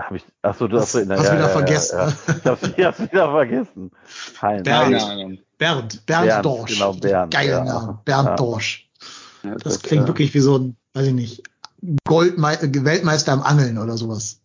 hab 0.00 0.12
ich, 0.12 0.24
achso, 0.42 0.68
du 0.68 0.78
Hast- 0.78 0.94
hast, 0.94 1.08
hast 1.10 1.32
wieder 1.32 1.48
vergessen, 1.48 1.98
Ja, 1.98 2.06
ne? 2.06 2.12
ja. 2.26 2.34
Ich 2.36 2.44
hab's, 2.46 2.62
ich 2.76 2.84
hab's 2.84 3.00
wieder 3.00 3.30
vergessen. 3.30 3.90
Fein. 4.04 4.62
Bernd. 4.62 4.90
Bernd, 5.58 6.06
Bernd, 6.06 6.06
Bernd, 6.06 6.44
Dorsch. 6.44 6.72
genau, 6.74 6.92
Bernd, 6.94 7.32
Geiler 7.34 7.58
ja. 7.58 7.64
Name. 7.64 7.98
Bernd 8.04 8.28
Ja. 8.30 8.36
Dorsch. 8.36 8.88
Ja, 9.44 9.54
Das 9.56 9.80
klingt 9.82 10.02
ja. 10.02 10.08
wirklich 10.08 10.34
wie 10.34 10.40
so 10.40 10.58
ein, 10.58 10.76
weiß 10.94 11.08
ich 11.08 11.14
nicht, 11.14 11.42
Goldme 12.04 12.60
äh, 12.60 12.84
Weltmeister 12.84 13.32
im 13.32 13.42
Angeln 13.42 13.78
oder 13.78 13.96
sowas. 13.96 14.40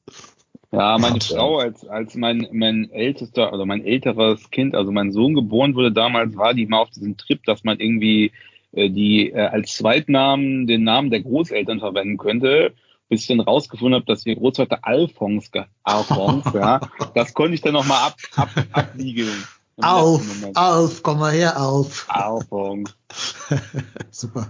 Ja, 0.72 0.98
meine. 0.98 1.22
Frau, 1.22 1.60
als, 1.60 1.88
als 1.88 2.16
mein, 2.16 2.48
mein 2.52 2.92
ältester, 2.92 3.54
oder 3.54 3.66
mein 3.66 3.86
älteres 3.86 4.50
Kind, 4.50 4.76
also 4.76 4.92
mein 4.92 5.12
Sohn 5.12 5.34
geboren 5.34 5.76
wurde 5.76 5.92
damals, 5.92 6.36
war 6.36 6.54
die 6.54 6.66
mal 6.66 6.80
auf 6.80 6.90
diesem 6.90 7.16
Trip, 7.16 7.44
dass 7.46 7.64
man 7.64 7.80
irgendwie 7.80 8.32
äh, 8.74 8.90
die 8.90 9.32
äh, 9.32 9.48
als 9.48 9.78
Zweitnamen 9.78 10.68
den 10.68 10.84
Namen 10.84 11.10
der 11.10 11.22
Großeltern 11.22 11.80
verwenden 11.80 12.18
könnte, 12.18 12.74
bis 13.08 13.22
ich 13.22 13.28
dann 13.28 13.40
rausgefunden 13.40 13.96
habe, 13.96 14.06
dass 14.06 14.26
ihr 14.26 14.36
Großvater 14.36 14.80
Alphons, 14.82 15.50
Alphons, 15.84 16.46
ja, 16.54 16.82
das 17.16 17.34
konnte 17.34 17.54
ich 17.54 17.62
dann 17.62 17.74
nochmal 17.74 18.08
ab, 18.08 18.18
ab, 18.36 18.50
abbiegeln. 18.74 19.44
Alf, 19.80 20.28
Moment. 20.28 20.58
Alf, 20.58 21.04
komm 21.04 21.20
mal 21.20 21.32
her, 21.32 21.56
Alf. 21.56 22.06
Alphons. 22.10 22.98
Super. 24.12 24.48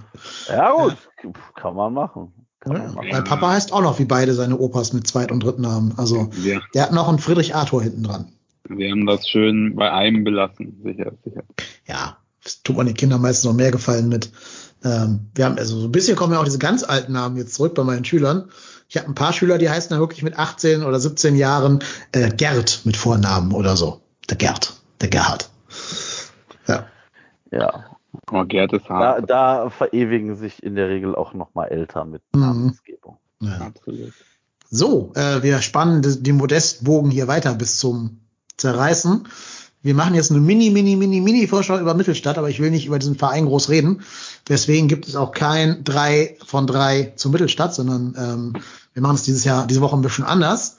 Ja, 0.48 0.72
gut. 0.72 0.98
Kann 1.56 1.76
man 1.76 1.94
machen. 1.94 2.34
Ja. 2.66 2.94
Mein 2.96 3.24
Papa 3.24 3.52
heißt 3.52 3.72
auch 3.72 3.82
noch 3.82 4.00
wie 4.00 4.06
beide 4.06 4.34
seine 4.34 4.58
Opas 4.58 4.94
mit 4.94 5.08
Zweit- 5.08 5.32
und 5.32 5.42
Drittnamen. 5.44 5.94
Also, 5.98 6.30
Wir, 6.34 6.62
der 6.74 6.84
hat 6.84 6.92
noch 6.92 7.08
einen 7.08 7.20
Friedrich 7.20 7.56
Arthur 7.56 7.84
hinten 7.84 8.04
dran. 8.04 8.32
wir 8.68 8.92
haben 8.92 9.06
das 9.06 9.28
schön 9.30 9.76
bei 9.76 9.92
einem 9.92 10.24
belassen, 10.24 10.82
sicher, 10.84 11.12
sicher. 11.24 11.44
ja, 11.88 12.18
das 12.44 12.64
tut 12.64 12.76
man 12.76 12.86
den 12.88 12.96
Kindern 12.96 13.22
meistens 13.22 13.46
noch 13.46 13.54
mehr 13.54 13.72
gefallen 13.72 14.10
mit. 14.10 14.32
Ähm, 14.84 15.28
wir 15.36 15.46
haben, 15.46 15.58
also 15.58 15.80
so 15.80 15.88
ein 15.88 15.92
bisschen 15.92 16.16
kommen 16.16 16.34
ja 16.34 16.40
auch 16.40 16.46
diese 16.46 16.60
ganz 16.60 16.84
alten 16.84 17.14
Namen 17.14 17.38
jetzt 17.38 17.56
zurück 17.56 17.74
bei 17.76 17.84
meinen 17.84 18.06
Schülern. 18.06 18.50
Ich 18.90 18.96
habe 18.98 19.08
ein 19.08 19.16
paar 19.16 19.34
Schüler, 19.34 19.58
die 19.58 19.70
heißen 19.70 19.90
dann 19.90 20.00
wirklich 20.00 20.24
mit 20.24 20.38
18 20.38 20.84
oder 20.84 21.00
17 21.00 21.36
Jahren 21.36 21.80
äh, 22.12 22.30
Gerd 22.30 22.82
mit 22.86 22.96
Vornamen 22.96 23.54
oder 23.54 23.76
so. 23.76 24.02
Der 24.30 24.38
Gerd, 24.38 24.74
der 25.02 25.10
Gerhard. 25.10 25.50
Ja, 26.68 26.86
Ja. 27.52 27.97
Oh, 28.32 28.44
Gerd 28.46 28.74
ist 28.74 28.86
Da, 28.90 28.94
hart. 28.96 29.30
da 29.30 29.70
verewigen 29.70 30.36
sich 30.36 30.64
in 30.64 30.76
der 30.76 30.90
Regel 30.90 31.16
auch 31.16 31.34
nochmal 31.34 31.70
Eltern 31.70 32.12
mit 32.12 32.22
Mhm. 32.34 32.42
Namensgebung. 32.42 33.18
ja. 33.42 33.58
Absolut. 33.60 34.14
So, 34.70 35.12
äh, 35.16 35.44
wir 35.44 35.62
spannen 35.62 36.02
de- 36.02 36.18
den 36.22 36.36
Modestbogen 36.38 37.10
hier 37.12 37.28
weiter 37.28 37.54
bis 37.56 37.80
zum 37.80 38.20
Zerreißen. 38.58 39.28
Wir 39.82 39.94
machen 39.94 40.16
jetzt 40.16 40.32
eine 40.32 40.42
mini, 40.42 40.70
mini, 40.72 40.96
mini, 40.98 41.22
mini 41.22 41.48
Vorschau 41.48 41.80
über 41.80 41.94
Mittelstadt, 41.94 42.38
aber 42.38 42.50
ich 42.50 42.60
will 42.60 42.72
nicht 42.72 42.86
über 42.88 43.00
diesen 43.00 43.16
Verein 43.16 43.46
groß 43.46 43.70
reden. 43.70 44.02
Deswegen 44.50 44.88
gibt 44.90 45.08
es 45.08 45.16
auch 45.16 45.32
kein 45.32 45.84
drei 45.86 46.36
von 46.46 46.68
drei 46.68 47.14
zur 47.16 47.32
Mittelstadt, 47.32 47.74
sondern 47.76 48.16
ähm, 48.18 48.54
wir 48.94 49.02
machen 49.02 49.16
es 49.16 49.24
dieses 49.24 49.44
Jahr, 49.46 49.68
diese 49.68 49.80
Woche 49.80 49.96
ein 49.96 50.02
bisschen 50.02 50.26
anders. 50.26 50.78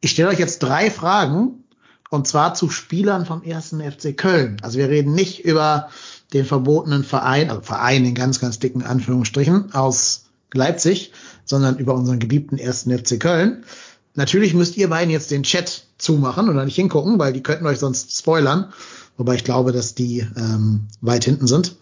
Ich 0.00 0.10
stelle 0.10 0.30
euch 0.30 0.38
jetzt 0.40 0.60
drei 0.60 0.90
Fragen 0.90 1.62
und 2.10 2.26
zwar 2.26 2.54
zu 2.54 2.70
Spielern 2.70 3.26
vom 3.26 3.42
ersten 3.42 3.80
FC 3.80 4.16
Köln. 4.16 4.56
Also 4.62 4.78
wir 4.78 4.88
reden 4.88 5.12
nicht 5.14 5.44
über 5.44 5.90
den 6.32 6.44
verbotenen 6.44 7.04
Verein, 7.04 7.50
also 7.50 7.62
Verein 7.62 8.04
in 8.04 8.14
ganz, 8.14 8.40
ganz 8.40 8.58
dicken 8.58 8.82
Anführungsstrichen 8.82 9.72
aus 9.74 10.26
Leipzig, 10.52 11.12
sondern 11.44 11.78
über 11.78 11.94
unseren 11.94 12.18
geliebten 12.18 12.58
ersten 12.58 12.96
FC 12.96 13.18
Köln. 13.18 13.64
Natürlich 14.14 14.54
müsst 14.54 14.76
ihr 14.76 14.88
beiden 14.88 15.10
jetzt 15.10 15.30
den 15.30 15.42
Chat 15.42 15.84
zumachen 15.96 16.48
oder 16.48 16.64
nicht 16.64 16.76
hingucken, 16.76 17.18
weil 17.18 17.32
die 17.32 17.42
könnten 17.42 17.66
euch 17.66 17.78
sonst 17.78 18.16
spoilern. 18.16 18.72
Wobei 19.16 19.34
ich 19.34 19.44
glaube, 19.44 19.72
dass 19.72 19.94
die 19.94 20.26
ähm, 20.36 20.88
weit 21.00 21.24
hinten 21.24 21.46
sind. 21.46 21.76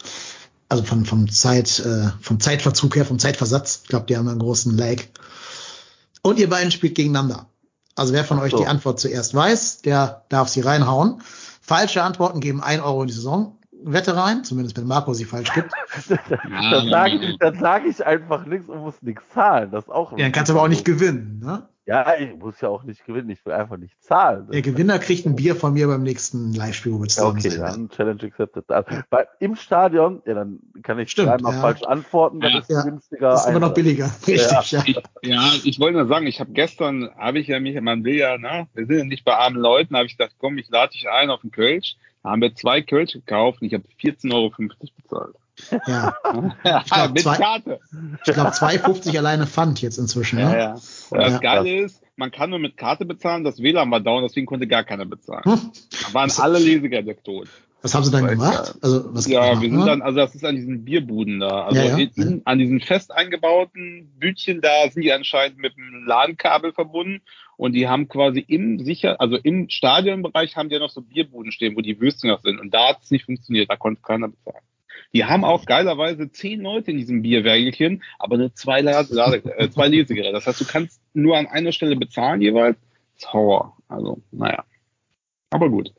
Also 0.69 0.83
von, 0.85 1.05
vom, 1.05 1.31
Zeit, 1.31 1.79
äh, 1.81 2.11
vom 2.21 2.41
Zeitverzug 2.41 2.97
her, 2.97 3.05
vom 3.05 3.19
Zeitversatz. 3.19 3.81
Ich 3.85 3.89
glaube, 3.89 4.07
die 4.07 4.17
haben 4.17 4.29
einen 4.29 4.41
großen 4.41 4.77
Lag. 4.77 4.97
Und 6.23 6.39
ihr 6.39 6.49
beiden 6.49 6.73
spielt 6.73 6.97
gegeneinander. 6.97 7.47
Also 7.95 8.13
wer 8.13 8.25
von 8.25 8.39
Ach 8.39 8.43
euch 8.43 8.51
so. 8.51 8.59
die 8.59 8.67
Antwort 8.67 8.99
zuerst 9.01 9.33
weiß, 9.35 9.83
der 9.83 10.25
darf 10.29 10.49
sie 10.49 10.61
reinhauen. 10.61 11.23
Falsche 11.63 12.03
Antworten 12.03 12.41
geben 12.41 12.63
ein 12.63 12.81
Euro 12.81 13.03
in 13.03 13.09
die 13.09 13.15
Saisonwette 13.87 14.16
rein, 14.16 14.45
zumindest 14.45 14.76
wenn 14.76 14.87
Marco 14.87 15.14
sie 15.14 15.24
falsch 15.24 15.53
gibt. 15.55 15.70
dann 16.70 16.89
sage 16.91 17.14
ich, 17.16 17.39
dann 17.39 17.59
sag 17.59 17.87
ich 17.87 18.05
einfach 18.05 18.45
nichts 18.47 18.68
und 18.68 18.80
muss 18.80 19.01
nichts 19.03 19.22
zahlen. 19.32 19.70
Das 19.70 19.84
ist 19.84 19.91
auch 19.91 20.12
Ja, 20.12 20.18
dann 20.18 20.32
kannst 20.32 20.51
du 20.51 20.55
aber 20.55 20.62
auch 20.62 20.68
nicht 20.68 20.84
gewinnen. 20.84 21.41
Ne? 21.45 21.68
Ja, 21.89 22.14
ich 22.18 22.37
muss 22.37 22.61
ja 22.61 22.68
auch 22.68 22.82
nicht 22.82 23.05
gewinnen, 23.07 23.30
ich 23.30 23.47
will 23.47 23.53
einfach 23.53 23.76
nicht 23.76 24.03
zahlen. 24.03 24.49
Der 24.51 24.61
Gewinner 24.62 24.99
kriegt 24.99 25.24
ein 25.24 25.37
Bier 25.37 25.55
von 25.55 25.72
mir 25.72 25.87
beim 25.87 26.03
nächsten 26.03 26.53
Live-Spiel, 26.53 26.93
wo 26.95 27.01
wir 27.01 27.07
Ja, 27.07 27.26
okay, 27.26 27.49
sein 27.49 27.61
werden. 27.61 27.89
dann 27.89 27.97
Challenge 27.97 28.22
accepted. 28.24 28.68
Also, 28.72 28.91
bei, 29.09 29.28
Im 29.39 29.55
Stadion, 29.55 30.20
ja, 30.26 30.34
dann 30.34 30.59
kann 30.82 30.99
ich 30.99 31.12
Stimmt, 31.12 31.28
dreimal 31.28 31.55
ja. 31.55 31.61
falsch 31.61 31.82
antworten, 31.84 32.41
dann 32.41 32.51
Ja. 32.55 32.59
ist 32.59 32.70
Ja. 32.70 32.78
es 32.80 32.84
günstiger. 32.87 33.30
Das 33.30 33.45
ist 33.45 33.51
immer 33.51 33.61
noch 33.61 33.72
billiger. 33.74 34.11
Richtig, 34.26 34.72
ja. 34.72 34.82
Ich, 34.84 35.01
ja, 35.22 35.49
ich 35.62 35.78
wollte 35.78 35.99
nur 35.99 36.09
sagen, 36.09 36.26
ich 36.26 36.41
habe 36.41 36.51
gestern, 36.51 37.09
habe 37.16 37.39
ich 37.39 37.47
ja 37.47 37.61
mich, 37.61 37.80
man 37.80 38.03
will 38.03 38.16
ja, 38.16 38.37
ne, 38.37 38.66
wir 38.74 38.87
sind 38.87 38.99
ja 38.99 39.05
nicht 39.05 39.24
bei 39.24 39.37
armen 39.37 39.57
Leuten, 39.61 39.95
habe 39.95 40.07
ich 40.07 40.18
gedacht, 40.18 40.34
komm, 40.41 40.59
ich 40.59 40.68
lade 40.68 40.91
dich 40.91 41.09
ein 41.09 41.30
auf 41.30 41.43
den 41.43 41.53
Kölsch. 41.53 41.97
Da 42.27 42.33
haben 42.33 42.43
wir 42.43 42.53
zwei 42.57 42.83
Kölsch 42.83 43.12
gekauft 43.12 43.62
und 43.62 43.68
ich 43.68 43.74
habe 43.74 43.85
14,50 44.03 44.35
Euro 44.35 44.51
bezahlt. 45.01 45.37
ja. 45.87 46.12
Ja, 46.64 46.83
glaub, 46.83 47.12
mit 47.14 47.22
zwei- 47.22 47.37
Karte. 47.37 47.79
Ich 48.27 48.35
glaube, 48.35 48.51
2,50 48.51 49.16
alleine 49.18 49.47
Pfand 49.47 49.81
jetzt 49.81 49.97
inzwischen. 49.97 50.41
Ja, 50.41 50.51
Ne? 50.51 50.59
ja. 50.59 50.72
Und 51.11 51.18
das 51.20 51.33
Ja. 51.35 51.39
Geile 51.39 51.83
ist, 51.85 52.03
man 52.16 52.33
kann 52.33 52.51
nur 52.51 52.59
mit 52.59 52.77
Karte 52.77 53.05
bezahlen, 53.05 53.45
das 53.45 53.62
WLAN 53.62 53.93
war 53.93 54.01
down, 54.01 54.24
deswegen 54.24 54.45
konnte 54.47 54.66
gar 54.66 54.83
keiner 54.83 55.07
bezahlen. 55.07 55.45
Hm. 55.45 55.70
Da 56.09 56.14
waren 56.14 56.33
alle 56.41 56.59
Lesegelder 56.59 57.14
tot. 57.22 57.47
Was 57.83 57.95
haben 57.95 58.03
sie 58.03 58.11
dann 58.11 58.27
gemacht? 58.27 58.74
Also, 58.83 59.14
was 59.14 59.29
Ja, 59.29 59.51
gemacht, 59.51 59.62
wir 59.62 59.70
sind 59.70 59.87
dann, 59.87 60.03
also 60.03 60.16
das 60.18 60.35
ist 60.35 60.45
an 60.45 60.57
diesen 60.57 60.85
Bierbuden 60.85 61.39
da. 61.39 61.66
Also 61.66 61.81
Ja, 61.81 61.97
in, 61.97 62.43
an 62.45 62.59
diesen 62.59 62.81
fest 62.81 63.12
eingebauten 63.12 64.11
Bütchen 64.18 64.61
da 64.61 64.91
sind 64.91 65.03
die 65.05 65.12
anscheinend 65.12 65.59
mit 65.59 65.74
einem 65.79 66.05
LAN-Kabel 66.07 66.72
verbunden 66.72 67.22
und 67.57 67.73
die 67.73 67.89
haben 67.89 68.09
quasi 68.09 68.41
im 68.41 68.79
sicher, 68.85 69.21
also 69.21 69.37
im 69.37 69.69
Stadionbereich 69.69 70.57
haben 70.57 70.69
die 70.69 70.75
ja 70.75 70.81
noch 70.81 70.91
so 70.91 71.01
Bierbuden 71.01 71.53
stehen, 71.53 71.77
wo 71.77 71.81
die 71.81 72.01
Würstchen 72.01 72.31
noch 72.31 72.43
sind 72.43 72.61
und 72.61 72.73
da 72.75 72.91
hat 72.91 73.03
es 73.03 73.11
nicht 73.11 73.25
funktioniert, 73.25 73.71
da 73.71 73.77
konnte 73.77 74.03
keiner 74.03 74.29
bezahlen. 74.29 74.65
Die 75.13 75.25
haben 75.25 75.45
auch 75.45 75.65
geilerweise 75.65 76.31
zehn 76.33 76.61
Leute 76.61 76.91
in 76.91 76.99
diesem 76.99 77.23
Bierwägelchen, 77.23 78.03
aber 78.19 78.39
nur 78.39 78.55
zwei, 78.55 78.81
Lade, 78.81 79.15
Lade, 79.15 79.37
äh, 79.57 79.71
zwei 79.71 79.89
Lesegeräte. 79.89 80.33
Das 80.33 80.47
heißt, 80.47 80.61
du 80.61 80.65
kannst 80.65 81.01
nur 81.15 81.37
an 81.39 81.47
einer 81.47 81.73
Stelle 81.73 81.97
bezahlen 81.97 82.43
jeweils. 82.43 82.77
Das 83.15 83.23
ist 83.25 83.33
Horror. 83.33 83.77
Also, 83.89 84.21
naja. 84.33 84.65
Aber 85.51 85.71
gut, 85.71 85.93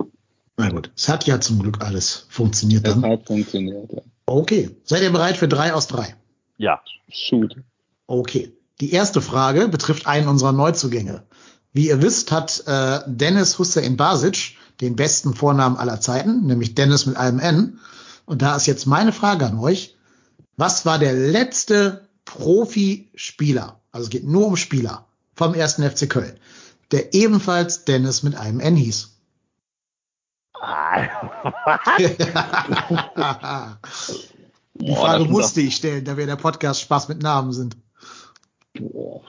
Na 0.58 0.70
gut, 0.70 0.91
es 0.95 1.08
hat 1.08 1.26
ja 1.26 1.39
zum 1.39 1.60
Glück 1.60 1.82
alles 1.82 2.28
funktioniert 2.30 2.86
es 2.86 2.93
dann. 2.99 3.10
hat 3.10 3.26
funktioniert. 3.26 3.91
Ja. 3.91 4.01
Okay, 4.26 4.70
seid 4.84 5.01
ihr 5.01 5.12
bereit 5.12 5.38
für 5.38 5.47
drei 5.47 5.74
aus 5.74 5.88
drei? 5.88 6.16
Ja. 6.58 6.82
Shoot. 7.10 7.55
Okay. 8.08 8.51
Die 8.82 8.91
erste 8.91 9.22
Frage 9.22 9.70
betrifft 9.70 10.05
einen 10.05 10.28
unserer 10.28 10.51
Neuzugänge. 10.51 11.24
Wie 11.78 11.89
ihr 11.89 12.01
wisst, 12.01 12.32
hat 12.32 12.63
äh, 12.65 13.01
Dennis 13.05 13.59
Hussein 13.59 13.97
Basic 13.97 14.57
den 14.82 14.95
besten 14.95 15.36
Vornamen 15.36 15.78
aller 15.78 16.01
Zeiten, 16.01 16.47
nämlich 16.47 16.73
Dennis 16.73 17.05
mit 17.05 17.17
einem 17.17 17.38
N. 17.38 17.80
Und 18.25 18.41
da 18.41 18.55
ist 18.55 18.65
jetzt 18.65 18.88
meine 18.88 19.11
Frage 19.13 19.45
an 19.45 19.59
euch. 19.59 19.95
Was 20.55 20.88
war 20.88 20.97
der 20.97 21.13
letzte 21.13 22.07
Profispieler, 22.25 23.80
also 23.91 24.05
es 24.05 24.09
geht 24.09 24.25
nur 24.25 24.47
um 24.47 24.57
Spieler, 24.57 25.05
vom 25.36 25.53
ersten 25.53 25.88
FC 25.88 26.09
Köln, 26.09 26.39
der 26.91 27.13
ebenfalls 27.13 27.86
Dennis 27.86 28.23
mit 28.23 28.36
einem 28.36 28.59
N 28.59 28.75
hieß? 28.75 29.11
Die 34.80 34.86
Boah, 34.88 34.95
Frage 34.95 35.23
das- 35.25 35.32
musste 35.32 35.61
ich 35.61 35.75
stellen, 35.75 36.03
da 36.05 36.17
wir 36.17 36.23
in 36.23 36.30
der 36.30 36.38
Podcast 36.38 36.82
Spaß 36.82 37.07
mit 37.07 37.21
Namen 37.21 37.53
sind. 37.53 37.78
Boah. 38.73 39.21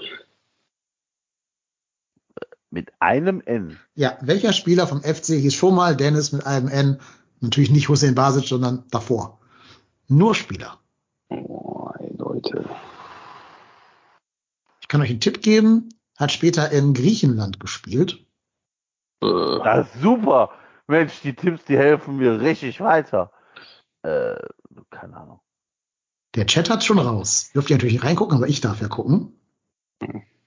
Mit 2.70 2.92
einem 3.00 3.40
N. 3.40 3.78
Ja, 3.94 4.18
welcher 4.20 4.52
Spieler 4.52 4.86
vom 4.86 5.02
FC 5.02 5.34
hieß 5.34 5.54
schon 5.54 5.74
mal 5.74 5.96
Dennis 5.96 6.32
mit 6.32 6.46
einem 6.46 6.68
N? 6.68 7.00
Natürlich 7.40 7.70
nicht 7.70 7.88
Hussein 7.88 8.14
Basic, 8.14 8.46
sondern 8.46 8.84
davor. 8.90 9.40
Nur 10.08 10.34
Spieler. 10.34 10.78
Oh, 11.28 11.90
ey, 11.98 12.12
Leute. 12.16 12.64
Ich 14.80 14.88
kann 14.88 15.00
euch 15.00 15.10
einen 15.10 15.20
Tipp 15.20 15.42
geben. 15.42 15.88
Hat 16.18 16.32
später 16.32 16.70
in 16.72 16.94
Griechenland 16.94 17.60
gespielt. 17.60 18.26
Äh, 19.22 19.26
Das 19.64 19.86
ist 19.94 20.02
super. 20.02 20.50
Mensch, 20.88 21.20
die 21.22 21.34
Tipps, 21.34 21.64
die 21.64 21.76
helfen 21.76 22.16
mir 22.16 22.40
richtig 22.40 22.80
weiter. 22.80 23.30
Äh, 24.02 24.36
keine 24.90 25.16
Ahnung. 25.16 25.40
Der 26.34 26.46
Chat 26.46 26.70
hat 26.70 26.84
schon 26.84 26.98
raus. 26.98 27.50
Dürft 27.54 27.70
ihr 27.70 27.76
natürlich 27.76 28.02
reingucken, 28.02 28.36
aber 28.36 28.48
ich 28.48 28.60
darf 28.60 28.80
ja 28.80 28.88
gucken. 28.88 29.32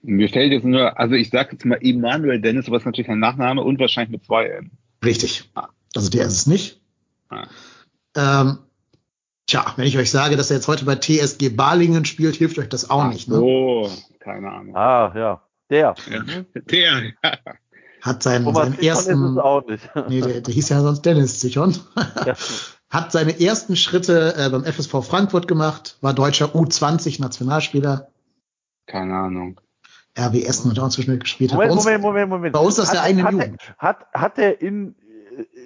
Mir 0.03 0.29
fällt 0.29 0.51
jetzt 0.51 0.65
nur, 0.65 0.99
also 0.99 1.15
ich 1.15 1.29
sag 1.29 1.51
jetzt 1.51 1.65
mal 1.65 1.79
Emanuel 1.81 2.41
Dennis, 2.41 2.67
aber 2.67 2.77
ist 2.77 2.85
natürlich 2.85 3.09
ein 3.09 3.19
Nachname 3.19 3.61
und 3.61 3.79
wahrscheinlich 3.79 4.11
mit 4.11 4.25
zwei 4.25 4.45
N. 4.47 4.71
Richtig. 5.03 5.49
Also 5.95 6.09
der 6.09 6.25
ist 6.25 6.33
es 6.33 6.47
nicht. 6.47 6.81
Ah. 7.29 7.47
Ähm, 8.15 8.59
tja, 9.45 9.73
wenn 9.75 9.87
ich 9.87 9.97
euch 9.97 10.09
sage, 10.09 10.37
dass 10.37 10.49
er 10.49 10.57
jetzt 10.57 10.67
heute 10.67 10.85
bei 10.85 10.95
TSG 10.95 11.49
Balingen 11.49 12.05
spielt, 12.05 12.35
hilft 12.35 12.57
euch 12.57 12.69
das 12.69 12.89
auch 12.89 13.07
nicht. 13.09 13.27
Ne? 13.27 13.39
Oh, 13.39 13.89
keine 14.19 14.51
Ahnung. 14.51 14.75
Ah, 14.75 15.13
ja. 15.15 15.41
Der. 15.69 15.95
Ja. 16.09 16.43
Der, 16.55 17.03
ja. 17.03 17.11
Hat 18.01 18.23
seinen, 18.23 18.45
Thomas 18.45 18.63
seinen 18.63 18.79
Zichon 18.79 18.91
ist 18.91 19.07
ersten, 19.07 19.25
es 19.25 19.37
auch 19.37 19.67
nicht. 19.67 19.89
nee, 20.09 20.21
der, 20.21 20.41
der 20.41 20.53
hieß 20.53 20.69
ja 20.69 20.81
sonst 20.81 21.03
Dennis 21.03 21.39
Zichon. 21.39 21.75
Ja. 22.25 22.35
Hat 22.89 23.13
seine 23.13 23.39
ersten 23.39 23.77
Schritte 23.77 24.35
äh, 24.35 24.49
beim 24.49 24.65
FSV 24.65 25.05
Frankfurt 25.05 25.47
gemacht, 25.47 25.97
war 26.01 26.13
deutscher 26.13 26.47
U20-Nationalspieler. 26.47 28.09
Keine 28.85 29.13
Ahnung. 29.13 29.61
RW 30.17 30.43
Essen 30.43 30.71
hat 30.71 30.79
auch 30.79 30.85
inzwischen 30.85 31.19
gespielt. 31.19 31.51
Hat 31.51 31.57
bei 31.59 31.67
Moment, 31.67 31.77
uns, 31.77 31.85
Moment, 31.85 32.01
Moment, 32.03 32.29
Moment. 32.29 32.53
bei 32.53 32.59
uns 32.59 32.77
ist 32.77 32.85
das 32.85 32.91
der 32.91 33.03
eigene 33.03 33.23
hat, 33.23 33.31
Jugend. 33.33 33.57
er, 33.61 33.77
hat, 33.77 34.05
hat 34.13 34.37
er 34.37 34.61
in, 34.61 34.95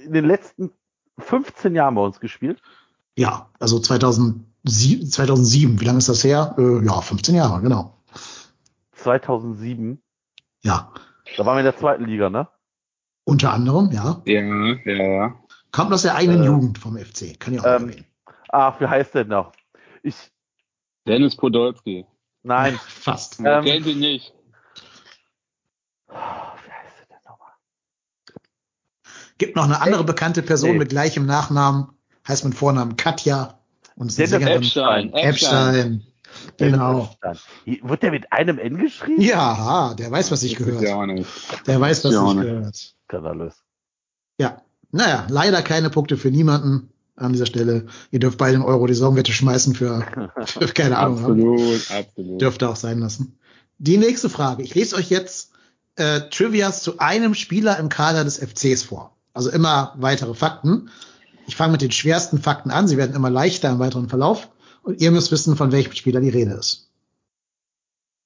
in 0.05 0.13
den 0.13 0.25
letzten 0.25 0.71
15 1.17 1.73
Jahren 1.75 1.95
bei 1.95 2.01
uns 2.01 2.19
gespielt? 2.19 2.61
Ja, 3.17 3.49
also 3.59 3.79
2007, 3.79 5.07
2007. 5.07 5.79
Wie 5.79 5.85
lange 5.85 5.97
ist 5.99 6.09
das 6.09 6.23
her? 6.23 6.55
Äh, 6.57 6.85
ja, 6.85 7.01
15 7.01 7.33
Jahre, 7.35 7.61
genau. 7.61 7.95
2007. 8.93 10.01
Ja, 10.63 10.91
Da 11.37 11.45
waren 11.45 11.55
wir 11.55 11.59
in 11.61 11.65
der 11.65 11.77
zweiten 11.77 12.05
Liga, 12.05 12.29
ne? 12.29 12.47
unter 13.27 13.53
anderem, 13.53 13.91
ja. 13.91 14.21
Ja, 14.25 14.41
ja, 14.41 14.93
ja. 15.03 15.35
Kommt 15.71 15.91
aus 15.91 16.03
der 16.03 16.15
eigenen 16.15 16.43
Äh, 16.43 16.45
Jugend 16.45 16.77
vom 16.77 16.95
FC. 16.97 17.39
Kann 17.39 17.53
ich 17.55 17.59
auch 17.59 17.65
ähm, 17.65 17.89
erwähnen. 17.89 18.05
Ach, 18.49 18.79
wie 18.79 18.85
heißt 18.87 19.15
der 19.15 19.25
noch? 19.25 19.51
Ich, 20.03 20.31
Dennis 21.07 21.35
Podolski. 21.35 22.05
Nein. 22.45 22.79
Fast. 22.87 23.39
Ähm, 23.39 23.63
kennt 23.65 23.85
ihn 23.85 23.99
nicht? 23.99 24.33
Wie 26.07 26.13
heißt 26.15 26.97
der 26.99 27.05
denn 27.09 27.17
nochmal? 27.25 27.51
Gibt 29.37 29.55
noch 29.55 29.65
eine 29.65 29.81
andere 29.81 30.03
bekannte 30.03 30.41
Person 30.41 30.71
Nee. 30.73 30.77
mit 30.79 30.89
gleichem 30.89 31.25
Nachnamen, 31.25 31.89
heißt 32.27 32.45
mit 32.45 32.55
Vornamen 32.55 32.95
Katja 32.95 33.59
und 33.95 34.11
Sängerin. 34.11 34.47
Epstein. 34.47 35.13
Epstein. 35.13 36.03
Genau. 36.57 37.09
Hier- 37.63 37.79
Wird 37.83 38.03
der 38.03 38.11
mit 38.11 38.31
einem 38.33 38.59
N 38.59 38.77
geschrieben? 38.77 39.21
Ja, 39.21 39.93
der 39.93 40.11
weiß, 40.11 40.31
was 40.31 40.43
ich 40.43 40.55
gehört. 40.57 40.81
Ja 40.81 40.95
auch 40.95 41.05
nicht. 41.05 41.29
Der 41.65 41.79
weiß, 41.79 42.03
was 42.03 42.13
Ja, 42.13 42.29
ich 42.29 42.35
gehört. 42.37 42.95
Skandalös. 43.05 43.55
Ja, 44.37 44.61
naja, 44.91 45.25
leider 45.29 45.61
keine 45.61 45.89
Punkte 45.89 46.17
für 46.17 46.29
niemanden 46.31 46.91
an 47.15 47.33
dieser 47.33 47.45
Stelle. 47.45 47.87
Ihr 48.11 48.19
dürft 48.19 48.37
beide 48.37 48.55
einen 48.55 48.65
Euro 48.65 48.87
die 48.87 48.93
Saisonwette 48.93 49.31
schmeißen 49.31 49.75
für, 49.75 50.05
für 50.45 50.67
keine 50.67 50.97
Ahnung. 50.97 51.19
Absolut, 51.19 51.91
absolut. 51.91 52.41
Dürft 52.41 52.61
ihr 52.61 52.69
auch 52.69 52.75
sein 52.75 52.99
lassen. 52.99 53.37
Die 53.77 53.97
nächste 53.97 54.29
Frage. 54.29 54.63
Ich 54.63 54.75
lese 54.75 54.95
euch 54.95 55.09
jetzt 55.09 55.51
äh, 55.95 56.21
Trivias 56.29 56.83
zu 56.83 56.99
einem 56.99 57.33
Spieler 57.33 57.77
im 57.79 57.89
Kader 57.89 58.23
des 58.23 58.37
FCs 58.37 58.83
vor. 58.83 59.15
Also 59.33 59.49
immer 59.49 59.93
weitere 59.97 60.33
Fakten. 60.33 60.89
Ich 61.47 61.55
fange 61.55 61.73
mit 61.73 61.81
den 61.81 61.91
schwersten 61.91 62.41
Fakten 62.41 62.71
an. 62.71 62.87
Sie 62.87 62.97
werden 62.97 63.15
immer 63.15 63.29
leichter 63.29 63.69
im 63.69 63.79
weiteren 63.79 64.09
Verlauf. 64.09 64.49
Und 64.81 65.01
ihr 65.01 65.11
müsst 65.11 65.31
wissen, 65.31 65.55
von 65.55 65.71
welchem 65.71 65.93
Spieler 65.93 66.21
die 66.21 66.29
Rede 66.29 66.51
ist. 66.53 66.89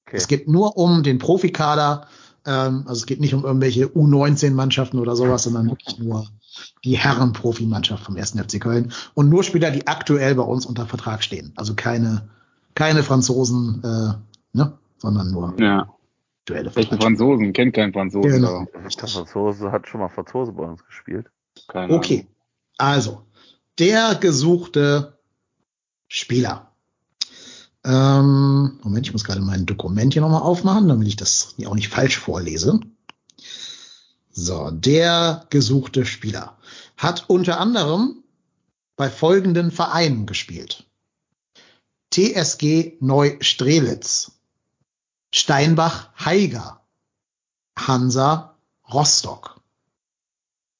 Okay. 0.06 0.16
Es 0.16 0.28
geht 0.28 0.48
nur 0.48 0.76
um 0.76 1.02
den 1.02 1.18
Profikader. 1.18 2.06
Ähm, 2.46 2.84
also 2.86 3.00
es 3.00 3.06
geht 3.06 3.20
nicht 3.20 3.34
um 3.34 3.44
irgendwelche 3.44 3.86
U19-Mannschaften 3.86 4.98
oder 4.98 5.16
sowas, 5.16 5.44
sondern 5.44 5.68
wirklich 5.68 5.98
nur 5.98 6.26
die 6.84 6.96
Herren-Profimannschaft 6.96 8.04
vom 8.04 8.16
1. 8.16 8.32
FC 8.32 8.60
Köln. 8.60 8.92
Und 9.14 9.28
nur 9.28 9.44
Spieler, 9.44 9.70
die 9.70 9.86
aktuell 9.86 10.34
bei 10.34 10.42
uns 10.42 10.66
unter 10.66 10.86
Vertrag 10.86 11.22
stehen. 11.22 11.52
Also 11.56 11.74
keine, 11.74 12.28
keine 12.74 13.02
Franzosen, 13.02 13.82
äh, 13.84 14.56
ne? 14.56 14.78
sondern 14.98 15.30
nur 15.30 15.54
Ja. 15.60 15.88
aktuelle 16.42 16.74
Welche. 16.74 16.96
Franzosen? 16.96 17.52
Kennt 17.52 17.74
keinen 17.74 17.92
Franzosen. 17.92 18.30
Genau. 18.30 18.66
Der 18.74 18.90
Franzose 18.90 19.72
hat 19.72 19.88
schon 19.88 20.00
mal 20.00 20.08
Franzose 20.08 20.52
bei 20.52 20.64
uns 20.64 20.84
gespielt. 20.84 21.26
Keine 21.68 21.94
Okay, 21.94 22.26
also 22.78 23.22
der 23.78 24.16
gesuchte 24.16 25.18
Spieler. 26.08 26.69
Ähm, 27.90 28.78
Moment, 28.84 29.04
ich 29.08 29.12
muss 29.12 29.24
gerade 29.24 29.40
mein 29.40 29.66
Dokument 29.66 30.12
hier 30.12 30.22
nochmal 30.22 30.42
aufmachen, 30.42 30.86
damit 30.86 31.08
ich 31.08 31.16
das 31.16 31.56
auch 31.66 31.74
nicht 31.74 31.88
falsch 31.88 32.18
vorlese. 32.18 32.78
So, 34.30 34.70
der 34.70 35.44
gesuchte 35.50 36.06
Spieler 36.06 36.56
hat 36.96 37.28
unter 37.28 37.58
anderem 37.58 38.22
bei 38.94 39.10
folgenden 39.10 39.72
Vereinen 39.72 40.26
gespielt. 40.26 40.86
TSG 42.12 42.96
Neustrelitz, 43.00 44.38
Steinbach 45.34 46.10
Haiger, 46.14 46.86
Hansa 47.76 48.56
Rostock, 48.92 49.60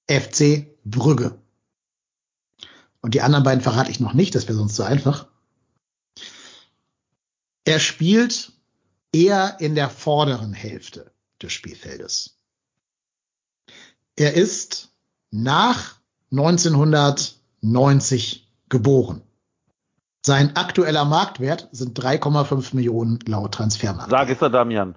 FC 0.09 0.69
Brügge. 0.85 1.37
Und 3.01 3.15
die 3.15 3.23
anderen 3.23 3.43
beiden 3.43 3.63
verrate 3.63 3.91
ich 3.91 3.99
noch 3.99 4.13
nicht, 4.13 4.37
das 4.37 4.47
wäre 4.47 4.59
sonst 4.59 4.77
zu 4.77 4.85
einfach. 4.85 5.30
Er 7.65 7.79
spielt 7.79 8.53
eher 9.13 9.57
in 9.61 9.75
der 9.75 9.91
vorderen 9.91 10.53
Hälfte 10.53 11.11
des 11.43 11.53
Spielfeldes. 11.53 12.37
Er 14.17 14.35
ist 14.35 14.93
nach 15.31 15.97
1990 16.31 18.49
geboren. 18.69 19.23
Sein 20.25 20.55
aktueller 20.57 21.07
Marktwert 21.07 21.69
sind 21.73 21.99
3,5 21.99 22.77
Millionen 22.77 23.19
laut 23.27 23.55
Transfermarkt. 23.55 24.11
Sag 24.11 24.29
ist 24.29 24.43
er 24.43 24.51
Damian. 24.51 24.95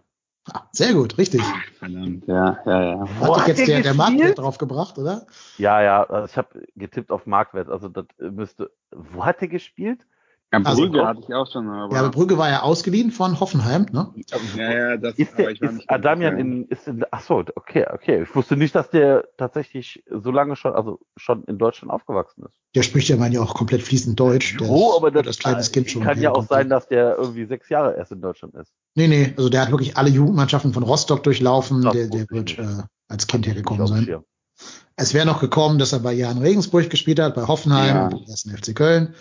Ah, 0.52 0.64
sehr 0.74 0.94
gut, 0.94 1.18
richtig. 1.18 1.42
Verdammt. 1.80 2.28
Ja, 2.28 2.60
ja, 2.66 2.84
ja. 2.84 3.08
Hat 3.22 3.38
dich 3.38 3.48
jetzt 3.48 3.60
der 3.60 3.68
der, 3.68 3.82
der? 3.82 3.94
Marktwert 3.94 4.38
drauf 4.38 4.58
gebracht, 4.58 4.98
oder? 4.98 5.26
Ja, 5.58 5.82
ja, 5.82 6.26
ich 6.26 6.36
habe 6.36 6.68
getippt 6.76 7.12
auf 7.12 7.26
Marktwert. 7.26 7.70
Also 7.70 7.88
das 7.88 8.06
müsste. 8.20 8.70
Wo 8.92 9.24
hat 9.24 9.42
er 9.42 9.48
gespielt? 9.48 10.06
Ja, 10.54 10.60
Also, 10.64 10.84
Brügge 10.84 11.00
komm. 11.00 11.08
hatte 11.08 11.20
ich 11.28 11.34
auch 11.34 11.52
schon, 11.52 11.68
aber. 11.70 11.94
Ja, 11.94 12.00
aber 12.02 12.10
Brügge 12.12 12.38
war 12.38 12.50
ja 12.50 12.62
ausgeliehen 12.62 13.12
von 13.12 13.40
Hoffenheim, 13.40 13.88
ne? 13.92 14.14
ja, 14.56 14.72
ja, 14.72 14.98
das 14.98 15.16
Ist 15.18 15.32
der, 15.38 15.46
aber 15.46 15.52
ich 15.52 15.62
war 15.62 15.70
ist 15.70 15.76
nicht 15.78 15.90
Adamian 15.90 16.38
in, 16.38 16.66
ist 16.68 16.88
in, 16.88 17.04
ach 17.12 17.22
so, 17.22 17.44
okay, 17.56 17.86
okay. 17.92 18.24
Ich 18.24 18.36
wusste 18.36 18.56
nicht, 18.56 18.76
dass 18.76 18.90
der 18.92 19.26
tatsächlich 19.38 20.04
so 20.10 20.32
lange 20.32 20.56
schon, 20.56 20.74
also 20.74 21.00
schon 21.18 21.44
in 21.46 21.58
Deutschland 21.58 21.92
aufgewachsen 21.92 22.44
ist. 22.46 22.56
Der 22.76 22.84
spricht 22.84 23.10
ja, 23.10 23.18
meine 23.18 23.34
ich, 23.36 23.40
auch 23.40 23.56
komplett 23.56 23.82
fließend 23.82 24.20
Deutsch. 24.20 24.58
Der 24.58 24.70
Oh, 24.70 24.94
aber 24.96 25.10
das, 25.12 25.26
das 25.26 25.40
kleines 25.40 25.72
Kind 25.72 25.90
schon. 25.90 26.04
kann 26.04 26.22
ja 26.22 26.32
auch 26.32 26.46
sein, 26.48 26.70
dass 26.70 26.88
der 26.88 27.18
irgendwie 27.18 27.46
sechs 27.46 27.70
Jahre 27.70 27.96
erst 27.98 28.12
in 28.12 28.22
Deutschland 28.22 28.54
ist. 28.56 28.72
Nee, 28.96 29.08
nee, 29.08 29.34
also 29.36 29.50
der 29.50 29.62
hat 29.64 29.72
wirklich 29.72 29.98
alle 29.98 30.10
Jugendmannschaften 30.10 30.72
von 30.74 30.84
Rostock 30.84 31.24
durchlaufen. 31.24 31.82
Das 31.82 31.94
Der, 31.94 32.08
der 32.08 32.26
wird 32.30 32.60
äh, 32.60 32.84
als 33.08 33.26
Kind 33.28 33.48
hergekommen 33.48 33.88
sein. 33.88 34.24
Es 34.96 35.16
wäre 35.16 35.26
noch 35.26 35.42
gekommen, 35.42 35.80
dass 35.80 35.94
er 35.94 36.00
bei 36.00 36.14
Jan 36.14 36.38
Regensburg 36.38 36.88
gespielt 36.92 37.20
hat, 37.20 37.34
bei 37.34 37.48
Hoffenheim 37.48 37.96
Ja. 37.96 38.04
und 38.06 38.12
beim 38.12 38.24
ersten 38.30 38.56
FC 38.56 38.76
Köln. 38.76 39.16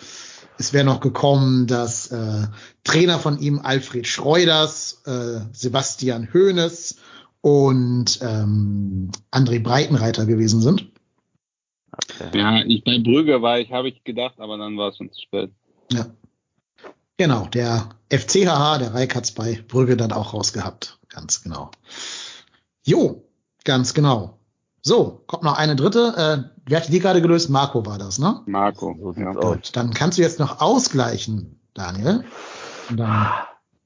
Es 0.57 0.73
wäre 0.73 0.85
noch 0.85 0.99
gekommen, 0.99 1.67
dass 1.67 2.11
äh, 2.11 2.47
Trainer 2.83 3.19
von 3.19 3.39
ihm 3.39 3.59
Alfred 3.59 4.07
Schreuders, 4.07 5.01
äh, 5.05 5.41
Sebastian 5.51 6.29
Hoeneß 6.33 6.97
und 7.41 8.19
ähm, 8.21 9.11
André 9.31 9.61
Breitenreiter 9.61 10.25
gewesen 10.25 10.61
sind. 10.61 10.87
Okay. 11.91 12.37
Ja, 12.37 12.63
ich, 12.65 12.83
bei 12.83 12.99
Brügge 12.99 13.41
war 13.41 13.59
ich, 13.59 13.71
habe 13.71 13.89
ich 13.89 14.03
gedacht, 14.03 14.35
aber 14.39 14.57
dann 14.57 14.77
war 14.77 14.89
es 14.89 14.97
schon 14.97 15.11
zu 15.11 15.21
spät. 15.21 15.51
Ja. 15.91 16.07
Genau, 17.17 17.45
der 17.47 17.89
FCHH, 18.09 18.79
der 18.79 18.93
Reik 18.93 19.15
hat's 19.15 19.31
bei 19.31 19.63
Brügge 19.67 19.97
dann 19.97 20.11
auch 20.11 20.33
rausgehabt. 20.33 20.99
Ganz 21.09 21.43
genau. 21.43 21.69
Jo, 22.83 23.23
ganz 23.63 23.93
genau. 23.93 24.39
So, 24.85 25.23
kommt 25.27 25.43
noch 25.43 25.57
eine 25.57 25.77
dritte. 25.77 26.13
Äh, 26.45 26.49
wer 26.67 26.81
hat 26.81 26.89
die 26.91 26.99
gerade 26.99 27.21
gelöst? 27.21 27.49
Marco 27.49 27.85
war 27.85 27.97
das, 27.97 28.19
ne? 28.19 28.41
Marco. 28.45 28.95
So 29.01 29.13
ja. 29.19 29.31
Gut, 29.31 29.75
dann 29.75 29.93
kannst 29.93 30.17
du 30.17 30.21
jetzt 30.21 30.39
noch 30.39 30.59
ausgleichen, 30.59 31.57
Daniel. 31.73 32.25
Und 32.89 32.97
dann, 32.97 33.27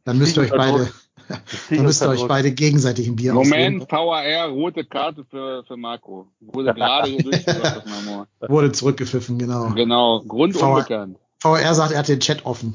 dann 0.05 0.17
müsst 0.17 0.37
ihr 0.37 0.41
euch 0.43 0.49
beide, 0.49 0.89
dann 1.69 1.83
müsst 1.83 2.01
ihr 2.01 2.09
euch 2.09 2.27
beide 2.27 2.51
gegenseitig 2.51 3.07
ein 3.07 3.15
Bier 3.15 3.33
Moment, 3.35 3.83
ausgeben. 3.83 3.85
VAR, 3.91 4.47
rote 4.49 4.83
Karte 4.85 5.23
für, 5.29 5.63
für 5.65 5.77
Marco. 5.77 6.29
Wurde 6.39 6.73
gerade 6.73 7.09
hier 7.11 7.43
Mamo. 7.85 8.25
Wurde 8.47 8.71
zurückgepfiffen, 8.71 9.37
genau. 9.37 9.69
Genau, 9.75 10.21
Grund 10.21 10.59
VAR. 10.59 10.77
unbekannt. 10.77 11.19
VR 11.39 11.75
sagt, 11.75 11.91
er 11.91 11.99
hat 11.99 12.07
den 12.07 12.19
Chat 12.21 12.43
offen. 12.43 12.73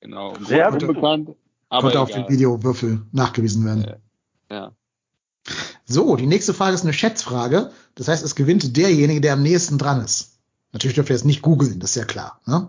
Genau, 0.00 0.34
Grund 0.34 0.46
Sehr 0.46 0.72
unbekannt, 0.72 1.30
aber 1.68 1.82
Konnte 1.82 2.00
auf 2.00 2.10
egal. 2.10 2.22
dem 2.22 2.28
Videowürfel 2.32 3.02
nachgewiesen 3.10 3.64
werden. 3.64 3.84
Äh, 3.84 3.96
Ja. 4.54 4.70
So, 5.86 6.16
die 6.16 6.26
nächste 6.26 6.52
Frage 6.52 6.74
ist 6.74 6.82
eine 6.82 6.92
Schätzfrage. 6.92 7.70
Das 7.94 8.08
heißt, 8.08 8.24
es 8.24 8.34
gewinnt 8.34 8.76
derjenige, 8.76 9.20
der 9.20 9.34
am 9.34 9.42
nächsten 9.42 9.78
dran 9.78 10.04
ist. 10.04 10.32
Natürlich 10.72 10.96
dürft 10.96 11.10
ihr 11.10 11.14
jetzt 11.16 11.24
nicht 11.24 11.42
googeln, 11.42 11.78
das 11.80 11.90
ist 11.90 11.96
ja 11.96 12.04
klar. 12.04 12.40
Ne? 12.46 12.68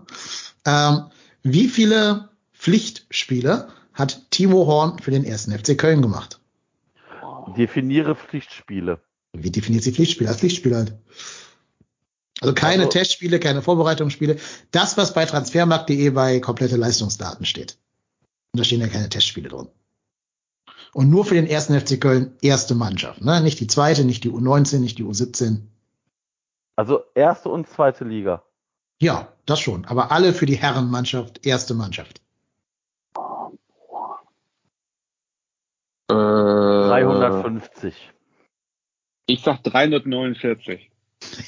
Ähm, 0.64 1.04
wie 1.42 1.68
viele 1.68 2.28
Pflichtspiele 2.54 3.68
hat 3.92 4.30
Timo 4.30 4.66
Horn 4.66 4.98
für 5.00 5.10
den 5.10 5.24
ersten 5.24 5.52
FC 5.56 5.76
Köln 5.76 6.00
gemacht? 6.00 6.40
Definiere 7.56 8.14
Pflichtspiele. 8.14 9.00
Wie 9.32 9.50
definiert 9.50 9.82
sie 9.82 9.92
Pflichtspiele? 9.92 10.30
Als 10.30 10.38
Pflichtspiel 10.38 10.74
halt. 10.76 10.94
Also 12.40 12.54
keine 12.54 12.84
Also- 12.84 12.92
Testspiele, 12.92 13.40
keine 13.40 13.62
Vorbereitungsspiele. 13.62 14.38
Das, 14.70 14.96
was 14.96 15.12
bei 15.12 15.26
transfermarkt.de 15.26 16.10
bei 16.10 16.40
komplette 16.40 16.76
Leistungsdaten 16.76 17.44
steht. 17.46 17.78
Und 18.52 18.60
da 18.60 18.64
stehen 18.64 18.80
ja 18.80 18.86
keine 18.88 19.08
Testspiele 19.08 19.48
drin. 19.48 19.68
Und 20.92 21.10
nur 21.10 21.24
für 21.24 21.34
den 21.34 21.46
ersten 21.46 21.78
FC 21.78 22.00
Köln 22.00 22.36
erste 22.40 22.74
Mannschaft. 22.74 23.20
Ne? 23.22 23.40
Nicht 23.40 23.60
die 23.60 23.66
zweite, 23.66 24.04
nicht 24.04 24.24
die 24.24 24.30
U19, 24.30 24.78
nicht 24.78 24.98
die 24.98 25.04
U17. 25.04 25.60
Also 26.76 27.02
erste 27.14 27.48
und 27.48 27.68
zweite 27.68 28.04
Liga. 28.04 28.42
Ja, 29.00 29.32
das 29.46 29.60
schon. 29.60 29.84
Aber 29.84 30.10
alle 30.10 30.32
für 30.32 30.46
die 30.46 30.56
Herrenmannschaft, 30.56 31.46
erste 31.46 31.74
Mannschaft. 31.74 32.20
Äh, 36.10 36.14
350. 36.14 37.94
Ich 39.26 39.42
sag 39.42 39.62
349. 39.62 40.90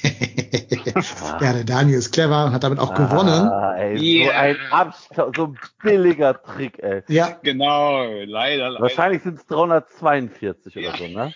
ja, 1.41 1.53
der 1.53 1.63
Daniel 1.63 1.97
ist 1.99 2.11
clever 2.11 2.45
und 2.45 2.53
hat 2.53 2.63
damit 2.63 2.79
auch 2.79 2.93
gewonnen. 2.93 3.47
Ah, 3.47 3.75
ey, 3.77 3.97
so 3.97 4.03
Yeah. 4.03 4.39
ein 4.39 4.57
Abstand, 4.71 5.35
so 5.35 5.45
ein 5.47 5.57
billiger 5.83 6.41
Trick, 6.41 6.79
ey. 6.79 7.03
Ja, 7.07 7.37
Genau, 7.43 8.03
leider, 8.25 8.69
leider. 8.69 8.81
Wahrscheinlich 8.81 9.23
sind 9.23 9.39
es 9.39 9.45
342 9.47 10.75
oder 10.77 10.85
Ja. 10.85 10.97
so, 10.97 11.07
ne? 11.07 11.33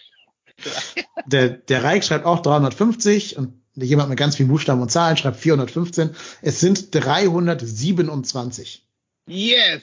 der, 1.26 1.50
der 1.50 1.84
Reich 1.84 2.06
schreibt 2.06 2.26
auch 2.26 2.42
350 2.42 3.38
und 3.38 3.62
jemand 3.76 4.10
mit 4.10 4.18
ganz 4.18 4.36
vielen 4.38 4.50
Buchstaben 4.50 4.82
und 4.82 4.90
Zahlen 4.90 5.18
schreibt 5.18 5.38
415. 5.38 6.12
Es 6.42 6.60
sind 6.62 6.94
327. 6.96 8.88
Yes! 9.28 9.82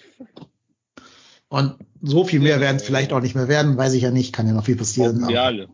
Und 1.48 1.76
so 2.00 2.24
viel 2.24 2.40
mehr 2.40 2.60
werden 2.60 2.76
es 2.78 2.84
vielleicht 2.84 3.12
auch 3.12 3.20
nicht 3.20 3.34
mehr 3.34 3.48
werden, 3.48 3.76
weiß 3.76 3.92
ich 3.92 4.02
ja 4.02 4.10
nicht, 4.10 4.32
kann 4.32 4.46
ja 4.46 4.54
noch 4.54 4.64
viel 4.64 4.76
passieren. 4.76 5.22
Aber- 5.24 5.38
alle. 5.42 5.68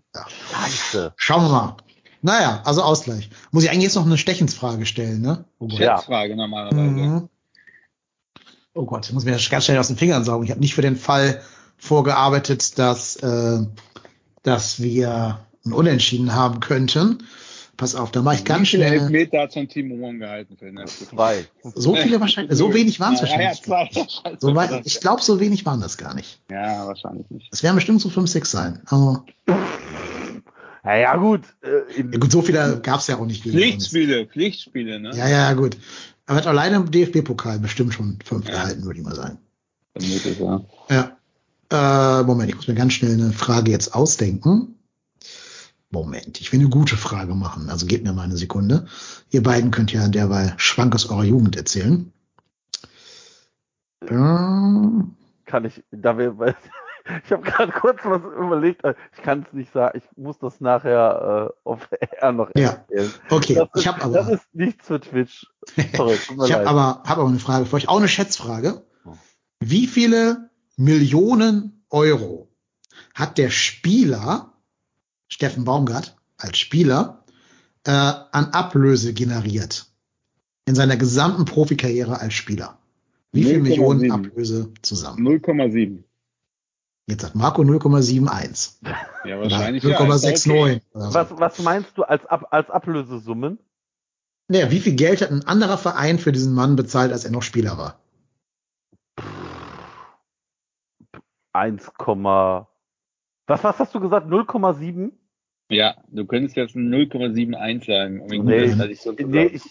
Scheiße. 0.50 1.12
Schauen 1.16 1.44
wir 1.44 1.48
mal. 1.50 1.76
Naja, 2.22 2.62
also 2.64 2.82
Ausgleich. 2.82 3.30
Muss 3.52 3.64
ich 3.64 3.70
eigentlich 3.70 3.84
jetzt 3.84 3.94
noch 3.94 4.06
eine 4.06 4.18
Stechensfrage 4.18 4.86
stellen, 4.86 5.20
ne? 5.20 5.44
Oh 5.58 5.68
Gott. 5.68 5.78
Ja. 5.78 5.96
Schätzfrage 5.98 6.34
normalerweise. 6.36 6.80
Mhm. 6.80 7.28
Oh 8.74 8.84
Gott, 8.84 9.06
ich 9.06 9.12
muss 9.12 9.24
mir 9.24 9.32
das 9.32 9.48
ganz 9.50 9.64
schnell 9.64 9.78
aus 9.78 9.88
den 9.88 9.96
Fingern 9.96 10.24
saugen. 10.24 10.44
Ich 10.44 10.50
habe 10.50 10.60
nicht 10.60 10.74
für 10.74 10.82
den 10.82 10.96
Fall 10.96 11.40
vorgearbeitet, 11.76 12.78
dass, 12.78 13.16
äh, 13.16 13.60
dass 14.42 14.80
wir 14.82 15.38
ein 15.64 15.72
Unentschieden 15.72 16.34
haben 16.34 16.60
könnten. 16.60 17.24
Pass 17.76 17.94
auf, 17.94 18.10
da 18.10 18.22
mache 18.22 18.36
ich 18.36 18.44
ganz 18.44 18.62
Wie 18.62 18.66
viele 18.66 18.86
schnell. 18.88 19.00
Elfmeter 19.02 19.40
hat 19.42 19.54
schon 19.54 19.68
Timo 19.68 20.04
Horn 20.04 20.18
gehalten 20.18 20.56
für 20.58 20.64
den 20.64 20.78
FC? 20.78 21.08
Zwei. 21.10 21.46
So 21.62 21.94
viele 21.94 22.20
wahrscheinlich, 22.20 22.58
so 22.58 22.74
wenig 22.74 22.98
waren 22.98 23.14
es 23.14 23.20
Ja, 23.20 23.26
ja, 23.28 23.32
wahrscheinlich. 23.56 23.62
zwei. 23.62 24.36
So 24.40 24.54
wei- 24.56 24.82
ich 24.84 24.98
glaube, 25.00 25.22
so 25.22 25.38
wenig 25.38 25.64
waren 25.64 25.80
das 25.80 25.96
gar 25.96 26.14
nicht. 26.14 26.40
Ja, 26.50 26.86
wahrscheinlich 26.88 27.30
nicht. 27.30 27.48
Es 27.52 27.62
werden 27.62 27.76
bestimmt 27.76 28.00
so 28.00 28.08
5, 28.10 28.28
6 28.28 28.50
sein. 28.50 28.82
Aber 28.86 29.24
Ja, 30.88 30.96
ja 30.96 31.16
gut. 31.16 31.42
Äh, 31.60 32.00
ja, 32.00 32.18
gut, 32.18 32.32
so 32.32 32.40
viele 32.40 32.80
gab 32.80 33.00
es 33.00 33.08
ja 33.08 33.18
auch 33.18 33.26
nicht. 33.26 33.42
Pflichtspiele, 33.42 34.26
Pflichtspiele, 34.26 34.98
ne? 34.98 35.10
Ja, 35.14 35.28
ja, 35.28 35.52
gut. 35.52 35.76
Aber 36.24 36.38
er 36.38 36.42
hat 36.42 36.46
alleine 36.46 36.76
im 36.76 36.90
DFB-Pokal 36.90 37.58
bestimmt 37.58 37.92
schon 37.92 38.18
fünf 38.24 38.46
Ja. 38.46 38.54
gehalten, 38.54 38.84
würde 38.84 38.98
ich 38.98 39.04
mal 39.04 39.14
sagen. 39.14 39.38
Vermutlich, 39.94 40.38
ja. 40.38 40.64
Ja. 40.88 42.20
Äh, 42.20 42.22
Moment, 42.24 42.48
ich 42.48 42.56
muss 42.56 42.68
mir 42.68 42.74
ganz 42.74 42.94
schnell 42.94 43.12
eine 43.12 43.32
Frage 43.32 43.70
jetzt 43.70 43.94
ausdenken. 43.94 44.76
Moment, 45.90 46.40
ich 46.40 46.52
will 46.52 46.60
eine 46.60 46.70
gute 46.70 46.96
Frage 46.96 47.34
machen. 47.34 47.68
Also 47.68 47.84
gebt 47.84 48.04
mir 48.04 48.14
mal 48.14 48.22
eine 48.22 48.38
Sekunde. 48.38 48.86
Ihr 49.30 49.42
beiden 49.42 49.70
könnt 49.70 49.92
ja 49.92 50.08
derweil 50.08 50.54
Schwank 50.56 50.94
aus 50.94 51.10
eurer 51.10 51.24
Jugend 51.24 51.56
erzählen. 51.56 52.10
Ähm, 54.08 55.16
kann 55.44 55.66
ich, 55.66 55.82
da 55.90 56.16
wir, 56.16 56.38
ich 57.24 57.32
habe 57.32 57.42
gerade 57.42 57.72
kurz 57.72 57.98
was 58.04 58.20
überlegt, 58.22 58.84
äh, 58.84 58.94
ich 59.16 59.22
kann 59.22 59.44
es 59.46 59.52
nicht 59.52 59.72
sagen, 59.72 59.98
ich 59.98 60.04
muss 60.16 60.38
das 60.38 60.60
nachher 60.60 61.52
äh, 61.64 61.68
auf 61.68 61.88
R 62.20 62.32
noch 62.32 62.50
Ja. 62.56 62.84
erzählen. 62.88 63.12
okay, 63.30 63.54
Das, 63.54 63.68
ich 63.74 63.80
ist, 63.80 63.86
habe 63.86 64.12
das 64.12 64.26
aber, 64.26 64.34
ist 64.34 64.54
nichts 64.54 64.86
für 64.86 65.00
Twitch. 65.00 65.46
Sorry, 65.96 66.14
ich 66.14 66.52
habe 66.52 66.66
aber, 66.66 67.02
hab 67.06 67.18
aber 67.18 67.28
eine 67.28 67.38
Frage 67.38 67.66
für 67.66 67.76
euch. 67.76 67.88
Auch 67.88 67.98
eine 67.98 68.08
Schätzfrage. 68.08 68.82
Oh. 69.04 69.12
Wie 69.60 69.86
viele 69.86 70.50
Millionen 70.76 71.84
Euro 71.90 72.48
hat 73.14 73.38
der 73.38 73.50
Spieler, 73.50 74.52
Steffen 75.28 75.64
Baumgart, 75.64 76.16
als 76.36 76.58
Spieler, 76.58 77.24
äh, 77.84 77.90
an 77.90 78.46
Ablöse 78.52 79.12
generiert? 79.14 79.86
In 80.66 80.74
seiner 80.74 80.96
gesamten 80.98 81.46
Profikarriere 81.46 82.20
als 82.20 82.34
Spieler. 82.34 82.78
Wie 83.32 83.44
viel 83.44 83.58
0,7. 83.58 83.62
Millionen 83.62 84.10
Ablöse 84.12 84.72
zusammen? 84.82 85.26
0,7. 85.26 86.02
Jetzt 87.08 87.22
sagt 87.22 87.34
Marco 87.34 87.62
0,71. 87.62 88.76
Ja, 89.24 89.40
wahrscheinlich. 89.40 89.82
ja. 89.82 89.98
0,69. 89.98 90.82
oder 90.92 91.10
so. 91.10 91.14
was, 91.14 91.40
was 91.40 91.62
meinst 91.62 91.96
du 91.96 92.02
als, 92.02 92.26
Ab, 92.26 92.48
als 92.50 92.68
Ablösesummen? 92.68 93.58
Naja, 94.48 94.70
wie 94.70 94.78
viel 94.78 94.94
Geld 94.94 95.22
hat 95.22 95.30
ein 95.30 95.46
anderer 95.46 95.78
Verein 95.78 96.18
für 96.18 96.32
diesen 96.32 96.54
Mann 96.54 96.76
bezahlt, 96.76 97.12
als 97.12 97.24
er 97.24 97.30
noch 97.30 97.42
Spieler 97.42 97.78
war? 97.78 97.98
1, 101.54 101.90
was, 101.98 102.66
was 103.64 103.78
hast 103.78 103.94
du 103.94 104.00
gesagt? 104.00 104.26
0,7? 104.26 105.12
Ja, 105.70 105.96
du 106.08 106.26
könntest 106.26 106.56
jetzt 106.56 106.76
ein 106.76 106.92
0,71 106.92 107.86
sagen. 107.86 108.20
um 108.20 108.44
Nee, 108.44 108.64
ich 108.90 109.00
so 109.00 109.12
Nee, 109.12 109.46
ich, 109.46 109.62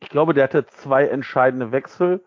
ich 0.00 0.08
glaube, 0.08 0.32
der 0.32 0.44
hatte 0.44 0.66
zwei 0.66 1.06
entscheidende 1.06 1.70
Wechsel 1.70 2.24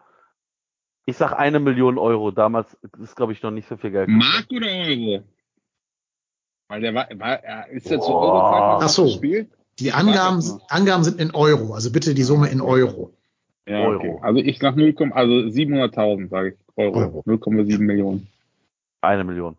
Ich 1.05 1.17
sag 1.17 1.33
eine 1.33 1.59
Million 1.59 1.97
Euro. 1.97 2.31
Damals 2.31 2.77
ist, 3.01 3.15
glaube 3.15 3.33
ich, 3.33 3.41
noch 3.41 3.51
nicht 3.51 3.67
so 3.67 3.77
viel 3.77 3.91
Geld. 3.91 4.09
Mark 4.09 4.47
oder 4.51 4.67
Euro? 4.67 5.23
Weil 6.67 6.81
der 6.81 6.93
war, 6.93 7.07
war 7.15 7.43
er 7.43 7.67
ist 7.69 7.89
jetzt 7.89 8.05
zu. 8.05 8.13
Eurozeit 8.13 8.83
Ach 8.83 8.89
so. 8.89 9.03
gespielt? 9.05 9.49
Die 9.79 9.91
Angaben, 9.91 10.41
Angaben 10.69 11.03
sind 11.03 11.19
in 11.19 11.33
Euro, 11.33 11.73
also 11.73 11.91
bitte 11.91 12.13
die 12.13 12.23
Summe 12.23 12.49
in 12.49 12.61
Euro. 12.61 13.13
Ja, 13.67 13.87
okay. 13.87 14.09
Euro. 14.09 14.21
Also 14.21 14.39
ich 14.39 14.59
sag 14.59 14.75
0, 14.75 14.95
also 15.11 15.33
700.000, 15.33 16.29
sage 16.29 16.49
ich. 16.49 16.55
Euro. 16.77 16.99
Euro. 16.99 17.23
0,7 17.27 17.79
Millionen. 17.79 18.27
Eine 19.01 19.23
Million. 19.23 19.57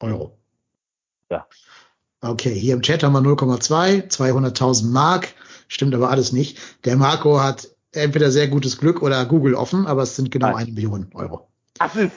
Euro. 0.00 0.38
Ja. 1.30 1.46
Okay, 2.20 2.54
hier 2.54 2.74
im 2.74 2.82
Chat 2.82 3.02
haben 3.02 3.12
wir 3.12 3.20
0,2, 3.20 4.08
200.000 4.08 4.90
Mark. 4.90 5.34
Stimmt 5.68 5.94
aber 5.94 6.10
alles 6.10 6.32
nicht. 6.32 6.58
Der 6.84 6.96
Marco 6.96 7.40
hat 7.40 7.68
entweder 7.92 8.30
sehr 8.30 8.48
gutes 8.48 8.78
Glück 8.78 9.02
oder 9.02 9.24
Google 9.24 9.54
offen, 9.54 9.86
aber 9.86 10.02
es 10.02 10.16
sind 10.16 10.30
genau 10.30 10.48
Nein. 10.48 10.56
eine 10.66 10.72
Million 10.72 11.10
Euro. 11.14 11.48
Das 11.78 11.96
ist, 11.96 12.12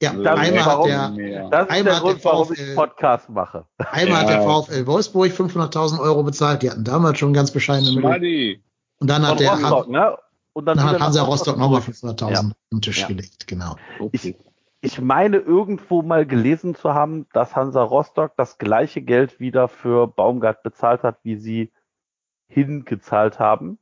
Ja, 0.00 0.12
Das 0.12 0.38
einmal 0.38 0.64
hat 0.64 0.84
der, 0.86 1.08
Mehr. 1.10 1.48
das 1.50 1.62
ist 1.68 1.70
Einmal 1.70 1.82
der 1.84 1.94
hat 1.96 2.02
Grund, 2.02 2.24
der 2.24 2.32
warum 2.32 2.52
ich 2.52 2.58
VfL 2.60 2.74
Podcast 2.76 3.28
mache. 3.30 3.64
einmal 3.78 4.20
hat 4.20 4.28
der 4.28 4.42
Ja. 4.42 4.62
VfL 4.62 4.86
Wolfsburg 4.86 5.30
500.000 5.32 5.98
Euro 6.00 6.22
bezahlt. 6.22 6.62
Die 6.62 6.70
hatten 6.70 6.84
damals 6.84 7.18
schon 7.18 7.32
ganz 7.32 7.50
bescheidene 7.50 7.92
Mittel. 8.00 8.60
Und 9.00 9.08
dann 9.10 9.22
Von 9.22 9.30
hat 9.32 9.40
der 9.40 9.50
Rostock, 9.52 9.88
ne? 9.88 10.16
Und 10.52 10.66
dann, 10.66 10.76
dann 10.76 10.90
hat 10.90 11.00
Hansa 11.00 11.22
Rostock 11.22 11.56
nochmal 11.56 11.82
zurück. 11.82 11.96
500.000 11.96 12.30
Ja. 12.32 12.40
auf 12.40 12.46
den 12.72 12.80
Tisch 12.80 13.00
Ja. 13.00 13.06
gelegt, 13.08 13.46
genau. 13.48 13.76
Okay. 13.98 14.36
Ich 14.80 15.00
meine 15.00 15.38
irgendwo 15.38 16.02
mal 16.02 16.24
gelesen 16.26 16.76
zu 16.76 16.94
haben, 16.94 17.26
dass 17.32 17.56
Hansa 17.56 17.82
Rostock 17.82 18.32
das 18.36 18.58
gleiche 18.58 19.02
Geld 19.02 19.40
wieder 19.40 19.66
für 19.66 20.06
Baumgart 20.06 20.62
bezahlt 20.62 21.02
hat, 21.02 21.18
wie 21.24 21.36
sie 21.36 21.72
hingezahlt 22.48 23.38
haben. 23.40 23.78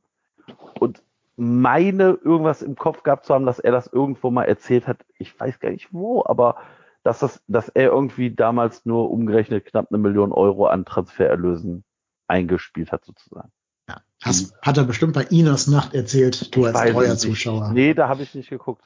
Und 0.79 1.03
meine 1.37 2.17
irgendwas 2.23 2.63
im 2.63 2.75
Kopf 2.75 3.03
gehabt 3.03 3.25
zu 3.25 3.33
haben, 3.33 3.45
dass 3.45 3.59
er 3.59 3.71
das 3.71 3.87
irgendwo 3.87 4.31
mal 4.31 4.45
erzählt 4.45 4.87
hat. 4.87 5.05
Ich 5.19 5.39
weiß 5.39 5.59
gar 5.59 5.69
nicht 5.69 5.93
wo, 5.93 6.25
aber 6.25 6.57
dass 7.03 7.19
das, 7.19 7.41
dass 7.47 7.69
er 7.69 7.91
irgendwie 7.91 8.31
damals 8.31 8.85
nur 8.85 9.09
umgerechnet 9.11 9.65
knapp 9.65 9.87
eine 9.91 9.99
Million 9.99 10.33
Euro 10.33 10.65
an 10.65 10.83
Transfererlösen 10.83 11.85
eingespielt 12.27 12.91
hat 12.91 13.05
sozusagen. 13.05 13.51
Ja. 13.87 14.01
Hast, 14.21 14.53
hat 14.61 14.77
er 14.77 14.83
bestimmt 14.83 15.13
bei 15.13 15.23
Inas 15.23 15.67
Nacht 15.67 15.93
erzählt, 15.93 16.53
du 16.55 16.61
Ich 16.61 16.75
als 16.75 16.91
treuer 16.91 17.09
nicht. 17.09 17.21
Zuschauer. 17.21 17.71
Nee, 17.71 17.93
da 17.93 18.09
habe 18.09 18.23
ich 18.23 18.33
nicht 18.33 18.49
geguckt. 18.49 18.83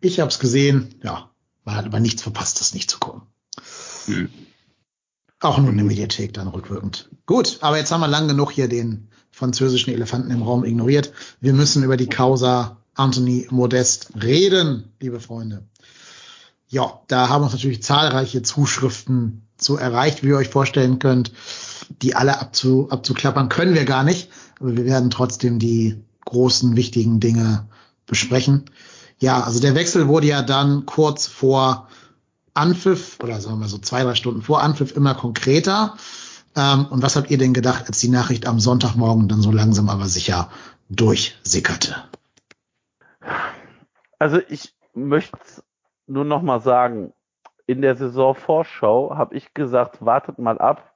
Ich 0.00 0.20
habe 0.20 0.30
es 0.30 0.38
gesehen, 0.38 0.94
ja, 1.02 1.30
man 1.64 1.76
hat 1.76 1.84
aber 1.84 2.00
nichts 2.00 2.22
verpasst, 2.22 2.60
das 2.60 2.74
nicht 2.74 2.90
zu 2.90 2.98
gucken. 2.98 3.22
Hm. 4.06 4.30
Auch 5.40 5.58
nur 5.58 5.70
eine 5.70 5.82
Mediathek 5.82 6.32
dann 6.32 6.48
rückwirkend. 6.48 7.10
Gut, 7.26 7.58
aber 7.60 7.76
jetzt 7.76 7.90
haben 7.90 8.00
wir 8.00 8.08
lang 8.08 8.28
genug 8.28 8.52
hier 8.52 8.68
den 8.68 9.11
französischen 9.32 9.92
Elefanten 9.92 10.30
im 10.30 10.42
Raum 10.42 10.64
ignoriert. 10.64 11.12
Wir 11.40 11.54
müssen 11.54 11.82
über 11.82 11.96
die 11.96 12.08
Causa 12.08 12.76
Anthony 12.94 13.48
Modest 13.50 14.10
reden, 14.22 14.92
liebe 15.00 15.18
Freunde. 15.18 15.64
Ja, 16.68 17.00
da 17.08 17.28
haben 17.28 17.42
uns 17.42 17.52
natürlich 17.52 17.82
zahlreiche 17.82 18.42
Zuschriften 18.42 19.42
zu 19.56 19.76
erreicht, 19.76 20.22
wie 20.22 20.28
ihr 20.28 20.36
euch 20.36 20.48
vorstellen 20.48 20.98
könnt. 20.98 21.32
Die 22.02 22.14
alle 22.14 22.40
abzu, 22.40 22.88
abzuklappern 22.90 23.48
können 23.48 23.74
wir 23.74 23.84
gar 23.84 24.04
nicht, 24.04 24.30
aber 24.60 24.76
wir 24.76 24.84
werden 24.84 25.10
trotzdem 25.10 25.58
die 25.58 26.02
großen, 26.24 26.76
wichtigen 26.76 27.20
Dinge 27.20 27.66
besprechen. 28.06 28.64
Ja, 29.18 29.42
also 29.42 29.60
der 29.60 29.74
Wechsel 29.74 30.08
wurde 30.08 30.26
ja 30.26 30.42
dann 30.42 30.86
kurz 30.86 31.26
vor 31.26 31.88
Anpfiff 32.54 33.18
oder 33.22 33.40
sagen 33.40 33.60
wir 33.60 33.68
so 33.68 33.78
zwei, 33.78 34.02
drei 34.02 34.14
Stunden 34.14 34.42
vor 34.42 34.62
Anpfiff 34.62 34.96
immer 34.96 35.14
konkreter. 35.14 35.96
Ähm, 36.56 36.86
und 36.90 37.02
was 37.02 37.16
habt 37.16 37.30
ihr 37.30 37.38
denn 37.38 37.54
gedacht, 37.54 37.84
als 37.86 38.00
die 38.00 38.08
Nachricht 38.08 38.46
am 38.46 38.60
Sonntagmorgen 38.60 39.28
dann 39.28 39.40
so 39.40 39.50
langsam 39.50 39.88
aber 39.88 40.06
sicher 40.06 40.50
durchsickerte? 40.88 41.96
Also 44.18 44.40
ich 44.48 44.74
möchte 44.94 45.38
nur 46.06 46.24
noch 46.24 46.42
mal 46.42 46.60
sagen, 46.60 47.12
in 47.66 47.80
der 47.80 47.96
Saisonvorschau 47.96 49.16
habe 49.16 49.34
ich 49.34 49.54
gesagt, 49.54 50.04
wartet 50.04 50.38
mal 50.38 50.58
ab. 50.58 50.94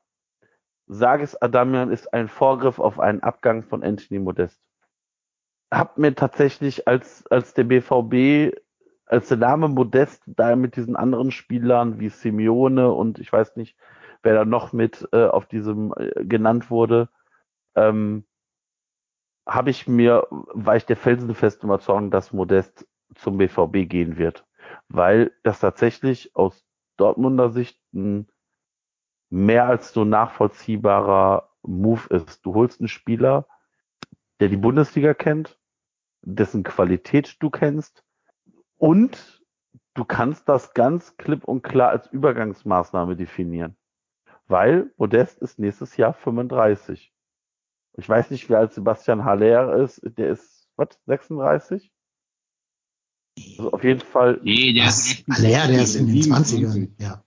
Sages 0.86 1.40
Adamian 1.40 1.90
ist 1.90 2.12
ein 2.12 2.28
Vorgriff 2.28 2.78
auf 2.78 3.00
einen 3.00 3.22
Abgang 3.22 3.62
von 3.62 3.82
Anthony 3.82 4.20
Modest. 4.20 4.60
Hab 5.72 5.98
mir 5.98 6.14
tatsächlich 6.14 6.86
als, 6.86 7.26
als 7.28 7.54
der 7.54 7.64
BVB, 7.64 8.56
als 9.06 9.28
der 9.28 9.38
Name 9.38 9.68
Modest 9.68 10.22
da 10.26 10.54
mit 10.54 10.76
diesen 10.76 10.94
anderen 10.94 11.30
Spielern 11.30 11.98
wie 11.98 12.08
Simeone 12.08 12.92
und 12.92 13.18
ich 13.18 13.32
weiß 13.32 13.56
nicht, 13.56 13.76
wer 14.26 14.34
da 14.34 14.44
noch 14.44 14.72
mit 14.72 15.08
äh, 15.12 15.24
auf 15.24 15.46
diesem 15.46 15.94
äh, 15.96 16.24
genannt 16.24 16.70
wurde, 16.70 17.08
ähm, 17.76 18.26
habe 19.46 19.70
ich 19.70 19.86
mir, 19.86 20.26
war 20.30 20.76
ich 20.76 20.84
der 20.84 20.96
felsenfesten 20.96 21.68
Überzeugung, 21.68 22.10
dass 22.10 22.32
Modest 22.32 22.86
zum 23.14 23.38
BVB 23.38 23.88
gehen 23.88 24.18
wird, 24.18 24.44
weil 24.88 25.32
das 25.44 25.60
tatsächlich 25.60 26.34
aus 26.34 26.66
Dortmunder 26.96 27.50
Sicht 27.50 27.80
ein 27.94 28.28
mehr 29.30 29.66
als 29.66 29.92
so 29.92 30.04
nachvollziehbarer 30.04 31.50
Move 31.62 32.14
ist. 32.14 32.44
Du 32.44 32.54
holst 32.54 32.80
einen 32.80 32.88
Spieler, 32.88 33.46
der 34.40 34.48
die 34.48 34.56
Bundesliga 34.56 35.14
kennt, 35.14 35.58
dessen 36.22 36.64
Qualität 36.64 37.36
du 37.40 37.50
kennst 37.50 38.04
und 38.76 39.42
du 39.94 40.04
kannst 40.04 40.48
das 40.48 40.74
ganz 40.74 41.16
klipp 41.16 41.44
und 41.44 41.62
klar 41.62 41.90
als 41.90 42.08
Übergangsmaßnahme 42.08 43.16
definieren, 43.16 43.76
weil 44.48 44.92
Modest 44.96 45.38
ist 45.38 45.58
nächstes 45.58 45.96
Jahr 45.96 46.14
35. 46.14 47.12
Ich 47.98 48.08
weiß 48.08 48.30
nicht, 48.30 48.48
wer 48.48 48.58
als 48.58 48.74
Sebastian 48.74 49.24
Haller 49.24 49.76
ist, 49.76 50.00
der 50.04 50.30
ist, 50.30 50.68
was, 50.76 50.88
36? 51.06 51.92
Also 53.58 53.72
auf 53.72 53.84
jeden 53.84 54.00
Fall 54.00 54.40
Nee, 54.42 54.72
der 54.72 54.86
ist 54.86 55.24
Aller, 55.28 55.66
der 55.68 55.82
ist 55.82 55.94
in 55.94 56.06
den 56.06 56.22
27. 56.22 56.64
20ern. 56.64 57.02
Ja. 57.02 57.24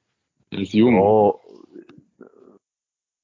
Der 0.52 0.60
ist 0.60 0.74
jung. 0.74 1.00
Oh, 1.00 1.40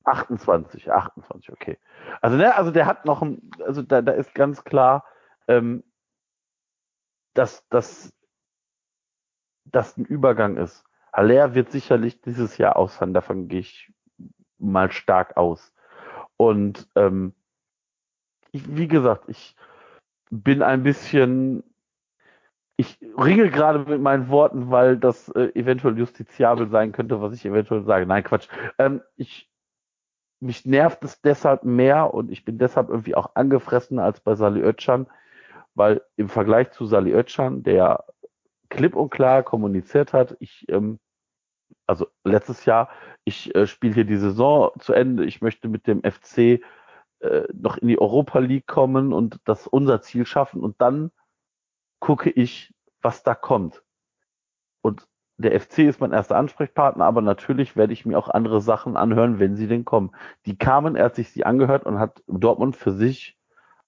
28, 0.04 0.92
28, 0.92 1.52
okay. 1.52 1.78
Also, 2.22 2.38
ne, 2.38 2.56
also 2.56 2.72
der 2.72 2.86
hat 2.86 3.06
noch 3.06 3.22
ein, 3.24 3.50
also 3.66 3.82
da, 3.82 4.02
da 4.02 4.12
ist 4.12 4.36
ganz 4.36 4.64
klar, 4.64 5.04
ähm, 5.48 5.84
dass 7.34 7.68
das 7.70 8.14
dass 9.66 9.98
ein 9.98 10.06
Übergang 10.06 10.58
ist. 10.58 10.84
Haller 11.16 11.56
wird 11.56 11.72
sicherlich 11.72 12.22
dieses 12.22 12.58
Jahr 12.58 12.76
ausfallen, 12.76 13.14
davon 13.14 13.48
gehe 13.48 13.62
ich 13.62 13.92
mal 14.58 14.92
stark 14.92 15.38
aus. 15.38 15.74
Und 16.36 16.90
ähm, 16.96 17.34
ich, 18.52 18.76
wie 18.76 18.90
gesagt, 18.90 19.30
ich 19.30 19.56
bin 20.30 20.62
ein 20.62 20.84
bisschen, 20.84 21.64
ich 22.76 23.00
ringe 23.18 23.50
gerade 23.50 23.80
mit 23.80 24.02
meinen 24.02 24.28
Worten, 24.28 24.72
weil 24.72 24.98
das 24.98 25.30
äh, 25.30 25.52
eventuell 25.56 25.98
justiziabel 25.98 26.70
sein 26.70 26.92
könnte, 26.92 27.22
was 27.22 27.34
ich 27.34 27.46
eventuell 27.46 27.84
sage. 27.86 28.06
Nein, 28.06 28.24
Quatsch. 28.24 28.50
Ähm, 28.78 29.02
ich, 29.16 29.50
mich 30.42 30.66
nervt 30.66 31.02
es 31.06 31.22
deshalb 31.22 31.64
mehr 31.64 32.14
und 32.14 32.30
ich 32.30 32.44
bin 32.44 32.58
deshalb 32.58 32.90
irgendwie 32.90 33.16
auch 33.16 33.36
angefressen 33.36 34.00
als 34.00 34.20
bei 34.20 34.36
Sali 34.36 34.62
Özcan, 34.62 35.08
weil 35.76 36.02
im 36.18 36.28
Vergleich 36.28 36.72
zu 36.72 36.86
Sali 36.86 37.14
Özcan, 37.14 37.64
der 37.64 38.04
klipp 38.70 38.96
und 38.96 39.12
klar 39.12 39.44
kommuniziert 39.44 40.12
hat, 40.12 40.36
ich, 40.40 40.66
ähm, 40.68 41.00
also 41.88 42.08
letztes 42.24 42.66
Jahr, 42.66 42.90
ich 43.24 43.54
äh, 43.56 43.68
spiele 43.68 43.94
hier 43.94 44.06
die 44.06 44.18
Saison 44.18 44.72
zu 44.80 44.94
Ende, 44.94 45.26
ich 45.26 45.42
möchte 45.42 45.68
mit 45.68 45.88
dem 45.88 46.02
FC 46.04 46.62
äh, 47.20 47.48
noch 47.54 47.78
in 47.78 47.88
die 47.88 48.00
Europa 48.00 48.40
League 48.40 48.68
kommen 48.68 49.14
und 49.14 49.40
das 49.46 49.68
unser 49.68 50.02
Ziel 50.02 50.26
schaffen 50.26 50.62
und 50.62 50.82
dann 50.82 51.12
gucke 52.00 52.30
ich, 52.30 52.74
was 53.02 53.24
da 53.24 53.36
kommt. 53.36 53.84
Und 54.82 55.08
der 55.38 55.60
FC 55.60 55.80
ist 55.80 56.00
mein 56.00 56.14
erster 56.14 56.38
Ansprechpartner, 56.38 57.06
aber 57.06 57.22
natürlich 57.22 57.76
werde 57.76 57.94
ich 57.94 58.06
mir 58.06 58.18
auch 58.18 58.30
andere 58.30 58.62
Sachen 58.62 58.96
anhören, 58.96 59.40
wenn 59.40 59.56
sie 59.56 59.68
denn 59.68 59.86
kommen. 59.86 60.12
Die 60.46 60.58
kamen, 60.58 60.96
er 60.96 61.06
hat 61.06 61.16
sich 61.16 61.32
sie 61.32 61.46
angehört 61.46 61.86
und 61.86 62.00
hat 62.00 62.24
Dortmund 62.28 62.76
für 62.78 62.92
sich 62.92 63.38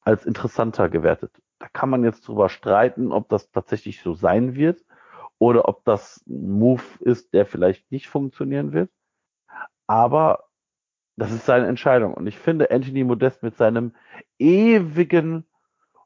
als 0.02 0.26
interessanter 0.26 0.90
gewertet. 0.90 1.42
Da 1.60 1.68
kann 1.68 1.90
man 1.90 2.04
jetzt 2.04 2.28
drüber 2.28 2.50
streiten, 2.50 3.12
ob 3.12 3.30
das 3.30 3.52
tatsächlich 3.52 4.02
so 4.02 4.14
sein 4.14 4.56
wird 4.56 4.84
oder 5.40 5.68
ob 5.68 5.84
das 5.86 6.24
ein 6.28 6.52
Move 6.52 6.84
ist, 7.02 7.34
der 7.34 7.46
vielleicht 7.46 7.92
nicht 7.92 8.08
funktionieren 8.08 8.74
wird. 8.74 8.92
Aber 9.88 10.46
das 11.18 11.32
ist 11.32 11.46
seine 11.46 11.68
Entscheidung. 11.68 12.14
Und 12.14 12.28
ich 12.28 12.38
finde 12.38 12.72
Anthony 12.72 13.04
Modest 13.04 13.44
mit 13.44 13.58
seinem 13.58 13.94
ewigen 14.40 15.46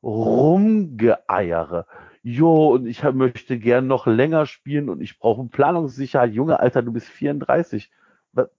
Rumgeeiere. 0.03 1.87
Jo, 2.23 2.73
und 2.73 2.85
ich 2.87 3.03
möchte 3.03 3.57
gern 3.59 3.87
noch 3.87 4.07
länger 4.07 4.45
spielen 4.45 4.89
und 4.89 5.01
ich 5.01 5.19
brauche 5.19 5.45
Planungssicherheit. 5.45 6.33
Junge, 6.33 6.59
Alter, 6.59 6.81
du 6.83 6.91
bist 6.91 7.07
34. 7.07 7.91
Was- 8.33 8.49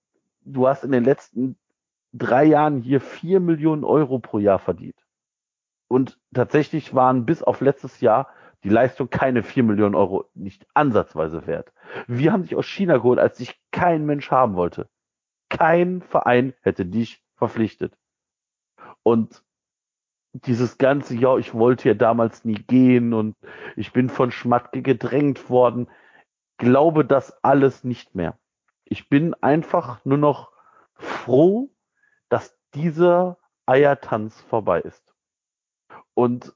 Du 0.45 0.67
hast 0.69 0.85
in 0.85 0.93
den 0.93 1.05
letzten 1.05 1.57
drei 2.13 2.45
Jahren 2.45 2.83
hier 2.83 3.01
vier 3.01 3.41
Millionen 3.41 3.85
Euro 3.85 4.19
pro 4.19 4.39
Jahr 4.39 4.59
verdient. 4.59 4.97
Und 5.89 6.19
tatsächlich 6.35 6.95
waren 6.95 7.27
bis 7.27 7.43
auf 7.43 7.61
letztes 7.61 8.01
Jahr 8.01 8.29
die 8.65 8.69
Leistung 8.69 9.11
keine 9.11 9.43
vier 9.43 9.63
Millionen 9.63 9.95
Euro 9.95 10.31
nicht 10.35 10.67
ansatzweise 10.75 11.47
wert. 11.47 11.73
Wir 12.07 12.33
haben 12.33 12.43
dich 12.43 12.57
aus 12.57 12.67
China 12.67 12.97
geholt, 12.97 13.19
als 13.19 13.39
dich 13.39 13.61
kein 13.71 14.07
Mensch 14.07 14.31
haben 14.31 14.55
wollte. 14.55 14.89
Kein 15.49 16.03
Verein 16.03 16.55
hätte 16.63 16.87
dich 16.87 17.23
verpflichtet. 17.35 17.99
Und 19.03 19.43
dieses 20.33 20.79
ganze, 20.79 21.15
ja, 21.15 21.37
ich 21.37 21.53
wollte 21.55 21.89
ja 21.89 21.95
damals 21.95 22.45
nie 22.45 22.55
gehen 22.55 23.13
und 23.13 23.37
ich 23.77 23.93
bin 23.93 24.09
von 24.09 24.31
Schmatke 24.31 24.81
gedrängt 24.81 25.51
worden, 25.51 25.89
glaube 26.57 27.05
das 27.05 27.43
alles 27.45 27.85
nicht 27.85 28.15
mehr. 28.15 28.39
Ich 28.85 29.09
bin 29.09 29.35
einfach 29.35 30.05
nur 30.05 30.19
noch 30.19 30.53
froh, 30.95 31.71
dass 32.29 32.57
dieser 32.75 33.39
Eiertanz 33.67 34.41
vorbei 34.43 34.81
ist. 34.81 35.15
Und 36.15 36.55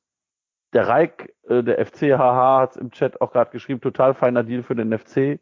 der 0.77 0.89
Reik, 0.89 1.35
äh, 1.49 1.63
der 1.63 1.85
FCHH 1.87 2.61
hat 2.61 2.73
es 2.73 2.77
im 2.77 2.91
Chat 2.91 3.23
auch 3.23 3.33
gerade 3.33 3.51
geschrieben, 3.51 3.81
total 3.81 4.13
feiner 4.13 4.45
Deal 4.45 4.63
für 4.63 4.77
den 4.77 4.97
FC. 4.97 5.41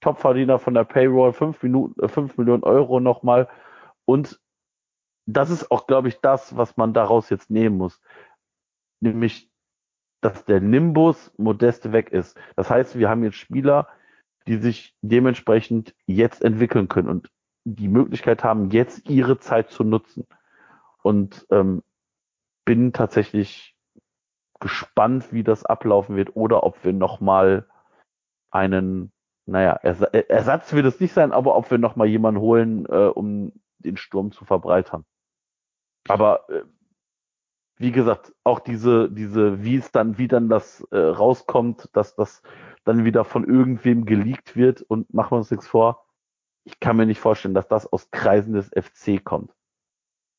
Topverdiener 0.00 0.58
von 0.58 0.72
der 0.72 0.84
Payroll, 0.84 1.34
5 1.34 1.62
Minuten, 1.62 2.02
äh, 2.02 2.08
5 2.08 2.38
Millionen 2.38 2.62
Euro 2.62 2.98
nochmal. 2.98 3.46
Und 4.06 4.40
das 5.26 5.50
ist 5.50 5.70
auch, 5.70 5.86
glaube 5.86 6.08
ich, 6.08 6.20
das, 6.22 6.56
was 6.56 6.78
man 6.78 6.94
daraus 6.94 7.28
jetzt 7.28 7.50
nehmen 7.50 7.76
muss. 7.76 8.00
Nämlich, 9.00 9.50
dass 10.22 10.46
der 10.46 10.62
Nimbus 10.62 11.30
Modeste 11.36 11.92
weg 11.92 12.08
ist. 12.10 12.38
Das 12.56 12.70
heißt, 12.70 12.98
wir 12.98 13.10
haben 13.10 13.22
jetzt 13.22 13.36
Spieler, 13.36 13.86
die 14.46 14.56
sich 14.56 14.96
dementsprechend 15.02 15.94
jetzt 16.06 16.42
entwickeln 16.42 16.88
können 16.88 17.10
und 17.10 17.30
die 17.64 17.88
Möglichkeit 17.88 18.42
haben, 18.44 18.70
jetzt 18.70 19.10
ihre 19.10 19.38
Zeit 19.38 19.70
zu 19.70 19.84
nutzen. 19.84 20.26
Und 21.02 21.46
ähm, 21.50 21.82
bin 22.64 22.94
tatsächlich 22.94 23.76
gespannt, 24.60 25.32
wie 25.32 25.42
das 25.42 25.64
ablaufen 25.64 26.16
wird 26.16 26.36
oder 26.36 26.64
ob 26.64 26.84
wir 26.84 26.92
nochmal 26.92 27.66
einen, 28.50 29.12
naja, 29.46 29.72
Ersatz 29.72 30.72
wird 30.72 30.86
es 30.86 31.00
nicht 31.00 31.12
sein, 31.12 31.32
aber 31.32 31.56
ob 31.56 31.70
wir 31.70 31.78
nochmal 31.78 32.08
jemanden 32.08 32.40
holen, 32.40 32.86
äh, 32.86 33.06
um 33.06 33.52
den 33.78 33.96
Sturm 33.96 34.32
zu 34.32 34.44
verbreitern. 34.44 35.04
Aber 36.08 36.48
äh, 36.50 36.62
wie 37.76 37.92
gesagt, 37.92 38.34
auch 38.44 38.60
diese, 38.60 39.10
diese, 39.10 39.64
wie 39.64 39.76
es 39.76 39.90
dann, 39.90 40.18
wie 40.18 40.28
dann 40.28 40.48
das 40.48 40.86
äh, 40.90 40.98
rauskommt, 40.98 41.88
dass 41.94 42.14
das 42.14 42.42
dann 42.84 43.04
wieder 43.04 43.24
von 43.24 43.44
irgendwem 43.44 44.04
geleakt 44.04 44.54
wird 44.54 44.82
und 44.82 45.12
machen 45.14 45.32
wir 45.32 45.38
uns 45.38 45.50
nichts 45.50 45.66
vor. 45.66 46.04
Ich 46.64 46.78
kann 46.78 46.96
mir 46.96 47.06
nicht 47.06 47.20
vorstellen, 47.20 47.54
dass 47.54 47.68
das 47.68 47.90
aus 47.90 48.10
Kreisen 48.10 48.52
des 48.52 48.68
FC 48.68 49.24
kommt. 49.24 49.50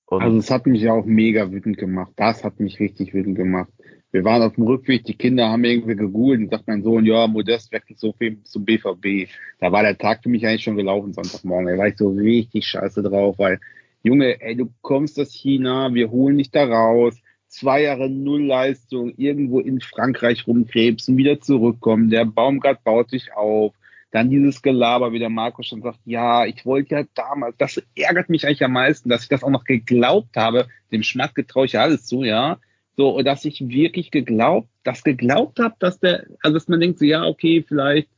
Und 0.06 0.22
also 0.22 0.38
es 0.38 0.52
hat 0.52 0.68
mich 0.68 0.89
auch 0.89 1.06
mega 1.06 1.52
wütend 1.52 1.77
gemacht. 1.77 2.11
Das 2.18 2.43
hat 2.43 2.60
mich 2.60 2.80
richtig 2.80 3.14
wütend 3.14 3.38
gemacht. 3.38 3.72
Wir 4.12 4.26
waren 4.26 4.42
auf 4.42 4.56
dem 4.56 4.66
Rückweg, 4.66 5.06
die 5.06 5.16
Kinder 5.16 5.50
haben 5.50 5.64
irgendwie 5.64 5.96
gegoogelt 5.96 6.42
und 6.42 6.50
sagt 6.50 6.68
mein 6.68 6.84
Sohn, 6.84 7.06
ja, 7.06 7.28
Modest 7.28 7.72
wechselt 7.72 8.00
so 8.00 8.14
viel 8.14 8.44
zum 8.44 8.66
BVB. 8.66 9.30
Da 9.60 9.72
war 9.72 9.84
der 9.84 9.98
Tag 9.98 10.24
für 10.24 10.30
mich 10.30 10.46
eigentlich 10.46 10.64
schon 10.64 10.76
gelaufen, 10.76 11.14
Sonntagmorgen. 11.14 11.68
Da 11.68 11.78
war 11.78 11.88
ich 11.88 11.98
so 11.98 12.10
richtig 12.10 12.68
scheiße 12.68 13.04
drauf, 13.04 13.40
weil 13.40 13.60
Junge, 14.04 14.42
ey, 14.42 14.56
du 14.56 14.70
kommst 14.82 15.20
aus 15.20 15.32
China, 15.32 15.94
wir 15.94 16.10
holen 16.12 16.38
dich 16.38 16.52
da 16.52 16.66
raus, 16.66 17.16
zwei 17.48 17.84
Jahre 17.84 18.10
Nullleistung, 18.10 19.14
irgendwo 19.16 19.60
in 19.60 19.80
Frankreich 19.80 20.48
rumkrebsen, 20.48 21.18
wieder 21.18 21.40
zurückkommen, 21.40 22.10
der 22.10 22.26
Baumgart 22.26 22.84
baut 22.84 23.12
sich 23.12 23.34
auf, 23.34 23.74
dann 24.10 24.30
dieses 24.30 24.62
Gelaber, 24.62 25.14
wie 25.14 25.20
der 25.20 25.30
Markus 25.30 25.68
schon 25.68 25.82
sagt, 25.82 26.00
ja, 26.06 26.46
ich 26.46 26.66
wollte 26.66 26.96
ja 26.96 27.04
damals, 27.14 27.56
das 27.58 27.82
ärgert 27.96 28.30
mich 28.30 28.46
eigentlich 28.46 28.64
am 28.64 28.74
meisten, 28.74 29.10
dass 29.10 29.24
ich 29.24 29.30
das 29.30 29.44
auch 29.44 29.50
noch 29.50 29.66
geglaubt 29.66 30.36
habe, 30.36 30.68
dem 30.92 31.04
Schmatke 31.04 31.46
traue 31.46 31.66
ich 31.66 31.74
ja 31.74 31.84
alles 31.84 32.06
zu, 32.06 32.24
ja, 32.24 32.58
so, 32.97 33.22
dass 33.22 33.45
ich 33.45 33.68
wirklich 33.68 34.11
geglaubt, 34.11 34.69
das 34.84 35.03
geglaubt 35.03 35.59
habe, 35.59 35.76
dass 35.80 35.99
der, 35.99 36.26
also 36.41 36.55
dass 36.55 36.68
man 36.68 36.80
denkt 36.80 36.99
so, 36.99 37.05
ja, 37.05 37.26
okay, 37.26 37.63
vielleicht 37.68 38.09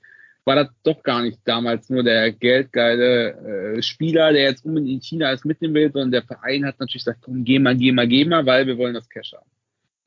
war 0.45 0.55
das 0.55 0.69
doch 0.83 1.03
gar 1.03 1.21
nicht 1.21 1.39
damals 1.45 1.89
nur 1.89 2.03
der 2.03 2.31
geldgeile 2.31 3.75
äh, 3.77 3.81
Spieler, 3.81 4.33
der 4.33 4.43
jetzt 4.43 4.65
unbedingt 4.65 4.93
in 4.93 5.01
China 5.01 5.27
alles 5.27 5.45
mitnehmen 5.45 5.73
will, 5.73 5.91
sondern 5.91 6.11
der 6.11 6.23
Verein 6.23 6.65
hat 6.65 6.79
natürlich 6.79 7.05
gesagt, 7.05 7.21
komm, 7.21 7.45
geh 7.45 7.59
mal, 7.59 7.77
geh 7.77 7.91
mal, 7.91 8.07
geh 8.07 8.25
mal, 8.25 8.45
weil 8.45 8.67
wir 8.67 8.77
wollen 8.77 8.93
das 8.93 9.09
Cash 9.09 9.33
haben. 9.33 9.49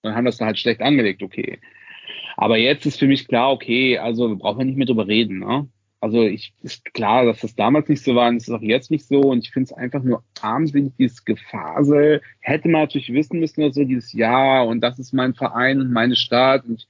Und 0.03 0.15
haben 0.15 0.27
das 0.27 0.37
dann 0.37 0.47
halt 0.47 0.59
schlecht 0.59 0.83
angelegt, 0.83 1.23
okay. 1.23 1.59
Aber 2.37 2.59
jetzt 2.59 2.85
ist 2.85 2.99
für 2.99 3.07
mich 3.07 3.27
klar, 3.27 3.51
okay, 3.51 3.99
also 3.99 4.29
wir 4.29 4.37
brauchen 4.37 4.67
nicht 4.67 4.77
mehr 4.77 4.87
drüber 4.87 5.07
reden, 5.07 5.39
ne? 5.39 5.69
Also 6.07 6.23
ich 6.23 6.53
ist 6.63 6.95
klar, 6.95 7.25
dass 7.25 7.41
das 7.41 7.55
damals 7.55 7.89
nicht 7.89 8.03
so 8.03 8.15
war 8.15 8.29
und 8.29 8.37
es 8.37 8.49
ist 8.49 8.55
auch 8.55 8.63
jetzt 8.63 8.91
nicht 8.91 9.07
so 9.07 9.21
und 9.21 9.41
ich 9.41 9.53
finde 9.53 9.65
es 9.65 9.73
einfach 9.73 10.03
nur 10.03 10.23
armsinnig, 10.41 10.93
dieses 10.99 11.25
Gefasel. 11.25 12.23
Hätte 12.41 12.69
man 12.69 12.83
natürlich 12.83 13.13
wissen 13.13 13.41
müssen 13.41 13.63
oder 13.63 13.73
so, 13.73 13.85
dieses 13.85 14.13
Ja 14.13 14.63
und 14.63 14.81
das 14.81 14.99
ist 14.99 15.13
mein 15.13 15.35
Verein 15.35 15.81
und 15.81 15.93
meine 15.93 16.17
Stadt 16.17 16.65
und 16.65 16.79
ich 16.81 16.87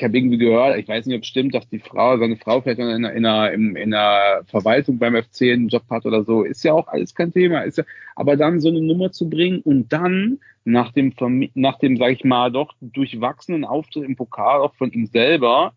ich 0.00 0.04
habe 0.04 0.16
irgendwie 0.16 0.38
gehört, 0.38 0.78
ich 0.78 0.88
weiß 0.88 1.04
nicht, 1.04 1.16
ob 1.16 1.22
es 1.24 1.28
stimmt, 1.28 1.54
dass 1.54 1.68
die 1.68 1.78
Frau, 1.78 2.16
seine 2.16 2.36
Frau 2.36 2.62
vielleicht 2.62 2.78
in 2.78 2.86
einer, 2.86 3.12
in 3.12 3.26
einer, 3.26 3.52
in 3.52 3.76
einer 3.76 4.44
Verwaltung 4.46 4.98
beim 4.98 5.14
FC 5.14 5.42
einen 5.52 5.68
Job 5.68 5.82
hat 5.90 6.06
oder 6.06 6.24
so, 6.24 6.42
ist 6.42 6.64
ja 6.64 6.72
auch 6.72 6.88
alles 6.88 7.14
kein 7.14 7.32
Thema. 7.34 7.60
Ist 7.60 7.76
ja, 7.76 7.84
aber 8.16 8.38
dann 8.38 8.60
so 8.60 8.70
eine 8.70 8.80
Nummer 8.80 9.12
zu 9.12 9.28
bringen 9.28 9.60
und 9.60 9.92
dann 9.92 10.38
nach 10.64 10.92
dem, 10.92 11.12
nach 11.52 11.78
dem, 11.80 11.98
sag 11.98 12.12
ich 12.12 12.24
mal, 12.24 12.50
doch 12.50 12.72
durchwachsenen 12.80 13.66
Auftritt 13.66 14.04
im 14.04 14.16
Pokal 14.16 14.60
auch 14.60 14.74
von 14.76 14.90
ihm 14.90 15.04
selber, 15.04 15.74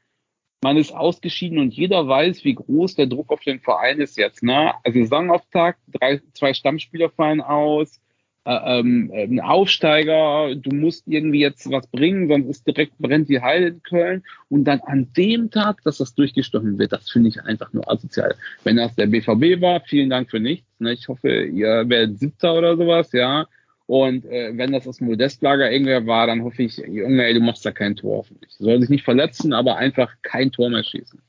man 0.63 0.77
ist 0.77 0.93
ausgeschieden 0.93 1.59
und 1.59 1.73
jeder 1.73 2.07
weiß, 2.07 2.45
wie 2.45 2.55
groß 2.55 2.95
der 2.95 3.07
Druck 3.07 3.31
auf 3.31 3.41
den 3.41 3.59
Verein 3.59 3.99
ist 3.99 4.17
jetzt. 4.17 4.41
Ne? 4.41 4.73
Also 4.83 4.99
Saisonauftakt, 4.99 5.79
drei, 5.87 6.21
zwei 6.33 6.53
Stammspieler 6.53 7.09
fallen 7.09 7.41
aus, 7.41 7.99
äh, 8.45 8.79
ähm, 8.79 9.11
ein 9.13 9.39
Aufsteiger, 9.41 10.55
du 10.55 10.75
musst 10.75 11.03
irgendwie 11.05 11.39
jetzt 11.39 11.69
was 11.69 11.87
bringen, 11.87 12.27
sonst 12.27 12.47
ist 12.49 12.67
direkt 12.67 12.97
brennt 12.97 13.29
die 13.29 13.41
Heide 13.41 13.67
in 13.67 13.83
Köln 13.83 14.23
und 14.49 14.63
dann 14.63 14.79
an 14.81 15.11
dem 15.15 15.51
Tag, 15.51 15.81
dass 15.83 15.97
das 15.97 16.15
durchgestochen 16.15 16.77
wird, 16.79 16.93
das 16.93 17.09
finde 17.09 17.29
ich 17.29 17.41
einfach 17.41 17.71
nur 17.73 17.89
asozial. 17.89 18.35
Wenn 18.63 18.77
das 18.77 18.95
der 18.95 19.07
BVB 19.07 19.61
war, 19.61 19.81
vielen 19.81 20.09
Dank 20.09 20.29
für 20.29 20.39
nichts. 20.39 20.67
Ne? 20.79 20.93
Ich 20.93 21.07
hoffe, 21.07 21.43
ihr 21.43 21.87
werdet 21.87 22.19
Siebter 22.19 22.55
oder 22.55 22.75
sowas, 22.77 23.11
ja. 23.11 23.47
Und 23.85 24.25
äh, 24.25 24.51
wenn 24.55 24.71
das 24.71 24.85
das 24.85 25.01
Modestlager 25.01 25.69
irgendwer 25.69 26.05
war, 26.05 26.27
dann 26.27 26.43
hoffe 26.43 26.63
ich, 26.63 26.77
Junge, 26.77 27.25
ey, 27.25 27.33
du 27.33 27.41
machst 27.41 27.65
da 27.65 27.71
kein 27.71 27.95
Tor 27.95 28.17
hoffentlich. 28.17 28.53
Soll 28.53 28.79
sich 28.79 28.89
nicht 28.89 29.03
verletzen, 29.03 29.53
aber 29.53 29.77
einfach 29.77 30.13
kein 30.21 30.51
Tor 30.51 30.69
mehr 30.69 30.83
schießen. 30.83 31.21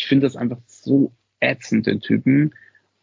Ich 0.00 0.06
finde 0.06 0.26
das 0.26 0.36
einfach 0.36 0.58
so 0.66 1.12
ätzend, 1.40 1.86
den 1.86 2.00
Typen. 2.00 2.54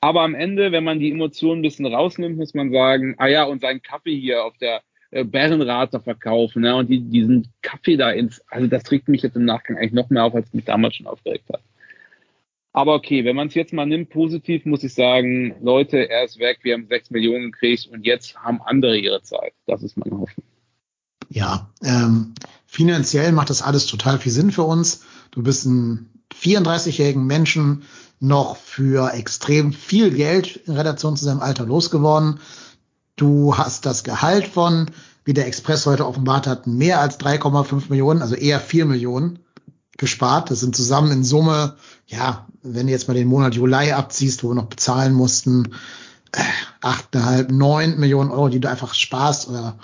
Aber 0.01 0.21
am 0.21 0.35
Ende, 0.35 0.71
wenn 0.71 0.83
man 0.83 0.99
die 0.99 1.11
Emotionen 1.11 1.59
ein 1.59 1.63
bisschen 1.63 1.85
rausnimmt, 1.85 2.37
muss 2.37 2.53
man 2.53 2.71
sagen, 2.71 3.15
ah 3.17 3.27
ja, 3.27 3.43
und 3.43 3.61
seinen 3.61 3.81
Kaffee 3.81 4.19
hier 4.19 4.43
auf 4.43 4.57
der 4.57 4.81
äh, 5.11 5.23
Bärenrater 5.23 5.99
verkaufen, 5.99 6.61
ne, 6.63 6.75
und 6.75 6.89
die, 6.89 7.01
diesen 7.01 7.47
Kaffee 7.61 7.97
da 7.97 8.11
ins, 8.11 8.41
also 8.47 8.67
das 8.67 8.83
trägt 8.83 9.07
mich 9.07 9.21
jetzt 9.21 9.35
im 9.35 9.45
Nachgang 9.45 9.77
eigentlich 9.77 9.93
noch 9.93 10.09
mehr 10.09 10.23
auf, 10.25 10.35
als 10.35 10.53
mich 10.53 10.65
damals 10.65 10.95
schon 10.95 11.07
aufgeregt 11.07 11.49
hat. 11.51 11.61
Aber 12.75 12.93
okay, 12.93 13.23
wenn 13.23 13.37
man 13.37 13.47
es 13.47 13.53
jetzt 13.53 13.71
mal 13.71 13.85
nimmt, 13.85 14.09
positiv, 14.09 14.65
muss 14.65 14.83
ich 14.83 14.93
sagen, 14.93 15.55
Leute, 15.61 16.09
er 16.09 16.25
ist 16.25 16.39
weg, 16.39 16.59
wir 16.63 16.73
haben 16.73 16.87
sechs 16.89 17.09
Millionen 17.09 17.53
gekriegt 17.53 17.87
und 17.87 18.05
jetzt 18.05 18.35
haben 18.35 18.61
andere 18.61 18.97
ihre 18.97 19.21
Zeit. 19.21 19.53
Das 19.65 19.81
ist 19.81 19.95
meine 19.95 20.19
Hoffnung. 20.19 20.45
Ja, 21.29 21.71
ähm, 21.81 22.33
finanziell 22.65 23.31
macht 23.31 23.49
das 23.49 23.61
alles 23.61 23.85
total 23.85 24.19
viel 24.19 24.33
Sinn 24.33 24.51
für 24.51 24.63
uns. 24.63 25.05
Du 25.31 25.41
bist 25.41 25.65
ein 25.65 26.09
34-jährigen 26.33 27.25
Menschen 27.25 27.83
noch 28.19 28.57
für 28.57 29.13
extrem 29.13 29.71
viel 29.71 30.11
Geld 30.11 30.57
in 30.65 30.73
Relation 30.73 31.15
zu 31.15 31.23
seinem 31.23 31.39
Alter 31.39 31.65
losgeworden. 31.65 32.41
Du 33.15 33.57
hast 33.57 33.85
das 33.85 34.03
Gehalt 34.03 34.47
von, 34.47 34.91
wie 35.23 35.33
der 35.33 35.47
Express 35.47 35.85
heute 35.85 36.05
offenbart 36.05 36.45
hat, 36.45 36.67
mehr 36.67 36.99
als 36.99 37.21
3,5 37.21 37.83
Millionen, 37.87 38.21
also 38.21 38.35
eher 38.35 38.59
4 38.59 38.83
Millionen 38.83 39.39
gespart. 39.97 40.51
Das 40.51 40.59
sind 40.59 40.75
zusammen 40.75 41.11
in 41.11 41.23
Summe, 41.23 41.75
ja, 42.07 42.47
wenn 42.63 42.87
du 42.87 42.91
jetzt 42.91 43.07
mal 43.07 43.13
den 43.13 43.27
Monat 43.27 43.55
Juli 43.55 43.91
abziehst, 43.91 44.43
wo 44.43 44.49
wir 44.49 44.55
noch 44.55 44.67
bezahlen 44.67 45.13
mussten, 45.13 45.73
äh, 46.31 46.41
8,5, 46.81 47.51
9 47.51 47.99
Millionen 47.99 48.31
Euro, 48.31 48.49
die 48.49 48.59
du 48.59 48.69
einfach 48.69 48.93
sparst 48.93 49.47
oder 49.47 49.77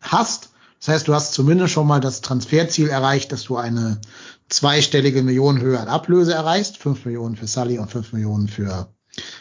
hast. 0.00 0.50
Das 0.78 0.88
heißt, 0.88 1.08
du 1.08 1.14
hast 1.14 1.32
zumindest 1.32 1.72
schon 1.72 1.86
mal 1.86 2.00
das 2.00 2.20
Transferziel 2.20 2.88
erreicht, 2.88 3.32
dass 3.32 3.44
du 3.44 3.56
eine 3.56 4.00
zweistellige 4.48 5.22
Millionenhöhe 5.22 5.80
an 5.80 5.88
Ablöse 5.88 6.34
erreichst. 6.34 6.76
Fünf 6.76 7.04
Millionen 7.04 7.36
für 7.36 7.46
Sully 7.46 7.78
und 7.78 7.90
fünf 7.90 8.12
Millionen 8.12 8.48
für, 8.48 8.88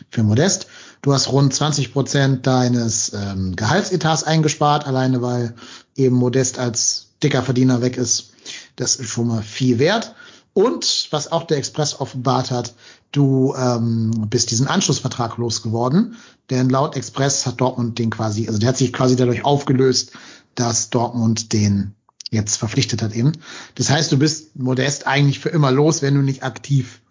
für 0.09 0.23
Modest. 0.23 0.67
Du 1.01 1.13
hast 1.13 1.31
rund 1.31 1.53
20 1.53 1.93
Prozent 1.93 2.47
deines 2.47 3.13
ähm, 3.13 3.55
Gehaltsetats 3.55 4.23
eingespart, 4.23 4.87
alleine 4.87 5.21
weil 5.21 5.53
eben 5.95 6.15
Modest 6.15 6.57
als 6.57 7.09
dicker 7.21 7.43
Verdiener 7.43 7.81
weg 7.81 7.97
ist. 7.97 8.31
Das 8.76 8.95
ist 8.95 9.10
schon 9.10 9.27
mal 9.27 9.41
viel 9.41 9.80
wert. 9.80 10.15
Und 10.53 11.07
was 11.11 11.31
auch 11.31 11.43
der 11.43 11.57
Express 11.57 11.99
offenbart 11.99 12.49
hat, 12.49 12.76
du 13.11 13.53
ähm, 13.56 14.27
bist 14.30 14.52
diesen 14.52 14.68
Anschlussvertrag 14.68 15.38
losgeworden. 15.38 16.15
Denn 16.49 16.69
laut 16.69 16.95
Express 16.95 17.45
hat 17.45 17.60
Dortmund 17.60 17.99
den 17.99 18.10
quasi, 18.10 18.47
also 18.47 18.60
der 18.60 18.69
hat 18.69 18.77
sich 18.77 18.93
quasi 18.93 19.15
dadurch 19.15 19.43
aufgelöst, 19.43 20.11
dass 20.53 20.89
Dortmund 20.89 21.52
den 21.52 21.95
jetzt 22.31 22.57
verpflichtet 22.57 23.02
hat 23.02 23.14
eben. 23.14 23.34
Das 23.76 23.89
heißt, 23.89 24.11
du 24.11 24.18
bist 24.18 24.56
Modest 24.56 25.07
eigentlich 25.07 25.39
für 25.39 25.49
immer 25.49 25.72
los, 25.72 26.02
wenn 26.02 26.15
du 26.15 26.22
nicht 26.22 26.43
aktiv 26.43 27.02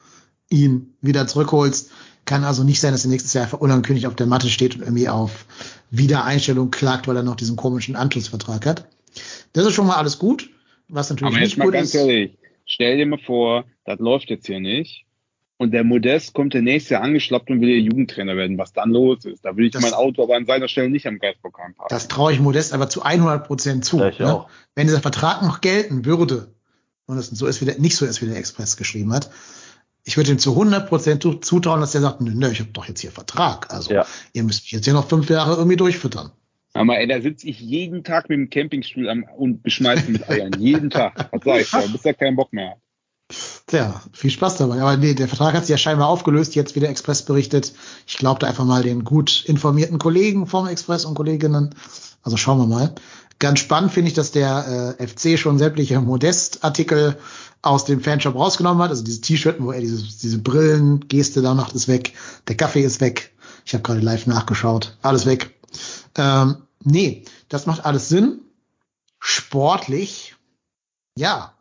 ihn 0.49 0.95
wieder 1.01 1.27
zurückholst. 1.27 1.91
Kann 2.25 2.45
also 2.45 2.65
nicht 2.65 2.81
sein, 2.81 2.93
dass 2.93 3.05
er 3.05 3.11
nächstes 3.11 3.35
Jahr 3.35 3.45
einfach 3.45 3.61
auf 3.61 4.17
der 4.17 4.27
Matte 4.27 4.49
steht 4.49 4.77
und 4.77 4.83
irgendwie 4.83 5.09
auf 5.09 5.45
Wiedereinstellung 5.91 6.71
klagt, 6.71 7.07
weil 7.07 7.17
er 7.17 7.23
noch 7.23 7.37
diesen 7.37 7.57
komischen 7.57 7.97
Anschlussvertrag 7.97 8.65
hat. 8.65 8.89
Das 9.53 9.67
ist 9.67 9.75
schon 9.75 9.87
mal 9.87 9.97
alles 9.97 10.19
gut. 10.19 10.49
Was 10.89 11.11
natürlich 11.11 11.35
Aber 11.35 11.41
nicht 11.45 11.57
mal 11.57 11.65
gut 11.65 11.75
ganz 11.75 11.89
ist. 11.89 11.95
Ehrlich, 11.95 12.37
stell 12.67 12.97
dir 12.99 13.07
mal 13.07 13.19
vor, 13.19 13.65
das 13.85 13.99
läuft 13.99 14.31
jetzt 14.31 14.47
hier 14.47 14.61
nicht. 14.61 15.05
und 15.57 15.71
der 15.71 15.85
Modest 15.85 16.35
kommt 16.35 16.53
der 16.53 16.63
nächste 16.63 16.95
Jahr 16.95 17.05
angeschlappt 17.05 17.49
und 17.49 17.61
will 17.61 17.69
der 17.69 17.79
Jugendtrainer 17.79 18.37
werden, 18.37 18.59
was 18.59 18.73
dann 18.73 18.91
los 18.91 19.25
ist. 19.25 19.45
Da 19.45 19.57
will 19.57 19.67
ich 19.67 19.71
Das- 19.73 19.83
mein 19.83 19.95
Auto 19.95 20.25
aber 20.25 20.37
an 20.37 20.47
seiner 20.47 20.67
Stelle 20.67 20.91
nicht 20.91 21.07
am 21.07 21.19
Geistbockheim 21.21 21.75
parken. 21.75 21.95
Das 21.95 22.09
traue 22.09 22.33
ich 22.33 22.41
Modest 22.41 22.73
aber 22.75 22.89
zu 22.91 23.03
100 23.05 23.47
Prozent 23.47 23.85
zu. 23.85 23.99
Ne? 23.99 24.13
auch. 24.21 24.49
Wenn 24.75 24.89
dieser 24.89 25.01
Vertrag 25.01 25.43
noch 25.43 25.61
gelten 25.61 26.05
würde 26.05 26.53
und 27.07 27.17
es 27.19 27.29
so 27.29 27.47
ist, 27.47 27.61
wie 27.61 27.67
der, 27.67 27.79
nicht 27.79 27.97
so 27.97 28.05
ist, 28.05 28.21
wie 28.21 28.27
der 28.27 28.37
Express 28.37 28.77
geschrieben 28.77 29.13
hat, 29.13 29.31
ich 30.03 30.17
würde 30.17 30.33
ihm 30.33 30.39
zu 30.41 30.55
100 30.57 30.89
Prozent 30.89 31.23
zu- 31.23 31.35
zutrauen, 31.35 31.81
dass 31.81 31.95
er 31.95 32.01
sagt, 32.01 32.21
nö, 32.21 32.51
ich 32.51 32.59
habe 32.61 32.71
doch 32.73 32.87
jetzt 32.87 33.01
hier 33.01 33.13
Vertrag. 33.13 33.73
Also 33.73 33.93
Ja. 33.95 34.07
ihr 34.33 34.43
müsst 34.43 34.65
mich 34.65 34.73
jetzt 34.73 34.85
hier 34.87 34.93
noch 34.93 35.09
fünf 35.09 35.31
Jahre 35.31 35.55
irgendwie 35.55 35.77
durchfüttern. 35.77 36.33
Aber 36.75 36.99
ey, 36.99 37.07
da 37.07 37.21
sitze 37.21 37.47
ich 37.47 37.61
jeden 37.61 38.03
Tag 38.03 38.29
mit 38.29 38.37
dem 38.37 38.51
Campingstuhl 38.51 39.09
am, 39.09 39.25
und 39.37 39.63
beschmeiße 39.63 40.11
mit 40.11 40.29
Eiern. 40.29 40.53
jeden 40.59 40.91
Tag. 40.91 41.29
Was 41.33 41.43
sag 41.45 41.61
ich 41.61 41.71
da? 41.71 41.81
Bis 41.81 42.05
er 42.05 42.15
keinen 42.15 42.37
Bock 42.37 42.53
mehr 42.53 42.71
hat. 42.71 42.79
Tja, 43.67 44.03
viel 44.13 44.31
Spaß 44.31 44.59
dabei. 44.59 44.81
Aber 44.81 44.97
nee, 44.97 45.15
der 45.15 45.29
Vertrag 45.29 45.55
hat 45.55 45.63
sich 45.63 45.71
ja 45.71 45.79
scheinbar 45.79 46.09
aufgelöst, 46.09 46.55
jetzt 46.55 46.75
wie 46.75 46.81
der 46.81 46.91
Express 46.91 47.23
berichtet. 47.23 47.73
Ich 48.07 48.19
glaube 48.19 48.41
da 48.41 48.49
einfach 48.49 48.65
mal 48.65 48.83
den 48.83 49.05
gut 49.05 49.45
informierten 49.47 49.99
Kollegen 49.99 50.47
vom 50.47 50.67
Express 50.67 51.05
und 51.05 51.15
Kolleginnen. 51.15 51.75
Also 52.23 52.37
schauen 52.37 52.59
wir 52.59 52.67
mal. 52.67 52.95
Ganz 53.39 53.61
spannend 53.61 53.93
finde 53.93 54.09
ich, 54.09 54.15
dass 54.15 54.33
der 54.33 54.97
äh, 54.99 55.07
FC 55.07 55.39
schon 55.39 55.59
sämtliche 55.59 56.01
Modest-Artikel 56.01 57.17
aus 57.63 57.85
dem 57.85 58.01
Fanshop 58.01 58.35
rausgenommen 58.35 58.83
hat. 58.83 58.91
Also 58.91 59.05
diese 59.05 59.21
T-Shirt, 59.21 59.57
wo 59.59 59.73
er 59.73 59.81
diese, 59.81 60.03
diese 60.03 60.39
Brillen-Geste 60.39 61.41
da 61.41 61.55
macht, 61.55 61.75
ist 61.75 61.89
weg. 61.89 62.13
Der 62.49 62.57
Kaffee 62.57 62.83
ist 62.83 63.01
weg. 63.01 63.33
Ich 63.65 63.75
habe 63.75 63.83
gerade 63.83 64.01
live 64.01 64.27
nachgeschaut. 64.27 64.97
Alles 65.03 65.25
weg. 65.25 65.51
Ähm, 66.17 66.57
nee, 66.85 67.25
das 67.49 67.67
macht 67.67 67.85
alles 67.85 68.09
Sinn. 68.09 68.41
Sportlich, 69.19 70.37
ja. 71.17 71.55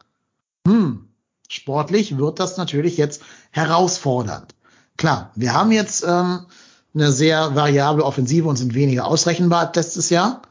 Hm, 0.67 1.09
sportlich 1.47 2.17
wird 2.17 2.39
das 2.39 2.57
natürlich 2.57 2.97
jetzt 2.97 3.21
herausfordernd. 3.51 4.53
Klar, 4.97 5.31
wir 5.35 5.53
haben 5.53 5.71
jetzt 5.71 6.03
ähm, 6.07 6.45
eine 6.93 7.11
sehr 7.11 7.55
variable 7.55 8.03
Offensive 8.03 8.47
und 8.47 8.57
sind 8.57 8.73
weniger 8.73 9.05
ausrechenbar 9.05 9.67
als 9.67 9.75
letztes 9.75 10.09
Jahr. 10.09 10.41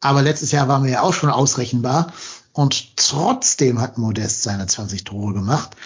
Aber 0.00 0.22
letztes 0.22 0.52
Jahr 0.52 0.68
waren 0.68 0.84
wir 0.84 0.90
ja 0.90 1.02
auch 1.02 1.14
schon 1.14 1.30
ausrechenbar. 1.30 2.12
Und 2.52 2.96
trotzdem 2.96 3.80
hat 3.80 3.98
Modest 3.98 4.42
seine 4.42 4.66
20 4.66 5.04
Tore 5.04 5.32
gemacht. 5.32 5.76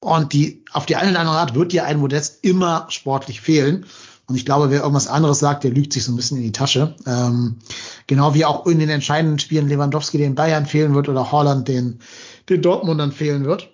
Und 0.00 0.32
die, 0.32 0.64
auf 0.72 0.86
die 0.86 0.96
eine 0.96 1.10
oder 1.10 1.20
andere 1.20 1.36
Art 1.36 1.54
wird 1.54 1.72
dir 1.72 1.84
ein 1.84 1.98
Modest 1.98 2.38
immer 2.42 2.86
sportlich 2.88 3.40
fehlen. 3.40 3.86
Und 4.32 4.36
ich 4.36 4.46
glaube, 4.46 4.70
wer 4.70 4.80
irgendwas 4.80 5.08
anderes 5.08 5.40
sagt, 5.40 5.62
der 5.62 5.72
lügt 5.72 5.92
sich 5.92 6.04
so 6.04 6.10
ein 6.10 6.16
bisschen 6.16 6.38
in 6.38 6.44
die 6.44 6.52
Tasche. 6.52 6.96
Ähm, 7.04 7.56
genau 8.06 8.32
wie 8.32 8.46
auch 8.46 8.64
in 8.64 8.78
den 8.78 8.88
entscheidenden 8.88 9.38
Spielen 9.38 9.68
Lewandowski 9.68 10.16
den 10.16 10.34
Bayern 10.34 10.64
fehlen 10.64 10.94
wird 10.94 11.10
oder 11.10 11.32
Holland 11.32 11.68
den, 11.68 11.98
den 12.48 12.62
Dortmundern 12.62 13.12
fehlen 13.12 13.44
wird. 13.44 13.68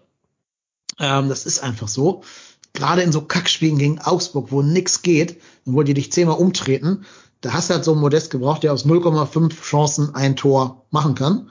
Ähm, 0.98 1.28
das 1.28 1.46
ist 1.46 1.62
einfach 1.62 1.86
so. 1.86 2.24
Gerade 2.72 3.02
in 3.02 3.12
so 3.12 3.20
Kackspielen 3.20 3.78
gegen 3.78 4.00
Augsburg, 4.00 4.50
wo 4.50 4.60
nix 4.60 5.02
geht 5.02 5.40
und 5.64 5.74
wo 5.74 5.84
die 5.84 5.94
dich 5.94 6.10
zehnmal 6.10 6.38
umtreten, 6.38 7.04
da 7.40 7.52
hast 7.52 7.70
du 7.70 7.74
halt 7.74 7.84
so 7.84 7.92
einen 7.92 8.00
Modest 8.00 8.30
gebraucht, 8.32 8.64
der 8.64 8.72
aus 8.72 8.84
0,5 8.84 9.62
Chancen 9.62 10.12
ein 10.16 10.34
Tor 10.34 10.86
machen 10.90 11.14
kann. 11.14 11.50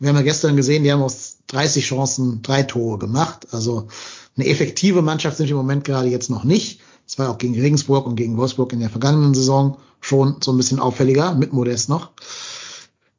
Wir 0.00 0.08
haben 0.08 0.16
ja 0.16 0.22
gestern 0.22 0.56
gesehen, 0.56 0.82
die 0.82 0.90
haben 0.90 1.02
aus 1.02 1.38
30 1.46 1.86
Chancen 1.86 2.42
drei 2.42 2.64
Tore 2.64 2.98
gemacht. 2.98 3.46
Also 3.52 3.86
eine 4.36 4.48
effektive 4.48 5.00
Mannschaft 5.00 5.36
sind 5.36 5.46
wir 5.46 5.52
im 5.52 5.58
Moment 5.58 5.84
gerade 5.84 6.08
jetzt 6.08 6.28
noch 6.28 6.42
nicht. 6.42 6.80
Das 7.08 7.18
war 7.18 7.30
auch 7.30 7.38
gegen 7.38 7.58
Regensburg 7.58 8.06
und 8.06 8.16
gegen 8.16 8.36
Wolfsburg 8.36 8.72
in 8.74 8.80
der 8.80 8.90
vergangenen 8.90 9.34
Saison 9.34 9.78
schon 10.00 10.36
so 10.44 10.52
ein 10.52 10.58
bisschen 10.58 10.78
auffälliger, 10.78 11.34
mit 11.34 11.52
Modest 11.52 11.88
noch. 11.88 12.10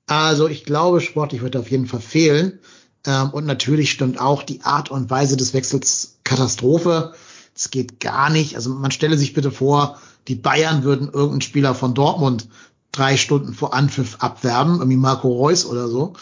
Also 0.06 0.48
ich 0.48 0.64
glaube, 0.64 1.02
sportlich 1.02 1.42
wird 1.42 1.56
er 1.56 1.62
auf 1.62 1.72
jeden 1.72 1.88
Fall 1.88 2.00
fehlen. 2.00 2.60
Ähm, 3.06 3.32
und 3.32 3.46
natürlich 3.46 3.92
stimmt 3.92 4.22
auch 4.22 4.44
die 4.44 4.62
Art 4.62 4.92
und 4.92 5.10
Weise 5.10 5.38
des 5.38 5.54
Wechsels 5.54 6.20
Katastrophe. 6.24 7.14
Es 7.56 7.72
geht 7.72 8.00
gar 8.00 8.30
nicht. 8.30 8.56
Also 8.56 8.70
man 8.70 8.92
stelle 8.92 9.18
sich 9.18 9.34
bitte 9.34 9.52
vor, 9.52 10.00
die 10.28 10.36
Bayern 10.36 10.84
würden 10.84 11.08
irgendeinen 11.08 11.42
Spieler 11.42 11.74
von 11.74 11.96
Dortmund 11.96 12.48
drei 12.92 13.18
Stunden 13.18 13.54
vor 13.54 13.74
Anpfiff 13.74 14.18
abwerben, 14.20 14.76
irgendwie 14.76 14.98
Marco 14.98 15.30
Reus 15.30 15.66
oder 15.66 15.88
so. 15.88 16.14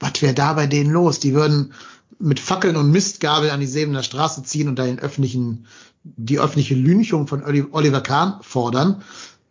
Was 0.00 0.22
wäre 0.22 0.34
da 0.34 0.52
bei 0.52 0.66
denen 0.66 0.90
los? 0.90 1.20
Die 1.20 1.34
würden 1.34 1.72
mit 2.18 2.40
Fackeln 2.40 2.76
und 2.76 2.90
Mistgabel 2.90 3.50
an 3.50 3.60
die 3.60 3.66
Sebener 3.66 4.02
Straße 4.02 4.42
ziehen 4.42 4.68
und 4.68 4.76
da 4.76 4.84
den 4.84 4.98
öffentlichen, 4.98 5.66
die 6.16 6.38
öffentliche 6.38 6.74
Lynchung 6.74 7.26
von 7.26 7.42
Oli- 7.42 7.66
Oliver 7.70 8.00
Kahn 8.00 8.38
fordern. 8.42 9.02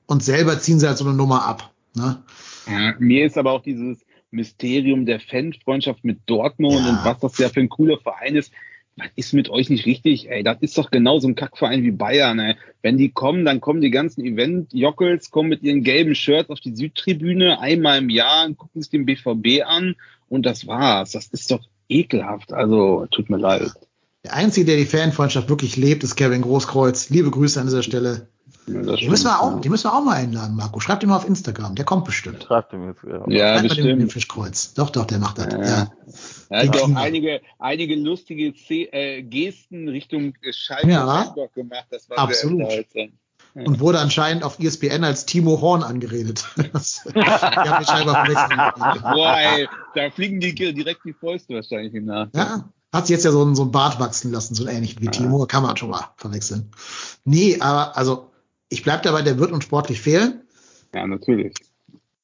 Und 0.06 0.24
selber 0.24 0.60
ziehen 0.60 0.80
sie 0.80 0.88
halt 0.88 0.98
so 0.98 1.06
eine 1.06 1.16
Nummer 1.16 1.46
ab. 1.46 1.72
Ne? 1.96 2.22
Ja, 2.68 2.96
mir 3.00 3.26
ist 3.26 3.38
aber 3.38 3.52
auch 3.52 3.62
dieses 3.62 4.00
Mysterium 4.32 5.06
der 5.06 5.20
Fanfreundschaft 5.20 6.04
mit 6.04 6.20
Dortmund 6.26 6.80
Ja. 6.80 6.90
und 6.90 7.06
was 7.06 7.20
das 7.20 7.38
ja 7.38 7.50
für 7.50 7.60
ein 7.60 7.70
cooler 7.70 7.98
Verein 8.00 8.36
ist. 8.36 8.52
Was 9.00 9.08
ist 9.16 9.34
mit 9.34 9.50
euch 9.50 9.70
nicht 9.70 9.86
richtig? 9.86 10.30
Ey, 10.30 10.44
das 10.44 10.58
ist 10.62 10.78
doch 10.78 10.90
genau 10.90 11.20
so 11.20 11.28
ein 11.28 11.36
Kackverein 11.36 11.84
wie 11.84 11.92
Bayern. 11.92 12.40
Ey. 12.40 12.56
Wenn 12.82 12.98
die 12.98 13.10
kommen, 13.12 13.46
dann 13.46 13.62
kommen 13.62 13.80
die 13.82 13.92
ganzen 13.92 14.26
Event-Jockels, 14.26 15.30
kommen 15.30 15.50
mit 15.50 15.62
ihren 15.62 15.84
gelben 15.84 16.16
Shirts 16.16 16.50
auf 16.50 16.60
die 16.60 16.76
Südtribüne 16.76 17.60
einmal 17.60 18.00
im 18.00 18.10
Jahr 18.10 18.46
und 18.48 18.58
gucken 18.58 18.82
sich 18.82 18.90
den 18.90 19.06
BVB 19.06 19.64
an 19.66 19.96
und 20.30 20.46
das 20.48 20.66
war's. 20.66 21.12
Das 21.12 21.28
ist 21.28 21.52
doch 21.52 21.62
ekelhaft. 21.90 22.54
Also, 22.54 23.06
tut 23.12 23.30
mir 23.30 23.38
leid. 23.38 23.72
Der 24.28 24.36
Einzige, 24.36 24.66
der 24.66 24.76
die 24.76 24.86
Fanfreundschaft 24.86 25.48
wirklich 25.48 25.78
lebt, 25.78 26.04
ist 26.04 26.18
Kevin 26.18 26.42
Großkreuz. 26.42 27.10
Liebe 27.10 27.32
Grüße 27.32 27.62
an 27.62 27.68
dieser 27.68 27.82
Stelle. 27.82 28.28
Ja, 28.68 28.82
Den 28.98 29.10
müssen 29.10 29.24
wir 29.24 29.42
auch, 29.42 29.62
den 29.62 29.72
müssen 29.72 29.86
wir 29.86 29.94
auch 29.94 30.04
mal 30.04 30.18
einladen, 30.18 30.54
Marco. 30.58 30.82
Schreibt 30.82 31.02
ihn 31.02 31.08
mal 31.08 31.16
auf 31.16 31.26
Instagram. 31.26 31.76
Der 31.76 31.86
kommt 31.86 32.04
bestimmt. 32.04 32.44
Schreibt 32.44 32.74
ihm 32.74 32.90
jetzt. 32.90 33.02
Ja. 33.04 33.24
Ja, 33.30 33.60
Schreibt 33.60 33.70
mal 33.70 33.76
den, 33.76 33.86
den 33.86 33.96
bestimmt. 33.96 34.12
Fischkreuz. 34.12 34.74
Doch, 34.74 34.90
doch, 34.90 35.06
der 35.06 35.20
macht 35.20 35.38
das. 35.38 35.54
Ja. 35.54 35.62
Ja. 35.62 35.90
Er 36.50 36.68
hat 36.68 36.82
auch 36.82 36.94
einige, 36.96 37.40
einige 37.58 37.96
lustige 37.96 38.54
C 38.54 38.90
äh, 38.92 39.24
Gesten 39.24 39.88
Richtung 39.88 40.34
Schalke 40.52 40.90
Ja. 40.90 41.34
Gemacht. 41.56 41.86
Das 41.90 42.10
war 42.10 42.20
Absolut. 42.20 42.68
Und 43.54 43.80
wurde 43.80 44.00
anscheinend 44.00 44.44
auf 44.44 44.60
ESPN 44.60 45.06
als 45.06 45.26
Timo 45.26 45.62
Horn 45.62 45.84
angeredet. 45.84 46.44
Boah, 47.14 49.38
ey, 49.40 49.70
da 49.96 50.10
fliegen 50.12 50.42
die 50.42 50.54
direkt 50.54 51.06
die 51.06 51.14
Fäuste 51.14 51.56
wahrscheinlich 51.56 51.94
im 51.94 52.04
Nachhinein. 52.06 52.48
Ja, 52.48 52.70
hat 52.94 53.08
sich 53.08 53.16
jetzt 53.16 53.26
ja 53.26 53.32
so 53.32 53.44
ein, 53.44 53.56
so 53.56 53.64
ein 53.64 53.72
Bart 53.72 54.00
wachsen 54.00 54.32
lassen, 54.32 54.56
so 54.56 54.68
ähnlich 54.68 55.02
wie 55.02 55.10
Timo, 55.10 55.46
kann 55.46 55.64
man 55.64 55.78
schon 55.78 55.90
mal 55.90 56.10
verwechseln. 56.16 56.72
Nee, 57.26 57.60
aber 57.60 57.98
also 57.98 58.32
ich 58.70 58.84
bleib 58.84 59.04
dabei, 59.04 59.22
der 59.22 59.38
wird 59.38 59.52
uns 59.52 59.64
sportlich 59.64 60.02
fehlen. 60.02 60.42
Ja, 60.94 61.06
natürlich. 61.06 61.56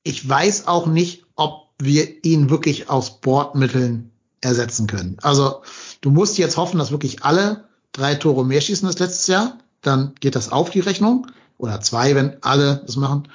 Ich 0.03 0.27
weiß 0.27 0.67
auch 0.67 0.87
nicht, 0.87 1.25
ob 1.35 1.69
wir 1.79 2.23
ihn 2.25 2.49
wirklich 2.49 2.89
aus 2.89 3.21
Bordmitteln 3.21 4.11
ersetzen 4.41 4.87
können. 4.87 5.17
Also 5.21 5.61
du 6.01 6.11
musst 6.11 6.37
jetzt 6.37 6.57
hoffen, 6.57 6.77
dass 6.77 6.91
wirklich 6.91 7.23
alle 7.23 7.65
drei 7.91 8.15
Tore 8.15 8.45
mehr 8.45 8.61
schießen 8.61 8.87
als 8.87 8.99
letztes 8.99 9.27
Jahr. 9.27 9.57
Dann 9.81 10.13
geht 10.19 10.35
das 10.35 10.51
auf 10.51 10.69
die 10.69 10.79
Rechnung. 10.79 11.27
Oder 11.57 11.81
zwei, 11.81 12.15
wenn 12.15 12.41
alle 12.41 12.83
das 12.85 12.95
machen. 12.95 13.27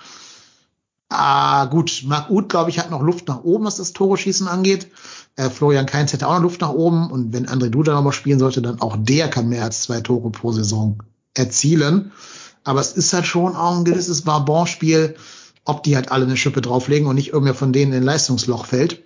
Ah, 1.11 1.65
gut, 1.67 2.03
Marc 2.07 2.31
Uth, 2.31 2.49
glaube 2.49 2.71
ich, 2.71 2.79
hat 2.79 2.91
noch 2.91 3.01
Luft 3.01 3.29
nach 3.29 3.43
oben, 3.43 3.65
was 3.65 3.77
das 3.77 3.95
Tore 3.95 4.19
schießen 4.19 4.47
angeht. 4.47 4.89
Äh, 5.37 5.49
Florian 5.49 5.87
Kainz 5.87 6.13
hätte 6.13 6.29
auch 6.29 6.35
noch 6.35 6.43
Luft 6.43 6.61
nach 6.61 6.73
oben. 6.73 7.11
Und 7.11 7.33
wenn 7.33 7.47
André 7.47 7.71
Duda 7.71 7.95
noch 7.95 8.03
mal 8.03 8.13
spielen 8.13 8.39
sollte, 8.39 8.61
dann 8.61 8.81
auch 8.81 8.97
der 8.99 9.29
kann 9.29 9.49
mehr 9.49 9.65
als 9.65 9.83
zwei 9.83 10.01
Tore 10.01 10.31
pro 10.31 10.53
Saison 10.53 11.03
erzielen. 11.35 12.13
Aber 12.65 12.81
es 12.81 12.93
ist 12.93 13.13
halt 13.15 13.25
schon 13.25 13.57
auch 13.57 13.79
ein 13.79 13.85
gewisses 13.85 14.23
Barbon-Spiel, 14.23 15.17
ob 15.65 15.83
die 15.83 15.97
halt 15.97 16.13
alle 16.13 16.27
eine 16.27 16.37
Schippe 16.37 16.61
drauflegen 16.61 17.09
und 17.09 17.15
nicht 17.15 17.33
irgendwer 17.33 17.55
von 17.55 17.73
denen 17.73 17.93
in 17.93 17.99
ein 17.99 18.05
Leistungsloch 18.05 18.67
fällt. 18.67 19.03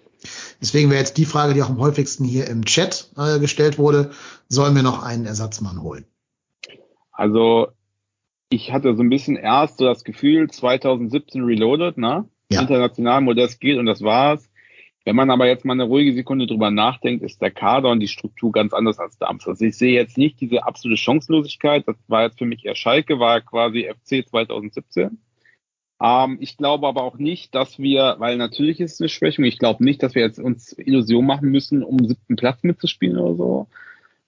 Deswegen 0.61 0.91
wäre 0.91 1.01
jetzt 1.01 1.17
die 1.17 1.25
Frage, 1.25 1.55
die 1.55 1.63
auch 1.63 1.69
am 1.69 1.79
häufigsten 1.79 2.25
hier 2.25 2.49
im 2.49 2.65
Chat 2.65 3.11
äh, 3.17 3.39
gestellt 3.39 3.79
wurde, 3.79 4.11
sollen 4.49 4.75
wir 4.75 4.83
noch 4.83 5.03
einen 5.03 5.27
Ersatzmann 5.27 5.83
holen? 5.83 6.05
Also, 7.13 7.69
ich 8.53 8.73
hatte 8.73 8.95
so 8.95 9.03
ein 9.03 9.09
bisschen 9.09 9.37
erst 9.37 9.79
so 9.79 9.85
das 9.87 10.05
Gefühl, 10.05 10.51
2017 10.51 11.43
Reloaded, 11.43 11.97
ne? 11.97 12.29
Ja. 12.51 12.61
International 12.61 13.23
Modest 13.23 13.61
geht 13.61 13.79
und 13.79 13.87
das 13.87 14.03
war's. 14.03 14.49
Wenn 15.05 15.17
man 15.17 15.31
aber 15.31 15.47
jetzt 15.47 15.65
mal 15.65 15.73
eine 15.73 15.85
ruhige 15.85 16.13
Sekunde 16.13 16.47
drüber 16.47 16.71
nachdenkt, 16.71 17.25
ist 17.25 17.41
der 17.41 17.51
Kader 17.51 17.91
und 17.91 18.01
die 18.01 18.09
Struktur 18.09 18.53
ganz 18.53 18.73
anders 18.73 18.99
als 18.99 19.19
damals. 19.19 19.49
Also 19.49 19.65
ich 19.65 19.77
sehe 19.77 19.95
jetzt 19.95 20.17
nicht 20.17 20.41
diese 20.41 20.65
absolute 20.65 21.01
Chancenlosigkeit. 21.01 21.89
Das 21.89 21.97
war 22.07 22.23
jetzt 22.23 22.39
für 22.39 22.45
mich 22.45 22.65
eher 22.65 22.77
Schalke, 22.77 23.19
war 23.19 23.41
quasi 23.41 23.91
FC 23.91 24.29
2017. 24.29 25.19
Ähm, 26.01 26.37
ich 26.41 26.57
glaube 26.57 26.87
aber 26.87 27.03
auch 27.03 27.17
nicht, 27.17 27.55
dass 27.55 27.79
wir, 27.79 28.17
weil 28.19 28.37
natürlich 28.37 28.81
ist 28.81 28.95
es 28.95 29.01
eine 29.01 29.09
Schwächung, 29.09 29.45
ich 29.45 29.59
glaube 29.59 29.83
nicht, 29.83 30.03
dass 30.03 30.15
wir 30.15 30.23
jetzt 30.23 30.39
uns 30.39 30.77
Illusion 30.79 31.27
machen 31.27 31.51
müssen, 31.51 31.83
um 31.83 32.05
siebten 32.07 32.37
Platz 32.37 32.63
mitzuspielen 32.63 33.19
oder 33.19 33.35
so. 33.35 33.67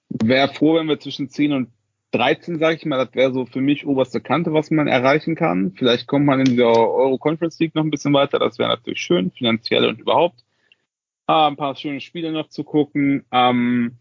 Wäre 0.09 0.48
froh, 0.48 0.74
wenn 0.74 0.88
wir 0.88 0.98
zwischen 0.98 1.28
10 1.28 1.52
und 1.52 1.68
13, 2.15 2.59
sage 2.59 2.77
ich 2.77 2.86
mal, 2.86 3.05
das 3.05 3.15
wäre 3.15 3.32
so 3.32 3.45
für 3.45 3.61
mich 3.61 3.86
oberste 3.86 4.20
Kante, 4.20 4.53
was 4.53 4.70
man 4.70 4.86
erreichen 4.86 5.35
kann. 5.35 5.73
Vielleicht 5.77 6.07
kommt 6.07 6.27
man 6.27 6.39
in 6.39 6.47
dieser 6.47 6.66
Euro 6.66 7.19
Conference 7.19 7.59
League 7.59 7.74
noch 7.74 7.82
ein 7.82 7.91
bisschen 7.91 8.15
weiter, 8.15 8.39
das 8.39 8.59
wäre 8.59 8.69
natürlich 8.69 9.01
schön, 9.01 9.32
finanziell 9.32 9.86
und 9.86 10.01
überhaupt. 10.01 10.45
Äh, 11.27 11.32
ein 11.32 11.57
paar 11.57 11.74
schöne 11.74 12.01
Spiele 12.01 12.31
noch 12.32 12.49
zu 12.49 12.62
gucken. 12.65 13.24
Ähm, 13.32 13.99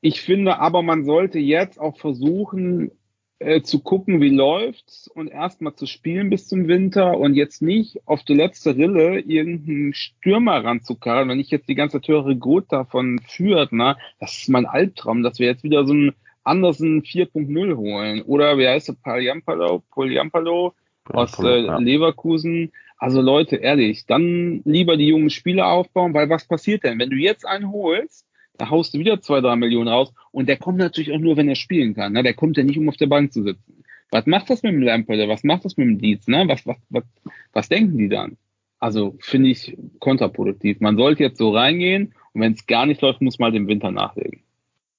ich 0.00 0.20
finde 0.20 0.58
aber, 0.58 0.82
man 0.82 1.04
sollte 1.04 1.38
jetzt 1.38 1.78
auch 1.78 1.96
versuchen, 1.96 2.90
äh, 3.38 3.62
zu 3.62 3.80
gucken, 3.80 4.20
wie 4.20 4.30
läuft's 4.30 5.08
und 5.08 5.28
erstmal 5.28 5.74
zu 5.74 5.86
spielen 5.86 6.30
bis 6.30 6.48
zum 6.48 6.68
Winter 6.68 7.18
und 7.18 7.34
jetzt 7.34 7.62
nicht 7.62 8.00
auf 8.06 8.24
die 8.24 8.34
letzte 8.34 8.76
Rille 8.76 9.20
irgendeinen 9.20 9.94
Stürmer 9.94 10.64
ranzukarren. 10.64 11.28
Wenn 11.28 11.40
ich 11.40 11.50
jetzt 11.50 11.68
die 11.68 11.74
ganze 11.74 12.00
Töre 12.00 12.36
Gut 12.36 12.70
davon 12.70 13.20
führt, 13.26 13.72
ne, 13.72 13.96
das 14.18 14.38
ist 14.38 14.48
mein 14.48 14.66
Albtraum, 14.66 15.22
dass 15.22 15.38
wir 15.38 15.46
jetzt 15.46 15.64
wieder 15.64 15.86
so 15.86 15.92
einen 15.92 16.14
Andersen 16.44 17.02
4.0 17.02 17.76
holen. 17.76 18.22
Oder 18.22 18.58
wie 18.58 18.66
heißt 18.66 18.88
der? 18.88 18.94
Poliampalo, 18.94 19.82
Poliampalo 19.90 20.74
aus 21.04 21.38
äh, 21.38 21.66
ja. 21.66 21.78
Leverkusen. 21.78 22.72
Also 22.98 23.20
Leute, 23.20 23.56
ehrlich, 23.56 24.06
dann 24.06 24.62
lieber 24.64 24.96
die 24.96 25.08
jungen 25.08 25.30
Spieler 25.30 25.66
aufbauen, 25.66 26.14
weil 26.14 26.30
was 26.30 26.46
passiert 26.46 26.84
denn? 26.84 26.98
Wenn 26.98 27.10
du 27.10 27.16
jetzt 27.16 27.46
einen 27.46 27.72
holst, 27.72 28.26
da 28.58 28.70
haust 28.70 28.94
du 28.94 28.98
wieder 28.98 29.20
zwei, 29.20 29.40
drei 29.40 29.56
Millionen 29.56 29.88
raus 29.88 30.12
und 30.30 30.48
der 30.48 30.56
kommt 30.56 30.78
natürlich 30.78 31.12
auch 31.12 31.18
nur, 31.18 31.36
wenn 31.36 31.48
er 31.48 31.56
spielen 31.56 31.94
kann. 31.94 32.12
Ne? 32.12 32.22
Der 32.22 32.34
kommt 32.34 32.56
ja 32.56 32.62
nicht, 32.62 32.78
um 32.78 32.88
auf 32.88 32.96
der 32.96 33.06
Bank 33.06 33.32
zu 33.32 33.42
sitzen. 33.42 33.82
Was 34.10 34.26
macht 34.26 34.50
das 34.50 34.62
mit 34.62 34.72
dem 34.72 34.82
Lampard? 34.82 35.28
Was 35.28 35.42
macht 35.42 35.64
das 35.64 35.76
mit 35.76 35.88
dem 35.88 35.98
Dietz? 35.98 36.28
Ne? 36.28 36.44
Was, 36.46 36.66
was, 36.66 36.76
was, 36.90 37.04
was 37.52 37.68
denken 37.68 37.98
die 37.98 38.08
dann? 38.08 38.36
Also 38.78 39.16
finde 39.20 39.48
ich 39.48 39.76
kontraproduktiv. 40.00 40.80
Man 40.80 40.96
sollte 40.96 41.22
jetzt 41.22 41.38
so 41.38 41.50
reingehen 41.50 42.14
und 42.34 42.40
wenn 42.40 42.52
es 42.52 42.66
gar 42.66 42.86
nicht 42.86 43.00
läuft, 43.00 43.22
muss 43.22 43.38
man 43.38 43.52
halt 43.52 43.56
im 43.56 43.68
Winter 43.68 43.90
nachlegen. 43.90 44.42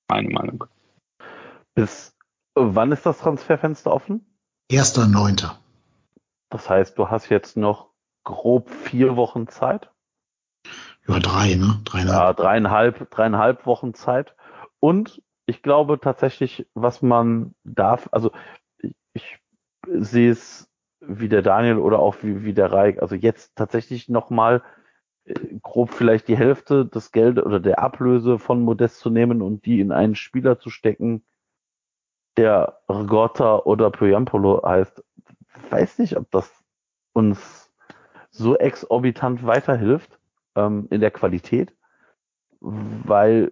Meine 0.10 0.30
Meinung. 0.30 0.66
Bis 1.76 2.16
wann 2.56 2.92
ist 2.92 3.06
das 3.06 3.20
Transferfenster 3.20 3.92
offen? 3.92 4.26
Erster 4.70 5.08
Neunter. 5.08 5.60
Das 6.50 6.70
heißt, 6.70 6.98
du 6.98 7.10
hast 7.10 7.30
jetzt 7.30 7.58
noch 7.58 7.90
grob 8.24 8.70
vier 8.70 9.16
Wochen 9.16 9.48
Zeit. 9.48 9.92
Ja, 11.08 11.20
drei, 11.20 11.56
ne? 11.56 11.82
Dreieinhalb. 11.84 12.16
Ja, 12.16 12.34
dreieinhalb, 12.34 13.10
dreieinhalb 13.10 13.66
Wochen 13.66 13.94
Zeit. 13.94 14.36
Und 14.80 15.22
ich 15.46 15.62
glaube 15.62 16.00
tatsächlich, 16.00 16.68
was 16.74 17.02
man 17.02 17.56
darf, 17.64 18.08
also 18.12 18.32
ich, 18.78 18.96
ich 19.14 19.40
sehe 19.86 20.32
es 20.32 20.70
wie 21.02 21.28
der 21.28 21.42
Daniel 21.42 21.78
oder 21.78 22.00
auch 22.00 22.18
wie, 22.22 22.46
wie 22.46 22.54
der 22.54 22.72
Reik, 22.72 23.02
also 23.02 23.16
jetzt 23.16 23.56
tatsächlich 23.56 24.08
nochmal 24.08 24.64
äh, 25.26 25.34
grob 25.62 25.92
vielleicht 25.92 26.30
die 26.30 26.38
Hälfte 26.38 26.86
des 26.86 27.12
Geld 27.12 27.40
oder 27.40 27.60
der 27.60 27.80
Ablöse 27.80 28.40
von 28.40 28.62
Modest 28.62 29.00
zu 29.00 29.10
nehmen 29.10 29.42
und 29.42 29.66
die 29.66 29.82
in 29.82 29.92
einen 29.92 30.16
Spieler 30.16 30.60
zu 30.60 30.70
stecken, 30.70 31.26
der 32.38 32.80
Rgotta 32.90 33.58
oder 33.60 33.92
Pyoyampolo 33.92 34.64
heißt. 34.64 35.04
Weiß 35.70 36.00
nicht, 36.00 36.18
ob 36.18 36.30
das 36.32 36.52
uns 37.14 37.72
so 38.32 38.58
exorbitant 38.58 39.46
weiterhilft 39.46 40.20
ähm, 40.56 40.88
in 40.90 41.00
der 41.00 41.12
Qualität, 41.12 41.76
weil 42.60 43.52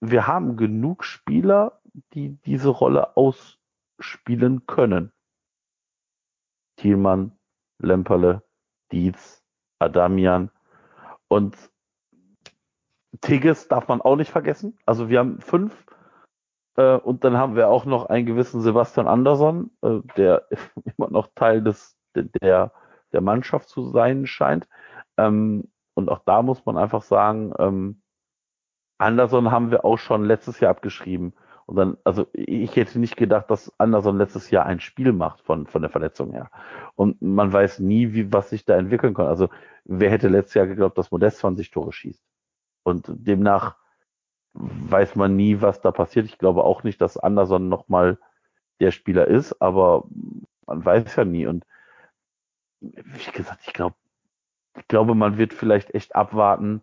wir 0.00 0.26
haben 0.26 0.56
genug 0.56 1.04
Spieler, 1.04 1.80
die 2.12 2.36
diese 2.44 2.68
Rolle 2.68 3.16
ausspielen 3.16 4.66
können. 4.66 5.12
Thielmann, 6.76 7.32
Lemperle, 7.78 8.42
Dietz, 8.92 9.42
Adamian 9.78 10.50
und 11.28 11.56
Tigges 13.20 13.68
darf 13.68 13.88
man 13.88 14.00
auch 14.00 14.16
nicht 14.16 14.30
vergessen. 14.30 14.76
Also 14.84 15.08
wir 15.08 15.20
haben 15.20 15.40
fünf 15.40 15.86
äh, 16.76 16.96
und 16.96 17.24
dann 17.24 17.36
haben 17.36 17.56
wir 17.56 17.68
auch 17.68 17.84
noch 17.84 18.06
einen 18.06 18.26
gewissen 18.26 18.60
Sebastian 18.60 19.06
Andersson, 19.06 19.70
äh, 19.82 20.00
der 20.16 20.46
immer 20.98 21.10
noch 21.10 21.28
Teil 21.34 21.62
des 21.62 21.96
der 22.14 22.72
der 23.14 23.22
Mannschaft 23.22 23.68
zu 23.68 23.88
sein 23.88 24.26
scheint. 24.26 24.68
Ähm, 25.16 25.70
und 25.94 26.10
auch 26.10 26.20
da 26.26 26.42
muss 26.42 26.66
man 26.66 26.76
einfach 26.76 27.02
sagen, 27.02 27.54
ähm, 27.58 28.02
Anderson 28.98 29.50
haben 29.50 29.70
wir 29.70 29.84
auch 29.84 29.98
schon 29.98 30.24
letztes 30.24 30.60
Jahr 30.60 30.72
abgeschrieben. 30.72 31.32
Und 31.66 31.76
dann, 31.76 31.96
also 32.04 32.26
ich 32.32 32.76
hätte 32.76 32.98
nicht 32.98 33.16
gedacht, 33.16 33.50
dass 33.50 33.72
Anderson 33.78 34.18
letztes 34.18 34.50
Jahr 34.50 34.66
ein 34.66 34.80
Spiel 34.80 35.12
macht 35.12 35.40
von, 35.40 35.66
von 35.66 35.80
der 35.80 35.90
Verletzung 35.90 36.32
her. 36.32 36.50
Und 36.94 37.22
man 37.22 37.52
weiß 37.52 37.78
nie, 37.78 38.12
wie, 38.12 38.32
was 38.32 38.50
sich 38.50 38.66
da 38.66 38.76
entwickeln 38.76 39.14
kann. 39.14 39.26
Also 39.26 39.48
wer 39.84 40.10
hätte 40.10 40.28
letztes 40.28 40.54
Jahr 40.54 40.66
geglaubt, 40.66 40.98
dass 40.98 41.10
Modest 41.10 41.38
20 41.38 41.70
Tore 41.70 41.92
schießt? 41.92 42.22
Und 42.82 43.06
demnach 43.08 43.76
weiß 44.54 45.16
man 45.16 45.36
nie, 45.36 45.60
was 45.60 45.80
da 45.80 45.90
passiert. 45.90 46.26
Ich 46.26 46.38
glaube 46.38 46.64
auch 46.64 46.84
nicht, 46.84 47.00
dass 47.00 47.16
Anderson 47.16 47.68
nochmal 47.68 48.18
der 48.80 48.92
Spieler 48.92 49.26
ist, 49.26 49.60
aber 49.60 50.04
man 50.66 50.84
weiß 50.84 51.16
ja 51.16 51.24
nie. 51.24 51.46
Und 51.46 51.64
wie 52.80 53.30
gesagt, 53.32 53.62
ich 53.66 53.72
glaube, 53.72 53.96
ich 54.76 54.88
glaube, 54.88 55.14
man 55.14 55.38
wird 55.38 55.54
vielleicht 55.54 55.94
echt 55.94 56.14
abwarten, 56.14 56.82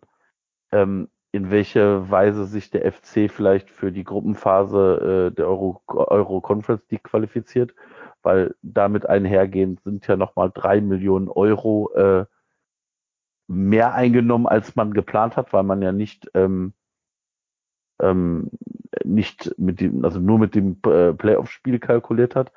ähm, 0.72 1.10
in 1.34 1.50
welche 1.50 2.10
Weise 2.10 2.46
sich 2.46 2.72
der 2.72 2.92
FC 2.92 3.32
vielleicht 3.32 3.70
für 3.70 3.92
die 3.92 4.04
Gruppenphase 4.04 5.30
äh, 5.32 5.36
der 5.36 5.48
Euro, 5.48 5.82
Euro 5.88 6.42
Conference 6.42 6.84
League 6.90 7.04
qualifiziert, 7.04 7.74
weil 8.22 8.56
damit 8.62 9.06
einhergehend 9.08 9.82
sind 9.82 10.08
ja 10.08 10.18
nochmal 10.18 10.52
drei 10.54 10.82
Millionen 10.82 11.30
Euro 11.30 11.92
äh, 11.94 12.26
mehr 13.48 13.94
eingenommen, 13.94 14.48
als 14.48 14.76
man 14.76 14.94
geplant 14.94 15.38
hat, 15.38 15.54
weil 15.54 15.64
man 15.64 15.82
ja 15.82 15.92
nicht 15.92 16.30
ähm, 16.34 16.74
ähm, 18.02 18.50
nicht 19.04 19.54
mit 19.58 19.80
dem, 19.80 20.04
also 20.06 20.20
nur 20.20 20.40
mit 20.40 20.56
dem 20.56 20.78
äh, 20.86 21.14
Playoff-Spiel 21.14 21.80
kalkuliert 21.80 22.36
hat 22.36 22.52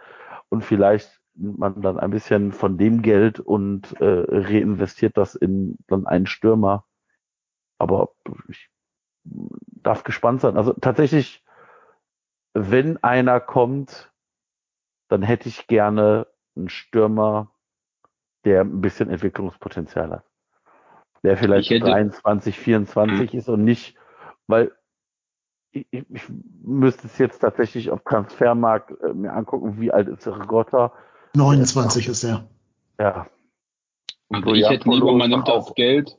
und 0.49 0.65
vielleicht 0.65 1.21
man 1.37 1.81
dann 1.83 1.99
ein 1.99 2.11
bisschen 2.11 2.53
von 2.53 2.79
dem 2.79 3.03
Geld 3.03 3.41
und 3.41 3.93
äh, 4.01 4.25
reinvestiert 4.29 5.17
das 5.17 5.35
in 5.35 5.77
dann 5.89 6.07
einen 6.07 6.27
Stürmer. 6.27 6.85
Aber 7.79 8.11
ich 8.49 8.71
darf 9.25 10.05
gespannt 10.05 10.41
sein. 10.43 10.57
Also 10.57 10.73
tatsächlich, 10.75 11.43
wenn 12.53 13.03
einer 13.03 13.41
kommt, 13.41 14.13
dann 15.09 15.23
hätte 15.23 15.49
ich 15.49 15.67
gerne 15.67 16.29
einen 16.57 16.69
Stürmer, 16.69 17.51
der 18.45 18.61
ein 18.61 18.81
bisschen 18.81 19.11
Entwicklungspotenzial 19.11 20.11
hat. 20.11 20.25
Der 21.25 21.37
vielleicht 21.37 21.71
Ich 21.71 21.77
hätte- 21.77 21.91
23, 21.91 22.59
24 22.59 23.35
ist 23.35 23.49
und 23.49 23.65
nicht, 23.65 23.97
weil 24.47 24.71
ich, 25.75 25.87
ich 25.91 26.05
ich 26.11 26.23
müsste 26.63 27.07
es 27.07 27.19
jetzt 27.19 27.41
tatsächlich 27.41 27.91
auf 27.91 28.03
Transfermarkt 28.05 28.93
äh, 29.03 29.13
mir 29.13 29.33
angucken, 29.33 29.81
wie 29.81 29.91
alt 29.93 30.09
ist 30.09 30.27
Rigotta. 30.27 30.93
29 31.35 32.09
ist 32.09 32.25
er. 32.25 32.49
Ja. 32.99 33.27
Und 34.29 34.45
Also 34.45 34.55
ich 34.55 34.69
hätte 34.69 34.89
lieber, 34.89 35.13
man 35.13 35.31
nimmt 35.31 35.49
auch- 35.49 35.67
das 35.67 35.75
Geld 35.75 36.17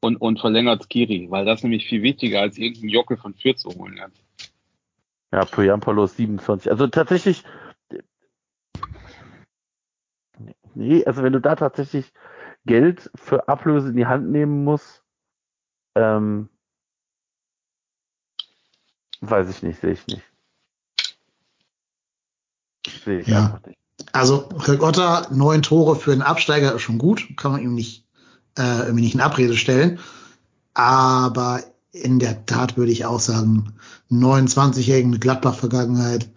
und, 0.00 0.16
und 0.16 0.40
verlängert 0.40 0.86
Skiri, 0.90 1.30
weil 1.30 1.44
das 1.44 1.62
nämlich 1.62 1.86
viel 1.88 2.02
wichtiger 2.02 2.40
als 2.40 2.58
irgendein 2.58 2.88
Jockel 2.90 3.16
von 3.16 3.34
Fürth 3.34 3.58
zu 3.58 3.70
holen 3.70 4.00
hat. 4.00 4.12
Ja, 5.32 5.44
Poyampalo 5.44 6.04
ist 6.04 6.16
27. 6.16 6.70
Also 6.70 6.86
tatsächlich. 6.86 7.44
Nee, 10.74 11.04
also 11.04 11.22
wenn 11.22 11.32
du 11.32 11.40
da 11.40 11.54
tatsächlich 11.56 12.12
Geld 12.66 13.10
für 13.14 13.48
Ablöse 13.48 13.88
in 13.90 13.96
die 13.96 14.06
Hand 14.06 14.30
nehmen 14.30 14.64
musst, 14.64 15.04
ähm, 15.94 16.48
weiß 19.30 19.48
ich 19.50 19.62
nicht, 19.62 19.80
sehe 19.80 19.92
ich 19.92 20.06
nicht. 20.06 20.22
Sehe 23.04 23.20
ich 23.20 23.28
Ja. 23.28 23.46
einfach 23.46 23.66
nicht. 23.66 23.78
Also 24.12 24.48
Rigotta, 24.66 25.28
neun 25.30 25.62
Tore 25.62 25.96
für 25.96 26.12
einen 26.12 26.22
Absteiger 26.22 26.74
ist 26.74 26.82
schon 26.82 26.98
gut, 26.98 27.28
kann 27.36 27.52
man 27.52 27.62
ihm 27.62 27.74
nicht 27.74 28.04
äh, 28.58 28.80
irgendwie 28.84 29.02
nicht 29.04 29.14
in 29.14 29.20
Abrede 29.20 29.56
stellen. 29.56 29.98
Aber 30.74 31.62
in 31.92 32.18
der 32.18 32.44
Tat 32.46 32.76
würde 32.76 32.92
ich 32.92 33.04
auch 33.06 33.20
sagen, 33.20 33.74
29-Jährigen 34.10 35.10
mit 35.10 35.20
Gladbach-Vergangenheit 35.20 36.28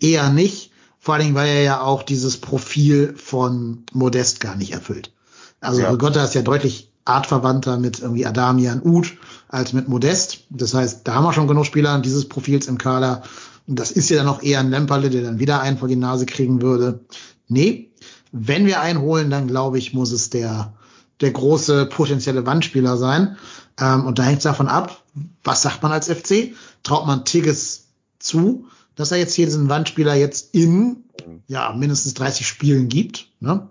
eher 0.00 0.30
nicht. 0.30 0.72
Vor 0.98 1.14
allen 1.14 1.22
Dingen, 1.24 1.34
weil 1.34 1.48
er 1.48 1.62
ja 1.62 1.80
auch 1.82 2.02
dieses 2.02 2.40
Profil 2.40 3.14
von 3.16 3.84
Modest 3.92 4.40
gar 4.40 4.56
nicht 4.56 4.72
erfüllt. 4.72 5.12
Also 5.60 5.82
Ja. 5.82 5.90
Rigotta 5.90 6.24
ist 6.24 6.34
ja 6.34 6.42
deutlich 6.42 6.90
artverwandter 7.06 7.78
mit 7.78 8.00
irgendwie 8.00 8.26
Adamian 8.26 8.82
Uth 8.82 9.14
als 9.48 9.72
mit 9.72 9.88
Modest. 9.88 10.44
Das 10.50 10.74
heißt, 10.74 11.06
da 11.06 11.14
haben 11.14 11.24
wir 11.24 11.32
schon 11.32 11.48
genug 11.48 11.66
Spieler 11.66 11.98
dieses 12.00 12.28
Profils 12.28 12.66
im 12.66 12.78
Kader. 12.78 13.22
Und 13.66 13.78
das 13.78 13.90
ist 13.90 14.10
ja 14.10 14.16
dann 14.16 14.28
auch 14.28 14.42
eher 14.42 14.60
ein 14.60 14.70
Lemperle, 14.70 15.10
der 15.10 15.22
dann 15.22 15.38
wieder 15.38 15.60
einen 15.60 15.78
vor 15.78 15.88
die 15.88 15.96
Nase 15.96 16.26
kriegen 16.26 16.62
würde. 16.62 17.00
Nee, 17.48 17.90
wenn 18.32 18.66
wir 18.66 18.80
einen 18.80 19.00
holen, 19.00 19.30
dann 19.30 19.46
glaube 19.46 19.78
ich, 19.78 19.94
muss 19.94 20.12
es 20.12 20.30
der, 20.30 20.74
der 21.20 21.30
große 21.30 21.86
potenzielle 21.86 22.44
Wandspieler 22.44 22.96
sein. 22.96 23.36
Ähm, 23.80 24.04
und 24.04 24.18
da 24.18 24.24
hängt 24.24 24.38
es 24.38 24.44
davon 24.44 24.68
ab, 24.68 25.02
was 25.44 25.62
sagt 25.62 25.82
man 25.82 25.92
als 25.92 26.08
FC? 26.08 26.54
Traut 26.82 27.06
man 27.06 27.24
Tigges 27.24 27.86
zu, 28.18 28.66
dass 28.94 29.12
er 29.12 29.18
jetzt 29.18 29.34
hier 29.34 29.46
diesen 29.46 29.68
Wandspieler 29.68 30.14
jetzt 30.14 30.54
in 30.54 31.04
ja, 31.46 31.72
mindestens 31.72 32.14
30 32.14 32.46
Spielen 32.46 32.88
gibt? 32.88 33.28
Ne? 33.40 33.68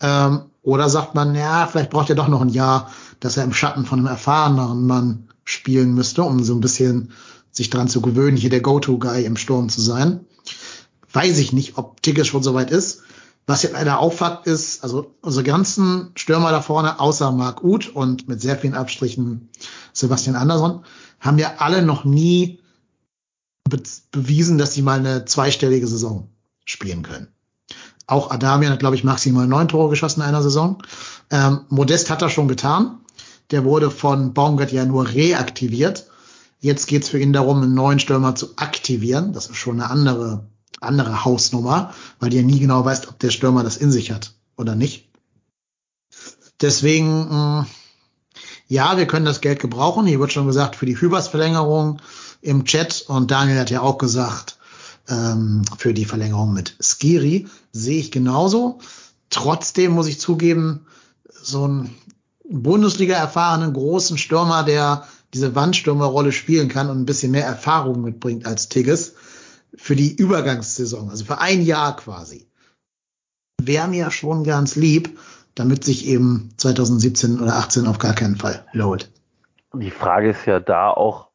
Ähm, 0.00 0.42
oder 0.66 0.88
sagt 0.88 1.14
man, 1.14 1.36
ja, 1.36 1.68
vielleicht 1.68 1.90
braucht 1.90 2.10
er 2.10 2.16
doch 2.16 2.26
noch 2.26 2.40
ein 2.40 2.48
Jahr, 2.48 2.90
dass 3.20 3.36
er 3.36 3.44
im 3.44 3.52
Schatten 3.52 3.86
von 3.86 4.00
einem 4.00 4.08
erfahreneren 4.08 4.84
Mann 4.84 5.28
spielen 5.44 5.94
müsste, 5.94 6.24
um 6.24 6.42
so 6.42 6.54
ein 6.54 6.60
bisschen 6.60 7.12
sich 7.52 7.70
dran 7.70 7.86
zu 7.86 8.00
gewöhnen, 8.00 8.36
hier 8.36 8.50
der 8.50 8.62
Go-To-Guy 8.62 9.24
im 9.24 9.36
Sturm 9.36 9.68
zu 9.68 9.80
sein. 9.80 10.26
Weiß 11.12 11.38
ich 11.38 11.52
nicht, 11.52 11.78
ob 11.78 12.02
Tigges 12.02 12.26
schon 12.26 12.42
soweit 12.42 12.72
ist. 12.72 13.02
Was 13.46 13.62
jetzt 13.62 13.74
leider 13.74 14.00
auffällt 14.00 14.40
ist, 14.46 14.82
also 14.82 15.14
unsere 15.20 15.44
ganzen 15.44 16.10
Stürmer 16.16 16.50
da 16.50 16.60
vorne, 16.60 16.98
außer 16.98 17.30
Marc 17.30 17.62
Uth 17.62 17.88
und 17.94 18.26
mit 18.26 18.40
sehr 18.40 18.58
vielen 18.58 18.74
Abstrichen 18.74 19.50
Sebastian 19.92 20.34
Andersson, 20.34 20.84
haben 21.20 21.38
ja 21.38 21.54
alle 21.58 21.82
noch 21.82 22.04
nie 22.04 22.58
be 23.70 23.80
bewiesen, 24.10 24.58
dass 24.58 24.74
sie 24.74 24.82
mal 24.82 24.98
eine 24.98 25.26
zweistellige 25.26 25.86
Saison 25.86 26.28
spielen 26.64 27.04
können. 27.04 27.28
Auch 28.06 28.30
Adamian 28.30 28.72
hat, 28.72 28.78
glaube 28.78 28.94
ich, 28.94 29.04
maximal 29.04 29.46
neun 29.46 29.68
Tore 29.68 29.90
geschossen 29.90 30.20
in 30.20 30.26
einer 30.26 30.42
Saison. 30.42 30.82
Ähm, 31.30 31.60
Modest 31.68 32.08
hat 32.08 32.22
das 32.22 32.32
schon 32.32 32.48
getan. 32.48 33.00
Der 33.50 33.64
wurde 33.64 33.90
von 33.90 34.32
Baumgart 34.32 34.72
ja 34.72 34.84
nur 34.84 35.08
reaktiviert. 35.08 36.06
Jetzt 36.60 36.86
geht's 36.86 37.08
für 37.08 37.18
ihn 37.18 37.32
darum, 37.32 37.62
einen 37.62 37.74
neuen 37.74 37.98
Stürmer 37.98 38.34
zu 38.34 38.56
aktivieren. 38.56 39.32
Das 39.32 39.46
ist 39.46 39.56
schon 39.56 39.80
eine 39.80 39.90
andere, 39.90 40.46
andere 40.80 41.24
Hausnummer, 41.24 41.94
weil 42.20 42.30
du 42.30 42.36
ja 42.36 42.42
nie 42.42 42.60
genau 42.60 42.84
weißt, 42.84 43.08
ob 43.08 43.18
der 43.18 43.30
Stürmer 43.30 43.62
das 43.62 43.76
in 43.76 43.90
sich 43.90 44.10
hat 44.10 44.34
oder 44.56 44.74
nicht. 44.74 45.08
Deswegen, 46.60 47.28
mh, 47.28 47.66
ja, 48.68 48.96
wir 48.96 49.06
können 49.06 49.26
das 49.26 49.40
Geld 49.40 49.60
gebrauchen. 49.60 50.06
Hier 50.06 50.20
wird 50.20 50.32
schon 50.32 50.46
gesagt, 50.46 50.76
für 50.76 50.86
die 50.86 50.98
Hübers-Verlängerung 51.00 52.00
im 52.40 52.64
Chat. 52.64 53.04
Und 53.08 53.30
Daniel 53.30 53.58
hat 53.58 53.70
ja 53.70 53.80
auch 53.80 53.98
gesagt, 53.98 54.55
ähm, 55.08 55.62
für 55.78 55.94
die 55.94 56.04
Verlängerung 56.04 56.52
mit 56.52 56.76
Skiri 56.80 57.46
sehe 57.72 57.98
ich 57.98 58.10
genauso. 58.10 58.78
Trotzdem 59.30 59.92
muss 59.92 60.06
ich 60.06 60.20
zugeben, 60.20 60.86
so 61.28 61.64
einen 61.64 61.94
Bundesliga-erfahrenen 62.48 63.72
großen 63.72 64.18
Stürmer, 64.18 64.62
der 64.62 65.06
diese 65.34 65.54
Wandstürmerrolle 65.54 66.32
spielen 66.32 66.68
kann 66.68 66.90
und 66.90 66.98
ein 66.98 67.06
bisschen 67.06 67.32
mehr 67.32 67.44
Erfahrung 67.44 68.02
mitbringt 68.02 68.46
als 68.46 68.68
Tigges 68.68 69.14
für 69.76 69.96
die 69.96 70.14
Übergangssaison, 70.14 71.10
also 71.10 71.24
für 71.24 71.38
ein 71.38 71.62
Jahr 71.62 71.96
quasi, 71.96 72.48
wäre 73.60 73.88
mir 73.88 74.10
schon 74.10 74.44
ganz 74.44 74.76
lieb, 74.76 75.18
damit 75.54 75.84
sich 75.84 76.06
eben 76.06 76.50
2017 76.56 77.40
oder 77.40 77.56
18 77.56 77.86
auf 77.86 77.98
gar 77.98 78.14
keinen 78.14 78.36
Fall 78.36 78.66
lohnt. 78.72 79.10
Die 79.74 79.90
Frage 79.90 80.30
ist 80.30 80.46
ja 80.46 80.60
da 80.60 80.90
auch, 80.90 81.30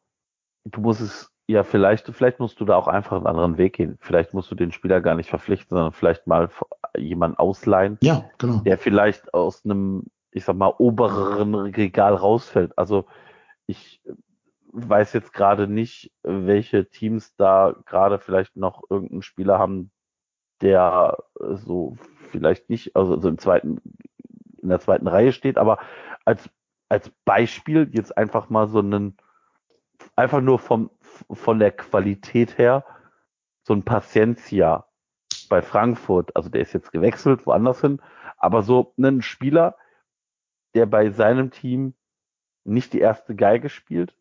du 0.64 0.80
musst 0.80 1.00
es 1.00 1.31
ja 1.46 1.64
vielleicht, 1.64 2.06
vielleicht 2.08 2.40
musst 2.40 2.60
du 2.60 2.64
da 2.64 2.76
auch 2.76 2.88
einfach 2.88 3.16
einen 3.16 3.26
anderen 3.26 3.58
Weg 3.58 3.74
gehen. 3.74 3.98
Vielleicht 4.00 4.34
musst 4.34 4.50
du 4.50 4.54
den 4.54 4.72
Spieler 4.72 5.00
gar 5.00 5.14
nicht 5.14 5.30
verpflichten, 5.30 5.76
sondern 5.76 5.92
vielleicht 5.92 6.26
mal 6.26 6.50
jemanden 6.96 7.38
ausleihen, 7.38 7.98
Ja, 8.02 8.24
genau. 8.38 8.58
der 8.58 8.78
vielleicht 8.78 9.34
aus 9.34 9.64
einem, 9.64 10.04
ich 10.30 10.44
sag 10.44 10.56
mal, 10.56 10.74
obereren 10.78 11.54
Regal 11.54 12.14
rausfällt. 12.14 12.76
Also 12.78 13.06
ich 13.66 14.02
weiß 14.72 15.12
jetzt 15.12 15.32
gerade 15.32 15.68
nicht, 15.68 16.12
welche 16.22 16.88
Teams 16.88 17.34
da 17.36 17.74
gerade 17.86 18.18
vielleicht 18.18 18.56
noch 18.56 18.82
irgendeinen 18.88 19.22
Spieler 19.22 19.58
haben, 19.58 19.90
der 20.62 21.18
so 21.38 21.96
vielleicht 22.30 22.70
nicht, 22.70 22.96
also 22.96 23.20
so 23.20 23.28
im 23.28 23.38
zweiten, 23.38 23.78
in 24.62 24.68
der 24.68 24.80
zweiten 24.80 25.08
Reihe 25.08 25.32
steht, 25.32 25.58
aber 25.58 25.78
als, 26.24 26.48
als 26.88 27.10
Beispiel 27.24 27.90
jetzt 27.92 28.16
einfach 28.16 28.48
mal 28.48 28.68
so 28.68 28.78
einen, 28.78 29.16
einfach 30.16 30.40
nur 30.40 30.58
vom, 30.58 30.90
von 31.30 31.58
der 31.58 31.72
Qualität 31.72 32.58
her, 32.58 32.84
so 33.64 33.74
ein 33.74 33.84
Paciencia 33.84 34.86
bei 35.48 35.62
Frankfurt, 35.62 36.34
also 36.36 36.48
der 36.48 36.62
ist 36.62 36.72
jetzt 36.72 36.92
gewechselt, 36.92 37.46
woanders 37.46 37.80
hin, 37.80 38.00
aber 38.38 38.62
so 38.62 38.94
einen 38.96 39.22
Spieler, 39.22 39.76
der 40.74 40.86
bei 40.86 41.10
seinem 41.10 41.50
Team 41.50 41.94
nicht 42.64 42.92
die 42.92 43.00
erste 43.00 43.34
Geige 43.34 43.68
spielt, 43.68 44.16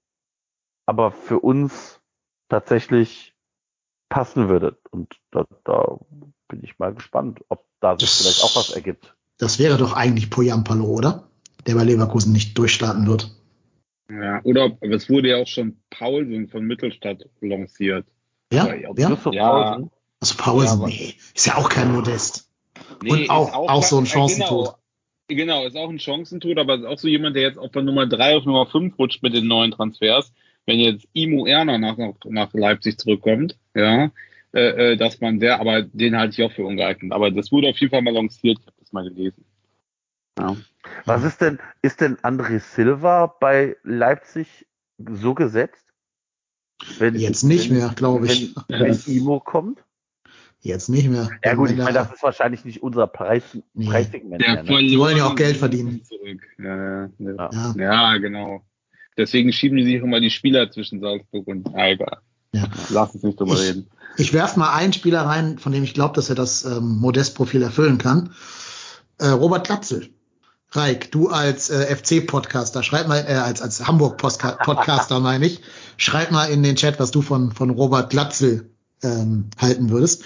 aber 0.85 1.11
für 1.11 1.39
uns 1.39 2.01
tatsächlich 2.49 3.35
passen 4.09 4.49
würde. 4.49 4.77
Und 4.89 5.15
da, 5.31 5.45
da 5.63 5.97
bin 6.47 6.63
ich 6.63 6.77
mal 6.79 6.93
gespannt, 6.93 7.43
ob 7.49 7.65
da 7.79 7.97
sich 7.97 8.09
Das- 8.09 8.21
vielleicht 8.21 8.43
auch 8.43 8.55
was 8.55 8.71
ergibt. 8.71 9.15
Das 9.37 9.57
wäre 9.57 9.77
doch 9.77 9.93
eigentlich 9.93 10.29
Poyampalo, 10.29 10.85
oder? 10.85 11.29
Der 11.65 11.75
bei 11.75 11.83
Leverkusen 11.83 12.33
nicht 12.33 12.57
durchstarten 12.57 13.07
wird. 13.07 13.31
Ja, 14.11 14.41
oder 14.43 14.65
ob- 14.65 14.83
aber 14.83 14.93
es 14.95 15.09
wurde 15.09 15.29
ja 15.29 15.37
auch 15.37 15.47
schon 15.47 15.77
Paulsen 15.89 16.47
von 16.49 16.65
Mittelstadt 16.65 17.23
lanciert. 17.39 18.05
Ja, 18.51 18.63
Aber 18.63 18.75
ja, 18.75 18.89
ja. 19.31 19.87
Also 20.19 20.35
Paulsen, 20.37 20.81
Ja, 20.81 20.87
nee, 20.87 21.15
ist 21.33 21.47
ja 21.47 21.55
auch 21.55 21.69
kein 21.69 21.93
Modest. 21.93 22.49
Nee, 23.01 23.11
Und 23.11 23.21
ist 23.21 23.29
auch- 23.29 23.53
auch 23.53 23.83
so 23.83 23.97
ein 23.97 24.03
äh, 24.05 24.07
Chancentod. 24.07 24.75
Genau, 25.27 25.59
genau, 25.61 25.65
ist 25.67 25.77
auch 25.77 25.89
ein 25.89 25.99
Chancentod, 25.99 26.57
aber 26.57 26.75
ist 26.75 26.85
auch 26.85 26.97
so 26.99 27.07
jemand, 27.07 27.35
der 27.35 27.43
jetzt 27.43 27.57
auf 27.57 27.71
von 27.71 27.85
Nummer 27.85 28.05
3 28.05 28.35
auf 28.37 28.45
Nummer 28.45 28.65
5 28.67 28.97
rutscht 28.99 29.23
mit 29.23 29.33
den 29.33 29.47
neuen 29.47 29.71
Transfers. 29.71 30.33
Wenn 30.65 30.79
jetzt 30.79 31.07
Imo 31.13 31.45
Erner 31.47 31.77
nach, 31.79 31.97
nach, 31.97 32.13
nach 32.25 32.53
Leipzig 32.53 32.99
zurückkommt, 32.99 33.57
ja, 33.73 34.11
äh, 34.53 34.91
äh, 34.91 34.97
dass 34.97 35.21
man 35.21 35.39
der, 35.39 35.59
aber 35.59 35.81
den 35.83 36.15
halte 36.17 36.33
ich 36.39 36.43
auch 36.45 36.53
für 36.53 36.65
ungeeignet. 36.65 37.13
Aber 37.13 37.31
das 37.31 37.51
wurde 37.51 37.69
auf 37.69 37.77
jeden 37.79 37.89
Fall 37.91 38.01
mal 38.01 38.13
lanciert, 38.13 38.59
ich 38.59 38.65
habe 38.67 38.75
das 38.79 38.91
mal 38.91 39.03
gelesen. 39.09 39.45
Ja. 40.37 40.55
Was 41.05 41.23
ist 41.23 41.41
denn, 41.41 41.59
ist 41.81 42.01
denn 42.01 42.17
André 42.17 42.59
Silva 42.59 43.27
bei 43.39 43.77
Leipzig 43.83 44.67
so 44.97 45.33
gesetzt? 45.33 45.85
Wenn, 46.97 47.15
Jetzt 47.15 47.43
nicht 47.43 47.69
wenn, 47.69 47.77
mehr, 47.77 47.89
glaube 47.95 48.25
ich. 48.27 48.55
Wenn, 48.67 48.79
wenn 48.81 48.99
Imo 49.15 49.39
kommt? 49.39 49.83
Jetzt 50.63 50.89
nicht 50.89 51.09
mehr. 51.09 51.29
Ja 51.43 51.55
gut, 51.55 51.71
ich 51.71 51.77
meine, 51.77 51.93
das 51.93 52.11
ist 52.13 52.21
wahrscheinlich 52.23 52.65
nicht 52.65 52.83
unser 52.83 53.07
Preis, 53.07 53.43
Nee. 53.73 53.87
Preissegment. 53.87 54.41
Mehr, 54.41 54.61
ne? 54.63 54.79
Die 54.87 54.97
wollen 54.99 55.17
ja 55.17 55.25
auch 55.25 55.35
Geld 55.35 55.57
verdienen. 55.57 56.03
Zurück. 56.03 56.41
Ja, 56.59 56.75
ja, 56.75 57.09
ja. 57.19 57.49
ja, 57.51 57.73
ja, 58.13 58.17
genau. 58.17 58.61
Deswegen 59.17 59.51
schieben 59.53 59.77
die 59.77 59.83
sich 59.85 59.95
immer 59.95 60.19
die 60.19 60.29
Spieler 60.29 60.69
zwischen 60.71 60.99
Salzburg 61.01 61.47
und 61.47 61.73
Eiger. 61.75 62.21
ja. 62.53 62.67
Lass 62.89 63.13
uns 63.15 63.23
nicht 63.23 63.39
drüber 63.39 63.53
Ich- 63.55 63.61
reden. 63.69 63.89
Ich 64.17 64.33
werf 64.33 64.57
mal 64.57 64.73
einen 64.73 64.91
Spieler 64.93 65.21
rein, 65.21 65.57
von 65.57 65.71
dem 65.71 65.83
ich 65.83 65.93
glaube, 65.93 66.13
dass 66.15 66.29
er 66.29 66.35
das 66.35 66.65
ähm, 66.65 66.97
Modest-Profil 66.99 67.61
erfüllen 67.63 67.97
kann. 67.97 68.33
Äh, 69.19 69.27
Robert 69.29 69.65
Glatzel. 69.65 70.09
Reik, 70.73 71.11
du 71.11 71.29
als 71.29 71.69
äh, 71.69 71.95
FC-Podcaster, 71.95 72.81
schreib 72.81 73.07
mal, 73.07 73.25
äh, 73.27 73.33
als, 73.33 73.61
als 73.61 73.85
Hamburg-Podcaster 73.85 75.19
meine 75.19 75.45
ich, 75.45 75.61
schreib 75.97 76.31
mal 76.31 76.45
in 76.45 76.63
den 76.63 76.77
Chat, 76.77 76.99
was 76.99 77.11
du 77.11 77.21
von, 77.21 77.51
von 77.51 77.71
Robert 77.71 78.09
Glatzel 78.09 78.69
ähm, 79.03 79.49
halten 79.59 79.89
würdest. 79.89 80.23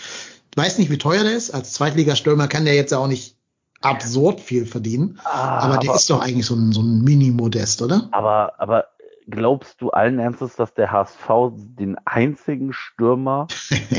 Weiß 0.56 0.78
nicht, 0.78 0.92
wie 0.92 1.00
teuer 1.00 1.24
der 1.24 1.36
ist. 1.36 1.52
Als 1.52 1.74
Zweitligastürmer 1.74 2.48
kann 2.48 2.66
der 2.66 2.76
jetzt 2.76 2.92
ja 2.92 3.00
auch 3.00 3.08
nicht 3.08 3.38
absurd 3.82 4.40
viel 4.40 4.66
verdienen. 4.66 5.20
Ah, 5.24 5.60
Aber 5.60 5.78
der 5.78 5.96
ist 5.96 6.10
doch 6.10 6.22
eigentlich 6.22 6.46
so 6.46 6.56
ein, 6.56 6.72
so 6.72 6.82
ein 6.82 7.04
Mini-Modest, 7.04 7.82
oder? 7.82 8.08
Aber, 8.12 8.54
aber 8.60 8.86
glaubst 9.28 9.82
du 9.82 9.90
allen 9.92 10.20
Ernstes, 10.20 10.56
dass 10.56 10.74
der 10.74 10.92
HSV 10.92 11.28
den 11.56 11.98
einzigen 12.06 12.74
Stürmer, 12.74 13.48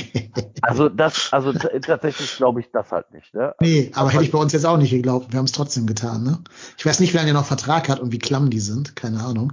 also 0.62 0.88
das, 0.88 1.32
also 1.32 1.52
tatsächlich 1.52 2.36
glaube 2.36 2.60
ich 2.60 2.70
das 2.70 2.92
halt 2.92 3.12
nicht, 3.12 3.34
ne? 3.34 3.54
Nee, 3.60 3.90
aber 3.94 4.10
hätte 4.10 4.24
ich 4.24 4.32
bei 4.32 4.38
uns 4.38 4.52
jetzt 4.52 4.66
auch 4.66 4.78
nicht 4.78 4.90
geglaubt. 4.90 5.32
Wir 5.32 5.38
haben 5.38 5.46
es 5.46 5.52
trotzdem 5.52 5.86
getan, 5.86 6.22
ne? 6.22 6.38
Ich 6.78 6.86
weiß 6.86 7.00
nicht, 7.00 7.12
wie 7.12 7.16
lange 7.16 7.30
er 7.30 7.34
noch 7.34 7.46
Vertrag 7.46 7.88
hat 7.88 8.00
und 8.00 8.12
wie 8.12 8.18
klamm 8.18 8.50
die 8.50 8.60
sind. 8.60 8.96
Keine 8.96 9.22
Ahnung. 9.22 9.52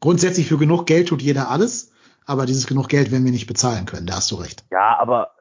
Grundsätzlich 0.00 0.48
für 0.48 0.58
genug 0.58 0.86
Geld 0.86 1.08
tut 1.08 1.22
jeder 1.22 1.50
alles, 1.50 1.92
aber 2.26 2.46
dieses 2.46 2.66
genug 2.66 2.88
Geld 2.88 3.10
werden 3.10 3.24
wir 3.24 3.32
nicht 3.32 3.46
bezahlen 3.46 3.86
können. 3.86 4.06
Da 4.06 4.16
hast 4.16 4.30
du 4.30 4.36
recht. 4.36 4.64
Ja, 4.70 4.98
aber 4.98 5.32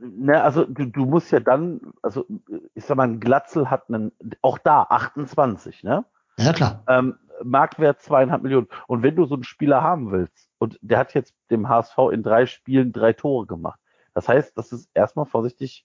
ne, 0.00 0.42
also 0.42 0.64
du, 0.64 0.86
du 0.86 1.04
musst 1.04 1.30
ja 1.30 1.40
dann, 1.40 1.80
also 2.02 2.26
ich 2.74 2.84
sag 2.84 2.96
mal, 2.96 3.04
ein 3.04 3.20
Glatzel 3.20 3.70
hat 3.70 3.88
einen, 3.88 4.12
auch 4.40 4.58
da 4.58 4.82
28, 4.82 5.82
ne? 5.84 6.04
Ja, 6.38 6.52
klar. 6.52 6.82
Ähm, 6.88 7.16
Marktwert 7.44 8.00
zweieinhalb 8.00 8.42
Millionen. 8.42 8.68
Und 8.86 9.02
wenn 9.02 9.16
du 9.16 9.24
so 9.26 9.34
einen 9.34 9.44
Spieler 9.44 9.82
haben 9.82 10.10
willst, 10.10 10.48
und 10.58 10.78
der 10.80 10.98
hat 10.98 11.14
jetzt 11.14 11.34
dem 11.50 11.68
HSV 11.68 11.96
in 12.12 12.22
drei 12.22 12.46
Spielen 12.46 12.92
drei 12.92 13.12
Tore 13.12 13.46
gemacht. 13.46 13.80
Das 14.14 14.28
heißt, 14.28 14.56
das 14.56 14.72
ist 14.72 14.88
erstmal 14.94 15.26
vorsichtig 15.26 15.84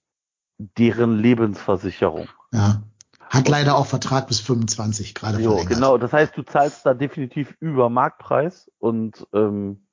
deren 0.58 1.18
Lebensversicherung. 1.18 2.28
Ja. 2.52 2.82
Hat 3.30 3.50
leider 3.50 3.76
auch 3.78 3.86
Vertrag 3.86 4.28
bis 4.28 4.40
25 4.40 5.14
gerade 5.16 5.40
Jo, 5.40 5.50
verlängert. 5.52 5.74
genau. 5.74 5.98
Das 5.98 6.14
heißt, 6.14 6.38
du 6.38 6.44
zahlst 6.44 6.86
da 6.86 6.94
definitiv 6.94 7.56
über 7.60 7.90
Marktpreis 7.90 8.72
und 8.80 9.28
ähm, 9.34 9.86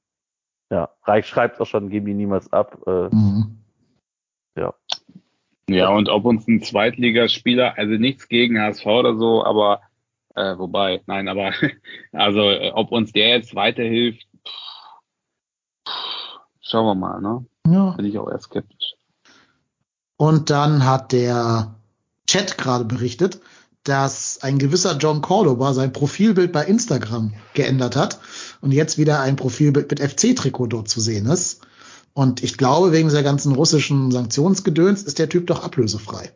ja, 0.71 0.91
Reich 1.03 1.27
schreibt 1.27 1.61
auch 1.61 1.67
schon, 1.67 1.89
geben 1.91 2.07
die 2.07 2.15
niemals 2.15 2.53
ab. 2.53 2.79
Äh, 2.87 3.09
Mhm. 3.11 3.59
Ja, 5.69 5.89
und 5.89 6.11
ob 6.11 6.27
uns 6.27 6.47
ein 6.47 6.63
Zweitligaspieler, 6.63 7.79
also 7.79 7.95
nichts 7.95 8.29
gegen 8.29 8.61
HSV 8.61 8.85
oder 8.87 9.17
so, 9.17 9.43
aber 9.45 9.81
äh, 10.35 10.59
wobei, 10.59 11.03
nein, 11.07 11.29
aber 11.29 11.53
also 12.13 12.51
äh, 12.51 12.73
ob 12.73 12.93
uns 12.93 13.13
der 13.13 13.29
jetzt 13.29 13.55
weiterhilft, 13.55 14.27
pff, 15.87 16.39
schauen 16.61 16.87
wir 16.87 16.95
mal, 16.95 17.21
ne? 17.21 17.47
Ja. 17.67 17.91
Bin 17.93 18.07
ich 18.07 18.19
auch 18.19 18.29
eher 18.29 18.41
skeptisch. 18.41 18.95
Und 20.17 20.51
dann 20.51 20.85
hat 20.85 21.13
der 21.13 21.75
Chat 22.27 22.59
gerade 22.59 22.85
berichtet, 22.85 23.41
dass 23.85 24.39
ein 24.43 24.59
gewisser 24.59 24.97
John 24.97 25.21
Cordoba 25.21 25.75
sein 25.75 25.93
Profilbild 25.93 26.53
bei 26.53 26.65
Instagram 26.65 27.35
geändert 27.53 27.97
hat 27.97 28.19
und 28.61 28.73
jetzt 28.73 28.97
wieder 28.97 29.21
ein 29.21 29.37
Profilbild 29.37 29.91
mit 29.91 30.01
FC-Trikot 30.01 30.69
dort 30.69 30.89
zu 30.89 31.01
sehen 31.01 31.27
ist. 31.27 31.67
Und 32.15 32.43
ich 32.43 32.57
glaube, 32.57 32.93
wegen 32.93 33.09
dieser 33.09 33.23
ganzen 33.23 33.55
russischen 33.55 34.11
Sanktionsgedöns 34.11 35.03
ist 35.03 35.19
der 35.19 35.29
Typ 35.29 35.49
doch 35.49 35.65
ablösefrei. 35.65 36.33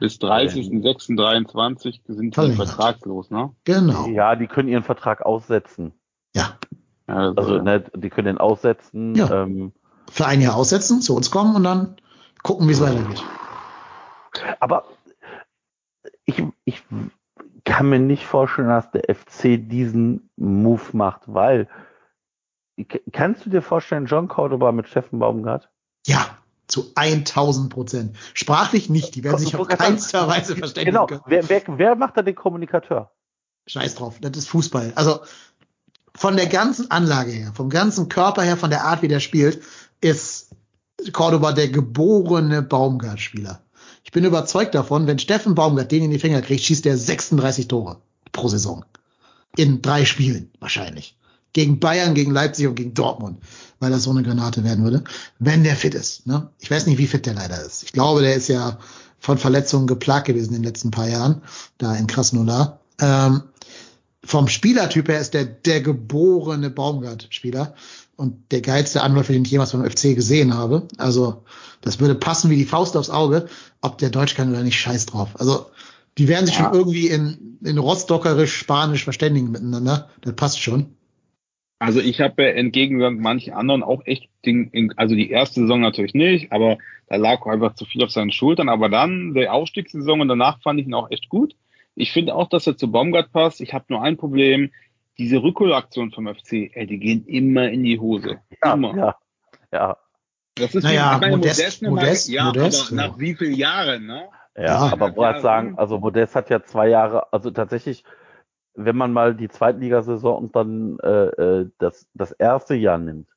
Bis 0.00 0.16
30.06.23 0.16 2.00
sind 2.06 2.36
die 2.36 2.52
vertragslos, 2.52 3.30
ne? 3.30 3.52
Genau. 3.64 4.06
Ja, 4.06 4.36
die 4.36 4.46
können 4.46 4.68
ihren 4.68 4.84
Vertrag 4.84 5.22
aussetzen. 5.22 5.92
Ja. 6.34 6.58
Also 7.06 7.58
ne, 7.62 7.84
die 7.94 8.10
können 8.10 8.26
den 8.26 8.38
aussetzen. 8.38 9.14
Ja. 9.14 9.42
Ähm, 9.42 9.72
Für 10.10 10.26
ein 10.26 10.40
Jahr 10.40 10.56
aussetzen, 10.56 11.00
zu 11.00 11.16
uns 11.16 11.30
kommen 11.30 11.56
und 11.56 11.64
dann 11.64 11.96
gucken, 12.42 12.68
wie 12.68 12.72
es 12.72 12.80
weitergeht. 12.80 13.24
aber 14.60 14.84
ich, 16.26 16.42
ich 16.64 16.82
kann 17.64 17.88
mir 17.88 17.98
nicht 17.98 18.24
vorstellen, 18.24 18.68
dass 18.68 18.90
der 18.90 19.02
FC 19.14 19.58
diesen 19.68 20.30
Move 20.36 20.82
macht, 20.92 21.22
weil 21.26 21.68
kannst 23.12 23.44
du 23.44 23.50
dir 23.50 23.62
vorstellen, 23.62 24.06
John 24.06 24.28
Cordoba 24.28 24.70
mit 24.72 24.86
Steffen 24.86 25.18
Baumgart? 25.18 25.70
Ja, 26.06 26.38
zu 26.68 26.92
1000 26.94 27.70
Prozent. 27.72 28.16
Sprachlich 28.34 28.88
nicht. 28.88 29.14
Die 29.14 29.24
werden 29.24 29.38
sich 29.38 29.56
auf 29.56 29.68
keinster 29.68 30.28
Weise 30.28 30.54
verständigen 30.56 30.94
Genau. 30.94 31.06
können. 31.06 31.22
Wer, 31.26 31.48
wer, 31.48 31.62
wer 31.66 31.96
macht 31.96 32.16
da 32.16 32.22
den 32.22 32.34
Kommunikateur? 32.34 33.10
Scheiß 33.66 33.96
drauf. 33.96 34.16
Das 34.20 34.36
ist 34.36 34.48
Fußball. 34.48 34.92
Also, 34.94 35.20
von 36.14 36.36
der 36.36 36.46
ganzen 36.46 36.90
Anlage 36.90 37.30
her, 37.32 37.52
vom 37.54 37.70
ganzen 37.70 38.08
Körper 38.08 38.42
her, 38.42 38.56
von 38.56 38.70
der 38.70 38.84
Art, 38.84 39.02
wie 39.02 39.08
der 39.08 39.20
spielt, 39.20 39.62
ist 40.00 40.50
Cordoba 41.12 41.52
der 41.52 41.68
geborene 41.68 42.62
Baumgart-Spieler. 42.62 43.60
Ich 44.04 44.12
bin 44.12 44.24
überzeugt 44.24 44.74
davon, 44.74 45.06
wenn 45.06 45.18
Steffen 45.18 45.54
Baumgart 45.54 45.92
den 45.92 46.04
in 46.04 46.10
die 46.10 46.18
Finger 46.18 46.40
kriegt, 46.42 46.64
schießt 46.64 46.86
er 46.86 46.96
36 46.96 47.68
Tore 47.68 47.98
pro 48.32 48.48
Saison. 48.48 48.84
In 49.56 49.82
drei 49.82 50.04
Spielen 50.04 50.50
wahrscheinlich. 50.60 51.17
Gegen 51.52 51.80
Bayern, 51.80 52.14
gegen 52.14 52.32
Leipzig 52.32 52.66
und 52.66 52.74
gegen 52.74 52.94
Dortmund, 52.94 53.38
weil 53.80 53.90
das 53.90 54.02
so 54.04 54.10
eine 54.10 54.22
Granate 54.22 54.64
werden 54.64 54.84
würde, 54.84 55.02
wenn 55.38 55.64
der 55.64 55.76
fit 55.76 55.94
ist. 55.94 56.26
Ne? 56.26 56.48
Ich 56.60 56.70
weiß 56.70 56.86
nicht, 56.86 56.98
wie 56.98 57.06
fit 57.06 57.26
der 57.26 57.34
leider 57.34 57.60
ist. 57.64 57.82
Ich 57.82 57.92
glaube, 57.92 58.20
der 58.22 58.34
ist 58.34 58.48
ja 58.48 58.78
von 59.18 59.38
Verletzungen 59.38 59.86
geplagt 59.86 60.26
gewesen 60.26 60.50
in 60.54 60.62
den 60.62 60.64
letzten 60.64 60.90
paar 60.90 61.08
Jahren, 61.08 61.42
da 61.78 61.94
in 61.96 62.06
Krasnodar. 62.06 62.80
Ähm, 63.00 63.42
vom 64.24 64.48
Spielertyp 64.48 65.08
her 65.08 65.20
ist 65.20 65.32
der 65.34 65.44
der 65.46 65.80
geborene 65.80 66.70
Baumgart-Spieler 66.70 67.74
und 68.16 68.52
der 68.52 68.60
geilste 68.60 69.02
Anläufer, 69.02 69.32
den 69.32 69.44
ich 69.44 69.50
jemals 69.50 69.72
beim 69.72 69.88
FC 69.88 70.14
gesehen 70.14 70.54
habe. 70.54 70.86
Also 70.98 71.44
das 71.80 71.98
würde 72.00 72.14
passen 72.14 72.50
wie 72.50 72.56
die 72.56 72.64
Faust 72.64 72.96
aufs 72.96 73.10
Auge, 73.10 73.48
ob 73.80 73.98
der 73.98 74.10
Deutsch 74.10 74.34
kann 74.34 74.50
oder 74.50 74.62
nicht, 74.62 74.78
scheiß 74.78 75.06
drauf. 75.06 75.30
Also 75.38 75.66
die 76.18 76.28
werden 76.28 76.46
sich 76.46 76.56
Ja. 76.58 76.64
schon 76.64 76.74
irgendwie 76.74 77.08
in, 77.08 77.58
in 77.62 77.78
Rostockerisch, 77.78 78.54
Spanisch 78.56 79.04
verständigen 79.04 79.50
miteinander. 79.52 80.10
Das 80.20 80.34
passt 80.34 80.60
schon. 80.60 80.94
Also 81.80 82.00
ich 82.00 82.20
habe 82.20 82.42
ja 82.42 82.48
entgegen 82.50 82.98
manchen 83.20 83.52
anderen 83.54 83.82
auch 83.84 84.02
echt, 84.04 84.28
den, 84.44 84.68
in, 84.70 84.92
also 84.98 85.14
die 85.14 85.30
erste 85.30 85.60
Saison 85.60 85.80
natürlich 85.80 86.12
nicht, 86.14 86.50
aber 86.50 86.78
da 87.08 87.16
lag 87.16 87.40
auch 87.42 87.46
einfach 87.46 87.74
zu 87.74 87.84
viel 87.84 88.02
auf 88.02 88.10
seinen 88.10 88.32
Schultern. 88.32 88.68
Aber 88.68 88.88
dann 88.88 89.32
der 89.34 89.52
Aufstiegssaison 89.54 90.20
und 90.20 90.28
danach 90.28 90.60
fand 90.62 90.80
ich 90.80 90.86
ihn 90.86 90.94
auch 90.94 91.10
echt 91.10 91.28
gut. 91.28 91.54
Ich 91.94 92.12
finde 92.12 92.34
auch, 92.34 92.48
dass 92.48 92.66
er 92.66 92.76
zu 92.76 92.90
Baumgart 92.90 93.32
passt. 93.32 93.60
Ich 93.60 93.74
habe 93.74 93.84
nur 93.88 94.02
ein 94.02 94.16
Problem. 94.16 94.70
Diese 95.18 95.42
Rückholaktionen 95.42 96.12
vom 96.12 96.26
FC, 96.32 96.70
ey, 96.74 96.86
die 96.86 96.98
gehen 96.98 97.26
immer 97.26 97.68
in 97.68 97.82
die 97.82 97.98
Hose. 97.98 98.38
Ja, 98.62 98.74
Immer. 98.74 98.96
ja, 98.96 99.16
ja, 99.72 99.96
Das 100.54 100.74
ist 100.74 100.84
Naja, 100.84 101.14
ich 101.14 101.20
meine, 101.20 101.36
Modest- 101.36 101.82
noch 101.82 101.90
mal- 101.90 102.04
Modest- 102.04 102.28
ja, 102.28 102.44
Modest, 102.44 102.92
aber 102.92 103.00
ja. 103.02 103.08
nach 103.08 103.18
wie 103.18 103.34
vielen 103.34 103.54
Jahren, 103.54 104.06
ne? 104.06 104.28
ja. 104.56 104.62
Ja. 104.64 104.78
aber 104.92 105.14
wo 105.16 105.22
Ja, 105.22 105.32
halt 105.32 105.42
sagen, 105.42 105.74
also 105.78 105.98
Modest 105.98 106.34
hat 106.36 106.50
ja 106.50 106.62
zwei 106.62 106.88
Jahre, 106.88 107.32
also 107.32 107.50
tatsächlich, 107.50 108.04
wenn 108.78 108.96
man 108.96 109.12
mal 109.12 109.34
die 109.34 109.48
Zweitligasaison 109.48 110.36
und 110.44 110.56
dann 110.56 110.98
äh, 111.00 111.26
äh, 111.26 111.70
das, 111.78 112.06
das 112.14 112.32
erste 112.32 112.74
Jahr 112.74 112.98
nimmt, 112.98 113.28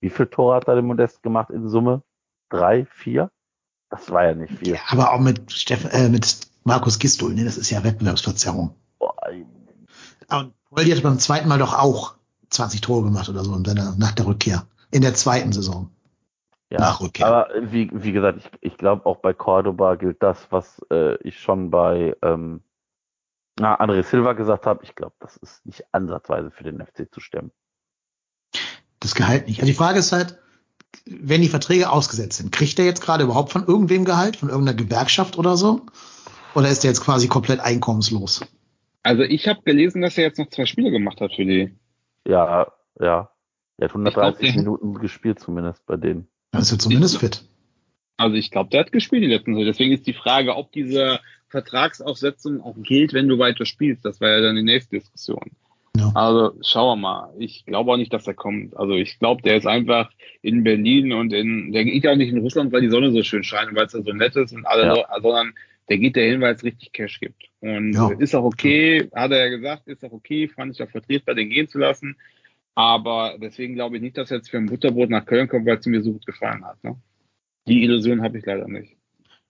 wie 0.00 0.10
viel 0.10 0.26
Tore 0.26 0.56
hat 0.56 0.68
da 0.68 0.74
der 0.74 0.82
Modest 0.82 1.22
gemacht 1.22 1.50
in 1.50 1.68
Summe? 1.68 2.02
Drei, 2.50 2.84
vier? 2.86 3.30
Das 3.88 4.10
war 4.10 4.24
ja 4.24 4.34
nicht 4.34 4.52
viel. 4.58 4.74
Ja, 4.74 4.80
aber 4.88 5.12
auch 5.12 5.20
mit 5.20 5.50
Steffen, 5.52 5.90
äh, 5.90 6.08
mit 6.08 6.40
Markus 6.64 6.98
Gistol, 6.98 7.34
ne, 7.34 7.44
das 7.44 7.56
ist 7.56 7.70
ja 7.70 7.82
Wettbewerbsverzerrung. 7.84 8.74
Boah, 8.98 9.14
Und 10.30 10.52
Poldi 10.70 10.90
hat 10.90 11.02
beim 11.02 11.18
zweiten 11.18 11.48
Mal 11.48 11.58
doch 11.58 11.74
auch 11.78 12.14
20 12.50 12.80
Tore 12.82 13.04
gemacht 13.04 13.28
oder 13.28 13.44
so 13.44 13.54
in 13.54 13.64
seiner, 13.64 13.94
nach 13.96 14.12
der 14.12 14.26
Rückkehr. 14.26 14.66
In 14.90 15.02
der 15.02 15.14
zweiten 15.14 15.52
Saison. 15.52 15.90
Ja, 16.70 16.80
Nach 16.80 17.00
Rückkehr. 17.00 17.26
aber 17.26 17.48
wie, 17.60 17.90
wie 17.92 18.12
gesagt, 18.12 18.38
ich, 18.38 18.50
ich 18.72 18.76
glaube 18.78 19.06
auch 19.06 19.18
bei 19.18 19.32
Cordoba 19.34 19.94
gilt 19.96 20.22
das, 20.22 20.46
was 20.50 20.80
äh, 20.90 21.16
ich 21.22 21.38
schon 21.38 21.70
bei 21.70 22.16
ähm, 22.22 22.60
na, 23.58 23.78
André 23.80 24.02
Silva 24.02 24.32
gesagt 24.32 24.66
habe. 24.66 24.84
Ich 24.84 24.94
glaube, 24.94 25.14
das 25.20 25.36
ist 25.36 25.64
nicht 25.66 25.84
ansatzweise 25.92 26.50
für 26.50 26.64
den 26.64 26.80
FC 26.84 27.12
zu 27.12 27.20
stemmen. 27.20 27.50
Das 29.00 29.14
Gehalt 29.14 29.46
nicht. 29.48 29.60
Also 29.60 29.70
die 29.70 29.76
Frage 29.76 29.98
ist 29.98 30.12
halt, 30.12 30.38
wenn 31.06 31.42
die 31.42 31.48
Verträge 31.48 31.90
ausgesetzt 31.90 32.38
sind, 32.38 32.52
kriegt 32.52 32.78
er 32.78 32.84
jetzt 32.84 33.02
gerade 33.02 33.24
überhaupt 33.24 33.50
von 33.52 33.66
irgendwem 33.66 34.04
Gehalt, 34.04 34.36
von 34.36 34.48
irgendeiner 34.48 34.76
Gewerkschaft 34.76 35.38
oder 35.38 35.56
so? 35.56 35.86
Oder 36.54 36.68
ist 36.68 36.84
er 36.84 36.90
jetzt 36.90 37.02
quasi 37.02 37.28
komplett 37.28 37.60
einkommenslos? 37.60 38.44
Also 39.02 39.22
ich 39.22 39.48
habe 39.48 39.62
gelesen, 39.62 40.02
dass 40.02 40.16
er 40.18 40.24
jetzt 40.24 40.38
noch 40.38 40.48
zwei 40.50 40.66
Spiele 40.66 40.90
gemacht 40.90 41.20
hat 41.20 41.32
für 41.34 41.44
die. 41.44 41.74
Ja, 42.26 42.72
ja. 43.00 43.30
Er 43.78 43.84
hat 43.84 43.90
130 43.90 44.52
der- 44.52 44.56
Minuten 44.62 44.94
gespielt, 44.94 45.40
zumindest 45.40 45.84
bei 45.86 45.96
denen. 45.96 46.28
Dann 46.52 46.62
ist 46.62 46.70
er 46.70 46.78
zumindest 46.78 47.18
fit. 47.18 47.44
Also 48.18 48.36
ich 48.36 48.50
glaube, 48.50 48.70
der 48.70 48.80
hat 48.80 48.92
gespielt 48.92 49.22
die 49.24 49.28
letzten 49.28 49.54
Saison. 49.54 49.66
Deswegen 49.66 49.92
ist 49.92 50.06
die 50.06 50.12
Frage, 50.12 50.54
ob 50.54 50.70
diese 50.70 51.18
Vertragsaufsetzung 51.52 52.60
auch 52.62 52.74
gilt, 52.82 53.12
wenn 53.12 53.28
du 53.28 53.38
weiter 53.38 53.64
spielst. 53.64 54.04
Das 54.04 54.20
war 54.20 54.30
ja 54.30 54.40
dann 54.40 54.56
die 54.56 54.62
nächste 54.62 54.96
Diskussion. 54.98 55.52
Ja. 55.96 56.10
Also 56.14 56.58
schauen 56.62 56.98
wir 56.98 57.02
mal. 57.02 57.34
Ich 57.38 57.64
glaube 57.66 57.92
auch 57.92 57.96
nicht, 57.98 58.12
dass 58.12 58.26
er 58.26 58.34
kommt. 58.34 58.76
Also 58.76 58.94
ich 58.94 59.18
glaube, 59.18 59.42
der 59.42 59.56
ist 59.58 59.66
einfach 59.66 60.10
in 60.40 60.64
Berlin 60.64 61.12
und 61.12 61.32
in, 61.32 61.70
der 61.72 61.84
geht 61.84 62.04
ja 62.04 62.12
auch 62.12 62.16
nicht 62.16 62.32
in 62.32 62.38
Russland, 62.38 62.72
weil 62.72 62.80
die 62.80 62.88
Sonne 62.88 63.12
so 63.12 63.22
schön 63.22 63.44
scheint 63.44 63.70
und 63.70 63.76
weil 63.76 63.86
es 63.86 63.92
da 63.92 64.02
so 64.02 64.12
nett 64.12 64.34
ist 64.34 64.52
und 64.52 64.66
alle, 64.66 64.86
Ja. 64.86 65.20
Sondern 65.20 65.52
der 65.90 65.98
geht 65.98 66.16
dahin, 66.16 66.40
weil 66.40 66.54
es 66.54 66.64
richtig 66.64 66.92
Cash 66.92 67.20
gibt. 67.20 67.44
Und 67.60 67.92
Ja. 67.92 68.10
ist 68.18 68.34
auch 68.34 68.44
okay, 68.44 69.10
hat 69.14 69.30
er 69.32 69.44
ja 69.44 69.48
gesagt, 69.48 69.86
ist 69.86 70.02
auch 70.04 70.12
okay, 70.12 70.48
fand 70.48 70.74
ich 70.74 70.82
auch 70.82 70.90
vertretbar, 70.90 71.34
den 71.34 71.50
gehen 71.50 71.68
zu 71.68 71.78
lassen. 71.78 72.16
Aber 72.74 73.36
deswegen 73.38 73.74
glaube 73.74 73.96
ich 73.96 74.02
nicht, 74.02 74.16
dass 74.16 74.30
er 74.30 74.38
jetzt 74.38 74.50
für 74.50 74.56
ein 74.56 74.66
Butterbrot 74.66 75.10
nach 75.10 75.26
Köln 75.26 75.48
kommt, 75.48 75.66
weil 75.66 75.76
es 75.76 75.84
mir 75.84 76.02
so 76.02 76.12
gut 76.12 76.24
gefallen 76.24 76.64
hat. 76.64 76.82
Ne? 76.82 76.96
Die 77.68 77.84
Illusion 77.84 78.22
habe 78.22 78.38
ich 78.38 78.46
leider 78.46 78.66
nicht. 78.66 78.96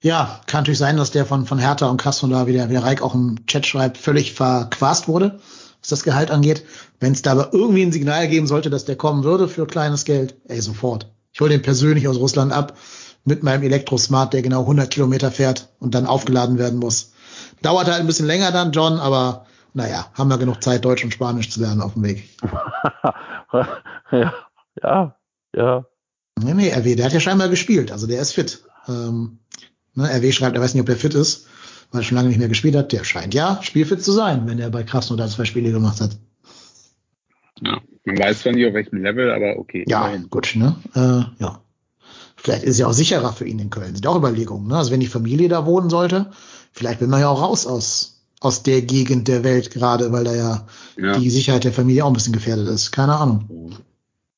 Ja, 0.02 0.40
kann 0.46 0.62
natürlich 0.62 0.78
sein, 0.78 0.96
dass 0.96 1.12
der 1.12 1.24
von, 1.24 1.46
von 1.46 1.60
Hertha 1.60 1.86
und 1.88 1.96
Krasnodar, 1.96 2.48
wie 2.48 2.52
der, 2.52 2.68
wie 2.68 2.74
der 2.74 2.82
Reik 2.82 3.02
auch 3.02 3.14
im 3.14 3.46
Chat 3.46 3.66
schreibt, 3.66 3.96
völlig 3.96 4.32
verquast 4.32 5.06
wurde, 5.06 5.38
was 5.80 5.90
das 5.90 6.02
Gehalt 6.02 6.32
angeht. 6.32 6.64
Wenn 6.98 7.12
es 7.12 7.22
da 7.22 7.32
aber 7.32 7.50
irgendwie 7.52 7.82
ein 7.82 7.92
Signal 7.92 8.26
geben 8.26 8.48
sollte, 8.48 8.68
dass 8.68 8.84
der 8.84 8.96
kommen 8.96 9.22
würde 9.22 9.46
für 9.46 9.64
kleines 9.64 10.04
Geld, 10.04 10.34
ey, 10.48 10.60
sofort. 10.60 11.06
Ich 11.32 11.40
hole 11.40 11.50
den 11.50 11.62
persönlich 11.62 12.08
aus 12.08 12.16
Russland 12.16 12.52
ab 12.52 12.76
mit 13.24 13.44
meinem 13.44 13.62
Elektrosmart, 13.62 14.32
der 14.32 14.42
genau 14.42 14.62
100 14.62 14.90
Kilometer 14.90 15.30
fährt 15.30 15.68
und 15.78 15.94
dann 15.94 16.06
aufgeladen 16.06 16.58
werden 16.58 16.80
muss. 16.80 17.12
Dauert 17.62 17.86
halt 17.86 18.00
ein 18.00 18.08
bisschen 18.08 18.26
länger 18.26 18.50
dann, 18.50 18.72
John, 18.72 18.98
aber 18.98 19.46
naja, 19.72 20.06
haben 20.14 20.28
wir 20.28 20.38
genug 20.38 20.64
Zeit, 20.64 20.84
Deutsch 20.84 21.04
und 21.04 21.14
Spanisch 21.14 21.48
zu 21.48 21.60
lernen 21.60 21.80
auf 21.80 21.94
dem 21.94 22.02
Weg. 22.02 22.28
ja, 24.10 24.34
ja, 24.82 25.16
ja. 25.54 25.84
Nee, 26.42 26.54
nee, 26.54 26.72
RW, 26.72 26.96
der 26.96 27.06
hat 27.06 27.12
ja 27.12 27.20
scheinbar 27.20 27.48
gespielt, 27.48 27.92
also 27.92 28.08
der 28.08 28.20
ist 28.20 28.32
fit. 28.32 28.64
Ähm, 28.88 29.38
ne, 29.94 30.08
RW 30.10 30.32
schreibt, 30.32 30.56
er 30.56 30.62
weiß 30.62 30.74
nicht, 30.74 30.80
ob 30.80 30.86
der 30.86 30.96
fit 30.96 31.14
ist, 31.14 31.46
weil 31.90 32.00
er 32.00 32.04
schon 32.04 32.16
lange 32.16 32.28
nicht 32.28 32.38
mehr 32.38 32.48
gespielt 32.48 32.74
hat. 32.76 32.92
Der 32.92 33.04
scheint 33.04 33.34
ja 33.34 33.58
spielfit 33.62 34.02
zu 34.02 34.12
sein, 34.12 34.46
wenn 34.46 34.58
er 34.58 34.70
bei 34.70 34.82
Krasnodar 34.82 35.28
zwei 35.28 35.44
Spiele 35.44 35.72
gemacht 35.72 36.00
hat. 36.00 36.16
Ja. 37.60 37.80
Man 38.04 38.18
weiß 38.18 38.42
zwar 38.42 38.52
nicht, 38.52 38.66
auf 38.66 38.74
welchem 38.74 39.02
Level, 39.02 39.30
aber 39.30 39.58
okay. 39.58 39.84
Ja, 39.86 40.06
immerhin. 40.08 40.28
gut, 40.30 40.54
ne? 40.56 40.76
Äh, 40.94 41.42
ja. 41.42 41.60
Vielleicht 42.36 42.64
ist 42.64 42.70
es 42.72 42.78
ja 42.78 42.88
auch 42.88 42.92
sicherer 42.92 43.32
für 43.32 43.46
ihn 43.46 43.60
in 43.60 43.70
Köln. 43.70 43.94
Sind 43.94 44.06
auch 44.08 44.16
Überlegungen, 44.16 44.66
ne? 44.66 44.76
Also 44.76 44.90
wenn 44.90 44.98
die 44.98 45.06
Familie 45.06 45.48
da 45.48 45.64
wohnen 45.64 45.88
sollte, 45.90 46.32
vielleicht 46.72 47.00
will 47.00 47.06
man 47.06 47.20
ja 47.20 47.28
auch 47.28 47.40
raus 47.40 47.66
aus, 47.68 48.24
aus 48.40 48.64
der 48.64 48.82
Gegend 48.82 49.28
der 49.28 49.44
Welt 49.44 49.70
gerade, 49.70 50.10
weil 50.10 50.24
da 50.24 50.34
ja, 50.34 50.66
Ja. 50.96 51.16
die 51.16 51.30
Sicherheit 51.30 51.62
der 51.62 51.72
Familie 51.72 52.04
auch 52.04 52.08
ein 52.10 52.14
bisschen 52.14 52.32
gefährdet 52.32 52.66
ist. 52.66 52.90
Keine 52.90 53.14
Ahnung. 53.14 53.76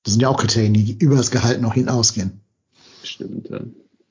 Das 0.03 0.13
sind 0.13 0.21
ja 0.21 0.29
auch 0.29 0.37
Kriterien, 0.37 0.75
die 0.75 0.99
über 0.99 1.17
das 1.17 1.31
Gehalt 1.31 1.63
noch 1.63 1.73
hinausgehen. 1.73 2.43
Stimmt. 3.03 3.49
Ja. 3.49 3.61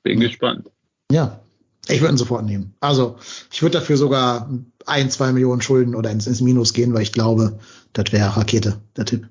Bin 0.01 0.19
gespannt. 0.19 0.71
Ja, 1.13 1.39
ich 1.87 2.01
würde 2.01 2.15
ihn 2.15 2.17
sofort 2.17 2.43
nehmen. 2.43 2.73
Also 2.79 3.17
ich 3.51 3.61
würde 3.61 3.77
dafür 3.77 3.97
sogar 3.97 4.49
ein, 4.87 5.11
zwei 5.11 5.31
Millionen 5.31 5.61
Schulden 5.61 5.93
oder 5.93 6.09
ins, 6.09 6.25
ins 6.25 6.41
Minus 6.41 6.73
gehen, 6.73 6.93
weil 6.93 7.03
ich 7.03 7.13
glaube, 7.13 7.59
das 7.93 8.11
wäre 8.11 8.35
Rakete, 8.35 8.81
der 8.97 9.05
Tipp. 9.05 9.29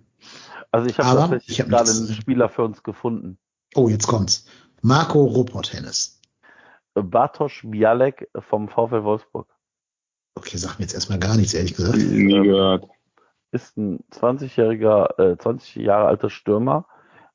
Also 0.70 0.88
ich 0.88 0.96
habe 0.98 1.18
tatsächlich 1.18 1.50
ich 1.50 1.60
hab 1.60 1.68
gerade 1.68 1.90
nichts 1.90 2.06
einen. 2.06 2.14
Spieler 2.14 2.48
für 2.48 2.62
uns 2.62 2.84
gefunden. 2.84 3.36
Oh, 3.74 3.88
jetzt 3.88 4.06
kommt's. 4.06 4.46
Marco 4.80 5.24
Robot-Tennis. 5.24 6.20
Bartosz 6.94 7.62
Bialek 7.64 8.28
vom 8.48 8.68
VfL 8.68 9.02
Wolfsburg. 9.02 9.48
Okay, 10.36 10.56
sagt 10.56 10.78
mir 10.78 10.84
jetzt 10.84 10.94
erstmal 10.94 11.18
gar 11.18 11.36
nichts, 11.36 11.54
ehrlich 11.54 11.74
gesagt. 11.74 11.98
Nie 11.98 12.42
gehört. 12.42 12.86
Ist 13.50 13.76
ein 13.76 14.04
20-jähriger, 14.12 15.32
äh, 15.32 15.36
20 15.36 15.76
Jahre 15.76 16.06
alter 16.06 16.30
Stürmer, 16.30 16.86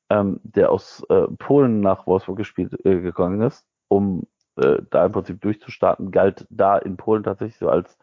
ähm, 0.08 0.40
der 0.42 0.70
aus 0.72 1.02
äh, 1.10 1.26
Polen 1.38 1.80
nach 1.80 2.06
Wolfsburg 2.06 2.38
gespielt 2.38 2.72
äh, 2.84 3.00
gegangen 3.00 3.42
ist, 3.42 3.66
um 3.88 4.26
äh, 4.58 4.82
da 4.90 5.06
im 5.06 5.12
Prinzip 5.12 5.40
durchzustarten, 5.40 6.10
galt 6.10 6.46
da 6.50 6.78
in 6.78 6.96
Polen 6.96 7.22
tatsächlich 7.22 7.58
so 7.58 7.68
als 7.68 7.98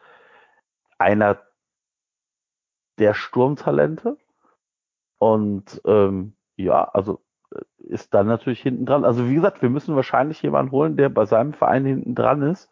einer 0.97 1.39
der 2.97 3.13
Sturmtalente. 3.13 4.17
Und 5.17 5.81
ähm, 5.85 6.33
ja, 6.55 6.83
also 6.83 7.21
äh, 7.51 7.61
ist 7.79 8.13
dann 8.13 8.27
natürlich 8.27 8.61
hinten 8.61 8.85
dran. 8.85 9.05
Also 9.05 9.27
wie 9.27 9.35
gesagt, 9.35 9.61
wir 9.61 9.69
müssen 9.69 9.95
wahrscheinlich 9.95 10.41
jemanden 10.41 10.71
holen, 10.71 10.97
der 10.97 11.09
bei 11.09 11.25
seinem 11.25 11.53
Verein 11.53 11.85
hinten 11.85 12.15
dran 12.15 12.41
ist. 12.41 12.69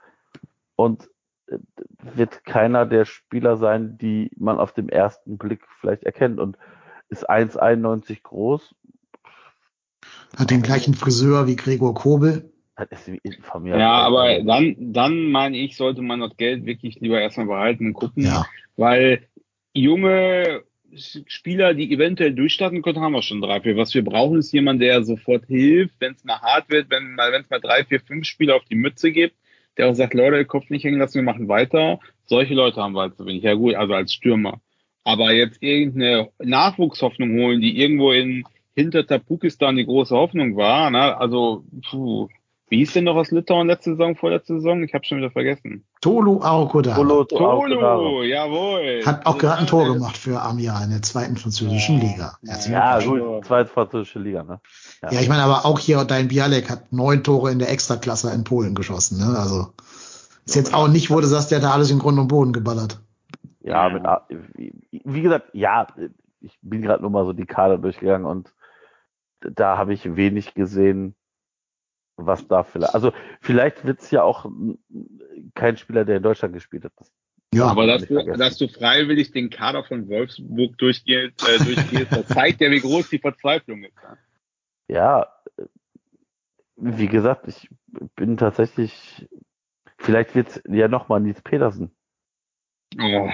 Und 0.76 1.10
äh, 1.48 1.58
wird 2.00 2.46
keiner 2.46 2.86
der 2.86 3.06
Spieler 3.06 3.58
sein, 3.58 3.98
die 3.98 4.32
man 4.38 4.60
auf 4.60 4.74
dem 4.74 4.90
ersten 4.90 5.38
Blick 5.38 5.68
vielleicht 5.80 6.04
erkennt. 6.04 6.40
Und 6.40 6.58
ist 7.10 7.30
1,91 7.30 8.24
groß. 8.24 8.76
Hat 10.38 10.50
den 10.50 10.62
gleichen 10.62 10.94
Friseur 10.94 11.48
wie 11.48 11.56
Gregor 11.56 11.94
Kobel. 11.94 12.53
Das 12.76 13.08
ist 13.08 13.40
von 13.42 13.64
mir. 13.64 13.78
Ja, 13.78 13.94
aber 13.94 14.42
dann, 14.42 14.76
dann 14.80 15.32
meine 15.32 15.58
ich, 15.58 15.78
sollte 15.78 16.02
man 16.02 16.20
das 16.20 16.36
Geld 16.38 16.66
wirklich 16.66 17.00
lieber 17.00 17.22
erstmal 17.22 17.46
behalten 17.46 17.88
und 17.88 17.94
gucken, 17.94 18.24
Ja, 18.24 18.46
weil 18.78 19.28
junge 19.74 20.64
Spieler, 20.96 21.74
die 21.74 21.92
eventuell 21.92 22.34
durchstarten 22.34 22.82
können, 22.82 23.00
haben 23.00 23.14
wir 23.14 23.22
schon 23.22 23.42
drei, 23.42 23.62
vier. 23.62 23.78
Was 23.78 23.94
wir 23.94 24.04
brauchen, 24.04 24.40
ist 24.40 24.52
jemand, 24.52 24.82
der 24.82 25.04
sofort 25.04 25.46
hilft, 25.46 25.96
wenn 26.00 26.14
es 26.14 26.24
mal 26.24 26.40
hart 26.40 26.70
wird, 26.70 26.90
wenn 26.90 27.16
mal, 27.16 27.32
wenn 27.32 27.42
es 27.42 27.50
mal 27.50 27.60
drei, 27.60 27.84
vier, 27.84 28.00
fünf 28.00 28.26
Spieler 28.26 28.56
auf 28.56 28.66
die 28.66 28.76
Mütze 28.76 29.12
gibt, 29.12 29.36
der 29.78 29.90
auch 29.90 29.96
sagt, 29.96 30.14
Leute, 30.14 30.46
Kopf 30.46 30.70
nicht 30.70 30.84
hängen 30.84 31.00
lassen, 31.00 31.16
wir 31.16 31.24
machen 31.24 31.48
weiter. 31.48 32.00
Solche 32.26 32.54
Leute 32.54 32.82
haben 32.82 32.94
wir 32.94 33.02
halt 33.02 33.16
zu 33.18 33.26
wenig. 33.26 33.44
Ja 33.44 33.54
gut, 33.54 33.76
also 33.76 33.94
als 33.94 34.14
Stürmer. 34.14 34.62
Aber 35.04 35.34
jetzt 35.34 35.62
irgendeine 35.62 36.30
Nachwuchshoffnung 36.40 37.40
holen, 37.40 37.60
die 37.60 37.78
irgendwo 37.80 38.12
in 38.12 38.46
hinter 38.76 39.06
Tapukistan 39.06 39.76
die 39.76 39.86
große 39.86 40.16
Hoffnung 40.16 40.56
war, 40.56 40.90
ne? 40.90 41.16
also 41.18 41.64
puh, 41.90 42.28
wie 42.70 42.78
hieß 42.78 42.94
denn 42.94 43.04
noch 43.04 43.16
aus 43.16 43.30
Litauen 43.32 43.68
letzte 43.68 43.92
Saison, 43.92 44.16
vorletzte 44.16 44.56
Saison? 44.56 44.84
Ich 44.84 44.94
habe 44.94 45.04
schon 45.06 45.20
wieder 45.20 45.30
vergessen. 45.30 45.86
Tolu 46.02 46.42
Aokodara. 46.42 46.96
Tolo, 46.96 47.24
Tolo, 47.26 48.24
jawohl. 48.24 49.02
Hat 49.06 49.26
auch 49.26 49.34
Also 49.34 49.38
gerade 49.38 49.60
ein 49.62 49.68
Tor 49.68 49.94
gemacht 49.94 50.18
für 50.18 50.42
Amia 50.42 50.84
in 50.84 50.90
der 50.90 51.02
zweiten 51.02 51.38
französischen 51.38 52.02
Ja. 52.02 52.04
Liga. 52.10 52.38
Herzlichen 52.46 52.74
Ja, 52.74 53.00
gut, 53.00 53.46
zweite 53.46 53.70
französische 53.70 54.20
Liga, 54.20 54.44
ne? 54.44 54.60
Ja, 55.04 55.20
ich 55.20 55.30
meine 55.30 55.44
aber 55.44 55.66
auch 55.66 55.78
hier 55.80 56.04
dein 56.06 56.30
Bialek 56.30 56.70
hat 56.70 56.92
neun 56.92 57.24
Tore 57.24 57.52
in 57.52 57.60
der 57.60 57.70
Extraklasse 57.72 58.32
in 58.34 58.44
Polen 58.44 58.74
geschossen. 58.76 59.20
Ne? 59.20 59.38
Also 59.38 59.74
ist 60.46 60.56
jetzt 60.56 60.74
auch 60.74 60.88
nicht, 60.88 61.12
wo 61.12 61.20
du 61.20 61.28
sagst, 61.28 61.52
der 61.52 61.60
hat 61.60 61.66
da 61.66 61.72
alles 61.74 61.92
in 61.92 62.00
Grund 62.00 62.18
und 62.18 62.28
Boden 62.28 62.54
geballert. 62.54 63.00
Ja, 63.62 63.88
Ja. 63.88 64.22
mit, 64.30 64.74
wie 65.06 65.22
gesagt, 65.22 65.50
ja, 65.54 65.88
ich 66.42 66.58
bin 66.62 66.82
gerade 66.82 67.02
nur 67.02 67.12
mal 67.12 67.26
so 67.26 67.34
die 67.34 67.46
Kader 67.46 67.78
durchgegangen 67.78 68.26
und 68.26 68.52
da 69.42 69.78
habe 69.78 69.94
ich 69.94 70.16
wenig 70.16 70.54
gesehen, 70.54 71.16
was 72.26 72.48
da 72.48 72.64
vielleicht. 72.64 72.94
Also 72.94 73.14
vielleicht 73.42 73.86
wird's 73.86 74.12
ja 74.12 74.24
auch 74.24 74.46
kein 75.56 75.78
Spieler, 75.78 76.06
der 76.06 76.18
in 76.18 76.24
Deutschland 76.24 76.54
gespielt 76.54 76.86
hat. 76.86 76.94
Das, 76.98 77.12
Ja, 77.54 77.68
Aber 77.68 77.86
dass 77.86 78.08
du, 78.08 78.24
dass 78.38 78.58
du 78.58 78.68
freiwillig 78.68 79.32
den 79.32 79.50
Kader 79.50 79.84
von 79.84 80.08
Wolfsburg 80.08 80.78
durchgehst, 80.78 81.48
äh, 81.48 81.64
durchgehst 81.64 82.12
das 82.12 82.28
zeigt 82.28 82.62
ja, 82.62 82.72
wie 82.72 82.80
groß 82.80 83.10
die 83.10 83.20
Verzweiflung 83.20 83.84
ist. 83.84 83.94
ja. 84.88 85.28
äh, 85.58 85.66
wie 86.76 87.08
gesagt, 87.08 87.48
ich 87.48 87.70
bin 88.16 88.38
tatsächlich. 88.38 89.28
Vielleicht 89.98 90.36
wird's 90.36 90.62
ja 90.68 90.88
nochmal 90.88 91.22
Nils 91.22 91.42
Petersen. 91.42 91.92
Oh, 93.00 93.30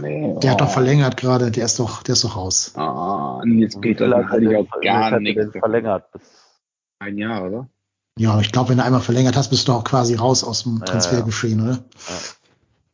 nee, 0.00 0.36
der 0.42 0.50
hat 0.50 0.60
oh. 0.60 0.64
doch 0.64 0.70
verlängert 0.70 1.16
gerade, 1.16 1.50
der 1.50 1.64
ist 1.64 1.78
doch, 1.78 2.02
der 2.02 2.14
ist 2.14 2.24
doch 2.24 2.36
raus. 2.36 2.74
Ah, 2.76 3.40
Nils 3.44 3.80
Petersen 3.80 4.28
hat 4.28 4.42
ich 4.42 4.56
auch 4.56 4.80
gar 4.80 5.10
hat 5.12 5.22
nichts. 5.22 5.50
verlängert? 5.52 6.10
Bis, 6.12 6.60
Ein 6.98 7.16
Jahr, 7.16 7.46
oder? 7.46 7.70
Ja, 8.18 8.40
ich 8.40 8.52
glaube, 8.52 8.70
wenn 8.70 8.78
du 8.78 8.84
einmal 8.84 9.00
verlängert 9.00 9.36
hast, 9.36 9.48
bist 9.50 9.68
du 9.68 9.72
auch 9.72 9.84
quasi 9.84 10.14
raus 10.14 10.44
aus 10.44 10.64
dem 10.64 10.78
Ja, 10.78 10.84
Transfergeschehen, 10.84 11.60
oder? 11.62 11.78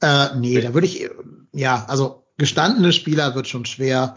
Äh, 0.00 0.36
nee, 0.38 0.60
da 0.60 0.74
würde 0.74 0.86
ich, 0.86 1.08
ja, 1.52 1.84
also 1.88 2.24
gestandene 2.38 2.92
Spieler 2.92 3.34
wird 3.34 3.48
schon 3.48 3.64
schwer. 3.64 4.16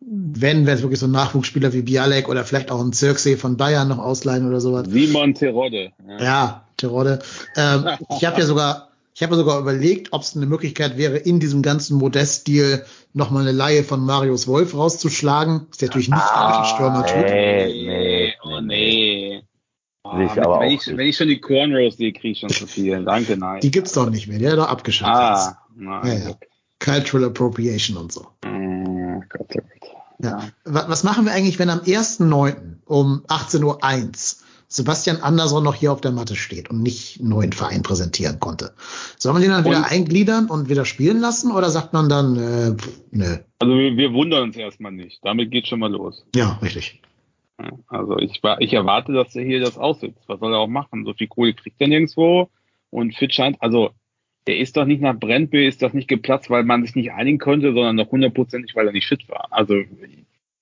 Wenn, 0.00 0.66
wäre 0.66 0.76
es 0.76 0.82
wirklich 0.82 1.00
so 1.00 1.06
ein 1.06 1.12
Nachwuchsspieler 1.12 1.72
wie 1.72 1.82
Bialek 1.82 2.28
oder 2.28 2.44
vielleicht 2.44 2.70
auch 2.70 2.80
ein 2.80 2.92
Zirksee 2.92 3.36
von 3.36 3.56
Bayern 3.56 3.88
noch 3.88 3.98
ausleihen 3.98 4.46
oder 4.46 4.60
sowas. 4.60 4.86
Simon 4.88 5.34
Terodde. 5.34 5.92
Ja. 6.06 6.22
Ja, 6.22 6.64
Tirode. 6.76 7.18
Ähm, 7.56 7.88
ich 8.16 8.24
habe 8.24 8.38
ja 8.40 8.46
sogar, 8.46 8.88
ich 9.14 9.22
habe 9.22 9.32
ja 9.32 9.38
sogar 9.38 9.58
überlegt, 9.58 10.12
ob 10.12 10.22
es 10.22 10.36
eine 10.36 10.46
Möglichkeit 10.46 10.96
wäre, 10.96 11.16
in 11.16 11.40
diesem 11.40 11.62
ganzen 11.62 11.96
Modeststil 11.98 12.84
noch 13.14 13.30
mal 13.30 13.40
eine 13.40 13.52
Laie 13.52 13.82
von 13.82 14.00
Marius 14.04 14.46
Wolf 14.46 14.74
rauszuschlagen. 14.74 15.66
Ist 15.70 15.80
der 15.82 15.88
natürlich 15.88 16.08
nicht 16.10 16.20
Ah, 16.20 16.60
ah, 16.60 16.64
Stürmer-Typ. 16.64 17.24
nee, 17.24 17.86
nee, 17.86 18.34
oh 18.44 18.60
nee. 18.60 19.27
Nee. 20.16 20.24
Ah, 20.24 20.26
Sehe 20.26 20.26
ich 20.26 20.34
mit- 20.36 20.44
aber 20.46 20.60
wenn, 20.60 20.70
ich, 20.70 20.86
wenn 20.86 21.06
ich 21.06 21.16
schon 21.16 21.28
die 21.28 21.40
Cornrows 21.40 21.96
sehe, 21.96 22.12
kriege 22.12 22.28
ich 22.32 22.38
schon 22.40 22.48
zu 22.50 22.66
viel. 22.66 23.04
Danke, 23.04 23.36
nein. 23.36 23.60
Die 23.60 23.70
gibt's 23.70 23.92
doch 23.92 24.08
nicht 24.10 24.28
mehr, 24.28 24.38
der 24.38 24.50
ist 24.50 24.56
doch 24.56 24.68
abgeschafft. 24.68 25.10
ah, 25.14 25.58
nein. 25.76 26.06
Ja, 26.22 26.28
ja. 26.30 26.36
Cultural 26.80 27.26
Appropriation 27.28 27.96
und 27.96 28.12
so. 28.12 28.26
Oh 28.46 29.22
Gott, 29.28 29.40
oh 29.40 29.60
Gott. 29.80 29.90
Ja. 30.20 30.48
Wa- 30.64 30.84
Was 30.88 31.04
machen 31.04 31.24
wir 31.24 31.32
eigentlich, 31.32 31.58
wenn 31.58 31.70
am 31.70 31.80
1.9. 31.80 32.54
um 32.86 33.22
18.01 33.28 33.64
Uhr 33.64 34.44
Sebastian 34.70 35.16
Andersson 35.22 35.64
noch 35.64 35.74
hier 35.74 35.92
auf 35.92 36.02
der 36.02 36.10
Matte 36.12 36.36
steht 36.36 36.68
und 36.68 36.82
nicht 36.82 37.20
einen 37.20 37.30
neuen 37.30 37.52
Verein 37.52 37.82
präsentieren 37.82 38.38
konnte? 38.38 38.74
Soll 39.16 39.32
man 39.32 39.40
den 39.42 39.50
dann 39.50 39.64
wieder 39.64 39.78
Und- 39.78 39.84
eingliedern 39.90 40.46
und 40.46 40.68
wieder 40.68 40.84
spielen 40.84 41.20
lassen 41.20 41.52
oder 41.52 41.70
sagt 41.70 41.92
man 41.94 42.08
dann, 42.08 42.36
äh, 42.36 42.74
pff, 42.76 42.90
nö, 43.10 43.36
Also 43.60 43.74
wir, 43.74 43.96
wir 43.96 44.12
wundern 44.12 44.42
uns 44.44 44.56
erstmal 44.56 44.92
nicht. 44.92 45.20
Damit 45.24 45.50
geht 45.50 45.66
schon 45.68 45.80
mal 45.80 45.90
los. 45.90 46.24
ja, 46.34 46.58
richtig. 46.62 47.00
Also 47.88 48.18
ich, 48.18 48.40
ich 48.60 48.72
erwarte, 48.72 49.12
dass 49.12 49.34
er 49.34 49.44
hier 49.44 49.60
das 49.60 49.78
aussitzt. 49.78 50.22
Was 50.28 50.40
soll 50.40 50.52
er 50.52 50.60
auch 50.60 50.68
machen? 50.68 51.04
So 51.04 51.12
viel 51.12 51.26
Kohle 51.26 51.54
kriegt 51.54 51.80
er 51.80 51.88
nirgendwo. 51.88 52.50
Und 52.90 53.14
Fit 53.16 53.34
scheint, 53.34 53.60
also 53.60 53.90
der 54.46 54.58
ist 54.58 54.76
doch 54.76 54.84
nicht 54.84 55.02
nach 55.02 55.18
Brentby, 55.18 55.66
ist 55.66 55.82
doch 55.82 55.92
nicht 55.92 56.08
geplatzt, 56.08 56.48
weil 56.48 56.64
man 56.64 56.82
sich 56.82 56.94
nicht 56.94 57.12
einigen 57.12 57.38
konnte, 57.38 57.72
sondern 57.72 57.96
noch 57.96 58.10
hundertprozentig, 58.10 58.74
weil 58.74 58.86
er 58.86 58.92
nicht 58.92 59.06
fit 59.06 59.28
war. 59.28 59.48
Also 59.50 59.82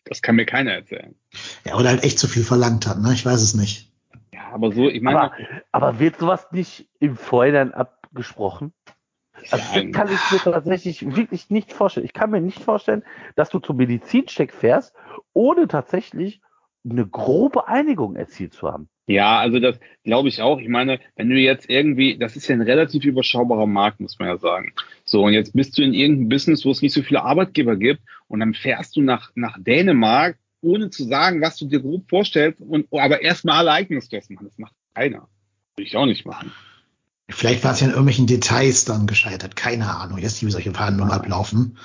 das 0.05 0.23
kann 0.23 0.37
mir 0.37 0.47
keiner 0.47 0.73
erzählen. 0.73 1.15
Ja, 1.65 1.77
oder 1.77 1.91
halt 1.91 2.03
echt 2.03 2.19
zu 2.19 2.27
viel 2.27 2.45
verlangt 2.45 2.87
hat, 2.87 2.99
ne? 3.01 3.13
Ich 3.13 3.25
weiß 3.25 3.43
es 3.43 3.55
nicht. 3.55 3.93
Ja, 4.33 4.49
aber 4.53 4.73
so, 4.73 4.89
ich 4.89 5.03
meine, 5.03 5.21
Aber, 5.21 5.33
aber 5.73 5.99
wird 6.01 6.19
sowas 6.19 6.49
nicht 6.51 6.89
im 6.99 7.17
Vorhinein 7.17 7.75
abgesprochen? 7.75 8.73
Also 9.51 9.57
Ja, 9.57 9.85
das 9.85 9.93
kann 9.93 10.09
ich 10.13 10.33
mir 10.33 10.53
tatsächlich 10.53 11.15
wirklich 11.15 11.51
nicht 11.51 11.73
vorstellen. 11.73 12.07
Ich 12.07 12.13
kann 12.13 12.31
mir 12.31 12.41
nicht 12.41 12.63
vorstellen, 12.63 13.05
dass 13.35 13.51
du 13.51 13.59
zum 13.59 13.77
Medizincheck 13.77 14.53
fährst, 14.53 14.95
ohne 15.33 15.69
tatsächlich 15.69 16.41
eine 16.89 17.07
grobe 17.07 17.69
Einigung 17.69 18.17
erzielt 18.17 18.55
zu 18.55 18.71
haben. 18.71 18.89
Ja, 19.07 19.39
also 19.39 19.61
das 19.61 19.79
glaube 20.05 20.29
ich 20.29 20.43
auch. 20.43 20.59
Ich 20.59 20.69
meine, 20.69 20.99
wenn 21.15 21.31
du 21.31 21.37
jetzt 21.37 21.71
irgendwie, 21.71 22.19
das 22.19 22.35
ist 22.35 22.49
ja 22.49 22.57
ein 22.57 22.63
relativ 22.63 23.05
überschaubarer 23.05 23.67
Markt, 23.67 24.01
muss 24.01 24.19
man 24.19 24.29
ja 24.29 24.37
sagen. 24.37 24.73
So, 25.05 25.23
und 25.25 25.33
jetzt 25.33 25.53
bist 25.53 25.79
du 25.79 25.83
in 25.83 25.95
irgendeinem 25.95 26.29
Business, 26.29 26.65
wo 26.65 26.71
es 26.71 26.83
nicht 26.83 26.93
so 26.93 27.03
viele 27.03 27.23
Arbeitgeber 27.23 27.77
gibt 27.77 28.01
und 28.27 28.41
dann 28.41 28.55
fährst 28.55 28.97
du 28.97 29.03
nach, 29.03 29.31
nach 29.37 29.57
Dänemark, 29.61 30.39
ohne 30.61 30.91
zu 30.91 31.05
sagen, 31.05 31.41
was 31.41 31.57
du 31.57 31.67
dir 31.67 31.81
grob 31.81 32.09
vorstellst, 32.09 32.61
und 32.61 32.87
aber 32.93 33.23
erstmal 33.23 33.59
alle 33.59 33.73
Eignungstests 33.73 34.31
machen. 34.31 34.47
Das 34.47 34.59
macht 34.59 34.75
keiner. 34.95 35.29
Würde 35.77 35.87
ich 35.89 35.97
auch 35.97 36.07
nicht 36.07 36.27
machen. 36.27 36.51
Vielleicht 37.29 37.65
war 37.65 37.73
es 37.73 37.81
ja 37.81 37.87
in 37.87 37.93
irgendwelchen 37.93 38.27
Details 38.27 38.85
dann 38.85 39.07
gescheitert. 39.07 39.57
Keine 39.57 39.97
Ahnung, 39.97 40.19
jetzt 40.19 40.45
wie 40.45 40.51
solche 40.51 40.73
Verhandlungen 40.73 41.13
ablaufen. 41.13 41.77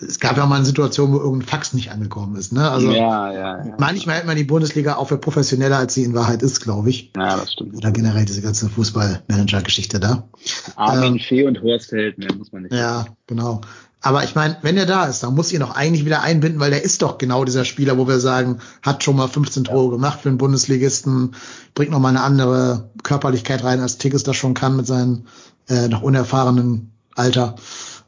Es 0.00 0.20
gab 0.20 0.36
ja 0.36 0.46
mal 0.46 0.56
eine 0.56 0.64
Situation, 0.64 1.12
wo 1.12 1.18
irgendein 1.18 1.48
Fax 1.48 1.72
nicht 1.72 1.90
angekommen 1.90 2.36
ist, 2.36 2.52
ne? 2.52 2.70
Also 2.70 2.90
ja, 2.90 3.32
ja, 3.32 3.66
ja. 3.66 3.76
manchmal 3.78 4.16
hält 4.16 4.26
man 4.26 4.36
die 4.36 4.44
Bundesliga 4.44 4.96
auch 4.96 5.08
für 5.08 5.18
professioneller, 5.18 5.76
als 5.76 5.94
sie 5.94 6.04
in 6.04 6.14
Wahrheit 6.14 6.42
ist, 6.42 6.60
glaube 6.60 6.90
ich. 6.90 7.12
Ja, 7.16 7.36
das 7.36 7.52
stimmt. 7.52 7.76
Oder 7.76 7.90
generell 7.90 8.24
diese 8.24 8.42
ganze 8.42 8.68
Fußballmanager-Geschichte 8.68 9.98
da. 9.98 10.28
Armin 10.76 11.14
Ähm, 11.14 11.18
Fee 11.18 11.44
und 11.44 11.62
Horst 11.62 11.90
Held, 11.92 12.18
mehr 12.18 12.32
muss 12.34 12.52
man 12.52 12.62
nicht. 12.62 12.74
Ja, 12.74 13.06
genau. 13.26 13.60
Aber 14.00 14.22
ich 14.22 14.34
meine, 14.34 14.56
wenn 14.62 14.76
er 14.76 14.86
da 14.86 15.06
ist, 15.06 15.24
dann 15.24 15.34
muss 15.34 15.52
ihn 15.52 15.60
doch 15.60 15.74
eigentlich 15.74 16.04
wieder 16.04 16.22
einbinden, 16.22 16.60
weil 16.60 16.70
der 16.70 16.84
ist 16.84 17.02
doch 17.02 17.18
genau 17.18 17.44
dieser 17.44 17.64
Spieler, 17.64 17.98
wo 17.98 18.06
wir 18.06 18.20
sagen, 18.20 18.60
hat 18.82 19.02
schon 19.02 19.16
mal 19.16 19.26
15 19.26 19.64
Tore 19.64 19.90
gemacht 19.90 20.20
für 20.20 20.28
einen 20.28 20.38
Bundesligisten, 20.38 21.34
bringt 21.74 21.90
noch 21.90 21.98
mal 21.98 22.10
eine 22.10 22.22
andere 22.22 22.90
Körperlichkeit 23.02 23.64
rein, 23.64 23.80
als 23.80 23.98
Tigges 23.98 24.22
das 24.22 24.36
schon 24.36 24.54
kann 24.54 24.76
mit 24.76 24.86
seinem 24.86 25.24
äh, 25.68 25.88
noch 25.88 26.02
unerfahrenen 26.02 26.92
Alter. 27.16 27.56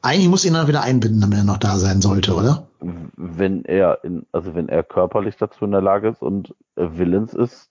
Eigentlich 0.03 0.29
muss 0.29 0.45
ihn 0.45 0.55
dann 0.55 0.69
wieder 0.69 0.83
einbinden, 0.83 1.21
damit 1.21 1.39
er 1.39 1.45
noch 1.45 1.59
da 1.59 1.77
sein 1.77 2.01
sollte, 2.01 2.35
oder? 2.35 2.69
Wenn 2.81 3.65
er 3.65 4.03
in, 4.05 4.27
also 4.33 4.55
wenn 4.55 4.69
er 4.69 4.83
körperlich 4.83 5.37
dazu 5.37 5.65
in 5.67 5.73
der 5.73 5.83
Lage 5.83 6.09
ist 6.09 6.23
und 6.23 6.55
äh, 6.77 6.89
willens 6.93 7.35
ist, 7.35 7.71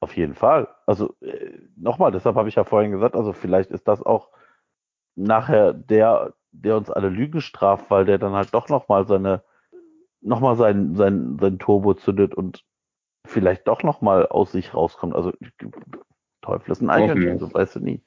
auf 0.00 0.16
jeden 0.16 0.34
Fall. 0.34 0.68
Also 0.86 1.14
äh, 1.20 1.50
nochmal, 1.76 2.10
deshalb 2.10 2.36
habe 2.36 2.48
ich 2.48 2.54
ja 2.54 2.64
vorhin 2.64 2.90
gesagt, 2.90 3.14
also 3.14 3.32
vielleicht 3.32 3.70
ist 3.70 3.86
das 3.86 4.02
auch 4.02 4.30
nachher 5.14 5.74
der, 5.74 6.32
der 6.52 6.76
uns 6.78 6.90
alle 6.90 7.10
Lügen 7.10 7.40
straft, 7.42 7.90
weil 7.90 8.06
der 8.06 8.18
dann 8.18 8.32
halt 8.32 8.54
doch 8.54 8.68
nochmal 8.70 9.06
seine, 9.06 9.42
nochmal 10.22 10.56
sein, 10.56 10.96
sein, 10.96 11.36
sein 11.38 11.58
Turbo 11.58 11.92
zündet 11.94 12.34
und 12.34 12.64
vielleicht 13.26 13.68
doch 13.68 13.82
nochmal 13.82 14.26
aus 14.26 14.52
sich 14.52 14.72
rauskommt. 14.74 15.14
Also 15.14 15.32
Teufel 16.40 16.72
ist 16.72 16.80
ein 16.80 16.90
Eichhörnchen, 16.90 17.38
so 17.38 17.52
weißt 17.52 17.76
du 17.76 17.80
nie. 17.80 18.02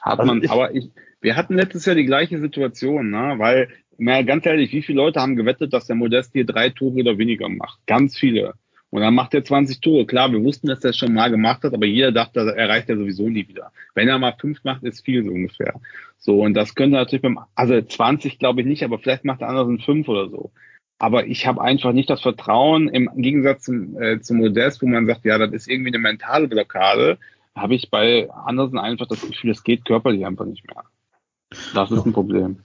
Hat 0.00 0.18
Also 0.18 0.32
man, 0.32 0.42
ich- 0.42 0.50
aber 0.50 0.74
ich, 0.74 0.90
wir 1.20 1.36
hatten 1.36 1.54
letztes 1.54 1.86
Jahr 1.86 1.96
die 1.96 2.06
gleiche 2.06 2.38
Situation, 2.38 3.10
ne? 3.10 3.34
Weil, 3.36 3.68
na, 3.98 4.22
ganz 4.22 4.46
ehrlich, 4.46 4.72
wie 4.72 4.82
viele 4.82 4.96
Leute 4.96 5.20
haben 5.20 5.36
gewettet, 5.36 5.72
dass 5.72 5.86
der 5.86 5.96
Modest 5.96 6.32
hier 6.32 6.46
drei 6.46 6.70
Tore 6.70 7.00
oder 7.00 7.18
weniger 7.18 7.48
macht? 7.48 7.78
Ganz 7.86 8.16
viele. 8.16 8.54
Und 8.90 9.02
dann 9.02 9.14
macht 9.14 9.34
er 9.34 9.44
20 9.44 9.80
Tore. 9.80 10.04
Klar, 10.04 10.32
wir 10.32 10.42
wussten, 10.42 10.66
dass 10.66 10.82
er 10.82 10.90
es 10.90 10.96
schon 10.96 11.14
mal 11.14 11.30
gemacht 11.30 11.62
hat, 11.62 11.74
aber 11.74 11.86
jeder 11.86 12.10
dachte, 12.10 12.40
er 12.40 12.56
erreicht 12.56 12.88
er 12.88 12.96
sowieso 12.96 13.28
nie 13.28 13.46
wieder. 13.46 13.70
Wenn 13.94 14.08
er 14.08 14.18
mal 14.18 14.34
fünf 14.40 14.64
macht, 14.64 14.82
ist 14.82 15.04
viel 15.04 15.24
so 15.24 15.30
ungefähr. 15.30 15.80
So, 16.18 16.40
und 16.42 16.54
das 16.54 16.74
könnte 16.74 16.96
natürlich 16.96 17.22
beim, 17.22 17.38
also 17.54 17.80
20 17.80 18.38
glaube 18.38 18.62
ich 18.62 18.66
nicht, 18.66 18.82
aber 18.82 18.98
vielleicht 18.98 19.24
macht 19.24 19.42
der 19.42 19.48
andere 19.48 19.78
fünf 19.78 20.08
oder 20.08 20.28
so. 20.28 20.50
Aber 20.98 21.26
ich 21.26 21.46
habe 21.46 21.62
einfach 21.62 21.92
nicht 21.92 22.10
das 22.10 22.20
Vertrauen, 22.20 22.88
im 22.88 23.08
Gegensatz 23.16 23.62
zum, 23.62 24.00
äh, 24.00 24.20
zum 24.20 24.38
Modest, 24.38 24.82
wo 24.82 24.86
man 24.86 25.06
sagt, 25.06 25.24
ja, 25.24 25.38
das 25.38 25.52
ist 25.52 25.68
irgendwie 25.68 25.90
eine 25.90 25.98
mentale 25.98 26.48
Blockade, 26.48 27.18
habe 27.54 27.74
ich 27.74 27.90
bei 27.90 28.28
anderen 28.30 28.78
einfach 28.78 29.06
das 29.06 29.26
Gefühl, 29.26 29.50
es 29.50 29.62
geht 29.62 29.84
körperlich 29.84 30.26
einfach 30.26 30.44
nicht 30.44 30.66
mehr. 30.66 30.84
Das 31.74 31.90
ist 31.90 32.06
ein 32.06 32.12
Problem. 32.12 32.58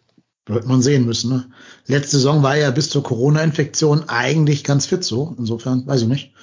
Wird 0.47 0.67
man 0.67 0.81
sehen 0.81 1.05
müssen. 1.05 1.31
Ne? 1.31 1.49
Letzte 1.87 2.17
Saison 2.17 2.43
war 2.43 2.55
er 2.55 2.63
ja 2.63 2.71
bis 2.71 2.89
zur 2.89 3.01
Corona-Infektion 3.01 4.09
eigentlich 4.09 4.63
ganz 4.63 4.85
fit 4.85 5.03
so. 5.03 5.35
Insofern, 5.39 5.87
weiß 5.87 6.03
ich 6.03 6.07
nicht. 6.07 6.33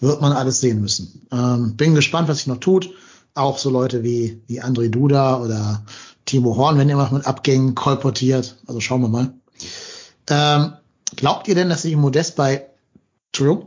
Wird 0.00 0.22
man 0.22 0.32
alles 0.32 0.60
sehen 0.60 0.80
müssen. 0.80 1.26
Ähm, 1.30 1.76
bin 1.76 1.94
gespannt, 1.94 2.28
was 2.28 2.38
sich 2.38 2.46
noch 2.46 2.58
tut. 2.58 2.90
Auch 3.34 3.58
so 3.58 3.68
Leute 3.68 4.02
wie, 4.02 4.42
wie 4.46 4.62
André 4.62 4.88
Duda 4.88 5.42
oder 5.42 5.84
Timo 6.24 6.56
Horn, 6.56 6.78
wenn 6.78 6.88
ihr 6.88 6.96
mal 6.96 7.12
mit 7.12 7.26
Abgängen 7.26 7.74
kolportiert. 7.74 8.56
Also 8.66 8.80
schauen 8.80 9.02
wir 9.02 9.08
mal. 9.08 9.34
Ähm, 10.30 10.72
glaubt 11.16 11.46
ihr 11.46 11.54
denn, 11.54 11.68
dass 11.68 11.82
sich 11.82 11.96
Modest 11.96 12.36
bei, 12.36 12.66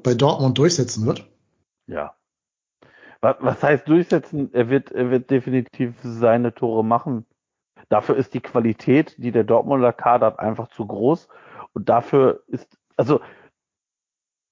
bei 0.02 0.14
Dortmund 0.15 0.57
durchsetzen 0.57 1.06
wird? 1.06 1.27
Ja. 1.85 2.15
Was, 3.22 3.35
was 3.41 3.61
heißt 3.61 3.88
durchsetzen? 3.88 4.49
Er 4.53 4.69
wird, 4.69 4.91
er 4.91 5.11
wird 5.11 5.30
definitiv 5.30 5.94
seine 6.02 6.56
Tore 6.56 6.84
machen. 6.84 7.26
Dafür 7.89 8.18
ist 8.18 8.34
die 8.34 8.41
Qualität, 8.41 9.15
die 9.18 9.31
der 9.31 9.43
Dortmunder 9.43 9.93
Kader 9.93 10.27
hat, 10.27 10.39
einfach 10.39 10.68
zu 10.69 10.85
groß. 10.85 11.27
Und 11.73 11.89
dafür 11.89 12.43
ist, 12.47 12.77
also 12.95 13.22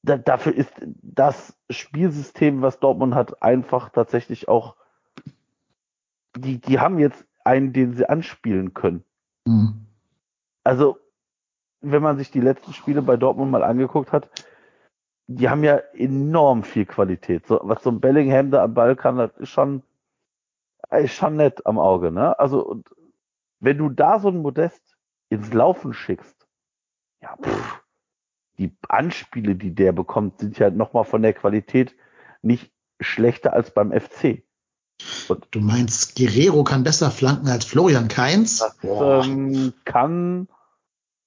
da, 0.05 0.17
dafür 0.17 0.53
ist 0.53 0.73
das 1.01 1.57
Spielsystem, 1.69 2.61
was 2.61 2.79
Dortmund 2.79 3.15
hat, 3.15 3.41
einfach 3.41 3.89
tatsächlich 3.89 4.47
auch, 4.47 4.75
die, 6.37 6.59
die 6.59 6.79
haben 6.79 6.99
jetzt 6.99 7.25
einen, 7.43 7.73
den 7.73 7.93
sie 7.93 8.07
anspielen 8.07 8.73
können. 8.73 9.03
Mhm. 9.45 9.87
Also, 10.63 10.97
wenn 11.81 12.01
man 12.01 12.17
sich 12.17 12.31
die 12.31 12.41
letzten 12.41 12.73
Spiele 12.73 13.01
bei 13.01 13.17
Dortmund 13.17 13.51
mal 13.51 13.63
angeguckt 13.63 14.11
hat, 14.11 14.29
die 15.27 15.49
haben 15.49 15.63
ja 15.63 15.77
enorm 15.93 16.63
viel 16.63 16.85
Qualität. 16.85 17.47
So, 17.47 17.59
was 17.63 17.83
so 17.83 17.89
ein 17.89 17.99
Bellingham 17.99 18.51
da 18.51 18.63
am 18.63 18.73
Ball 18.73 18.95
kann, 18.95 19.17
das 19.17 19.35
ist 19.37 19.49
schon, 19.49 19.81
ist 20.91 21.13
schon 21.13 21.35
nett 21.35 21.65
am 21.65 21.79
Auge, 21.79 22.11
ne? 22.11 22.37
Also, 22.37 22.63
und 22.63 22.89
wenn 23.59 23.77
du 23.77 23.89
da 23.89 24.19
so 24.19 24.29
ein 24.29 24.41
Modest 24.41 24.81
ins 25.29 25.53
Laufen 25.53 25.93
schickst, 25.93 26.47
ja, 27.21 27.35
pff, 27.41 27.83
die 28.57 28.75
Anspiele, 28.87 29.55
die 29.55 29.73
der 29.73 29.91
bekommt, 29.91 30.39
sind 30.39 30.57
ja 30.59 30.69
nochmal 30.69 31.03
von 31.03 31.21
der 31.21 31.33
Qualität 31.33 31.95
nicht 32.41 32.71
schlechter 32.99 33.53
als 33.53 33.71
beim 33.71 33.91
FC. 33.91 34.43
Und 35.27 35.47
du 35.51 35.59
meinst, 35.59 36.15
Guerrero 36.15 36.63
kann 36.63 36.83
besser 36.83 37.11
flanken 37.11 37.49
als 37.49 37.65
Florian 37.65 38.07
Kainz? 38.07 38.59
Das 38.81 39.27
ähm, 39.27 39.73
kann 39.83 40.47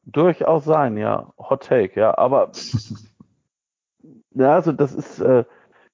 durchaus 0.05 0.64
sein, 0.64 0.96
ja. 0.96 1.32
Hot 1.38 1.64
Take, 1.64 2.00
ja. 2.00 2.16
Aber 2.16 2.52
ja, 4.30 4.55
also 4.55 4.72
das 4.72 4.94
ist, 4.94 5.20
äh, 5.20 5.44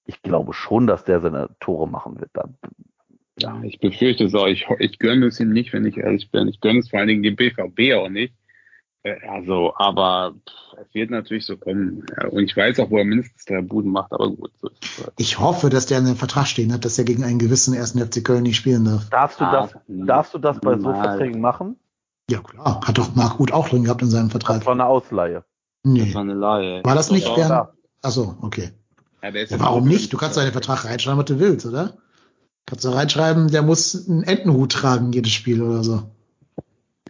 ich 0.05 0.23
glaube 0.23 0.53
schon, 0.53 0.87
dass 0.87 1.05
der 1.05 1.21
seine 1.21 1.57
Tore 1.59 1.89
machen 1.89 2.21
wird. 2.21 2.31
Dann. 2.35 2.57
Ja, 3.41 3.61
ich 3.65 3.81
befürchte 3.81 4.25
es 4.25 4.35
auch. 4.35 4.47
Ich, 4.47 4.67
ich 4.79 4.99
gönne 4.99 5.27
es 5.27 5.41
ihm 5.41 5.51
nicht, 5.53 5.73
wenn 5.73 5.85
ich 5.85 5.97
ehrlich 5.97 6.31
bin. 6.31 6.49
Ich 6.49 6.61
gönne 6.61 6.81
es 6.81 6.89
vor 6.89 7.01
allen 7.01 7.09
Dingen 7.09 7.23
dem 7.23 7.35
BVB 7.37 7.95
auch 7.97 8.09
nicht. 8.09 8.33
Äh, 9.03 9.17
also, 9.29 9.75
aber 9.77 10.35
es 10.81 10.95
wird 10.95 11.11
natürlich 11.11 11.45
so 11.45 11.57
kommen. 11.57 12.05
Und 12.31 12.45
ich 12.45 12.57
weiß 12.57 12.79
auch, 12.81 12.91
wo 12.91 12.99
er 12.99 13.05
mindestens 13.05 13.45
drei 13.45 13.61
Buden 13.61 13.91
macht, 13.91 14.13
aber 14.13 14.31
gut. 14.31 14.53
So 14.61 14.69
halt. 15.03 15.13
Ich 15.19 15.39
hoffe, 15.41 15.69
dass 15.69 15.87
der 15.87 15.99
in 15.99 16.05
den 16.07 16.17
Vertrag 16.17 16.47
stehen 16.47 16.73
hat, 16.73 16.85
dass 16.85 16.97
er 16.97 17.05
gegen 17.05 17.25
einen 17.25 17.39
gewissen 17.41 17.75
ersten 17.75 17.99
FC 17.99 18.25
Köln 18.25 18.45
nicht 18.45 18.57
spielen 18.57 18.85
darf. 18.85 19.11
Darfst 19.11 19.41
du 19.41 19.45
Ah, 19.45 19.63
das, 19.63 19.75
n- 19.89 20.07
darfst 20.07 20.33
du 20.35 20.39
das 20.39 20.61
bei 20.61 20.79
so. 20.79 20.93
Verträgen 20.93 21.41
machen? 21.41 21.77
Ja, 22.31 22.39
klar. 22.39 22.81
Hat 22.87 22.97
doch 22.97 23.15
Marc 23.17 23.41
Uth 23.41 23.53
auch 23.53 23.69
drin 23.69 23.85
gehabt 23.85 24.01
in 24.03 24.09
seinem 24.11 24.31
Vertrag. 24.31 24.59
Das 24.59 24.67
war 24.67 24.73
eine 24.75 24.87
Ausleihe. 24.87 25.45
Nee. 25.83 26.07
Das 26.07 26.15
war 26.15 26.23
eine 26.23 26.35
Laie. 26.35 26.83
War 26.85 26.95
das 26.95 27.11
nicht 27.11 27.27
während- 27.37 27.51
Ja. 27.51 27.73
Achso, 28.01 28.37
okay. 28.43 28.71
Ja, 29.23 29.29
Ja, 29.31 29.61
warum 29.61 29.83
gut. 29.83 29.93
nicht? 29.93 30.13
Du 30.13 30.17
kannst 30.17 30.37
doch 30.37 30.43
in 30.43 30.47
den 30.49 30.53
Vertrag 30.53 30.85
reinschreiben, 30.85 31.19
was 31.19 31.27
du 31.27 31.39
willst, 31.41 31.67
oder? 31.67 31.99
Kannst 32.67 32.85
du 32.85 32.89
reinschreiben, 32.89 33.51
der 33.51 33.63
muss 33.63 34.09
einen 34.09 34.23
Entenhut 34.23 34.73
tragen, 34.73 35.13
jedes 35.13 35.33
Spiel 35.33 35.63
oder 35.63 35.85
so. 35.85 36.03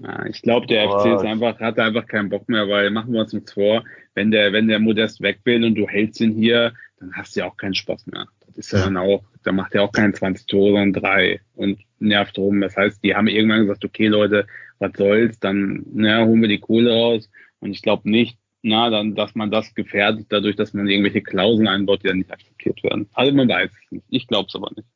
Ja, 0.03 0.27
ich 0.27 0.43
glaube, 0.43 0.67
der 0.67 0.89
FC 0.91 1.07
ist 1.15 1.25
einfach, 1.25 1.61
hat 1.61 1.79
einfach 1.79 2.07
keinen 2.07 2.29
Bock 2.29 2.49
mehr, 2.49 2.69
weil 2.69 2.91
machen 2.91 3.13
wir 3.13 3.21
uns 3.21 3.33
nichts 3.33 3.53
vor, 3.53 3.85
wenn 4.15 4.31
der, 4.33 4.53
wenn 4.53 4.67
der 4.67 4.81
Modest 4.81 5.21
weg 5.21 5.41
will 5.45 5.65
und 5.65 5.77
du 5.77 5.87
hältst 5.87 6.21
ihn 6.21 6.33
hier, 6.35 6.73
dann 6.99 7.13
hast 7.13 7.37
du 7.37 7.41
ja 7.41 7.47
auch 7.47 7.57
keinen 7.57 7.75
Spaß 7.75 8.09
mehr. 8.09 8.27
Das 8.47 8.57
ist 8.57 8.73
ja, 8.73 8.81
Ja. 8.81 8.85
dann 8.87 8.97
auch, 8.97 9.23
da 9.45 9.53
macht 9.53 9.75
er 9.75 9.83
auch 9.83 9.93
keinen 9.93 10.15
20 10.15 10.47
Tore, 10.47 10.73
sondern 10.73 10.93
drei 11.03 11.41
und 11.55 11.79
nervt 12.01 12.37
rum. 12.39 12.61
Das 12.61 12.77
heißt, 12.77 13.03
die 13.05 13.15
haben 13.15 13.29
irgendwann 13.29 13.63
gesagt, 13.63 13.85
okay 13.85 14.09
Leute, 14.09 14.47
was 14.81 14.93
soll's, 14.97 15.39
dann 15.39 15.85
na, 15.93 16.25
holen 16.25 16.41
wir 16.41 16.49
die 16.49 16.61
Kohle 16.61 16.93
raus. 16.93 17.31
Und 17.61 17.71
ich 17.71 17.81
glaube 17.83 18.11
nicht, 18.11 18.37
na, 18.63 18.91
dann, 18.91 19.15
dass 19.15 19.35
man 19.35 19.51
das 19.51 19.75
gefährdet, 19.75 20.27
dadurch, 20.31 20.57
dass 20.57 20.75
man 20.75 20.89
irgendwelche 20.89 21.23
Klauseln 21.23 21.69
einbaut, 21.69 22.03
die 22.03 22.09
dann 22.09 22.19
nicht 22.19 22.33
akzeptiert 22.33 22.83
werden. 22.83 23.09
Also 23.15 23.33
man 23.33 23.49
weiß 23.49 23.71
es 23.71 23.93
nicht. 23.93 24.05
Ich 24.09 24.27
glaube 24.27 24.49
es 24.49 24.55
aber 24.57 24.71
nicht. 24.75 24.89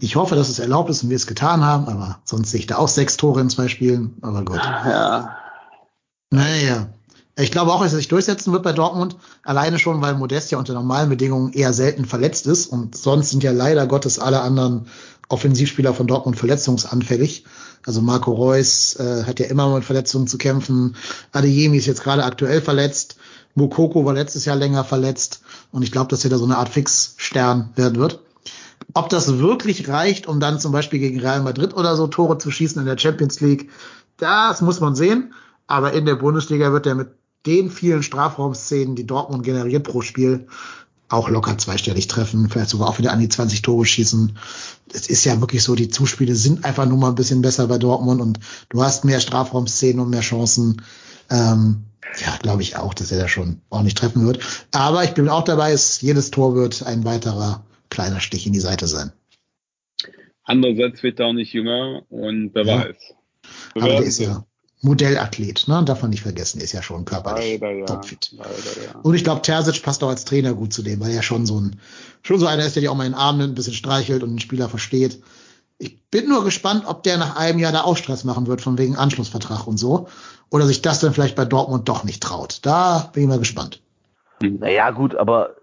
Ich 0.00 0.16
hoffe, 0.16 0.34
dass 0.36 0.48
es 0.48 0.58
erlaubt 0.58 0.90
ist 0.90 1.02
und 1.02 1.10
wir 1.10 1.16
es 1.16 1.26
getan 1.26 1.64
haben, 1.64 1.88
aber 1.88 2.20
sonst 2.24 2.50
sehe 2.50 2.60
ich 2.60 2.66
da 2.66 2.76
auch 2.76 2.88
sechs 2.88 3.16
Tore 3.16 3.40
in 3.40 3.50
zwei 3.50 3.68
Spielen. 3.68 4.16
Aber 4.22 4.44
gut. 4.44 4.58
Ja. 4.58 5.36
Naja. 6.30 6.88
Ich 7.36 7.52
glaube 7.52 7.72
auch, 7.72 7.82
dass 7.82 7.92
er 7.92 7.98
sich 7.98 8.08
durchsetzen 8.08 8.52
wird 8.52 8.64
bei 8.64 8.72
Dortmund. 8.72 9.16
Alleine 9.44 9.78
schon, 9.78 10.02
weil 10.02 10.14
Modest 10.14 10.50
ja 10.50 10.58
unter 10.58 10.74
normalen 10.74 11.08
Bedingungen 11.08 11.52
eher 11.52 11.72
selten 11.72 12.04
verletzt 12.04 12.46
ist. 12.46 12.66
Und 12.66 12.96
sonst 12.96 13.30
sind 13.30 13.44
ja 13.44 13.52
leider 13.52 13.86
Gottes 13.86 14.18
alle 14.18 14.40
anderen 14.40 14.86
Offensivspieler 15.28 15.94
von 15.94 16.08
Dortmund 16.08 16.36
verletzungsanfällig. 16.36 17.44
Also 17.86 18.02
Marco 18.02 18.32
Reus 18.32 18.96
äh, 18.96 19.24
hat 19.24 19.38
ja 19.38 19.46
immer 19.46 19.72
mit 19.72 19.84
Verletzungen 19.84 20.26
zu 20.26 20.36
kämpfen. 20.36 20.96
Adeyemi 21.32 21.76
ist 21.76 21.86
jetzt 21.86 22.02
gerade 22.02 22.24
aktuell 22.24 22.60
verletzt. 22.60 23.16
Mukoko 23.54 24.04
war 24.04 24.14
letztes 24.14 24.44
Jahr 24.44 24.56
länger 24.56 24.84
verletzt. 24.84 25.42
Und 25.70 25.82
ich 25.82 25.92
glaube, 25.92 26.08
dass 26.08 26.24
er 26.24 26.30
da 26.30 26.38
so 26.38 26.44
eine 26.44 26.58
Art 26.58 26.68
Fixstern 26.68 27.70
werden 27.76 27.98
wird. 27.98 28.20
Ob 28.94 29.08
das 29.08 29.38
wirklich 29.38 29.88
reicht, 29.88 30.26
um 30.26 30.40
dann 30.40 30.60
zum 30.60 30.72
Beispiel 30.72 30.98
gegen 30.98 31.20
Real 31.20 31.42
Madrid 31.42 31.74
oder 31.74 31.96
so 31.96 32.06
Tore 32.06 32.38
zu 32.38 32.50
schießen 32.50 32.80
in 32.80 32.86
der 32.86 32.98
Champions 32.98 33.40
League, 33.40 33.70
das 34.16 34.60
muss 34.60 34.80
man 34.80 34.94
sehen. 34.94 35.32
Aber 35.66 35.92
in 35.92 36.06
der 36.06 36.16
Bundesliga 36.16 36.72
wird 36.72 36.86
er 36.86 36.94
mit 36.94 37.08
den 37.46 37.70
vielen 37.70 38.02
Strafraumszenen, 38.02 38.96
die 38.96 39.06
Dortmund 39.06 39.44
generiert 39.44 39.84
pro 39.84 40.02
Spiel, 40.02 40.46
auch 41.08 41.28
locker 41.28 41.56
zweistellig 41.56 42.06
treffen, 42.06 42.48
vielleicht 42.50 42.70
sogar 42.70 42.88
auch 42.88 42.98
wieder 42.98 43.12
an 43.12 43.20
die 43.20 43.28
20 43.28 43.62
Tore 43.62 43.86
schießen. 43.86 44.36
Es 44.92 45.06
ist 45.08 45.24
ja 45.24 45.40
wirklich 45.40 45.62
so, 45.62 45.74
die 45.74 45.88
Zuspiele 45.88 46.34
sind 46.34 46.64
einfach 46.64 46.86
nur 46.86 46.98
mal 46.98 47.08
ein 47.08 47.14
bisschen 47.14 47.42
besser 47.42 47.66
bei 47.66 47.78
Dortmund 47.78 48.20
und 48.20 48.40
du 48.68 48.82
hast 48.82 49.04
mehr 49.04 49.20
Strafraumszenen 49.20 50.00
und 50.00 50.10
mehr 50.10 50.20
Chancen. 50.20 50.82
Ähm, 51.30 51.84
ja, 52.24 52.36
glaube 52.40 52.62
ich 52.62 52.76
auch, 52.76 52.94
dass 52.94 53.12
er 53.12 53.18
da 53.18 53.28
schon 53.28 53.60
ordentlich 53.70 53.94
treffen 53.94 54.26
wird. 54.26 54.40
Aber 54.72 55.04
ich 55.04 55.14
bin 55.14 55.28
auch 55.28 55.44
dabei, 55.44 55.72
es, 55.72 56.00
jedes 56.00 56.30
Tor 56.30 56.54
wird 56.54 56.82
ein 56.82 57.04
weiterer 57.04 57.64
kleiner 57.98 58.20
Stich 58.20 58.46
in 58.46 58.52
die 58.52 58.60
Seite 58.60 58.86
sein. 58.86 59.10
Andererseits 60.44 61.02
wird 61.02 61.18
er 61.18 61.26
auch 61.26 61.32
nicht 61.32 61.52
jünger 61.52 62.02
und 62.10 62.54
wer 62.54 62.64
Ja. 62.64 62.78
weiß. 62.84 62.96
Wir 63.74 63.82
Aber 63.82 63.92
der 63.96 64.02
ist 64.04 64.20
ja 64.20 64.44
Modellathlet, 64.82 65.66
ne? 65.66 65.82
Darf 65.84 66.02
man 66.02 66.12
nicht 66.12 66.22
vergessen, 66.22 66.58
der 66.58 66.66
ist 66.66 66.72
ja 66.72 66.82
schon 66.82 67.04
körperlich 67.04 67.60
Leider 67.60 67.76
ja. 67.76 67.86
topfit. 67.86 68.30
Leider 68.36 68.50
ja. 68.84 69.00
Und 69.02 69.14
ich 69.14 69.24
glaube, 69.24 69.42
Terzic 69.42 69.82
passt 69.82 70.04
auch 70.04 70.10
als 70.10 70.24
Trainer 70.24 70.54
gut 70.54 70.72
zu 70.72 70.82
dem, 70.82 71.00
weil 71.00 71.10
er 71.10 71.22
schon 71.22 71.44
so 71.44 71.60
ein, 71.60 71.80
schon 72.22 72.38
so 72.38 72.46
einer 72.46 72.64
ist, 72.64 72.76
der 72.76 72.82
die 72.82 72.88
auch 72.88 72.94
mal 72.94 73.04
in 73.04 73.12
den 73.12 73.18
Arm 73.18 73.38
nimmt, 73.38 73.50
ein 73.50 73.54
bisschen 73.56 73.74
streichelt 73.74 74.22
und 74.22 74.30
den 74.30 74.38
Spieler 74.38 74.68
versteht. 74.68 75.20
Ich 75.78 76.00
bin 76.12 76.28
nur 76.28 76.44
gespannt, 76.44 76.84
ob 76.86 77.02
der 77.02 77.18
nach 77.18 77.34
einem 77.34 77.58
Jahr 77.58 77.72
da 77.72 77.82
auch 77.82 77.96
Stress 77.96 78.22
machen 78.22 78.46
wird, 78.46 78.60
von 78.60 78.78
wegen 78.78 78.94
Anschlussvertrag 78.94 79.66
und 79.66 79.76
so. 79.78 80.06
Oder 80.50 80.66
sich 80.66 80.82
das 80.82 81.00
dann 81.00 81.12
vielleicht 81.14 81.34
bei 81.34 81.44
Dortmund 81.44 81.88
doch 81.88 82.04
nicht 82.04 82.22
traut. 82.22 82.60
Da 82.62 83.10
bin 83.12 83.24
ich 83.24 83.28
mal 83.28 83.40
gespannt. 83.40 83.82
Naja, 84.40 84.92
gut, 84.92 85.16
aber 85.16 85.56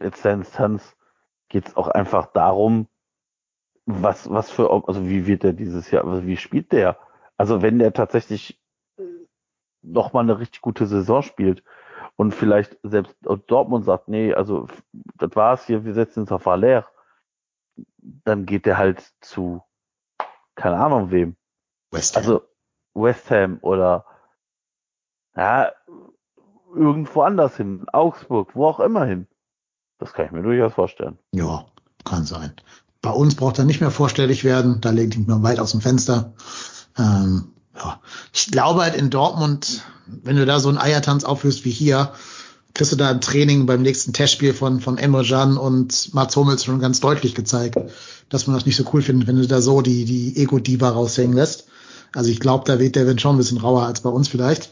letzter 0.00 0.32
Instanz 0.32 0.82
geht 1.48 1.68
es 1.68 1.76
auch 1.76 1.88
einfach 1.88 2.26
darum, 2.26 2.88
was, 3.86 4.30
was 4.30 4.50
für, 4.50 4.70
also 4.86 5.08
wie 5.08 5.26
wird 5.26 5.42
der 5.42 5.54
dieses 5.54 5.90
Jahr, 5.90 6.04
also 6.04 6.26
wie 6.26 6.36
spielt 6.36 6.72
der? 6.72 6.98
Also 7.36 7.62
wenn 7.62 7.78
der 7.78 7.92
tatsächlich 7.92 8.60
nochmal 9.82 10.24
eine 10.24 10.38
richtig 10.38 10.60
gute 10.60 10.86
Saison 10.86 11.22
spielt 11.22 11.62
und 12.16 12.34
vielleicht 12.34 12.76
selbst 12.82 13.16
Dortmund 13.46 13.84
sagt, 13.84 14.08
nee, 14.08 14.34
also 14.34 14.68
das 15.14 15.34
war's 15.34 15.66
hier, 15.66 15.84
wir 15.84 15.94
setzen 15.94 16.20
uns 16.20 16.32
auf 16.32 16.46
Aller, 16.46 16.86
dann 17.98 18.44
geht 18.44 18.66
der 18.66 18.76
halt 18.76 19.12
zu, 19.20 19.62
keine 20.54 20.78
Ahnung 20.78 21.10
wem. 21.10 21.36
West 21.90 22.16
Ham. 22.16 22.22
Also 22.22 22.42
West 22.94 23.30
Ham 23.30 23.58
oder 23.62 24.04
ja, 25.36 25.72
irgendwo 26.74 27.22
anders 27.22 27.56
hin, 27.56 27.86
Augsburg, 27.92 28.54
wo 28.54 28.66
auch 28.66 28.80
immer 28.80 29.04
hin. 29.04 29.28
Das 29.98 30.12
kann 30.12 30.26
ich 30.26 30.32
mir 30.32 30.42
durchaus 30.42 30.74
vorstellen. 30.74 31.18
ja, 31.32 31.64
kann 32.04 32.24
sein. 32.24 32.52
Bei 33.02 33.10
uns 33.10 33.34
braucht 33.36 33.58
er 33.58 33.64
nicht 33.64 33.80
mehr 33.80 33.90
vorstellig 33.90 34.44
werden. 34.44 34.80
Da 34.80 34.90
lehnt 34.90 35.16
ihn 35.16 35.26
mal 35.26 35.42
weit 35.42 35.60
aus 35.60 35.72
dem 35.72 35.80
Fenster. 35.80 36.32
Ähm, 36.98 37.52
ja. 37.76 38.00
Ich 38.32 38.50
glaube 38.50 38.82
halt 38.82 38.96
in 38.96 39.10
Dortmund, 39.10 39.82
wenn 40.06 40.36
du 40.36 40.46
da 40.46 40.58
so 40.58 40.68
einen 40.68 40.78
Eiertanz 40.78 41.24
aufführst 41.24 41.64
wie 41.64 41.70
hier, 41.70 42.12
kriegst 42.74 42.92
du 42.92 42.96
da 42.96 43.10
im 43.10 43.20
Training 43.20 43.66
beim 43.66 43.82
nächsten 43.82 44.12
Testspiel 44.12 44.54
von, 44.54 44.80
von 44.80 44.98
Emre 44.98 45.24
Can 45.24 45.56
und 45.56 46.14
Mats 46.14 46.36
Hummels 46.36 46.64
schon 46.64 46.80
ganz 46.80 47.00
deutlich 47.00 47.34
gezeigt, 47.34 47.76
dass 48.28 48.46
man 48.46 48.56
das 48.56 48.66
nicht 48.66 48.76
so 48.76 48.84
cool 48.92 49.02
findet, 49.02 49.28
wenn 49.28 49.36
du 49.36 49.46
da 49.46 49.60
so 49.60 49.80
die, 49.80 50.04
die 50.04 50.36
Ego-Diva 50.36 50.88
raushängen 50.88 51.34
lässt. 51.34 51.66
Also 52.14 52.30
ich 52.30 52.40
glaube, 52.40 52.64
da 52.66 52.78
wird 52.78 52.96
der 52.96 53.06
Wind 53.06 53.20
schon 53.20 53.34
ein 53.34 53.38
bisschen 53.38 53.58
rauer 53.58 53.84
als 53.84 54.00
bei 54.00 54.10
uns 54.10 54.28
vielleicht. 54.28 54.70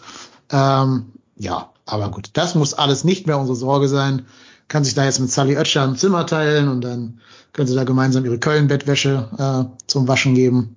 Ähm, 0.51 1.12
ja, 1.36 1.70
aber 1.85 2.11
gut, 2.11 2.31
das 2.32 2.55
muss 2.55 2.74
alles 2.74 3.05
nicht 3.05 3.27
mehr 3.27 3.39
unsere 3.39 3.57
Sorge 3.57 3.89
sein. 3.89 4.27
Kann 4.69 4.85
sich 4.85 4.95
da 4.95 5.05
jetzt 5.05 5.21
mit 5.21 5.31
Sally 5.31 5.57
Oetscher 5.57 5.85
ein 5.85 5.97
Zimmer 5.97 6.27
teilen 6.27 6.69
und 6.69 6.81
dann 6.81 7.21
können 7.53 7.69
sie 7.69 7.75
da 7.75 7.85
gemeinsam 7.85 8.25
ihre 8.25 8.39
Köln-Bettwäsche 8.39 9.29
äh, 9.39 9.85
zum 9.87 10.09
Waschen 10.09 10.35
geben. 10.35 10.77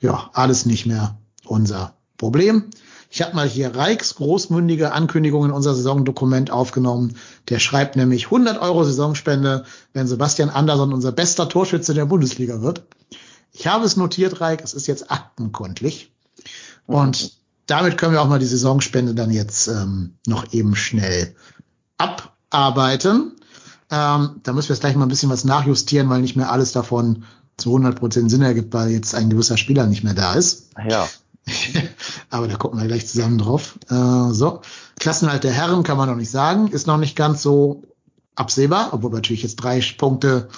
Ja, 0.00 0.30
alles 0.32 0.66
nicht 0.66 0.86
mehr 0.86 1.18
unser 1.44 1.94
Problem. 2.16 2.64
Ich 3.10 3.22
habe 3.22 3.34
mal 3.34 3.48
hier 3.48 3.74
Reichs 3.74 4.16
großmündige 4.16 4.92
Ankündigung 4.92 5.44
in 5.44 5.50
unser 5.50 5.74
Saisondokument 5.74 6.50
aufgenommen. 6.50 7.16
Der 7.48 7.58
schreibt 7.58 7.96
nämlich 7.96 8.26
100 8.26 8.60
Euro 8.60 8.84
Saisonspende, 8.84 9.64
wenn 9.92 10.06
Sebastian 10.06 10.50
Andersson 10.50 10.92
unser 10.92 11.12
bester 11.12 11.48
Torschütze 11.48 11.94
der 11.94 12.06
Bundesliga 12.06 12.62
wird. 12.62 12.82
Ich 13.52 13.66
habe 13.66 13.84
es 13.84 13.96
notiert, 13.96 14.40
Reik, 14.40 14.62
es 14.62 14.74
ist 14.74 14.86
jetzt 14.86 15.10
aktenkundlich. 15.10 16.12
Und 16.86 17.38
damit 17.66 17.96
können 17.96 18.12
wir 18.12 18.22
auch 18.22 18.28
mal 18.28 18.38
die 18.38 18.46
Saisonspende 18.46 19.14
dann 19.14 19.30
jetzt 19.30 19.68
ähm, 19.68 20.14
noch 20.26 20.52
eben 20.52 20.76
schnell 20.76 21.34
abarbeiten. 22.50 23.32
Ähm, 23.90 24.40
da 24.42 24.52
müssen 24.52 24.68
wir 24.68 24.74
jetzt 24.74 24.80
gleich 24.80 24.96
mal 24.96 25.06
ein 25.06 25.08
bisschen 25.10 25.30
was 25.30 25.44
nachjustieren, 25.44 26.08
weil 26.08 26.20
nicht 26.20 26.36
mehr 26.36 26.50
alles 26.50 26.72
davon 26.72 27.24
zu 27.56 27.74
100% 27.74 28.28
Sinn 28.28 28.42
ergibt, 28.42 28.74
weil 28.74 28.90
jetzt 28.90 29.14
ein 29.14 29.30
gewisser 29.30 29.56
Spieler 29.56 29.86
nicht 29.86 30.04
mehr 30.04 30.14
da 30.14 30.34
ist. 30.34 30.70
Ja. 30.88 31.06
Aber 32.30 32.48
da 32.48 32.56
gucken 32.56 32.80
wir 32.80 32.86
gleich 32.86 33.06
zusammen 33.06 33.38
drauf. 33.38 33.78
Äh, 33.88 34.32
so. 34.32 34.60
Klassenhalt 34.98 35.44
der 35.44 35.52
Herren 35.52 35.82
kann 35.84 35.96
man 35.96 36.08
noch 36.08 36.16
nicht 36.16 36.30
sagen, 36.30 36.68
ist 36.68 36.86
noch 36.86 36.98
nicht 36.98 37.16
ganz 37.16 37.42
so 37.42 37.82
absehbar, 38.34 38.88
obwohl 38.92 39.12
wir 39.12 39.16
natürlich 39.16 39.42
jetzt 39.42 39.56
drei 39.56 39.80
Punkte 39.96 40.48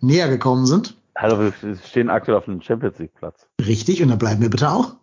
näher 0.00 0.28
gekommen 0.28 0.66
sind. 0.66 0.96
Hallo, 1.16 1.38
wir 1.38 1.76
stehen 1.86 2.10
aktuell 2.10 2.36
auf 2.36 2.48
einem 2.48 2.60
Champions 2.60 2.98
League 2.98 3.14
Platz. 3.14 3.46
Richtig, 3.64 4.02
und 4.02 4.08
da 4.08 4.16
bleiben 4.16 4.40
wir 4.42 4.50
bitte 4.50 4.70
auch. 4.70 4.96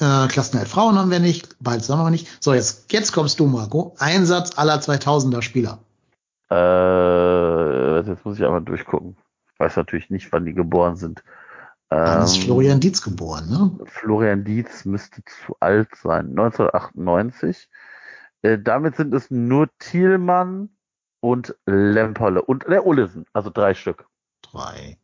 Äh, 0.00 0.28
Klassenhalt 0.28 0.68
Frauen 0.68 0.98
haben 0.98 1.10
wir 1.10 1.20
nicht, 1.20 1.56
bald 1.60 1.86
haben 1.88 2.02
wir 2.02 2.10
nicht. 2.10 2.26
So, 2.42 2.54
jetzt, 2.54 2.90
jetzt 2.92 3.12
kommst 3.12 3.38
du, 3.38 3.46
Marco. 3.46 3.94
Einsatz 3.98 4.56
aller 4.58 4.76
2000er 4.80 5.42
Spieler. 5.42 5.78
Äh, 6.50 8.00
jetzt 8.08 8.24
muss 8.24 8.38
ich 8.38 8.44
einmal 8.44 8.62
durchgucken. 8.62 9.16
Ich 9.52 9.60
weiß 9.60 9.76
natürlich 9.76 10.10
nicht, 10.10 10.32
wann 10.32 10.46
die 10.46 10.54
geboren 10.54 10.96
sind. 10.96 11.22
Dann 11.90 12.22
ist 12.22 12.36
Ähm, 12.36 12.42
Florian 12.42 12.80
Dietz 12.80 13.02
geboren, 13.02 13.48
ne? 13.50 13.86
Florian 13.86 14.44
Dietz 14.44 14.84
müsste 14.84 15.22
zu 15.24 15.56
alt 15.60 15.88
sein. 16.02 16.30
1998. 16.30 17.68
Äh, 18.42 18.58
damit 18.58 18.96
sind 18.96 19.12
es 19.12 19.30
nur 19.30 19.68
Thielmann 19.78 20.70
und 21.20 21.54
Lemperle 21.66 22.42
und 22.42 22.64
der 22.68 22.86
Olesen, 22.86 23.26
also 23.32 23.50
drei 23.50 23.74
Stück. 23.74 24.06
Drei. 24.40 24.98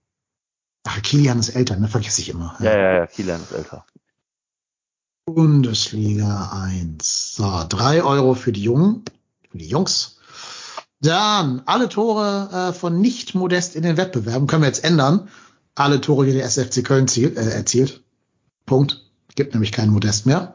Ach, 0.89 1.03
Kilian 1.03 1.41
ist 1.41 1.51
älter, 1.51 1.77
ne? 1.77 1.89
Vergesse 1.89 2.23
ich 2.23 2.31
immer. 2.31 2.57
Ja, 2.61 2.77
ja, 2.77 2.93
ja, 2.95 3.07
Kilian 3.07 3.43
ist 3.43 3.53
älter. 3.53 3.85
Bundesliga 5.27 6.53
1. 6.53 7.35
So, 7.35 7.65
drei 7.69 8.05
Euro 8.05 8.35
für 8.35 8.53
die 8.53 8.63
Jungen, 8.63 9.05
für 9.51 9.59
die 9.59 9.67
Jungs. 9.67 10.19
Dann 11.01 11.63
alle 11.67 11.89
Tore 11.89 12.49
äh, 12.53 12.73
von 12.73 13.01
nicht 13.01 13.35
modest 13.35 13.75
in 13.75 13.83
den 13.83 13.97
Wettbewerben 13.97 14.47
können 14.47 14.63
wir 14.63 14.69
jetzt 14.69 14.85
ändern. 14.85 15.29
Alle 15.75 16.01
Tore, 16.01 16.27
die 16.27 16.33
der 16.33 16.45
SFC 16.45 16.85
Köln 16.85 17.09
zielt, 17.09 17.37
äh, 17.37 17.51
erzielt. 17.51 18.05
Punkt. 18.67 19.05
Gibt 19.35 19.53
nämlich 19.53 19.73
keinen 19.73 19.93
Modest 19.93 20.27
mehr. 20.27 20.55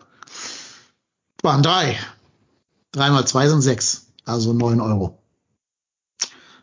Waren 1.44 1.64
drei. 1.64 2.00
Drei 2.94 3.10
mal 3.12 3.28
zwei 3.28 3.50
sind 3.50 3.62
sechs. 3.62 4.08
Also 4.24 4.54
neun 4.54 4.80
Euro. 4.80 5.22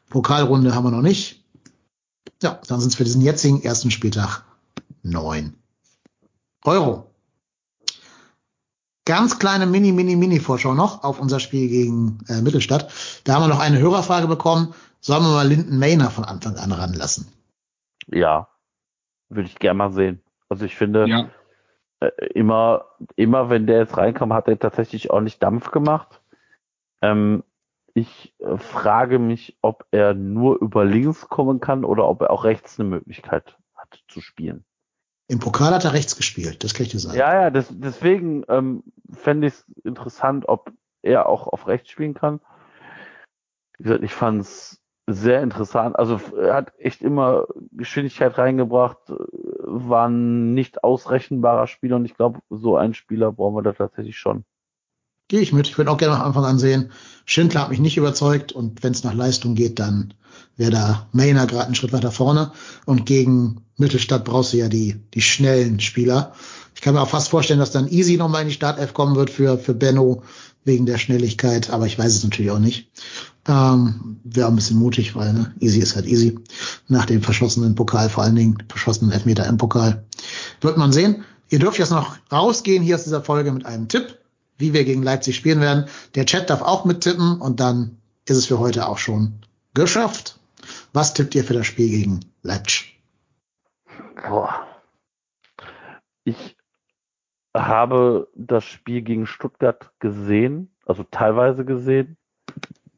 Pokalrunde 0.09 0.74
haben 0.74 0.85
wir 0.85 0.90
noch 0.90 1.02
nicht. 1.02 1.44
Ja, 2.43 2.59
dann 2.68 2.80
sind 2.80 2.89
es 2.89 2.97
für 2.97 3.05
diesen 3.05 3.20
jetzigen 3.20 3.62
ersten 3.62 3.90
Spieltag 3.90 4.44
neun 5.02 5.55
Euro. 6.64 7.07
Ganz 9.09 9.39
kleine 9.39 9.64
Mini, 9.64 9.90
Mini, 9.90 10.16
Mini-Vorschau 10.16 10.74
noch 10.74 11.02
auf 11.02 11.18
unser 11.18 11.40
Spiel 11.40 11.66
gegen 11.70 12.18
äh, 12.28 12.43
Mittelstadt. 12.43 12.93
Da 13.24 13.32
haben 13.32 13.43
wir 13.43 13.48
noch 13.48 13.59
eine 13.59 13.78
Hörerfrage 13.78 14.26
bekommen. 14.26 14.74
Sollen 15.01 15.22
wir 15.22 15.30
mal 15.30 15.48
Linden 15.48 15.78
Mayner 15.78 16.10
von 16.10 16.24
Anfang 16.24 16.56
an 16.56 16.72
ranlassen? 16.72 17.26
Ja, 18.09 18.48
würde 19.30 19.48
ich 19.48 19.59
gerne 19.59 19.78
mal 19.78 19.93
sehen. 19.94 20.20
Also 20.51 20.66
ich 20.66 20.76
finde, 20.76 21.09
Ja. 21.09 21.30
äh, 22.01 22.10
immer, 22.35 22.85
immer 23.16 23.48
wenn 23.48 23.66
der 23.66 23.78
jetzt 23.78 23.97
reinkam, 23.97 24.35
hat 24.35 24.47
er 24.47 24.59
tatsächlich 24.59 25.09
ordentlich 25.09 25.39
Dampf 25.39 25.70
gemacht. 25.70 26.20
Ähm, 27.01 27.44
ich 27.94 28.35
äh, 28.40 28.59
frage 28.59 29.18
mich, 29.18 29.56
ob 29.62 29.86
er 29.90 30.12
nur 30.12 30.60
über 30.60 30.85
links 30.85 31.30
kommen 31.30 31.60
kann 31.60 31.86
oder 31.86 32.06
ob 32.06 32.20
er 32.20 32.30
auch 32.30 32.44
rechts 32.44 32.78
eine 32.78 32.90
Möglichkeit 32.90 33.56
hat 33.74 34.02
zu 34.09 34.20
spielen. 34.20 34.66
Im 35.28 35.40
Pokal 35.40 35.74
hat 35.74 35.84
er 35.84 35.92
rechts 35.92 36.16
gespielt, 36.16 36.64
das 36.64 36.72
kann 36.72 36.86
ich 36.86 36.92
dir 36.92 36.98
sagen. 36.98 37.18
Ja, 37.18 37.42
ja, 37.42 37.50
das, 37.50 37.66
deswegen 37.70 38.44
ähm, 38.48 38.82
fände 39.12 39.48
ich 39.48 39.55
es 39.55 39.66
interessant, 39.84 40.48
ob 40.48 40.72
er 41.02 41.26
auch 41.28 41.46
auf 41.46 41.66
rechts 41.66 41.90
spielen 41.90 42.14
kann. 42.14 42.40
Wie 43.76 43.84
gesagt, 43.84 44.02
ich 44.02 44.14
fand 44.14 44.40
es 44.40 44.80
sehr 45.06 45.42
interessant. 45.42 45.98
Also 45.98 46.18
er 46.36 46.55
hat 46.55 46.72
echt 46.78 47.02
immer 47.02 47.46
Geschwindigkeit 47.72 48.36
reingebracht, 48.38 48.98
äh, 49.10 49.14
war 49.18 50.09
ein 50.09 50.55
nicht 50.55 50.82
ausrechenbarer 50.82 51.66
Spieler 51.66 51.96
und 51.96 52.06
ich 52.06 52.14
glaube, 52.14 52.40
so 52.48 52.76
einen 52.76 52.94
Spieler 52.94 53.30
brauchen 53.32 53.56
wir 53.56 53.62
da 53.62 53.72
tatsächlich 53.72 54.18
schon. 54.18 54.44
Gehe 55.28 55.40
ich 55.40 55.52
mit. 55.52 55.68
Ich 55.68 55.76
würde 55.76 55.90
auch 55.90 55.98
gerne 55.98 56.16
am 56.16 56.22
Anfang 56.22 56.44
an 56.44 56.59
sehen. 56.59 56.90
Schindler 57.26 57.62
hat 57.62 57.70
mich 57.70 57.80
nicht 57.80 57.98
überzeugt 57.98 58.52
und 58.52 58.82
wenn 58.82 58.92
es 58.92 59.05
nach 59.05 59.12
Leistung 59.12 59.55
geht, 59.55 59.78
dann 59.78 60.14
wäre 60.56 60.70
da 60.70 61.06
Mayner 61.12 61.46
gerade 61.46 61.66
einen 61.66 61.74
Schritt 61.74 61.92
weiter 61.92 62.10
vorne. 62.10 62.52
Und 62.86 63.05
gegen 63.05 63.60
Mittelstadt 63.76 64.24
brauchst 64.24 64.55
du 64.55 64.56
ja 64.56 64.68
die, 64.68 64.96
die 65.12 65.20
schnellen 65.20 65.80
Spieler. 65.80 66.32
Ich 66.74 66.80
kann 66.80 66.94
mir 66.94 67.02
auch 67.02 67.09
fast 67.09 67.28
vorstellen, 67.28 67.60
dass 67.60 67.70
dann 67.70 67.88
Easy 67.88 68.16
nochmal 68.16 68.42
in 68.42 68.48
die 68.48 68.55
Startelf 68.55 68.94
kommen 68.94 69.16
wird 69.16 69.28
für, 69.28 69.59
für 69.59 69.74
Benno 69.74 70.22
wegen 70.64 70.86
der 70.86 70.98
Schnelligkeit, 70.98 71.70
aber 71.70 71.86
ich 71.86 71.98
weiß 71.98 72.14
es 72.14 72.24
natürlich 72.24 72.50
auch 72.50 72.59
nicht. 72.59 72.90
Ähm, 73.46 74.20
wäre 74.24 74.48
ein 74.48 74.56
bisschen 74.56 74.78
mutig, 74.78 75.14
weil 75.14 75.32
ne, 75.32 75.55
Easy 75.60 75.80
ist 75.80 75.96
halt 75.96 76.06
easy. 76.06 76.38
Nach 76.88 77.06
dem 77.06 77.22
verschossenen 77.22 77.74
Pokal, 77.74 78.09
vor 78.10 78.24
allen 78.24 78.36
Dingen 78.36 78.62
verschossenen 78.68 79.12
Elfmeter 79.12 79.46
im 79.46 79.56
Pokal. 79.56 80.05
Wird 80.60 80.76
man 80.76 80.92
sehen. 80.92 81.24
Ihr 81.50 81.59
dürft 81.59 81.78
jetzt 81.78 81.90
noch 81.90 82.16
rausgehen 82.30 82.82
hier 82.82 82.96
aus 82.96 83.05
dieser 83.05 83.22
Folge 83.22 83.52
mit 83.52 83.64
einem 83.64 83.88
Tipp 83.88 84.18
wie 84.59 84.72
wir 84.72 84.85
gegen 84.85 85.02
Leipzig 85.02 85.36
spielen 85.36 85.60
werden. 85.60 85.86
Der 86.14 86.26
Chat 86.26 86.51
darf 86.51 86.62
auch 86.62 86.85
mittippen 86.85 87.40
und 87.40 87.60
dann 87.60 87.98
ist 88.26 88.36
es 88.36 88.47
für 88.47 88.59
heute 88.59 88.89
auch 88.89 88.98
schon 88.98 89.40
geschafft. 89.74 90.39
Was 90.93 91.14
tippt 91.14 91.35
ihr 91.35 91.44
für 91.44 91.55
das 91.55 91.66
Spiel 91.66 91.89
gegen 91.89 92.20
Leipzig? 92.43 93.01
Boah. 94.16 94.66
Ich 96.24 96.56
habe 97.56 98.28
das 98.35 98.64
Spiel 98.64 99.02
gegen 99.02 99.26
Stuttgart 99.26 99.93
gesehen, 99.98 100.70
also 100.85 101.05
teilweise 101.05 101.64
gesehen. 101.64 102.16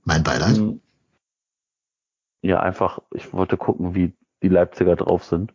Mein 0.05 0.23
Beileid. 0.23 0.57
Hm. 0.57 0.81
Ja, 2.43 2.61
einfach, 2.61 3.01
ich 3.12 3.32
wollte 3.32 3.57
gucken, 3.57 3.95
wie 3.95 4.16
die 4.43 4.49
Leipziger 4.49 4.97
drauf 4.97 5.24
sind. 5.24 5.55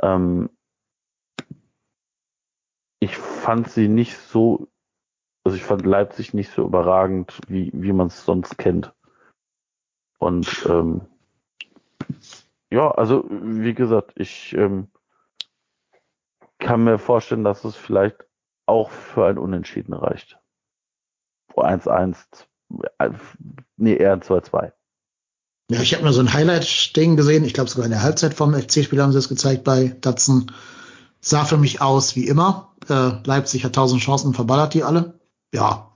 Ähm, 0.00 0.48
ich 3.00 3.16
fand 3.16 3.68
sie 3.68 3.88
nicht 3.88 4.16
so, 4.16 4.68
also 5.44 5.56
ich 5.56 5.62
fand 5.62 5.86
Leipzig 5.86 6.34
nicht 6.34 6.52
so 6.52 6.64
überragend, 6.64 7.38
wie, 7.48 7.70
wie 7.74 7.92
man 7.92 8.08
es 8.08 8.24
sonst 8.24 8.58
kennt. 8.58 8.92
Und 10.18 10.66
ähm, 10.68 11.02
ja, 12.70 12.90
also 12.90 13.24
wie 13.30 13.74
gesagt, 13.74 14.12
ich 14.16 14.52
ähm, 14.54 14.88
kann 16.58 16.84
mir 16.84 16.98
vorstellen, 16.98 17.44
dass 17.44 17.64
es 17.64 17.74
vielleicht 17.74 18.26
auch 18.66 18.90
für 18.90 19.26
ein 19.26 19.38
Unentschieden 19.38 19.94
reicht. 19.94 20.38
Vor 21.52 21.66
1-1, 21.66 22.16
äh, 22.98 23.10
nee, 23.76 23.96
eher 23.96 24.12
ein 24.12 24.20
2-2. 24.20 24.72
Ja, 25.70 25.80
ich 25.80 25.94
habe 25.94 26.04
mir 26.04 26.12
so 26.12 26.20
ein 26.20 26.32
Highlight-Ding 26.32 27.16
gesehen. 27.16 27.44
Ich 27.44 27.54
glaube 27.54 27.70
sogar 27.70 27.86
in 27.86 27.92
der 27.92 28.02
Halbzeit 28.02 28.34
vom 28.34 28.54
FC-Spiel 28.54 29.00
haben 29.00 29.12
sie 29.12 29.18
es 29.18 29.28
gezeigt 29.28 29.64
bei 29.64 29.96
Datsen. 30.00 30.52
Sah 31.20 31.44
für 31.44 31.56
mich 31.56 31.80
aus 31.80 32.16
wie 32.16 32.26
immer. 32.26 32.74
Äh, 32.88 33.12
Leipzig 33.24 33.64
hat 33.64 33.74
tausend 33.74 34.02
Chancen, 34.02 34.34
verballert 34.34 34.74
die 34.74 34.82
alle. 34.82 35.19
Ja, 35.52 35.90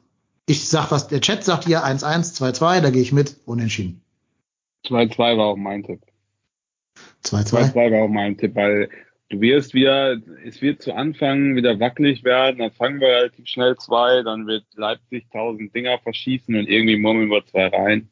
ich 0.47 0.69
sag 0.69 0.91
was, 0.91 1.09
der 1.09 1.21
Chat 1.21 1.45
sagt 1.45 1.65
hier 1.65 1.85
1-1, 1.85 2.37
2-2, 2.37 2.81
da 2.81 2.91
gehe 2.91 3.03
ich 3.03 3.13
mit, 3.13 3.37
unentschieden. 3.47 4.03
2-2 4.87 5.39
war 5.39 5.47
auch 5.47 5.57
mein 5.57 5.83
Tipp. 5.83 6.03
2-2. 7.25 7.73
2-2 7.73 7.93
war 7.93 8.05
auch 8.05 8.09
mein 8.09 8.37
Tipp, 8.37 8.55
weil 8.55 8.91
du 9.31 9.41
wirst 9.41 9.75
wieder, 9.75 10.21
es 10.45 10.61
wird 10.61 10.83
zu 10.83 10.95
Anfang 10.95 11.57
wieder 11.57 11.81
wackelig 11.81 12.25
werden, 12.25 12.59
dann 12.59 12.73
fangen 12.73 13.01
wir 13.01 13.09
relativ 13.09 13.47
schnell 13.47 13.77
zwei, 13.77 14.23
dann 14.23 14.47
wird 14.47 14.65
Leipzig 14.75 15.27
tausend 15.33 15.75
Dinger 15.75 15.99
verschießen 15.99 16.55
und 16.55 16.69
irgendwie 16.69 16.99
murmeln 16.99 17.31
wir 17.31 17.47
zwei 17.47 17.69
rein. 17.69 18.11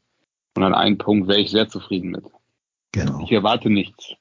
Und 0.55 0.63
an 0.63 0.73
einen 0.73 0.97
Punkt 0.97 1.27
wäre 1.27 1.39
ich 1.39 1.51
sehr 1.51 1.67
zufrieden 1.69 2.11
mit. 2.11 2.25
Genau. 2.91 3.23
Ich 3.23 3.31
erwarte 3.31 3.69
nichts. 3.69 4.13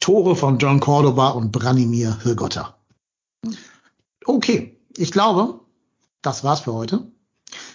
Tore 0.00 0.36
von 0.36 0.58
John 0.58 0.80
Cordoba 0.80 1.30
und 1.30 1.52
Branimir 1.52 2.18
Hirgotta. 2.22 2.76
Okay, 4.24 4.76
ich 4.96 5.12
glaube, 5.12 5.60
das 6.28 6.44
war's 6.44 6.60
für 6.60 6.74
heute. 6.74 7.10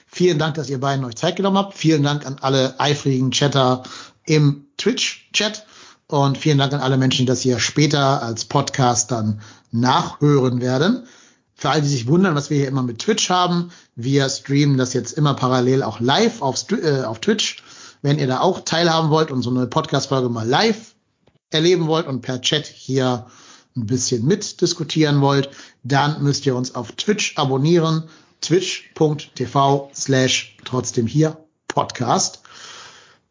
Vielen 0.06 0.38
Dank, 0.38 0.56
dass 0.56 0.70
ihr 0.70 0.80
beiden 0.80 1.04
euch 1.06 1.16
Zeit 1.16 1.36
genommen 1.36 1.58
habt. 1.58 1.74
Vielen 1.76 2.04
Dank 2.04 2.26
an 2.26 2.38
alle 2.40 2.80
eifrigen 2.80 3.32
Chatter 3.32 3.84
im 4.26 4.68
Twitch-Chat. 4.78 5.66
Und 6.08 6.38
vielen 6.38 6.60
Dank 6.60 6.72
an 6.74 6.82
alle 6.82 6.98
Menschen, 6.98 7.26
die 7.26 7.30
das 7.30 7.42
hier 7.42 7.60
später 7.60 8.22
als 8.22 8.46
Podcast 8.46 9.12
dann 9.12 9.42
nachhören 9.72 10.62
werden. 10.62 11.08
Für 11.56 11.72
alle, 11.72 11.82
die 11.82 11.88
sich 11.88 12.08
wundern, 12.08 12.36
was 12.36 12.52
wir 12.52 12.58
hier 12.58 12.68
immer 12.68 12.84
mit 12.84 13.00
Twitch 13.00 13.30
haben, 13.32 13.72
wir 13.96 14.30
streamen 14.30 14.78
das 14.78 14.94
jetzt 14.94 15.14
immer 15.14 15.34
parallel 15.34 15.82
auch 15.82 16.00
live 16.00 16.42
auf, 16.42 16.64
äh, 16.72 17.04
auf 17.04 17.20
Twitch. 17.20 17.64
Wenn 18.04 18.20
ihr 18.20 18.28
da 18.28 18.42
auch 18.42 18.60
teilhaben 18.60 19.10
wollt 19.10 19.32
und 19.32 19.42
so 19.42 19.50
eine 19.50 19.66
Podcast-Folge 19.66 20.30
mal 20.30 20.48
live 20.48 20.94
erleben 21.50 21.88
wollt 21.88 22.06
und 22.06 22.22
per 22.22 22.42
Chat 22.42 22.68
hier 22.68 23.26
ein 23.76 23.88
bisschen 23.88 24.26
mitdiskutieren 24.26 25.22
wollt, 25.22 25.50
dann 25.84 26.22
müsst 26.22 26.46
ihr 26.46 26.56
uns 26.56 26.76
auf 26.76 26.92
Twitch 26.92 27.38
abonnieren. 27.38 28.04
twitch.tv 28.44 29.90
slash 29.96 30.58
trotzdem 30.66 31.08
hier 31.08 31.38
Podcast. 31.68 32.42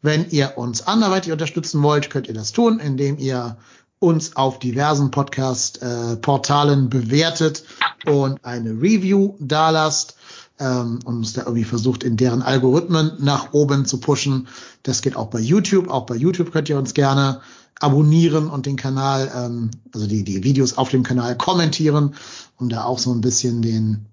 Wenn 0.01 0.29
ihr 0.31 0.57
uns 0.57 0.85
anderweitig 0.85 1.31
unterstützen 1.31 1.81
wollt, 1.81 2.09
könnt 2.09 2.27
ihr 2.27 2.33
das 2.33 2.51
tun, 2.51 2.79
indem 2.79 3.17
ihr 3.17 3.57
uns 3.99 4.35
auf 4.35 4.59
diversen 4.59 5.11
Podcast-Portalen 5.11 6.89
bewertet 6.89 7.63
und 8.05 8.43
eine 8.43 8.71
Review 8.71 9.35
dalasst. 9.39 10.17
ähm, 10.59 10.99
und 11.05 11.17
uns 11.17 11.33
da 11.33 11.41
irgendwie 11.41 11.63
versucht, 11.63 12.03
in 12.03 12.17
deren 12.17 12.41
Algorithmen 12.41 13.13
nach 13.19 13.53
oben 13.53 13.85
zu 13.85 13.99
pushen. 13.99 14.47
Das 14.83 15.01
geht 15.01 15.15
auch 15.15 15.27
bei 15.27 15.39
YouTube. 15.39 15.89
Auch 15.89 16.05
bei 16.05 16.15
YouTube 16.15 16.51
könnt 16.51 16.69
ihr 16.69 16.77
uns 16.77 16.93
gerne 16.93 17.41
abonnieren 17.79 18.49
und 18.49 18.65
den 18.65 18.75
Kanal, 18.75 19.31
ähm, 19.35 19.71
also 19.93 20.07
die, 20.07 20.23
die 20.23 20.43
Videos 20.43 20.77
auf 20.77 20.89
dem 20.89 21.03
Kanal 21.03 21.37
kommentieren, 21.37 22.15
um 22.57 22.69
da 22.69 22.83
auch 22.83 22.99
so 22.99 23.11
ein 23.13 23.21
bisschen 23.21 23.61
den, 23.61 24.05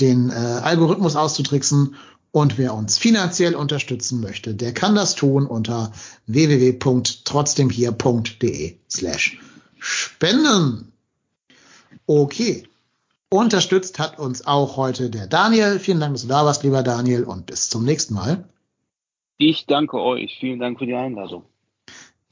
den 0.00 0.30
äh, 0.30 0.34
Algorithmus 0.34 1.16
auszutricksen. 1.16 1.96
Und 2.32 2.58
wer 2.58 2.74
uns 2.74 2.98
finanziell 2.98 3.54
unterstützen 3.54 4.20
möchte, 4.20 4.54
der 4.54 4.74
kann 4.74 4.94
das 4.94 5.14
tun 5.14 5.46
unter 5.46 5.92
www.trotzdemhier.de 6.26 8.76
slash 8.90 9.38
spenden. 9.78 10.92
Okay. 12.06 12.68
Unterstützt 13.28 13.98
hat 13.98 14.18
uns 14.18 14.46
auch 14.46 14.76
heute 14.76 15.10
der 15.10 15.26
Daniel. 15.26 15.80
Vielen 15.80 15.98
Dank, 15.98 16.14
dass 16.14 16.22
du 16.22 16.28
da 16.28 16.44
warst, 16.44 16.62
lieber 16.62 16.82
Daniel, 16.82 17.24
und 17.24 17.46
bis 17.46 17.70
zum 17.70 17.84
nächsten 17.84 18.14
Mal. 18.14 18.48
Ich 19.38 19.66
danke 19.66 20.00
euch. 20.00 20.36
Vielen 20.38 20.60
Dank 20.60 20.78
für 20.78 20.86
die 20.86 20.94
Einladung. 20.94 21.44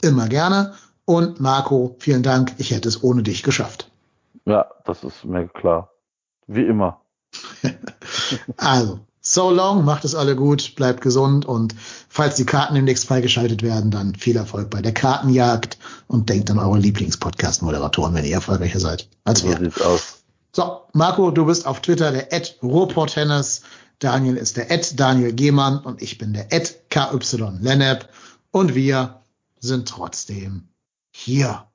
Immer 0.03 0.29
gerne. 0.29 0.75
Und 1.05 1.41
Marco, 1.41 1.97
vielen 1.99 2.23
Dank. 2.23 2.55
Ich 2.59 2.71
hätte 2.71 2.89
es 2.89 3.03
ohne 3.03 3.23
dich 3.23 3.43
geschafft. 3.43 3.91
Ja, 4.45 4.67
das 4.85 5.03
ist 5.03 5.25
mir 5.25 5.49
klar. 5.49 5.91
Wie 6.47 6.65
immer. 6.65 7.01
also, 8.57 9.01
so 9.21 9.51
long, 9.51 9.85
macht 9.85 10.05
es 10.05 10.15
alle 10.15 10.37
gut, 10.37 10.75
bleibt 10.77 11.01
gesund 11.01 11.47
und 11.47 11.75
falls 12.09 12.37
die 12.37 12.45
Karten 12.45 12.75
demnächst 12.75 13.07
freigeschaltet 13.07 13.63
werden, 13.63 13.91
dann 13.91 14.15
viel 14.15 14.37
Erfolg 14.37 14.69
bei 14.69 14.83
der 14.83 14.93
Kartenjagd 14.93 15.79
und 16.09 16.29
denkt 16.29 16.51
an 16.51 16.59
eure 16.59 16.79
Lieblingspodcast-Moderatoren, 16.79 18.15
wenn 18.15 18.25
ihr 18.25 18.35
erfolgreicher 18.35 18.81
seid 18.81 19.09
als 19.25 19.41
So 19.41 19.49
wir. 19.49 19.59
sieht's 19.59 19.81
aus. 19.81 20.25
So, 20.53 20.83
Marco, 20.93 21.31
du 21.31 21.47
bist 21.47 21.67
auf 21.67 21.81
Twitter 21.81 22.13
der 22.13 22.33
Ed 22.33 22.59
Ruhrpott-Tennis, 22.63 23.63
Daniel 23.99 24.37
ist 24.37 24.57
der 24.59 24.71
Ed 24.71 25.01
Daniel 25.01 25.33
Gehmann 25.33 25.79
und 25.79 26.03
ich 26.03 26.19
bin 26.19 26.35
der 26.35 26.53
Ed 26.53 26.91
KY 26.91 27.19
Lennep 27.61 28.09
und 28.51 28.75
wir 28.75 29.21
sind 29.59 29.89
trotzdem 29.89 30.69
hier. 31.11 31.67